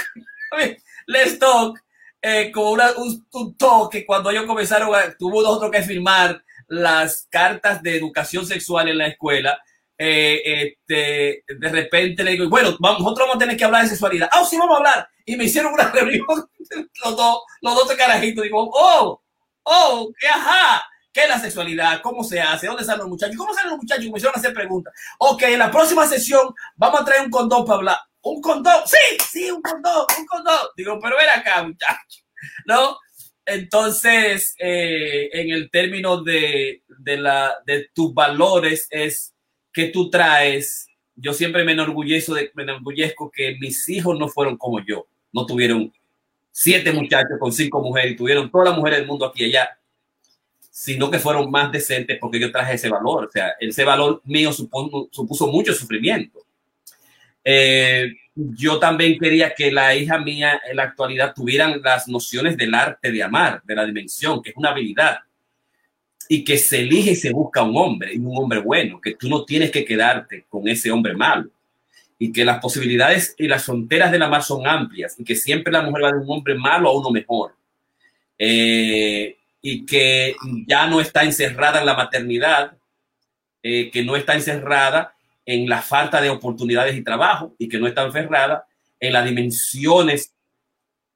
let's 1.09 1.37
talk, 1.37 1.83
eh, 2.23 2.53
como 2.53 2.70
un, 2.70 3.27
un, 3.33 3.57
toque 3.57 4.07
cuando 4.07 4.31
ellos 4.31 4.45
comenzaron, 4.45 4.89
tuvo 5.19 5.43
dos 5.43 5.57
otros 5.57 5.73
que 5.73 5.83
firmar 5.83 6.41
las 6.68 7.26
cartas 7.30 7.82
de 7.82 7.97
educación 7.97 8.47
sexual 8.47 8.89
en 8.89 8.98
la 8.98 9.06
escuela, 9.09 9.59
eh, 9.98 10.43
este, 10.44 11.44
de 11.47 11.68
repente 11.68 12.24
le 12.24 12.32
digo, 12.32 12.48
bueno, 12.48 12.76
nosotros 12.80 13.18
vamos 13.18 13.36
a 13.36 13.39
tener 13.39 13.56
que 13.56 13.64
hablar 13.64 13.82
de 13.82 13.90
sexualidad. 13.90 14.28
Ah, 14.32 14.44
sí, 14.44 14.56
vamos 14.56 14.74
a 14.74 14.78
hablar. 14.78 15.09
Y 15.24 15.36
me 15.36 15.44
hicieron 15.44 15.72
una 15.72 15.90
reunión, 15.93 16.26
los 17.05 17.16
dos, 17.16 17.43
los 17.60 17.74
dos 17.74 17.93
carajitos. 17.94 18.43
Digo, 18.43 18.70
oh, 18.72 19.22
oh, 19.62 20.12
qué 20.18 20.28
ajá. 20.28 20.82
¿Qué 21.12 21.24
es 21.24 21.28
la 21.28 21.39
sexualidad? 21.39 22.01
¿Cómo 22.01 22.24
se 22.24 22.40
hace? 22.40 22.66
¿Dónde 22.66 22.84
salen 22.84 23.01
los 23.01 23.10
muchachos? 23.10 23.36
¿Cómo 23.36 23.52
salen 23.52 23.70
los 23.72 23.80
muchachos? 23.80 24.05
Me 24.06 24.16
hicieron 24.16 24.39
hacer 24.39 24.55
preguntas. 24.55 24.94
Ok, 25.18 25.43
en 25.43 25.59
la 25.59 25.70
próxima 25.70 26.06
sesión 26.06 26.55
vamos 26.74 27.02
a 27.02 27.05
traer 27.05 27.22
un 27.22 27.30
condón 27.30 27.64
para 27.66 27.78
hablar. 27.78 27.98
¿Un 28.22 28.40
condón? 28.40 28.82
Sí, 28.86 29.18
sí, 29.30 29.51
un 29.51 29.60
condón, 29.60 30.06
un 30.18 30.26
condón. 30.26 30.68
Digo, 30.74 30.98
pero 31.02 31.16
ven 31.16 31.28
acá, 31.28 31.62
muchachos. 31.62 32.24
¿No? 32.64 32.98
Entonces, 33.44 34.55
eh, 34.59 35.28
en 35.32 35.51
el 35.51 35.70
término 35.70 36.23
de, 36.23 36.82
de, 36.98 37.16
la, 37.16 37.56
de 37.66 37.89
tus 37.93 38.14
valores 38.14 38.86
es 38.90 39.35
que 39.73 39.86
tú 39.89 40.10
traes, 40.10 40.86
yo 41.16 41.32
siempre 41.32 41.64
me 41.64 41.73
enorgullezco, 41.73 42.35
de, 42.35 42.51
me 42.55 42.62
enorgullezco 42.62 43.31
que 43.31 43.56
mis 43.60 43.89
hijos 43.89 44.19
no 44.19 44.28
fueron 44.28 44.56
como 44.56 44.85
yo, 44.85 45.06
no 45.32 45.47
tuvieron 45.47 45.93
siete 46.52 46.93
muchachos 46.93 47.39
con 47.40 47.52
cinco 47.52 47.81
mujeres 47.82 48.12
y 48.12 48.16
tuvieron 48.16 48.51
todas 48.51 48.69
las 48.69 48.77
mujeres 48.77 49.01
del 49.01 49.09
mundo 49.09 49.27
aquí 49.27 49.44
y 49.44 49.47
allá, 49.47 49.78
sino 50.70 51.10
que 51.10 51.19
fueron 51.19 51.51
más 51.51 51.73
decentes 51.73 52.19
porque 52.20 52.39
yo 52.39 52.52
traje 52.52 52.74
ese 52.74 52.89
valor, 52.89 53.27
o 53.27 53.31
sea, 53.31 53.55
ese 53.59 53.85
valor 53.85 54.20
mío 54.24 54.52
supuso, 54.52 55.47
mucho 55.48 55.73
sufrimiento. 55.73 56.40
Eh, 57.44 58.12
yo 58.35 58.79
también 58.79 59.19
quería 59.19 59.55
que 59.55 59.71
la 59.71 59.95
hija 59.95 60.19
mía 60.19 60.61
en 60.69 60.77
la 60.77 60.85
actualidad 60.85 61.35
tuvieran 61.35 61.81
las 61.83 62.09
nociones 62.09 62.57
del 62.57 62.75
arte 62.75 63.13
de 63.13 63.23
amar, 63.23 63.63
de 63.65 63.75
la 63.75 63.85
dimensión, 63.85 64.43
que 64.43 64.51
es 64.51 64.57
una 64.57 64.71
habilidad, 64.71 65.19
y 66.29 66.45
que 66.45 66.57
se 66.57 66.81
elige 66.81 67.13
y 67.13 67.17
se 67.17 67.33
busca 67.33 67.63
un 67.63 67.77
hombre, 67.77 68.15
y 68.15 68.19
un 68.19 68.37
hombre 68.37 68.61
bueno, 68.61 69.01
que 69.01 69.15
tú 69.15 69.29
no 69.29 69.45
tienes 69.45 69.71
que 69.71 69.85
quedarte 69.85 70.47
con 70.49 70.67
ese 70.69 70.91
hombre 70.91 71.15
malo. 71.15 71.51
y 72.19 72.31
que 72.31 72.45
las 72.45 72.61
posibilidades 72.61 73.35
y 73.37 73.49
las 73.49 73.65
fronteras 73.65 74.13
de 74.13 74.19
la 74.19 74.29
mar 74.29 74.45
son 74.45 74.65
amplias 74.65 75.19
y 75.19 75.25
que 75.25 75.35
siempre 75.35 75.73
la 75.73 75.83
mujer 75.83 76.05
va 76.05 76.13
de 76.13 76.19
un 76.19 76.31
hombre 76.31 76.55
malo 76.55 76.89
a 76.89 76.97
uno 76.97 77.11
mejor. 77.11 77.57
Eh, 78.39 79.37
y 79.61 79.85
que 79.85 80.37
ya 80.69 80.87
no 80.87 81.01
está 81.01 81.25
encerrada 81.25 81.81
en 81.81 81.87
la 81.87 81.95
maternidad, 81.95 82.77
eh, 83.61 83.91
que 83.91 84.05
no 84.05 84.15
está 84.15 84.35
encerrada 84.35 85.17
en 85.44 85.69
la 85.69 85.82
falta 85.82 86.20
de 86.20 86.31
oportunidades 86.31 86.97
y 86.97 87.02
trabajo 87.02 87.55
y 87.59 87.69
que 87.69 87.78
no 87.78 87.86
está 87.86 88.05
encerrada 88.05 88.66
en 89.01 89.12
las 89.12 89.24
dimensiones 89.24 90.32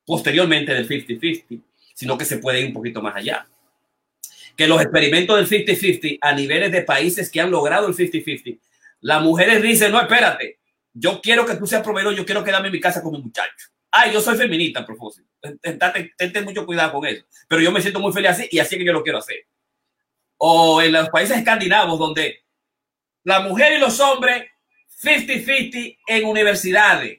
posteriormente 0.04 0.74
del 0.74 0.88
50-50, 0.88 1.60
sino 1.94 2.18
que 2.18 2.24
se 2.24 2.38
puede 2.38 2.60
ir 2.60 2.66
un 2.66 2.72
poquito 2.72 3.02
más 3.02 3.16
allá. 3.16 3.46
Que 4.56 4.66
los 4.66 4.80
experimentos 4.80 5.36
del 5.36 5.66
50-50 5.66 6.18
a 6.20 6.32
niveles 6.32 6.72
de 6.72 6.82
países 6.82 7.30
que 7.30 7.40
han 7.40 7.50
logrado 7.50 7.88
el 7.88 7.94
50-50, 7.94 8.58
las 9.00 9.22
mujeres 9.22 9.62
dicen, 9.62 9.92
no, 9.92 10.00
espérate, 10.00 10.58
yo 10.92 11.20
quiero 11.20 11.44
que 11.44 11.56
tú 11.56 11.66
seas 11.66 11.82
proveedor, 11.82 12.14
yo 12.14 12.24
quiero 12.24 12.42
quedarme 12.42 12.68
en 12.68 12.72
mi 12.72 12.80
casa 12.80 13.02
con 13.02 13.12
mi 13.12 13.20
muchacho. 13.20 13.68
Ay, 13.90 14.12
yo 14.12 14.20
soy 14.20 14.36
feminista 14.36 14.80
a 14.80 14.86
propósito. 14.86 15.28
Ten, 15.60 16.44
mucho 16.44 16.66
cuidado 16.66 16.92
con 16.92 17.06
eso. 17.06 17.24
Pero 17.48 17.60
yo 17.60 17.70
me 17.70 17.80
siento 17.80 18.00
muy 18.00 18.12
feliz 18.12 18.30
así 18.30 18.48
y 18.50 18.58
así 18.58 18.76
que 18.78 18.84
yo 18.84 18.92
lo 18.92 19.02
quiero 19.02 19.18
hacer. 19.18 19.46
O 20.38 20.82
en 20.82 20.92
los 20.92 21.08
países 21.10 21.36
escandinavos 21.36 21.98
donde 21.98 22.45
la 23.26 23.40
mujer 23.40 23.72
y 23.72 23.78
los 23.78 23.98
hombres 23.98 24.44
50-50 25.02 25.98
en 26.06 26.24
universidades. 26.26 27.18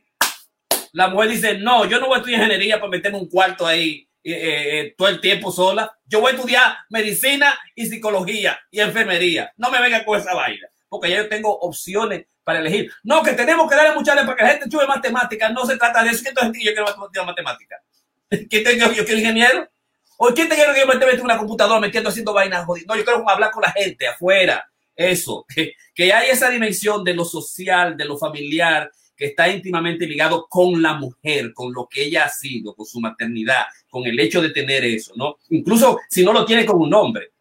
La 0.93 1.09
mujer 1.09 1.31
dice, 1.31 1.57
no, 1.57 1.83
yo 1.83 1.99
no 1.99 2.07
voy 2.07 2.15
a 2.15 2.17
estudiar 2.19 2.43
ingeniería 2.43 2.79
para 2.79 2.89
meterme 2.89 3.17
un 3.17 3.27
cuarto 3.27 3.67
ahí 3.67 4.07
eh, 4.23 4.31
eh, 4.31 4.79
eh, 4.79 4.95
todo 4.97 5.09
el 5.09 5.19
tiempo 5.19 5.51
sola. 5.51 5.91
Yo 6.05 6.21
voy 6.21 6.31
a 6.31 6.35
estudiar 6.35 6.77
medicina 6.89 7.59
y 7.75 7.87
psicología 7.87 8.57
y 8.71 8.79
enfermería. 8.79 9.51
No 9.57 9.69
me 9.69 9.81
venga 9.81 10.05
con 10.05 10.17
esa 10.17 10.33
vaina, 10.33 10.69
porque 10.87 11.09
ya 11.09 11.17
yo 11.17 11.27
tengo 11.27 11.53
opciones 11.59 12.25
para 12.45 12.59
elegir. 12.59 12.89
No, 13.03 13.21
que 13.21 13.33
tenemos 13.33 13.69
que 13.69 13.75
darle 13.75 13.93
mucha 13.93 14.15
para 14.15 14.35
que 14.35 14.43
la 14.43 14.49
gente 14.51 14.69
chube 14.69 14.87
matemáticas. 14.87 15.51
No 15.51 15.65
se 15.65 15.75
trata 15.75 16.03
de 16.03 16.11
eso. 16.11 16.23
¿Quién 16.23 16.35
te 16.35 16.63
yo 16.63 16.73
quiero 16.73 17.25
matemáticas? 17.25 17.81
¿Quién 18.49 18.63
te 18.63 18.79
yo, 18.79 18.93
quiero 18.93 19.17
ingeniero? 19.17 19.69
¿O 20.15 20.27
quién 20.27 20.47
te 20.47 20.55
que 20.55 20.61
yo 20.61 21.11
en 21.11 21.21
una 21.21 21.37
computadora 21.37 21.81
metiendo 21.81 22.09
haciendo 22.09 22.31
vainas 22.31 22.65
jodidas? 22.65 22.87
No, 22.87 22.95
yo 22.95 23.03
quiero 23.03 23.29
hablar 23.29 23.51
con 23.51 23.61
la 23.61 23.71
gente 23.73 24.07
afuera. 24.07 24.71
Eso, 24.97 25.45
que, 25.55 25.73
que 25.93 26.11
hay 26.11 26.31
esa 26.31 26.49
dimensión 26.49 27.03
de 27.03 27.13
lo 27.13 27.23
social, 27.23 27.95
de 27.95 28.05
lo 28.05 28.17
familiar, 28.17 28.91
que 29.15 29.27
está 29.27 29.49
íntimamente 29.49 30.05
ligado 30.05 30.47
con 30.47 30.81
la 30.81 30.93
mujer, 30.93 31.53
con 31.53 31.73
lo 31.73 31.87
que 31.87 32.05
ella 32.05 32.25
ha 32.25 32.29
sido, 32.29 32.75
con 32.75 32.85
su 32.85 32.99
maternidad, 32.99 33.65
con 33.89 34.05
el 34.05 34.19
hecho 34.19 34.41
de 34.41 34.51
tener 34.51 34.85
eso, 34.85 35.13
¿no? 35.15 35.37
Incluso 35.49 35.99
si 36.09 36.23
no 36.23 36.31
lo 36.31 36.45
tiene 36.45 36.65
con 36.65 36.79
un 36.79 36.93
hombre. 36.93 37.31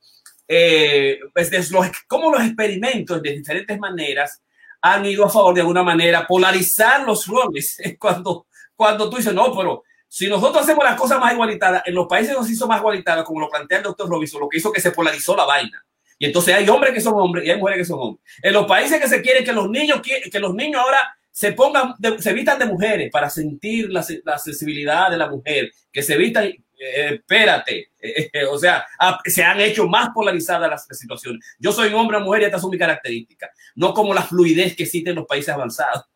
Eh, 0.48 1.18
pues 1.34 1.70
los, 1.70 1.86
como 2.06 2.30
los 2.30 2.42
experimentos 2.42 3.20
de 3.20 3.32
diferentes 3.32 3.78
maneras 3.78 4.40
han 4.80 5.04
ido 5.04 5.24
a 5.24 5.30
favor 5.30 5.54
de 5.54 5.60
alguna 5.60 5.82
manera 5.82 6.26
polarizar 6.26 7.04
los 7.04 7.26
roles. 7.26 7.78
Cuando, 7.98 8.46
cuando 8.74 9.10
tú 9.10 9.16
dices, 9.16 9.34
no, 9.34 9.54
pero 9.56 9.82
si 10.06 10.28
nosotros 10.28 10.62
hacemos 10.62 10.84
las 10.84 10.98
cosas 10.98 11.18
más 11.18 11.32
igualitarias, 11.32 11.82
en 11.86 11.94
los 11.94 12.06
países 12.06 12.34
nos 12.34 12.48
hizo 12.48 12.66
más 12.66 12.80
igualitarias, 12.80 13.24
como 13.26 13.40
lo 13.40 13.48
plantea 13.48 13.78
el 13.78 13.84
doctor 13.84 14.08
Robinson, 14.08 14.40
lo 14.40 14.48
que 14.48 14.58
hizo 14.58 14.72
que 14.72 14.80
se 14.80 14.92
polarizó 14.92 15.34
la 15.34 15.44
vaina. 15.44 15.84
Y 16.18 16.26
entonces 16.26 16.54
hay 16.54 16.68
hombres 16.68 16.94
que 16.94 17.00
son 17.00 17.14
hombres 17.14 17.44
y 17.46 17.50
hay 17.50 17.58
mujeres 17.58 17.80
que 17.80 17.84
son 17.84 18.00
hombres. 18.00 18.24
En 18.42 18.52
los 18.52 18.66
países 18.66 19.00
que 19.00 19.08
se 19.08 19.20
quieren 19.20 19.44
que 19.44 19.52
los 19.52 19.68
niños, 19.68 20.00
que 20.02 20.40
los 20.40 20.54
niños 20.54 20.80
ahora 20.80 20.98
se 21.36 21.52
pongan, 21.52 21.94
se 22.18 22.30
evitan 22.30 22.58
de 22.58 22.64
mujeres 22.64 23.10
para 23.12 23.28
sentir 23.28 23.90
la, 23.90 24.02
la, 24.24 24.38
sensibilidad 24.38 25.10
de 25.10 25.18
la 25.18 25.28
mujer, 25.28 25.70
que 25.92 26.02
se 26.02 26.14
evitan, 26.14 26.44
eh, 26.46 26.62
espérate, 27.12 27.90
eh, 28.00 28.30
eh, 28.32 28.44
o 28.46 28.58
sea, 28.58 28.86
se 29.22 29.44
han 29.44 29.60
hecho 29.60 29.86
más 29.86 30.08
polarizadas 30.14 30.70
las, 30.70 30.98
situaciones. 30.98 31.44
Yo 31.58 31.72
soy 31.72 31.92
hombre 31.92 32.16
o 32.16 32.20
mujer 32.20 32.40
y 32.40 32.44
estas 32.46 32.62
son 32.62 32.70
mis 32.70 32.80
características, 32.80 33.50
no 33.74 33.92
como 33.92 34.14
la 34.14 34.22
fluidez 34.22 34.74
que 34.74 34.84
existe 34.84 35.10
en 35.10 35.16
los 35.16 35.26
países 35.26 35.50
avanzados, 35.50 36.06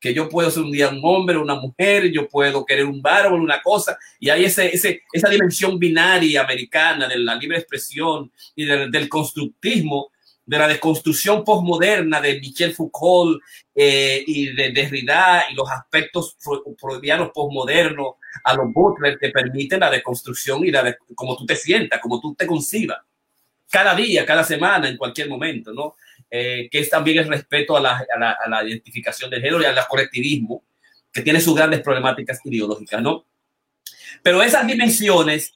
que 0.00 0.14
yo 0.14 0.28
puedo 0.28 0.50
ser 0.50 0.62
un 0.62 0.72
día 0.72 0.88
un 0.88 1.00
hombre 1.04 1.36
una 1.36 1.56
mujer, 1.56 2.10
yo 2.10 2.26
puedo 2.26 2.64
querer 2.64 2.86
un 2.86 3.02
o 3.04 3.34
una 3.34 3.60
cosa, 3.62 3.98
y 4.18 4.30
hay 4.30 4.44
ese, 4.44 4.74
ese, 4.74 5.02
esa 5.12 5.28
dimensión 5.28 5.78
binaria 5.78 6.42
americana 6.42 7.06
de 7.06 7.18
la 7.18 7.34
libre 7.34 7.58
expresión 7.58 8.32
y 8.56 8.64
del 8.64 9.08
constructismo 9.08 10.10
de 10.50 10.58
la 10.58 10.66
desconstrucción 10.66 11.44
postmoderna 11.44 12.20
de 12.20 12.40
Michel 12.40 12.74
Foucault 12.74 13.40
eh, 13.72 14.24
y 14.26 14.52
de 14.52 14.72
Derrida 14.72 15.44
y 15.48 15.54
los 15.54 15.70
aspectos 15.70 16.36
freudianos 16.76 17.30
postmodernos 17.32 18.14
a 18.42 18.54
los 18.54 18.72
Butler 18.72 19.16
que 19.16 19.28
permiten 19.28 19.78
la 19.78 19.90
desconstrucción 19.90 20.66
y 20.66 20.72
la 20.72 20.82
de, 20.82 20.96
como 21.14 21.36
tú 21.36 21.46
te 21.46 21.54
sientas, 21.54 22.00
como 22.00 22.20
tú 22.20 22.34
te 22.34 22.48
concibas, 22.48 22.98
cada 23.70 23.94
día, 23.94 24.26
cada 24.26 24.42
semana, 24.42 24.88
en 24.88 24.96
cualquier 24.96 25.28
momento, 25.28 25.72
¿no? 25.72 25.94
Eh, 26.30 26.68
que 26.70 26.78
es 26.78 26.88
también 26.88 27.18
el 27.18 27.28
respeto 27.28 27.76
a 27.76 27.80
la, 27.80 28.06
a, 28.14 28.18
la, 28.18 28.30
a 28.32 28.48
la, 28.48 28.62
identificación 28.62 29.28
de 29.30 29.38
género 29.40 29.60
y 29.60 29.64
al 29.64 29.76
colectivismo, 29.88 30.62
que 31.12 31.22
tiene 31.22 31.40
sus 31.40 31.56
grandes 31.56 31.80
problemáticas 31.80 32.38
ideológicas, 32.44 33.02
¿no? 33.02 33.26
Pero 34.22 34.40
esas 34.40 34.64
dimensiones 34.64 35.54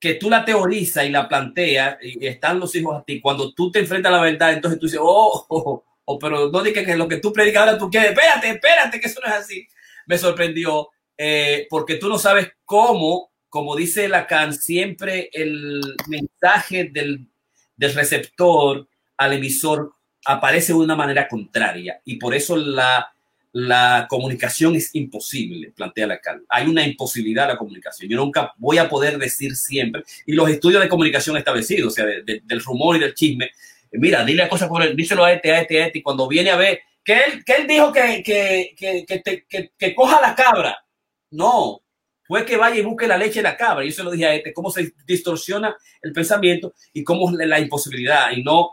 que 0.00 0.14
tú 0.14 0.30
la 0.30 0.44
teorizas 0.44 1.04
y 1.04 1.10
la 1.10 1.28
planteas 1.28 1.98
y 2.00 2.26
están 2.26 2.60
los 2.60 2.74
hijos 2.74 2.98
a 2.98 3.04
ti, 3.04 3.20
cuando 3.20 3.52
tú 3.52 3.70
te 3.70 3.80
enfrentas 3.80 4.10
a 4.10 4.16
la 4.16 4.22
verdad, 4.22 4.54
entonces 4.54 4.80
tú 4.80 4.86
dices, 4.86 5.00
oh, 5.02 5.46
oh, 5.48 5.58
oh, 5.58 5.84
oh 6.04 6.18
pero 6.18 6.50
no 6.50 6.62
digas 6.62 6.84
que 6.84 6.96
lo 6.96 7.08
que 7.08 7.18
tú 7.18 7.32
predicas 7.32 7.66
ahora 7.66 7.78
tú 7.78 7.90
quieres, 7.90 8.10
espérate, 8.10 8.50
espérate, 8.50 9.00
que 9.00 9.08
eso 9.08 9.20
no 9.20 9.28
es 9.28 9.38
así. 9.38 9.66
Me 10.06 10.16
sorprendió 10.16 10.90
eh, 11.18 11.66
porque 11.68 11.96
tú 11.96 12.08
no 12.08 12.18
sabes 12.18 12.52
cómo, 12.64 13.32
como 13.48 13.76
dice 13.76 14.08
Lacan, 14.08 14.54
siempre 14.54 15.28
el 15.32 15.82
mensaje 16.08 16.84
del, 16.84 17.28
del 17.76 17.94
receptor 17.94 18.88
al 19.16 19.32
emisor 19.32 19.95
aparece 20.26 20.72
de 20.72 20.78
una 20.78 20.96
manera 20.96 21.28
contraria 21.28 22.00
y 22.04 22.16
por 22.16 22.34
eso 22.34 22.56
la 22.56 23.12
la 23.58 24.06
comunicación 24.10 24.76
es 24.76 24.94
imposible, 24.94 25.72
plantea 25.74 26.06
Lacan. 26.06 26.44
Hay 26.46 26.66
una 26.66 26.86
imposibilidad 26.86 27.46
de 27.46 27.54
la 27.54 27.58
comunicación. 27.58 28.10
Yo 28.10 28.18
nunca 28.18 28.52
voy 28.58 28.76
a 28.76 28.86
poder 28.86 29.16
decir 29.16 29.56
siempre, 29.56 30.02
y 30.26 30.32
los 30.32 30.50
estudios 30.50 30.82
de 30.82 30.90
comunicación 30.90 31.38
establecidos, 31.38 31.90
o 31.90 31.96
sea, 31.96 32.04
del 32.04 32.60
rumor 32.60 32.96
y 32.96 32.98
del 32.98 33.14
chisme, 33.14 33.50
mira, 33.92 34.22
dile 34.26 34.42
a 34.42 34.50
cosas 34.50 34.68
díselo 34.94 35.24
a 35.24 35.32
este, 35.32 35.52
a 35.52 35.62
este, 35.62 35.82
a 35.82 35.86
este, 35.86 36.00
y 36.00 36.02
cuando 36.02 36.28
viene 36.28 36.50
a 36.50 36.56
ver, 36.56 36.80
que 37.02 37.14
él, 37.14 37.44
que 37.46 37.54
él 37.54 37.66
dijo 37.66 37.90
que, 37.90 38.22
que, 38.22 38.74
que, 38.76 39.70
que, 39.78 39.94
coja 39.94 40.20
la 40.20 40.34
cabra. 40.34 40.84
No, 41.30 41.80
fue 42.24 42.44
que 42.44 42.58
vaya 42.58 42.76
y 42.76 42.82
busque 42.82 43.06
la 43.06 43.16
leche 43.16 43.36
de 43.36 43.44
la 43.44 43.56
cabra. 43.56 43.86
Yo 43.86 43.90
se 43.90 44.02
lo 44.02 44.10
dije 44.10 44.26
a 44.26 44.34
este, 44.34 44.52
cómo 44.52 44.70
se 44.70 44.92
distorsiona 45.06 45.74
el 46.02 46.12
pensamiento 46.12 46.74
y 46.92 47.02
cómo 47.02 47.30
la 47.30 47.58
imposibilidad 47.58 48.32
y 48.32 48.42
no, 48.42 48.72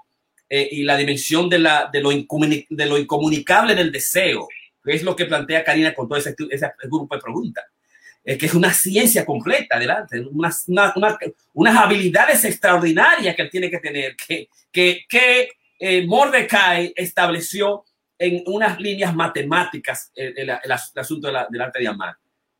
eh, 0.56 0.70
y 0.72 0.84
la 0.84 0.96
dimensión 0.96 1.50
de, 1.50 1.58
la, 1.58 1.90
de, 1.92 2.00
lo 2.00 2.12
de 2.12 2.86
lo 2.86 3.00
incomunicable 3.00 3.74
del 3.74 3.92
deseo 3.92 4.48
es 4.86 5.02
lo 5.02 5.16
que 5.16 5.26
plantea 5.26 5.64
Karina 5.64 5.96
con 5.96 6.08
todo 6.08 6.20
ese, 6.20 6.36
grupo 6.84 7.16
de 7.16 7.22
preguntas. 7.22 7.66
Es 8.24 8.38
que 8.38 8.46
es 8.46 8.54
una 8.54 8.72
ciencia 8.72 9.26
completa, 9.26 9.78
adelante, 9.78 10.20
unas, 10.32 10.66
unas 11.56 11.76
habilidades 11.76 12.46
extraordinarias 12.46 13.36
que 13.36 13.42
él 13.42 13.50
tiene 13.50 13.72
que 13.72 13.80
tener, 13.80 14.16
que, 14.16 14.48
que, 14.72 15.06
que 15.10 15.50
eh, 15.80 16.06
Mordecai 16.06 16.94
estableció 16.96 17.84
en 18.20 18.44
unas 18.46 18.80
líneas 18.80 19.16
matemáticas 19.16 20.12
el, 20.14 20.38
el, 20.38 20.72
asunto 20.72 21.30
del 21.50 21.62
arte 21.62 21.80
de 21.80 21.88
amar. 21.88 22.16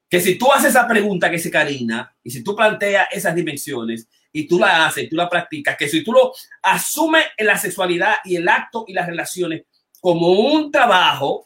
Que 0.10 0.20
si 0.20 0.36
tú 0.36 0.52
haces 0.52 0.72
esa 0.72 0.88
pregunta 0.88 1.30
que 1.30 1.36
dice 1.36 1.52
Karina, 1.52 2.12
y 2.24 2.32
si 2.32 2.44
tú 2.44 2.56
planteas 2.56 3.08
esas 3.12 3.36
dimensiones, 3.36 4.08
y 4.34 4.48
tú 4.48 4.60
la 4.60 4.88
haces, 4.88 5.08
tú 5.10 5.16
la 5.16 5.30
practicas, 5.30 5.78
que 5.78 5.88
si 5.88 6.04
tú 6.04 6.12
lo 6.12 6.34
asumes 6.64 7.24
en 7.38 7.46
la 7.46 7.58
sexualidad 7.58 8.16
y 8.26 8.36
el 8.36 8.50
acto 8.50 8.84
y 8.88 8.94
las 8.94 9.08
relaciones 9.08 9.64
como 10.02 10.32
un 10.32 10.72
trabajo, 10.72 11.46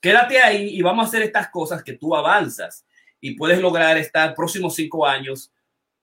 quédate 0.00 0.40
ahí 0.40 0.70
y 0.70 0.82
vamos 0.82 1.04
a 1.04 1.08
hacer 1.08 1.22
estas 1.22 1.48
cosas 1.50 1.84
que 1.84 1.92
tú 1.92 2.16
avanzas 2.16 2.86
y 3.20 3.34
puedes 3.34 3.60
lograr 3.60 3.98
estar 3.98 4.34
próximos 4.34 4.74
cinco 4.74 5.06
años, 5.06 5.52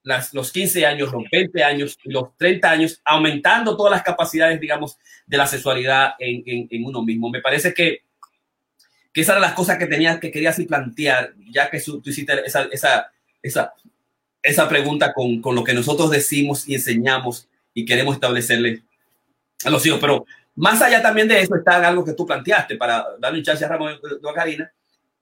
las, 0.04 0.34
los 0.34 0.52
15 0.52 0.86
años, 0.86 1.12
los 1.12 1.24
20 1.30 1.64
años 1.64 1.98
los 2.06 2.38
30 2.38 2.70
años, 2.70 3.02
aumentando 3.04 3.76
todas 3.76 3.92
las 3.92 4.04
capacidades, 4.04 4.60
digamos, 4.60 4.98
de 5.26 5.38
la 5.38 5.48
sexualidad 5.48 6.14
en, 6.20 6.68
en, 6.72 6.86
uno 6.86 7.04
mismo. 7.04 7.30
Me 7.30 7.42
parece 7.42 7.74
que, 7.74 8.04
que 9.12 9.22
esa 9.22 9.34
era 9.34 9.42
las 9.42 9.54
cosas 9.54 9.78
que 9.78 9.88
tenías, 9.88 10.20
que 10.20 10.32
querías 10.32 10.58
plantear, 10.66 11.34
ya 11.52 11.70
que 11.70 11.82
tú 11.82 12.02
hiciste 12.06 12.34
esa, 12.46 12.64
esa, 12.72 13.12
esa, 13.42 13.74
esa 14.42 14.70
pregunta 14.70 15.14
con, 15.14 15.42
con 15.42 15.56
lo 15.56 15.64
que 15.64 15.74
nosotros 15.74 16.12
decimos 16.12 16.68
y 16.68 16.76
enseñamos 16.76 17.48
y 17.74 17.86
queremos 17.86 18.16
establecerle 18.16 18.84
a 19.64 19.70
los 19.70 19.86
hijos. 19.86 20.00
Pero 20.00 20.26
más 20.56 20.82
allá 20.82 21.02
también 21.02 21.28
de 21.28 21.40
eso 21.40 21.56
está 21.56 21.88
algo 21.88 22.04
que 22.04 22.14
tú 22.14 22.26
planteaste 22.26 22.76
para 22.76 23.06
darle 23.20 23.40
un 23.40 23.46
chance 23.46 23.64
a 23.64 23.68
Ramón 23.68 24.00
y 24.02 24.28
a 24.28 24.34
Karina, 24.34 24.72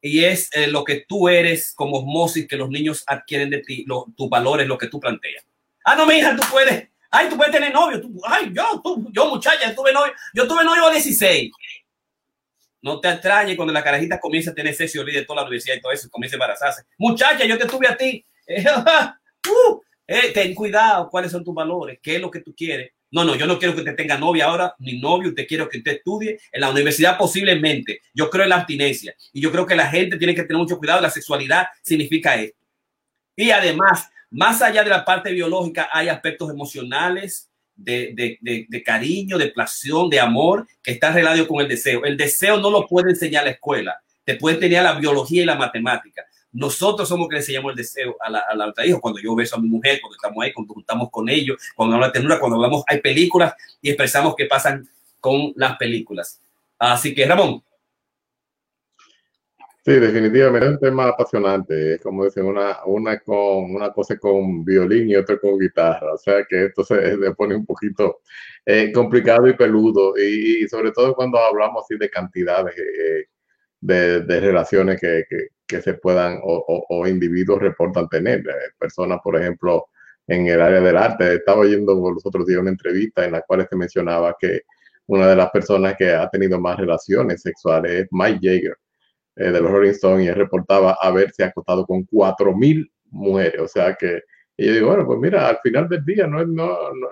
y 0.02 0.24
es 0.24 0.50
eh, 0.54 0.68
lo 0.68 0.84
que 0.84 1.06
tú 1.08 1.28
eres 1.28 1.74
como 1.74 1.98
osmosis 1.98 2.48
que 2.48 2.56
los 2.56 2.70
niños 2.70 3.04
adquieren 3.08 3.50
de 3.50 3.60
ti, 3.60 3.84
lo, 3.88 4.06
tus 4.16 4.30
valores, 4.30 4.68
lo 4.68 4.78
que 4.78 4.88
tú 4.88 5.00
planteas. 5.00 5.46
Ah, 5.84 5.96
no, 5.96 6.06
mi 6.06 6.16
hija, 6.16 6.36
tú 6.36 6.44
puedes, 6.52 6.88
ay, 7.10 7.30
tú 7.30 7.38
puedes 7.38 7.52
tener 7.52 7.74
novio, 7.74 8.02
tú, 8.02 8.20
ay, 8.26 8.52
yo, 8.54 8.82
tú, 8.84 9.10
yo 9.12 9.30
muchacha, 9.30 9.74
tuve 9.74 9.92
novio, 9.92 10.14
yo 10.34 10.48
tuve 10.48 10.64
novio 10.64 10.88
a 10.88 10.92
16. 10.92 11.52
No 12.82 13.00
te 13.00 13.10
extrañes 13.10 13.56
cuando 13.56 13.74
la 13.74 13.84
carajita 13.84 14.20
comienza 14.20 14.52
a 14.52 14.54
tener 14.54 14.74
sexo 14.74 15.04
de 15.04 15.26
toda 15.26 15.42
la 15.42 15.48
universidad 15.48 15.76
y 15.76 15.82
todo 15.82 15.92
eso, 15.92 16.10
comienza 16.10 16.36
a 16.36 16.38
embarazarse. 16.38 16.84
Muchacha, 16.98 17.46
yo 17.46 17.58
te 17.58 17.66
tuve 17.66 17.88
a 17.88 17.98
ti. 17.98 18.24
uh, 19.50 19.82
eh, 20.08 20.32
ten 20.34 20.56
cuidado, 20.56 21.10
cuáles 21.10 21.32
son 21.32 21.44
tus 21.44 21.54
valores, 21.54 22.00
qué 22.02 22.16
es 22.16 22.22
lo 22.22 22.32
que 22.32 22.40
tú 22.40 22.56
quieres 22.56 22.92
No, 23.12 23.24
no, 23.24 23.36
yo 23.36 23.46
no 23.46 23.60
quiero 23.60 23.74
que 23.74 23.82
usted 23.82 23.96
tenga 23.96 24.18
novia 24.18 24.46
ahora, 24.46 24.76
ni 24.80 25.00
novio, 25.00 25.30
usted 25.30 25.46
quiero 25.48 25.68
que 25.68 25.80
usted 25.80 25.98
estudie 25.98 26.40
en 26.52 26.62
la 26.62 26.70
universidad 26.70 27.18
posiblemente. 27.18 28.02
Yo 28.14 28.30
creo 28.30 28.44
en 28.44 28.50
la 28.50 28.58
abstinencia 28.58 29.16
y 29.34 29.42
yo 29.42 29.52
creo 29.52 29.66
que 29.66 29.76
la 29.76 29.88
gente 29.88 30.18
tiene 30.18 30.36
que 30.36 30.44
tener 30.44 30.58
mucho 30.58 30.78
cuidado. 30.78 31.02
La 31.02 31.10
sexualidad 31.10 31.68
significa 31.82 32.36
esto. 32.36 32.58
Y 33.36 33.52
además, 33.52 34.10
más 34.32 34.62
allá 34.62 34.84
de 34.84 34.90
la 34.90 35.06
parte 35.06 35.32
biológica, 35.32 35.90
hay 35.92 36.10
aspectos 36.10 36.50
emocionales, 36.50 37.50
de, 37.78 38.40
de, 38.42 38.84
cariño, 38.84 39.38
de 39.38 39.52
placer, 39.52 39.94
de 40.10 40.20
amor, 40.20 40.68
que 40.82 40.92
está 40.92 41.12
relacionado 41.12 41.48
con 41.48 41.62
el 41.62 41.68
deseo. 41.68 42.04
El 42.04 42.18
deseo 42.18 42.58
no 42.60 42.70
lo 42.70 42.88
puede 42.88 43.12
enseñar 43.12 43.46
la 43.46 43.52
escuela, 43.52 44.02
te 44.24 44.36
puede 44.36 44.56
enseñar 44.56 44.84
la 44.84 45.00
biología 45.00 45.44
y 45.44 45.46
la 45.46 45.56
matemática. 45.56 46.26
Nosotros 46.58 47.08
somos 47.08 47.28
que 47.28 47.36
le 47.36 47.40
enseñamos 47.42 47.70
el 47.70 47.78
deseo 47.78 48.16
a 48.20 48.32
la, 48.32 48.40
a 48.40 48.68
otra 48.68 48.84
hijo. 48.84 49.00
Cuando 49.00 49.22
yo 49.22 49.36
beso 49.36 49.58
a 49.58 49.60
mi 49.60 49.70
mujer, 49.70 50.00
cuando 50.02 50.16
estamos 50.16 50.44
ahí, 50.44 50.52
cuando 50.52 50.74
estamos 50.80 51.12
con 51.12 51.30
ellos, 51.30 51.62
cuando 51.76 51.94
hablamos 51.94 52.12
de 52.12 52.20
ternura, 52.20 52.40
cuando 52.40 52.56
hablamos, 52.56 52.84
hay 52.88 53.00
películas 53.00 53.54
y 53.80 53.90
expresamos 53.90 54.34
qué 54.36 54.46
pasan 54.46 54.90
con 55.20 55.54
las 55.56 55.78
películas. 55.78 56.42
Así 56.80 57.14
que, 57.14 57.28
Ramón. 57.28 57.62
Sí, 59.86 59.94
definitivamente 60.00 60.66
es 60.66 60.72
un 60.74 60.80
tema 60.80 61.10
apasionante. 61.10 61.94
Es 61.94 62.02
como 62.02 62.26
dicen, 62.26 62.46
una, 62.46 62.84
una, 62.86 63.20
con, 63.20 63.76
una 63.76 63.92
cosa 63.92 64.18
con 64.18 64.66
violín 64.66 65.12
y 65.12 65.16
otra 65.16 65.38
con 65.38 65.60
guitarra. 65.60 66.12
O 66.16 66.18
sea 66.18 66.44
que 66.44 66.66
esto 66.66 66.84
se, 66.84 67.18
pone 67.38 67.56
un 67.56 67.68
poquito 67.68 68.22
eh, 68.66 68.92
complicado 68.92 69.48
y 69.48 69.54
peludo. 69.54 70.18
Y, 70.18 70.68
sobre 70.68 70.92
todo 70.92 71.14
cuando 71.14 71.38
hablamos 71.38 71.84
así 71.84 72.00
de 72.00 72.10
cantidades 72.10 72.76
eh, 72.80 73.28
de, 73.80 74.22
de, 74.22 74.40
relaciones 74.40 75.00
que, 75.00 75.24
que 75.68 75.82
se 75.82 75.96
puedan 75.96 76.40
o, 76.44 76.86
o, 76.90 77.08
individuos 77.08 77.62
reportan 77.62 78.08
tener. 78.10 78.40
Eh, 78.40 78.72
personas, 78.80 79.20
por 79.24 79.36
ejemplo, 79.36 79.88
en 80.28 80.48
el 80.48 80.62
área 80.62 80.82
del 80.82 80.98
arte. 80.98 81.36
Estaba 81.36 81.62
oyendo 81.62 81.94
los 82.12 82.26
otros 82.26 82.46
días 82.46 82.60
una 82.60 82.70
entrevista 82.72 83.26
en 83.26 83.34
la 83.34 83.42
cual 83.42 83.68
se 83.70 83.76
mencionaba 83.76 84.36
que 84.40 84.62
una 85.08 85.28
de 85.28 85.36
las 85.36 85.50
personas 85.52 85.96
que 85.98 86.12
ha 86.12 86.30
tenido 86.30 86.60
más 86.60 86.78
relaciones 86.78 87.42
sexuales 87.42 87.92
es 87.92 88.08
Mike 88.12 88.40
Jagger 88.42 88.78
eh, 89.36 89.52
de 89.52 89.62
los 89.62 89.72
Rolling 89.72 89.92
Stones 89.92 90.26
y 90.26 90.28
él 90.30 90.36
reportaba 90.36 90.98
haberse 91.02 91.44
acostado 91.44 91.86
con 91.86 92.06
4.000 92.08 92.90
mujeres. 93.12 93.62
O 93.62 93.68
sea 93.68 93.96
que 93.96 94.22
y 94.60 94.66
yo 94.66 94.74
digo, 94.74 94.88
bueno, 94.88 95.06
pues 95.06 95.20
mira, 95.20 95.50
al 95.50 95.60
final 95.62 95.88
del 95.88 96.04
día 96.04 96.26
no 96.26 96.42
es, 96.42 96.48
no, 96.48 96.66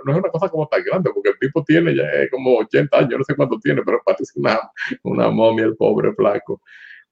no, 0.04 0.12
es 0.12 0.18
una 0.18 0.30
cosa 0.32 0.50
como 0.50 0.68
tan 0.68 0.84
grande, 0.84 1.12
porque 1.14 1.30
el 1.30 1.38
tipo 1.38 1.64
tiene 1.64 1.96
ya 1.96 2.04
como 2.32 2.58
80 2.58 2.98
años, 2.98 3.20
no 3.20 3.24
sé 3.24 3.36
cuánto 3.36 3.60
tiene, 3.60 3.84
pero 3.84 4.02
parece 4.04 4.32
una, 4.40 4.60
una 5.04 5.30
momia, 5.30 5.66
el 5.66 5.76
pobre 5.76 6.12
flaco. 6.16 6.60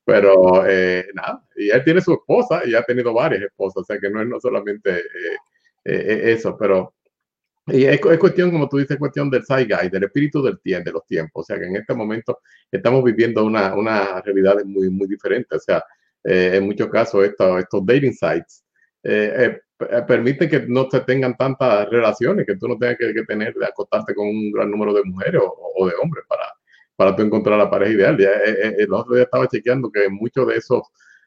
Pero 0.05 0.65
eh, 0.67 1.07
nada, 1.13 1.45
y 1.55 1.69
él 1.69 1.83
tiene 1.83 2.01
su 2.01 2.13
esposa 2.13 2.61
y 2.65 2.75
ha 2.75 2.83
tenido 2.83 3.13
varias 3.13 3.43
esposas, 3.43 3.83
o 3.83 3.85
sea 3.85 3.97
que 3.99 4.09
no 4.09 4.21
es 4.21 4.27
no 4.27 4.39
solamente 4.39 4.97
eh, 4.99 5.37
eh, 5.85 6.21
eso, 6.33 6.57
pero 6.57 6.93
y 7.67 7.85
es, 7.85 8.01
es, 8.05 8.17
cuestión, 8.19 8.51
como 8.51 8.67
tú 8.67 8.77
dices, 8.77 8.97
cuestión 8.97 9.29
del 9.29 9.45
zeitgeist, 9.45 9.93
del 9.93 10.03
espíritu 10.03 10.43
del 10.43 10.59
tiempo, 10.59 10.89
de 10.89 10.91
los 10.91 11.05
tiempos. 11.07 11.43
O 11.43 11.45
sea 11.45 11.57
que 11.57 11.65
en 11.65 11.77
este 11.77 11.93
momento 11.93 12.39
estamos 12.69 13.01
viviendo 13.05 13.45
una, 13.45 13.73
una 13.73 14.21
realidad 14.21 14.57
muy, 14.65 14.89
muy 14.89 15.07
diferente. 15.07 15.55
O 15.55 15.59
sea, 15.59 15.81
en 16.25 16.65
muchos 16.65 16.89
casos 16.89 17.23
estos, 17.23 17.59
estos 17.59 17.85
dating 17.85 18.13
sites 18.13 18.65
permiten 20.07 20.49
que 20.49 20.59
no 20.67 20.89
se 20.91 20.99
tengan 21.01 21.37
tantas 21.37 21.89
relaciones, 21.89 22.45
que 22.45 22.57
tú 22.57 22.67
no 22.67 22.77
tengas 22.77 22.97
que, 22.97 23.13
tener 23.25 23.53
de 23.53 23.65
acostarte 23.65 24.13
con 24.13 24.27
un 24.27 24.51
gran 24.51 24.69
número 24.69 24.93
de 24.93 25.03
mujeres 25.05 25.41
o 25.41 25.87
de 25.87 25.93
hombres 26.01 26.25
para, 26.27 26.52
para 26.95 27.15
tú 27.15 27.23
encontrar 27.23 27.57
la 27.57 27.69
pareja 27.69 27.93
ideal. 27.93 28.17
Ya, 28.17 28.29
eh, 28.29 28.57
eh, 28.63 28.75
el 28.79 28.93
otro 28.93 29.15
día 29.15 29.23
estaba 29.23 29.47
chequeando 29.47 29.91
que 29.91 30.09
muchos 30.09 30.47
de 30.47 30.55
esos, 30.57 30.81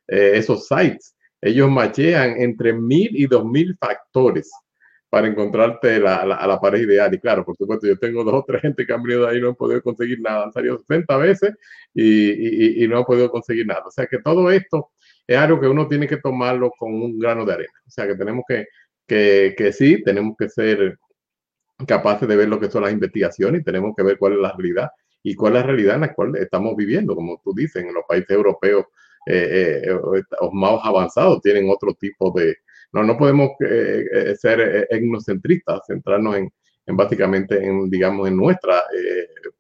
eh, 0.08 0.32
esos 0.34 0.66
sites, 0.66 1.16
ellos 1.40 1.70
machean 1.70 2.40
entre 2.40 2.72
mil 2.72 3.10
y 3.14 3.26
dos 3.26 3.44
mil 3.44 3.76
factores 3.78 4.50
para 5.08 5.28
encontrarte 5.28 6.00
la, 6.00 6.24
la, 6.24 6.46
la, 6.46 6.60
pareja 6.60 6.84
ideal. 6.84 7.14
Y 7.14 7.18
claro, 7.18 7.44
por 7.44 7.56
supuesto, 7.56 7.86
yo 7.86 7.98
tengo 7.98 8.24
dos 8.24 8.34
o 8.34 8.44
tres 8.46 8.62
gente 8.62 8.84
que 8.84 8.92
han 8.92 9.02
venido 9.02 9.22
de 9.22 9.30
ahí 9.30 9.38
y 9.38 9.40
no 9.40 9.48
han 9.48 9.54
podido 9.54 9.80
conseguir 9.82 10.20
nada. 10.20 10.44
Han 10.44 10.52
salido 10.52 10.78
60 10.78 11.16
veces 11.18 11.54
y, 11.94 12.30
y, 12.30 12.84
y, 12.84 12.88
no 12.88 12.98
han 12.98 13.04
podido 13.04 13.30
conseguir 13.30 13.66
nada. 13.66 13.82
O 13.86 13.90
sea 13.90 14.06
que 14.06 14.18
todo 14.18 14.50
esto 14.50 14.90
es 15.26 15.36
algo 15.38 15.60
que 15.60 15.68
uno 15.68 15.86
tiene 15.88 16.06
que 16.08 16.16
tomarlo 16.18 16.70
con 16.76 16.92
un 16.94 17.18
grano 17.18 17.44
de 17.44 17.52
arena. 17.52 17.72
O 17.86 17.90
sea 17.90 18.06
que 18.06 18.14
tenemos 18.16 18.44
que, 18.48 18.66
que, 19.06 19.54
que 19.56 19.72
sí, 19.72 20.02
tenemos 20.02 20.36
que 20.36 20.48
ser 20.48 20.98
capaces 21.86 22.28
de 22.28 22.36
ver 22.36 22.48
lo 22.48 22.58
que 22.58 22.70
son 22.70 22.82
las 22.82 22.92
investigaciones 22.92 23.60
y 23.60 23.64
tenemos 23.64 23.94
que 23.96 24.02
ver 24.02 24.18
cuál 24.18 24.34
es 24.34 24.38
la 24.38 24.52
realidad 24.56 24.90
y 25.26 25.34
cuál 25.34 25.56
es 25.56 25.62
la 25.62 25.66
realidad 25.66 25.96
en 25.96 26.02
la 26.02 26.14
cual 26.14 26.36
estamos 26.36 26.76
viviendo, 26.76 27.16
como 27.16 27.40
tú 27.42 27.52
dices, 27.52 27.82
en 27.82 27.92
los 27.92 28.04
países 28.08 28.30
europeos 28.30 28.84
eh, 29.26 29.82
eh, 29.84 30.22
más 30.52 30.78
avanzados 30.84 31.42
tienen 31.42 31.68
otro 31.68 31.94
tipo 31.94 32.30
de... 32.30 32.58
No, 32.92 33.02
no 33.02 33.18
podemos 33.18 33.50
eh, 33.58 34.36
ser 34.38 34.86
etnocentristas, 34.88 35.80
centrarnos 35.84 36.36
en, 36.36 36.52
en, 36.86 36.96
básicamente 36.96 37.60
en, 37.60 37.90
digamos, 37.90 38.28
en 38.28 38.36
nuestra 38.36 38.80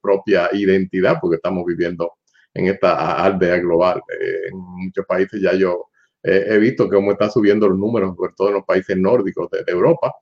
propia 0.00 0.48
identidad, 0.52 1.18
porque 1.20 1.34
estamos 1.34 1.64
viviendo 1.66 2.12
en 2.54 2.68
esta 2.68 3.24
aldea 3.24 3.56
global. 3.56 4.00
en 4.48 4.56
muchos 4.56 5.04
países 5.04 5.42
ya 5.42 5.52
yo 5.54 5.86
he 6.22 6.58
visto 6.58 6.88
cómo 6.88 7.10
está 7.10 7.28
subiendo 7.28 7.68
los 7.68 7.76
números, 7.76 8.14
sobre 8.16 8.32
todo 8.36 8.48
en 8.48 8.54
los 8.54 8.64
países 8.64 8.96
nórdicos 8.96 9.50
de, 9.50 9.64
de 9.64 9.72
Europa, 9.72 10.14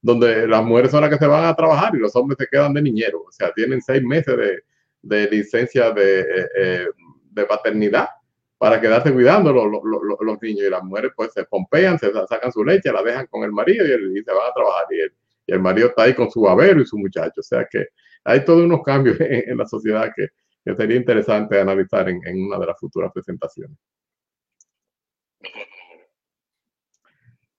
donde 0.00 0.46
las 0.46 0.64
mujeres 0.64 0.92
son 0.92 1.00
las 1.00 1.10
que 1.10 1.18
se 1.18 1.26
van 1.26 1.44
a 1.44 1.56
trabajar 1.56 1.92
y 1.96 1.98
los 1.98 2.14
hombres 2.14 2.36
se 2.38 2.46
quedan 2.46 2.72
de 2.72 2.82
niñeros. 2.82 3.22
O 3.26 3.32
sea, 3.32 3.52
tienen 3.52 3.82
seis 3.82 4.00
meses 4.04 4.36
de, 4.36 4.62
de 5.02 5.28
licencia 5.28 5.90
de, 5.90 6.20
eh, 6.20 6.48
eh, 6.56 6.86
de 7.30 7.44
paternidad 7.44 8.08
para 8.56 8.80
quedarse 8.80 9.12
cuidando 9.12 9.52
los, 9.52 9.66
los, 10.20 10.42
niños 10.42 10.66
y 10.66 10.70
las 10.70 10.84
mujeres 10.84 11.10
pues 11.16 11.32
se 11.32 11.44
pompean, 11.44 11.98
se 11.98 12.12
sacan 12.28 12.52
su 12.52 12.64
leche, 12.64 12.92
la 12.92 13.02
dejan 13.02 13.26
con 13.26 13.42
el 13.42 13.50
marido 13.50 13.84
y, 13.84 14.20
y 14.20 14.22
se 14.22 14.32
van 14.32 14.48
a 14.48 14.54
trabajar 14.54 14.86
y 14.90 15.00
el, 15.00 15.12
y 15.46 15.52
el, 15.52 15.60
marido 15.60 15.88
está 15.88 16.04
ahí 16.04 16.14
con 16.14 16.30
su 16.30 16.42
babero 16.42 16.80
y 16.80 16.86
su 16.86 16.96
muchacho. 16.96 17.40
O 17.40 17.42
sea 17.42 17.66
que 17.68 17.88
hay 18.22 18.44
todos 18.44 18.62
unos 18.62 18.82
cambios 18.82 19.18
en, 19.20 19.50
en 19.50 19.58
la 19.58 19.66
sociedad 19.66 20.12
que, 20.14 20.28
que, 20.64 20.76
sería 20.76 20.96
interesante 20.96 21.60
analizar 21.60 22.08
en, 22.08 22.20
en 22.24 22.44
una 22.46 22.58
de 22.58 22.66
las 22.66 22.78
futuras 22.78 23.10
presentaciones. 23.12 23.76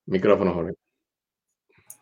Micrófono, 0.05 0.53
Jorge. 0.53 0.82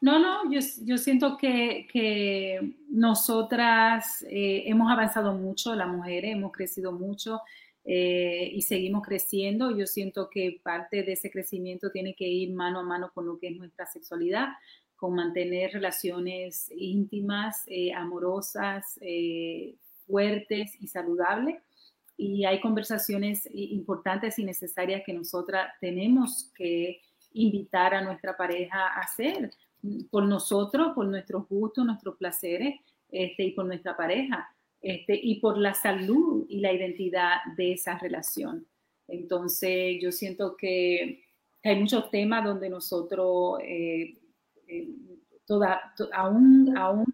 No, 0.01 0.17
no, 0.17 0.51
yo, 0.51 0.97
siento 0.97 1.37
que, 1.37 1.87
que 1.93 2.73
nosotras 2.89 4.25
eh, 4.27 4.63
hemos 4.65 4.91
avanzado 4.91 5.35
mucho, 5.35 5.75
las 5.75 5.87
mujeres 5.87 6.33
hemos 6.33 6.51
crecido 6.51 6.91
mucho 6.91 7.41
eh, 7.85 8.49
y 8.51 8.63
seguimos 8.63 9.03
creciendo. 9.05 9.77
Yo 9.77 9.85
siento 9.85 10.27
que 10.31 10.59
parte 10.63 11.03
de 11.03 11.13
ese 11.13 11.29
crecimiento 11.29 11.91
tiene 11.91 12.15
que 12.15 12.27
ir 12.27 12.51
mano 12.51 12.79
a 12.79 12.83
mano 12.83 13.11
con 13.13 13.27
lo 13.27 13.37
que 13.37 13.49
es 13.49 13.57
nuestra 13.57 13.85
sexualidad, 13.85 14.47
con 14.95 15.13
mantener 15.13 15.71
relaciones 15.73 16.71
íntimas, 16.75 17.61
eh, 17.67 17.93
amorosas, 17.93 18.99
fuertes 20.07 20.77
y 20.79 20.87
saludables. 20.87 21.61
Y 22.17 22.45
hay 22.45 22.59
conversaciones 22.59 23.47
importantes 23.53 24.39
y 24.39 24.45
necesarias 24.45 25.03
que 25.05 25.13
nosotras 25.13 25.71
tenemos 25.79 26.51
que 26.55 27.01
invitar 27.33 27.93
a 27.93 28.01
nuestra 28.01 28.35
pareja 28.35 28.87
a 28.87 29.01
hacer 29.01 29.51
por 30.09 30.25
nosotros, 30.25 30.93
por 30.93 31.07
nuestros 31.07 31.47
gustos, 31.47 31.85
nuestros 31.85 32.17
placeres 32.17 32.79
este, 33.09 33.43
y 33.43 33.51
por 33.51 33.65
nuestra 33.65 33.95
pareja 33.97 34.47
este, 34.81 35.19
y 35.21 35.39
por 35.39 35.57
la 35.57 35.73
salud 35.73 36.45
y 36.49 36.59
la 36.59 36.73
identidad 36.73 37.37
de 37.55 37.73
esa 37.73 37.97
relación. 37.97 38.65
Entonces, 39.07 39.97
yo 40.01 40.11
siento 40.11 40.55
que 40.55 41.23
hay 41.63 41.79
muchos 41.79 42.09
temas 42.09 42.43
donde 42.43 42.69
nosotros 42.69 43.59
eh, 43.63 44.17
eh, 44.67 44.87
toda, 45.45 45.93
to, 45.95 46.09
aún, 46.13 46.75
aún 46.77 47.05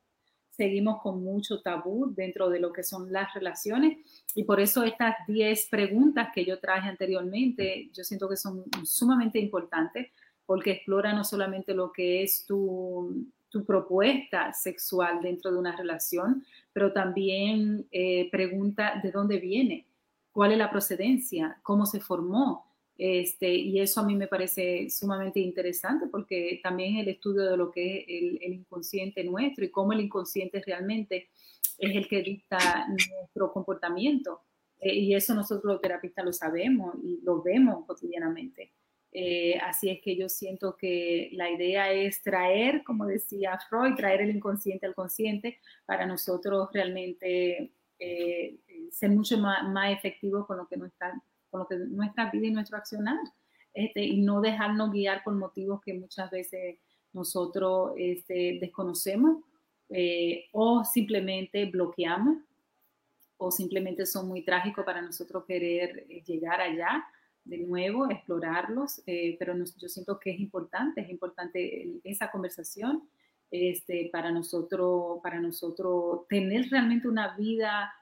seguimos 0.51 1.01
con 1.01 1.23
mucho 1.23 1.61
tabú 1.61 2.13
dentro 2.15 2.49
de 2.49 2.59
lo 2.59 2.71
que 2.71 2.83
son 2.83 3.11
las 3.11 3.33
relaciones 3.33 3.97
y 4.33 4.43
por 4.43 4.59
eso 4.59 4.83
estas 4.83 5.15
10 5.27 5.67
preguntas 5.69 6.29
que 6.33 6.45
yo 6.45 6.59
traje 6.59 6.87
anteriormente, 6.89 7.89
yo 7.93 8.03
siento 8.03 8.29
que 8.29 8.37
son 8.37 8.63
sumamente 8.83 9.39
importantes 9.39 10.11
porque 10.47 10.71
explora 10.71 11.13
no 11.13 11.23
solamente 11.23 11.75
lo 11.75 11.91
que 11.91 12.23
es 12.23 12.45
tu, 12.47 13.27
tu 13.49 13.65
propuesta 13.65 14.53
sexual 14.53 15.21
dentro 15.21 15.51
de 15.51 15.57
una 15.57 15.75
relación, 15.75 16.43
pero 16.73 16.91
también 16.93 17.85
eh, 17.91 18.29
pregunta 18.31 18.99
de 19.03 19.11
dónde 19.11 19.39
viene, 19.39 19.85
cuál 20.31 20.53
es 20.53 20.57
la 20.57 20.71
procedencia, 20.71 21.59
cómo 21.63 21.85
se 21.85 21.99
formó. 21.99 22.65
Este, 22.97 23.53
y 23.53 23.79
eso 23.79 24.01
a 24.01 24.05
mí 24.05 24.15
me 24.15 24.27
parece 24.27 24.89
sumamente 24.89 25.39
interesante 25.39 26.07
porque 26.07 26.59
también 26.63 26.97
el 26.97 27.09
estudio 27.09 27.43
de 27.43 27.55
lo 27.55 27.69
que 27.69 27.99
es 27.99 28.05
el, 28.41 28.53
inconsciente 28.53 29.23
nuestro 29.23 29.65
y 29.65 29.69
cómo 29.69 29.93
el 29.93 29.99
inconsciente 30.01 30.63
realmente 30.65 31.29
es 31.77 31.95
el 31.95 32.07
que 32.07 32.23
dicta 32.23 32.87
nuestro 32.87 33.51
comportamiento. 33.51 34.41
Eh, 34.79 34.95
y 34.95 35.13
eso 35.13 35.35
nosotros 35.35 35.73
los 35.73 35.81
terapistas 35.81 36.25
lo 36.25 36.33
sabemos 36.33 36.95
y 37.03 37.19
lo 37.21 37.41
vemos 37.43 37.85
cotidianamente. 37.85 38.71
Eh, 39.11 39.57
así 39.59 39.89
es 39.89 40.01
que 40.01 40.15
yo 40.15 40.29
siento 40.29 40.75
que 40.75 41.29
la 41.33 41.49
idea 41.49 41.91
es 41.91 42.21
traer, 42.21 42.83
como 42.83 43.05
decía 43.05 43.57
Freud, 43.69 43.95
traer 43.95 44.21
el 44.21 44.35
inconsciente 44.35 44.85
al 44.85 44.95
consciente 44.95 45.59
para 45.85 46.05
nosotros 46.05 46.69
realmente 46.73 47.71
eh, 47.99 48.57
ser 48.91 49.09
mucho 49.11 49.37
más, 49.37 49.67
más 49.69 49.91
efectivos 49.91 50.45
con 50.45 50.57
lo 50.57 50.67
que 50.67 50.77
nuestra, 50.77 51.19
con 51.49 51.61
lo 51.61 51.67
que 51.67 51.77
nuestra 51.77 52.29
vida 52.29 52.47
y 52.47 52.51
nuestro 52.51 52.77
accionar. 52.77 53.17
Este, 53.73 54.03
y 54.03 54.21
no 54.21 54.41
dejarnos 54.41 54.91
guiar 54.91 55.23
por 55.23 55.35
motivos 55.35 55.81
que 55.81 55.93
muchas 55.93 56.31
veces 56.31 56.79
nosotros 57.13 57.91
este, 57.95 58.57
desconocemos 58.59 59.43
eh, 59.89 60.45
o 60.51 60.83
simplemente 60.83 61.65
bloqueamos 61.65 62.39
o 63.37 63.51
simplemente 63.51 64.07
son 64.07 64.27
muy 64.27 64.43
trágicos 64.43 64.83
para 64.83 65.01
nosotros 65.01 65.45
querer 65.45 66.07
eh, 66.09 66.23
llegar 66.25 66.59
allá 66.59 67.05
de 67.47 67.59
nuevo, 67.59 68.09
explorarlos, 68.09 69.01
eh, 69.05 69.35
pero 69.39 69.55
yo 69.55 69.89
siento 69.89 70.19
que 70.19 70.31
es 70.31 70.39
importante, 70.39 71.01
es 71.01 71.09
importante 71.09 71.99
esa 72.03 72.31
conversación 72.31 73.03
este, 73.51 74.09
para, 74.11 74.31
nosotros, 74.31 75.19
para 75.23 75.39
nosotros 75.39 76.27
tener 76.27 76.69
realmente 76.69 77.07
una 77.07 77.35
vida 77.35 77.93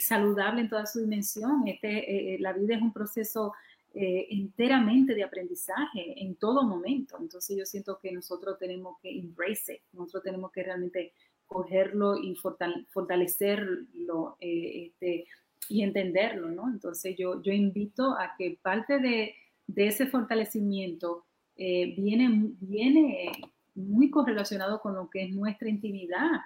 saludable 0.00 0.62
en 0.62 0.70
toda 0.70 0.86
su 0.86 1.00
dimensión. 1.00 1.64
Este, 1.66 2.38
la 2.40 2.54
vida 2.54 2.76
es 2.76 2.80
un 2.80 2.92
proceso 2.92 3.52
enteramente 3.92 5.14
de 5.14 5.24
aprendizaje 5.24 6.22
en 6.22 6.36
todo 6.36 6.62
momento. 6.62 7.18
Entonces 7.20 7.56
yo 7.56 7.66
siento 7.66 7.98
que 7.98 8.12
nosotros 8.12 8.58
tenemos 8.58 8.96
que 9.02 9.10
embrace 9.10 9.82
nosotros 9.92 10.22
tenemos 10.22 10.52
que 10.52 10.62
realmente 10.62 11.12
cogerlo 11.46 12.16
y 12.16 12.34
fortalecerlo 12.34 14.36
eh, 14.40 14.86
este, 14.86 15.26
y 15.68 15.82
entenderlo, 15.82 16.50
¿no? 16.50 16.68
Entonces 16.68 17.16
yo, 17.16 17.42
yo 17.42 17.52
invito 17.52 18.12
a 18.12 18.34
que 18.36 18.58
parte 18.62 18.98
de, 18.98 19.34
de 19.66 19.86
ese 19.88 20.06
fortalecimiento 20.06 21.26
eh, 21.56 21.94
viene, 21.96 22.52
viene 22.60 23.32
muy 23.74 24.10
correlacionado 24.10 24.80
con 24.80 24.94
lo 24.94 25.10
que 25.10 25.24
es 25.24 25.34
nuestra 25.34 25.68
intimidad, 25.68 26.40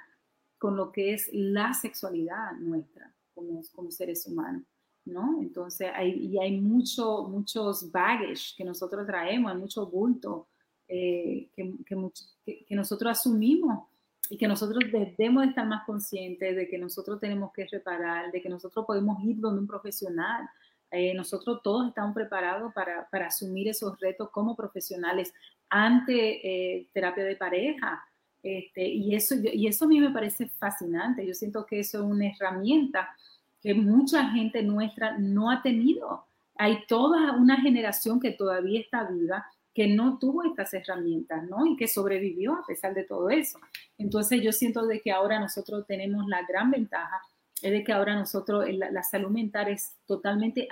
con 0.59 0.77
lo 0.77 0.93
que 0.93 1.15
es 1.15 1.29
la 1.33 1.75
sexualidad 1.75 2.53
nuestra 2.59 3.15
como, 3.35 3.63
como 3.75 3.91
seres 3.91 4.27
humanos. 4.27 4.65
¿no? 5.05 5.41
Entonces, 5.41 5.89
hay, 5.95 6.11
y 6.13 6.39
hay 6.39 6.61
mucho, 6.61 7.25
muchos 7.25 7.91
baggage 7.91 8.55
que 8.57 8.65
nosotros 8.65 9.07
traemos, 9.07 9.51
hay 9.51 9.59
mucho 9.59 9.87
bulto 9.87 10.49
eh, 10.87 11.49
que, 11.55 11.75
que, 11.87 12.65
que, 12.67 12.75
nosotros 12.75 13.13
asumimos 13.13 13.89
y 14.31 14.39
que 14.39 14.47
nosotros 14.47 14.85
debemos 14.93 15.45
estar 15.45 15.67
más 15.67 15.85
conscientes 15.85 16.55
de 16.55 16.69
que 16.69 16.79
nosotros 16.79 17.19
tenemos 17.19 17.53
que 17.53 17.67
reparar, 17.67 18.31
de 18.31 18.41
que 18.41 18.49
nosotros 18.49 18.87
podemos 18.87 19.23
ir 19.25 19.41
donde 19.41 19.61
un 19.61 19.67
profesional. 19.67 20.49
Eh, 20.93 21.13
nosotros 21.15 21.61
todos 21.65 21.89
estamos 21.89 22.15
preparados 22.15 22.73
para, 22.73 23.09
para, 23.11 23.27
asumir 23.27 23.69
esos 23.69 23.99
retos 23.99 24.31
como 24.31 24.55
profesionales 24.55 25.35
ante 25.69 26.47
eh, 26.47 26.87
terapia 26.93 27.25
de 27.25 27.35
pareja. 27.35 28.05
Este, 28.41 28.87
y, 28.87 29.17
eso, 29.17 29.35
y 29.35 29.67
eso 29.67 29.85
a 29.85 29.89
mí 29.89 30.01
me 30.01 30.11
parece 30.11 30.47
fascinante. 30.47 31.27
Yo 31.27 31.35
siento 31.35 31.67
que 31.67 31.81
eso 31.81 31.99
es 31.99 32.05
una 32.05 32.29
herramienta 32.29 33.11
que 33.61 33.75
mucha 33.75 34.31
gente 34.31 34.63
nuestra 34.63 35.19
no 35.19 35.51
ha 35.51 35.61
tenido. 35.61 36.25
Hay 36.55 36.87
toda 36.87 37.33
una 37.33 37.61
generación 37.61 38.21
que 38.21 38.31
todavía 38.31 38.81
está 38.81 39.03
viva 39.05 39.45
que 39.75 39.87
no 39.87 40.19
tuvo 40.19 40.45
estas 40.45 40.75
herramientas, 40.75 41.45
¿no? 41.49 41.67
Y 41.67 41.77
que 41.77 41.89
sobrevivió 41.89 42.55
a 42.55 42.67
pesar 42.67 42.95
de 42.95 43.05
todo 43.05 43.31
eso. 43.31 43.59
Entonces 43.99 44.43
yo 44.43 44.53
siento 44.53 44.87
de 44.87 45.01
que 45.01 45.13
ahora 45.13 45.39
nosotros 45.39 45.87
tenemos 45.87 46.27
la 46.27 46.43
gran 46.47 46.71
ventaja 46.71 47.21
es 47.63 47.73
de 47.73 47.85
que 47.85 47.93
ahora 47.93 48.15
nosotros, 48.15 48.65
la, 48.73 49.03
salud 49.03 49.31
mental 49.31 49.69
es 49.69 49.97
totalmente 50.07 50.67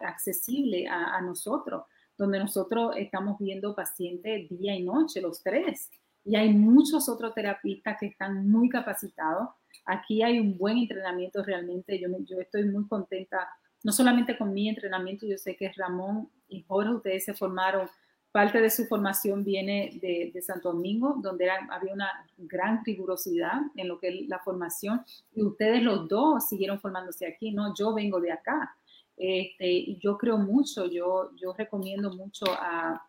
accesible 0.00 0.88
a, 0.88 1.16
a, 1.16 1.20
nosotros, 1.20 1.84
donde 2.16 2.38
nosotros 2.38 2.94
estamos 2.96 3.38
viendo 3.38 3.74
pacientes 3.74 4.48
día 4.48 4.74
y 4.74 4.84
noche, 4.84 5.20
los 5.20 5.42
tres. 5.42 5.90
Y 6.24 6.36
hay 6.36 6.54
muchos 6.54 7.08
otros 7.10 7.34
terapistas 7.34 7.98
que 8.00 8.06
están 8.06 8.48
muy 8.48 8.70
capacitados. 8.70 9.50
Aquí 9.84 10.22
hay 10.22 10.40
un 10.40 10.56
buen 10.56 10.78
entrenamiento 10.78 11.42
realmente. 11.42 12.00
Yo, 12.00 12.08
yo 12.20 12.40
estoy 12.40 12.64
muy 12.64 12.88
contenta, 12.88 13.46
no 13.82 13.92
solamente 13.92 14.38
con 14.38 14.54
mi 14.54 14.68
entrenamiento, 14.68 15.26
yo 15.26 15.36
sé 15.36 15.56
que 15.56 15.72
Ramón 15.76 16.30
y 16.48 16.62
Jorge, 16.62 16.94
ustedes 16.94 17.24
se 17.26 17.34
formaron 17.34 17.86
Parte 18.34 18.60
de 18.60 18.68
su 18.68 18.86
formación 18.86 19.44
viene 19.44 19.92
de, 20.02 20.42
Santo 20.42 20.72
Domingo, 20.72 21.14
donde 21.22 21.48
había 21.48 21.92
una 21.92 22.10
gran 22.36 22.84
rigurosidad 22.84 23.60
en 23.76 23.86
lo 23.86 24.00
que 24.00 24.08
es 24.08 24.28
la 24.28 24.40
formación, 24.40 25.04
y 25.36 25.44
ustedes 25.44 25.80
los 25.84 26.08
dos 26.08 26.48
siguieron 26.48 26.80
formándose 26.80 27.28
aquí, 27.28 27.52
¿no? 27.52 27.72
Yo 27.76 27.94
vengo 27.94 28.20
de 28.20 28.32
acá. 28.32 28.76
Este, 29.16 29.94
yo 30.00 30.18
creo 30.18 30.36
mucho, 30.36 30.86
yo, 30.86 31.30
yo 31.36 31.52
recomiendo 31.56 32.12
mucho 32.12 32.46
a, 32.48 33.00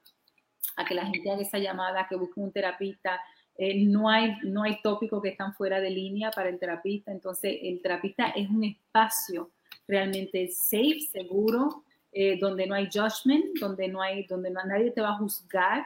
a 0.76 0.86
que 0.86 0.94
la 0.94 1.08
gente 1.08 1.32
haga 1.32 1.42
esa 1.42 1.58
llamada, 1.58 2.06
que 2.08 2.18
busque 2.18 2.40
un 2.40 2.52
terapista. 2.52 3.20
Eh, 3.58 3.84
no, 3.84 4.08
hay, 4.08 4.36
no 4.44 4.62
hay 4.62 4.80
tópicos 4.84 5.24
que 5.24 5.30
están 5.30 5.56
fuera 5.56 5.80
de 5.80 5.90
línea 5.90 6.30
para 6.30 6.50
el 6.50 6.60
terapista, 6.60 7.12
entonces 7.12 7.58
el 7.64 7.82
terapista 7.82 8.28
es 8.28 8.48
un 8.48 8.64
espacio 8.64 9.50
realmente 9.88 10.50
safe, 10.50 11.00
seguro, 11.12 11.85
eh, 12.18 12.40
donde 12.40 12.66
no 12.66 12.76
hay 12.76 12.88
judgment, 12.88 13.44
donde 13.60 13.90
no 13.90 14.02
hay, 14.02 14.26
donde 14.26 14.50
no, 14.50 14.64
nadie 14.64 14.92
te 14.92 15.02
va 15.02 15.10
a 15.10 15.18
juzgar, 15.18 15.86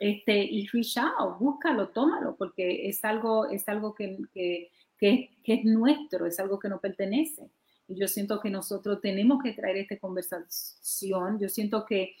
este, 0.00 0.42
y 0.42 0.66
reach 0.68 0.96
out, 0.96 1.38
búscalo, 1.38 1.88
tómalo, 1.88 2.34
porque 2.34 2.88
es 2.88 3.04
algo, 3.04 3.46
es 3.50 3.68
algo 3.68 3.94
que, 3.94 4.16
que, 4.32 4.70
que, 4.98 5.30
es 5.44 5.64
nuestro, 5.66 6.24
es 6.24 6.40
algo 6.40 6.58
que 6.58 6.70
no 6.70 6.80
pertenece. 6.80 7.50
Y 7.88 7.94
yo 8.00 8.08
siento 8.08 8.40
que 8.40 8.48
nosotros 8.48 9.02
tenemos 9.02 9.42
que 9.42 9.52
traer 9.52 9.76
esta 9.76 9.98
conversación. 9.98 11.38
Yo 11.38 11.50
siento 11.50 11.84
que 11.84 12.16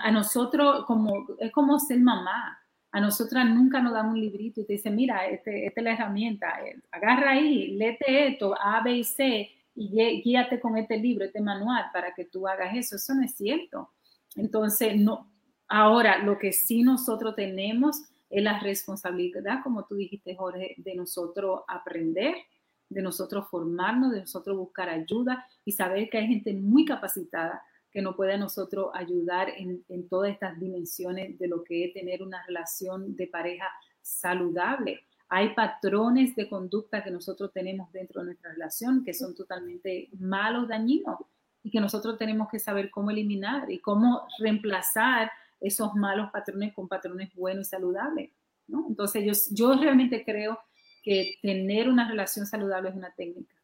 a 0.00 0.12
nosotros, 0.12 0.84
como, 0.86 1.26
es 1.40 1.50
como 1.50 1.80
ser 1.80 1.98
mamá. 1.98 2.56
A 2.92 3.00
nosotras 3.00 3.48
nunca 3.48 3.80
nos 3.80 3.94
dan 3.94 4.10
un 4.10 4.20
librito 4.20 4.60
y 4.60 4.64
te 4.64 4.74
dicen, 4.74 4.94
mira, 4.94 5.26
este, 5.26 5.66
esta 5.66 5.80
es 5.80 5.84
la 5.84 5.92
herramienta, 5.94 6.64
eh, 6.64 6.78
agarra 6.92 7.32
ahí, 7.32 7.68
léete 7.76 8.28
esto, 8.28 8.54
A, 8.56 8.80
B 8.80 8.98
y 8.98 9.04
C, 9.04 9.50
y 9.74 10.22
guíate 10.22 10.60
con 10.60 10.76
este 10.76 10.98
libro, 10.98 11.24
este 11.24 11.40
manual 11.40 11.86
para 11.92 12.14
que 12.14 12.26
tú 12.26 12.46
hagas 12.46 12.76
eso. 12.76 12.96
Eso 12.96 13.14
no 13.14 13.24
es 13.24 13.34
cierto. 13.34 13.90
Entonces, 14.36 14.96
no. 14.96 15.30
Ahora, 15.68 16.18
lo 16.18 16.38
que 16.38 16.52
sí 16.52 16.82
nosotros 16.82 17.34
tenemos 17.34 18.02
es 18.28 18.42
la 18.42 18.58
responsabilidad, 18.60 19.62
como 19.62 19.84
tú 19.84 19.96
dijiste, 19.96 20.34
Jorge, 20.34 20.74
de 20.78 20.94
nosotros 20.94 21.60
aprender, 21.68 22.34
de 22.88 23.02
nosotros 23.02 23.46
formarnos, 23.50 24.12
de 24.12 24.20
nosotros 24.20 24.56
buscar 24.56 24.88
ayuda 24.88 25.46
y 25.64 25.72
saber 25.72 26.08
que 26.10 26.18
hay 26.18 26.28
gente 26.28 26.52
muy 26.54 26.84
capacitada 26.84 27.62
que 27.90 28.00
nos 28.00 28.16
puede 28.16 28.34
a 28.34 28.38
nosotros 28.38 28.90
ayudar 28.94 29.50
en, 29.50 29.84
en 29.88 30.08
todas 30.08 30.32
estas 30.32 30.58
dimensiones 30.58 31.38
de 31.38 31.48
lo 31.48 31.62
que 31.62 31.84
es 31.84 31.92
tener 31.92 32.22
una 32.22 32.42
relación 32.46 33.14
de 33.16 33.26
pareja 33.26 33.66
saludable 34.00 35.04
hay 35.34 35.54
patrones 35.54 36.36
de 36.36 36.46
conducta 36.46 37.02
que 37.02 37.10
nosotros 37.10 37.50
tenemos 37.54 37.90
dentro 37.90 38.20
de 38.20 38.26
nuestra 38.26 38.52
relación 38.52 39.02
que 39.02 39.14
son 39.14 39.34
totalmente 39.34 40.10
malos, 40.18 40.68
dañinos, 40.68 41.20
y 41.62 41.70
que 41.70 41.80
nosotros 41.80 42.18
tenemos 42.18 42.50
que 42.50 42.58
saber 42.58 42.90
cómo 42.90 43.10
eliminar 43.10 43.70
y 43.70 43.78
cómo 43.78 44.26
reemplazar 44.38 45.32
esos 45.58 45.94
malos 45.94 46.30
patrones 46.30 46.74
con 46.74 46.86
patrones 46.86 47.34
buenos 47.34 47.66
y 47.66 47.70
saludables. 47.70 48.30
Entonces, 48.68 49.24
yo, 49.24 49.56
yo 49.56 49.80
realmente 49.80 50.22
creo 50.22 50.58
que 51.02 51.38
tener 51.40 51.88
una 51.88 52.10
relación 52.10 52.44
saludable 52.44 52.90
es 52.90 52.94
una 52.94 53.14
técnica, 53.14 53.54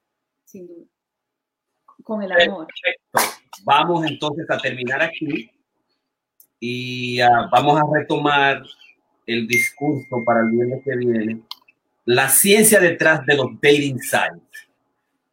sin 0.46 0.68
duda, 0.68 0.86
con 2.02 2.22
el 2.22 2.32
amor. 2.32 2.66
Perfecto. 2.66 3.44
Vamos 3.64 4.06
entonces 4.06 4.50
a 4.50 4.56
terminar 4.56 5.02
aquí 5.02 5.50
y 6.60 7.22
uh, 7.22 7.50
vamos 7.52 7.78
a 7.78 7.84
retomar 7.92 8.62
el 9.26 9.46
discurso 9.46 10.24
para 10.24 10.40
el 10.40 10.48
viernes 10.48 10.82
que 10.82 10.96
viene 10.96 11.42
la 12.08 12.30
ciencia 12.30 12.80
detrás 12.80 13.26
de 13.26 13.36
los 13.36 13.48
dating 13.60 14.00
sites. 14.00 14.66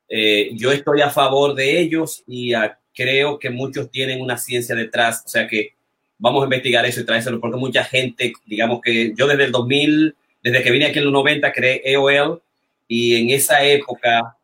Eh, 0.10 0.50
yo 0.56 0.74
estoy 0.74 1.00
a 1.00 1.10
favor 1.10 1.56
de 1.56 1.80
ellos 1.80 2.22
y 2.28 2.54
ah, 2.54 2.78
creo 2.94 3.40
que 3.40 3.50
muchos 3.50 3.90
tienen 3.90 4.22
una 4.22 4.38
ciencia 4.38 4.76
detrás, 4.76 5.24
o 5.26 5.30
sea 5.30 5.48
que 5.48 5.70
vamos 6.18 6.42
a 6.42 6.44
investigar 6.44 6.86
eso 6.86 7.00
y 7.00 7.06
traérselo 7.06 7.40
porque 7.40 7.56
mucha 7.56 7.82
gente, 7.86 8.34
digamos 8.46 8.82
que 8.84 9.14
yo 9.16 9.26
desde 9.26 9.46
el 9.46 9.54
2000, 9.54 10.16
desde 10.44 10.64
que 10.64 10.72
vine 10.72 10.88
aquí 10.88 11.00
en 11.00 11.06
los 11.06 11.14
90 11.14 11.54
creé 11.54 11.82
EOL 11.86 12.42
y 12.90 13.16
en 13.16 13.30
esa 13.30 13.64
época 13.64 14.36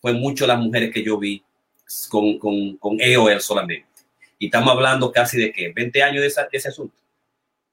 fue 0.00 0.12
mucho 0.12 0.44
las 0.44 0.58
mujeres 0.58 0.92
que 0.92 1.04
yo 1.04 1.18
vi 1.18 1.40
con, 2.08 2.36
con, 2.40 2.78
con 2.78 3.00
EOL 3.00 3.40
solamente. 3.40 3.86
Y 4.40 4.46
estamos 4.46 4.72
hablando 4.72 5.12
casi 5.12 5.38
de 5.38 5.52
que 5.52 5.72
20 5.72 6.02
años 6.02 6.22
de 6.22 6.34
ese 6.50 6.68
asunto. 6.68 6.96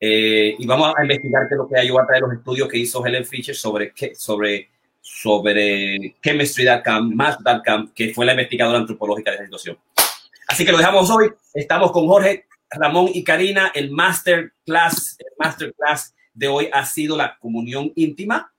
Eh, 0.05 0.57
y 0.59 0.65
vamos 0.65 0.93
a 0.97 1.01
investigar 1.01 1.47
qué 1.47 1.53
es 1.53 1.57
lo 1.57 1.65
que 1.65 1.79
hay. 1.79 1.87
A 1.87 2.05
traer 2.05 2.23
los 2.23 2.33
estudios 2.33 2.67
que 2.67 2.77
hizo 2.77 3.05
Helen 3.05 3.25
Fisher 3.25 3.55
sobre, 3.55 3.93
sobre, 4.15 4.69
sobre 4.99 6.15
chemistry.com, 6.21 7.15
math.com, 7.15 7.91
que 7.95 8.13
fue 8.13 8.25
la 8.25 8.33
investigadora 8.33 8.79
antropológica 8.79 9.31
de 9.31 9.35
esa 9.35 9.45
situación. 9.45 9.77
Así 10.49 10.65
que 10.65 10.73
lo 10.73 10.77
dejamos 10.77 11.09
hoy. 11.09 11.29
Estamos 11.53 11.93
con 11.93 12.05
Jorge, 12.05 12.47
Ramón 12.69 13.11
y 13.13 13.23
Karina. 13.23 13.71
El 13.73 13.91
masterclass, 13.91 15.15
el 15.19 15.31
masterclass 15.39 16.13
de 16.33 16.49
hoy 16.49 16.69
ha 16.73 16.85
sido 16.85 17.15
la 17.15 17.37
comunión 17.37 17.93
íntima, 17.95 18.51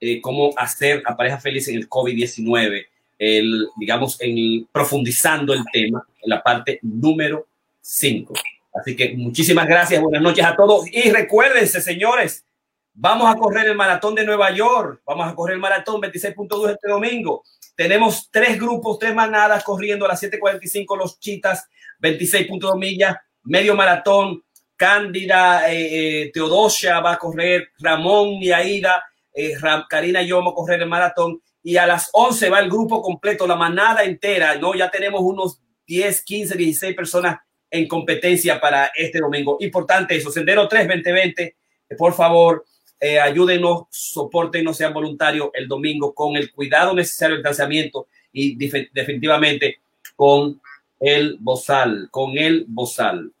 eh, 0.00 0.20
cómo 0.20 0.52
hacer 0.56 1.02
a 1.04 1.16
pareja 1.16 1.40
feliz 1.40 1.66
en 1.66 1.78
el 1.78 1.88
COVID-19, 1.88 2.86
el, 3.18 3.66
digamos, 3.76 4.20
en, 4.20 4.68
profundizando 4.70 5.52
el 5.52 5.64
tema 5.72 6.06
en 6.22 6.30
la 6.30 6.40
parte 6.44 6.78
número 6.80 7.48
5. 7.80 8.34
Así 8.72 8.96
que 8.96 9.14
muchísimas 9.16 9.66
gracias, 9.66 10.00
buenas 10.00 10.22
noches 10.22 10.44
a 10.44 10.56
todos 10.56 10.86
y 10.90 11.10
recuérdense, 11.10 11.80
señores, 11.80 12.46
vamos 12.94 13.28
a 13.28 13.38
correr 13.38 13.66
el 13.66 13.76
maratón 13.76 14.14
de 14.14 14.24
Nueva 14.24 14.50
York, 14.50 15.02
vamos 15.06 15.30
a 15.30 15.34
correr 15.34 15.54
el 15.54 15.60
maratón 15.60 16.00
26.2 16.00 16.70
este 16.70 16.88
domingo. 16.88 17.42
Tenemos 17.74 18.28
tres 18.30 18.58
grupos, 18.58 18.98
tres 18.98 19.14
manadas 19.14 19.62
corriendo 19.64 20.04
a 20.04 20.08
las 20.08 20.22
7:45 20.22 20.96
los 20.96 21.18
chitas, 21.18 21.68
26.2 22.00 22.78
millas, 22.78 23.16
medio 23.42 23.74
maratón. 23.74 24.42
Cándida, 24.74 25.70
eh, 25.70 26.22
eh, 26.22 26.30
Teodosia 26.32 26.98
va 26.98 27.12
a 27.12 27.18
correr, 27.18 27.68
Ramón 27.78 28.30
y 28.40 28.50
Aida 28.50 29.00
eh, 29.34 29.54
Karina 29.88 30.22
y 30.22 30.28
yo 30.28 30.38
vamos 30.38 30.52
a 30.52 30.56
correr 30.56 30.82
el 30.82 30.88
maratón 30.88 31.40
y 31.62 31.76
a 31.76 31.86
las 31.86 32.10
11 32.12 32.50
va 32.50 32.58
el 32.60 32.68
grupo 32.68 33.00
completo, 33.00 33.46
la 33.46 33.56
manada 33.56 34.02
entera, 34.02 34.56
¿no? 34.56 34.74
Ya 34.74 34.90
tenemos 34.90 35.20
unos 35.22 35.60
10, 35.86 36.24
15, 36.24 36.56
16 36.56 36.96
personas 36.96 37.38
en 37.72 37.88
competencia 37.88 38.60
para 38.60 38.92
este 38.94 39.18
domingo. 39.18 39.56
Importante 39.60 40.14
eso, 40.14 40.30
Sendero 40.30 40.68
3 40.68 40.86
2020, 40.86 41.56
por 41.96 42.12
favor, 42.12 42.64
eh, 43.00 43.18
ayúdenos, 43.18 43.84
soporten, 43.90 44.72
sean 44.74 44.92
voluntarios 44.92 45.48
el 45.54 45.66
domingo 45.66 46.14
con 46.14 46.36
el 46.36 46.52
cuidado 46.52 46.94
necesario 46.94 47.36
del 47.36 47.42
lanzamiento 47.42 48.06
y 48.30 48.54
definitivamente 48.56 49.78
con 50.14 50.60
el 51.00 51.36
bozal, 51.40 52.08
con 52.10 52.36
el 52.38 52.66
bozal. 52.68 53.32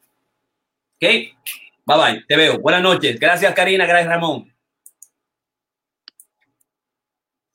¿Ok? 0.96 1.08
Bye 1.84 1.96
bye, 1.96 2.24
te 2.26 2.36
veo. 2.36 2.58
Buenas 2.58 2.82
noches. 2.82 3.20
Gracias 3.20 3.54
Karina, 3.54 3.86
gracias 3.86 4.08
Ramón. 4.08 4.51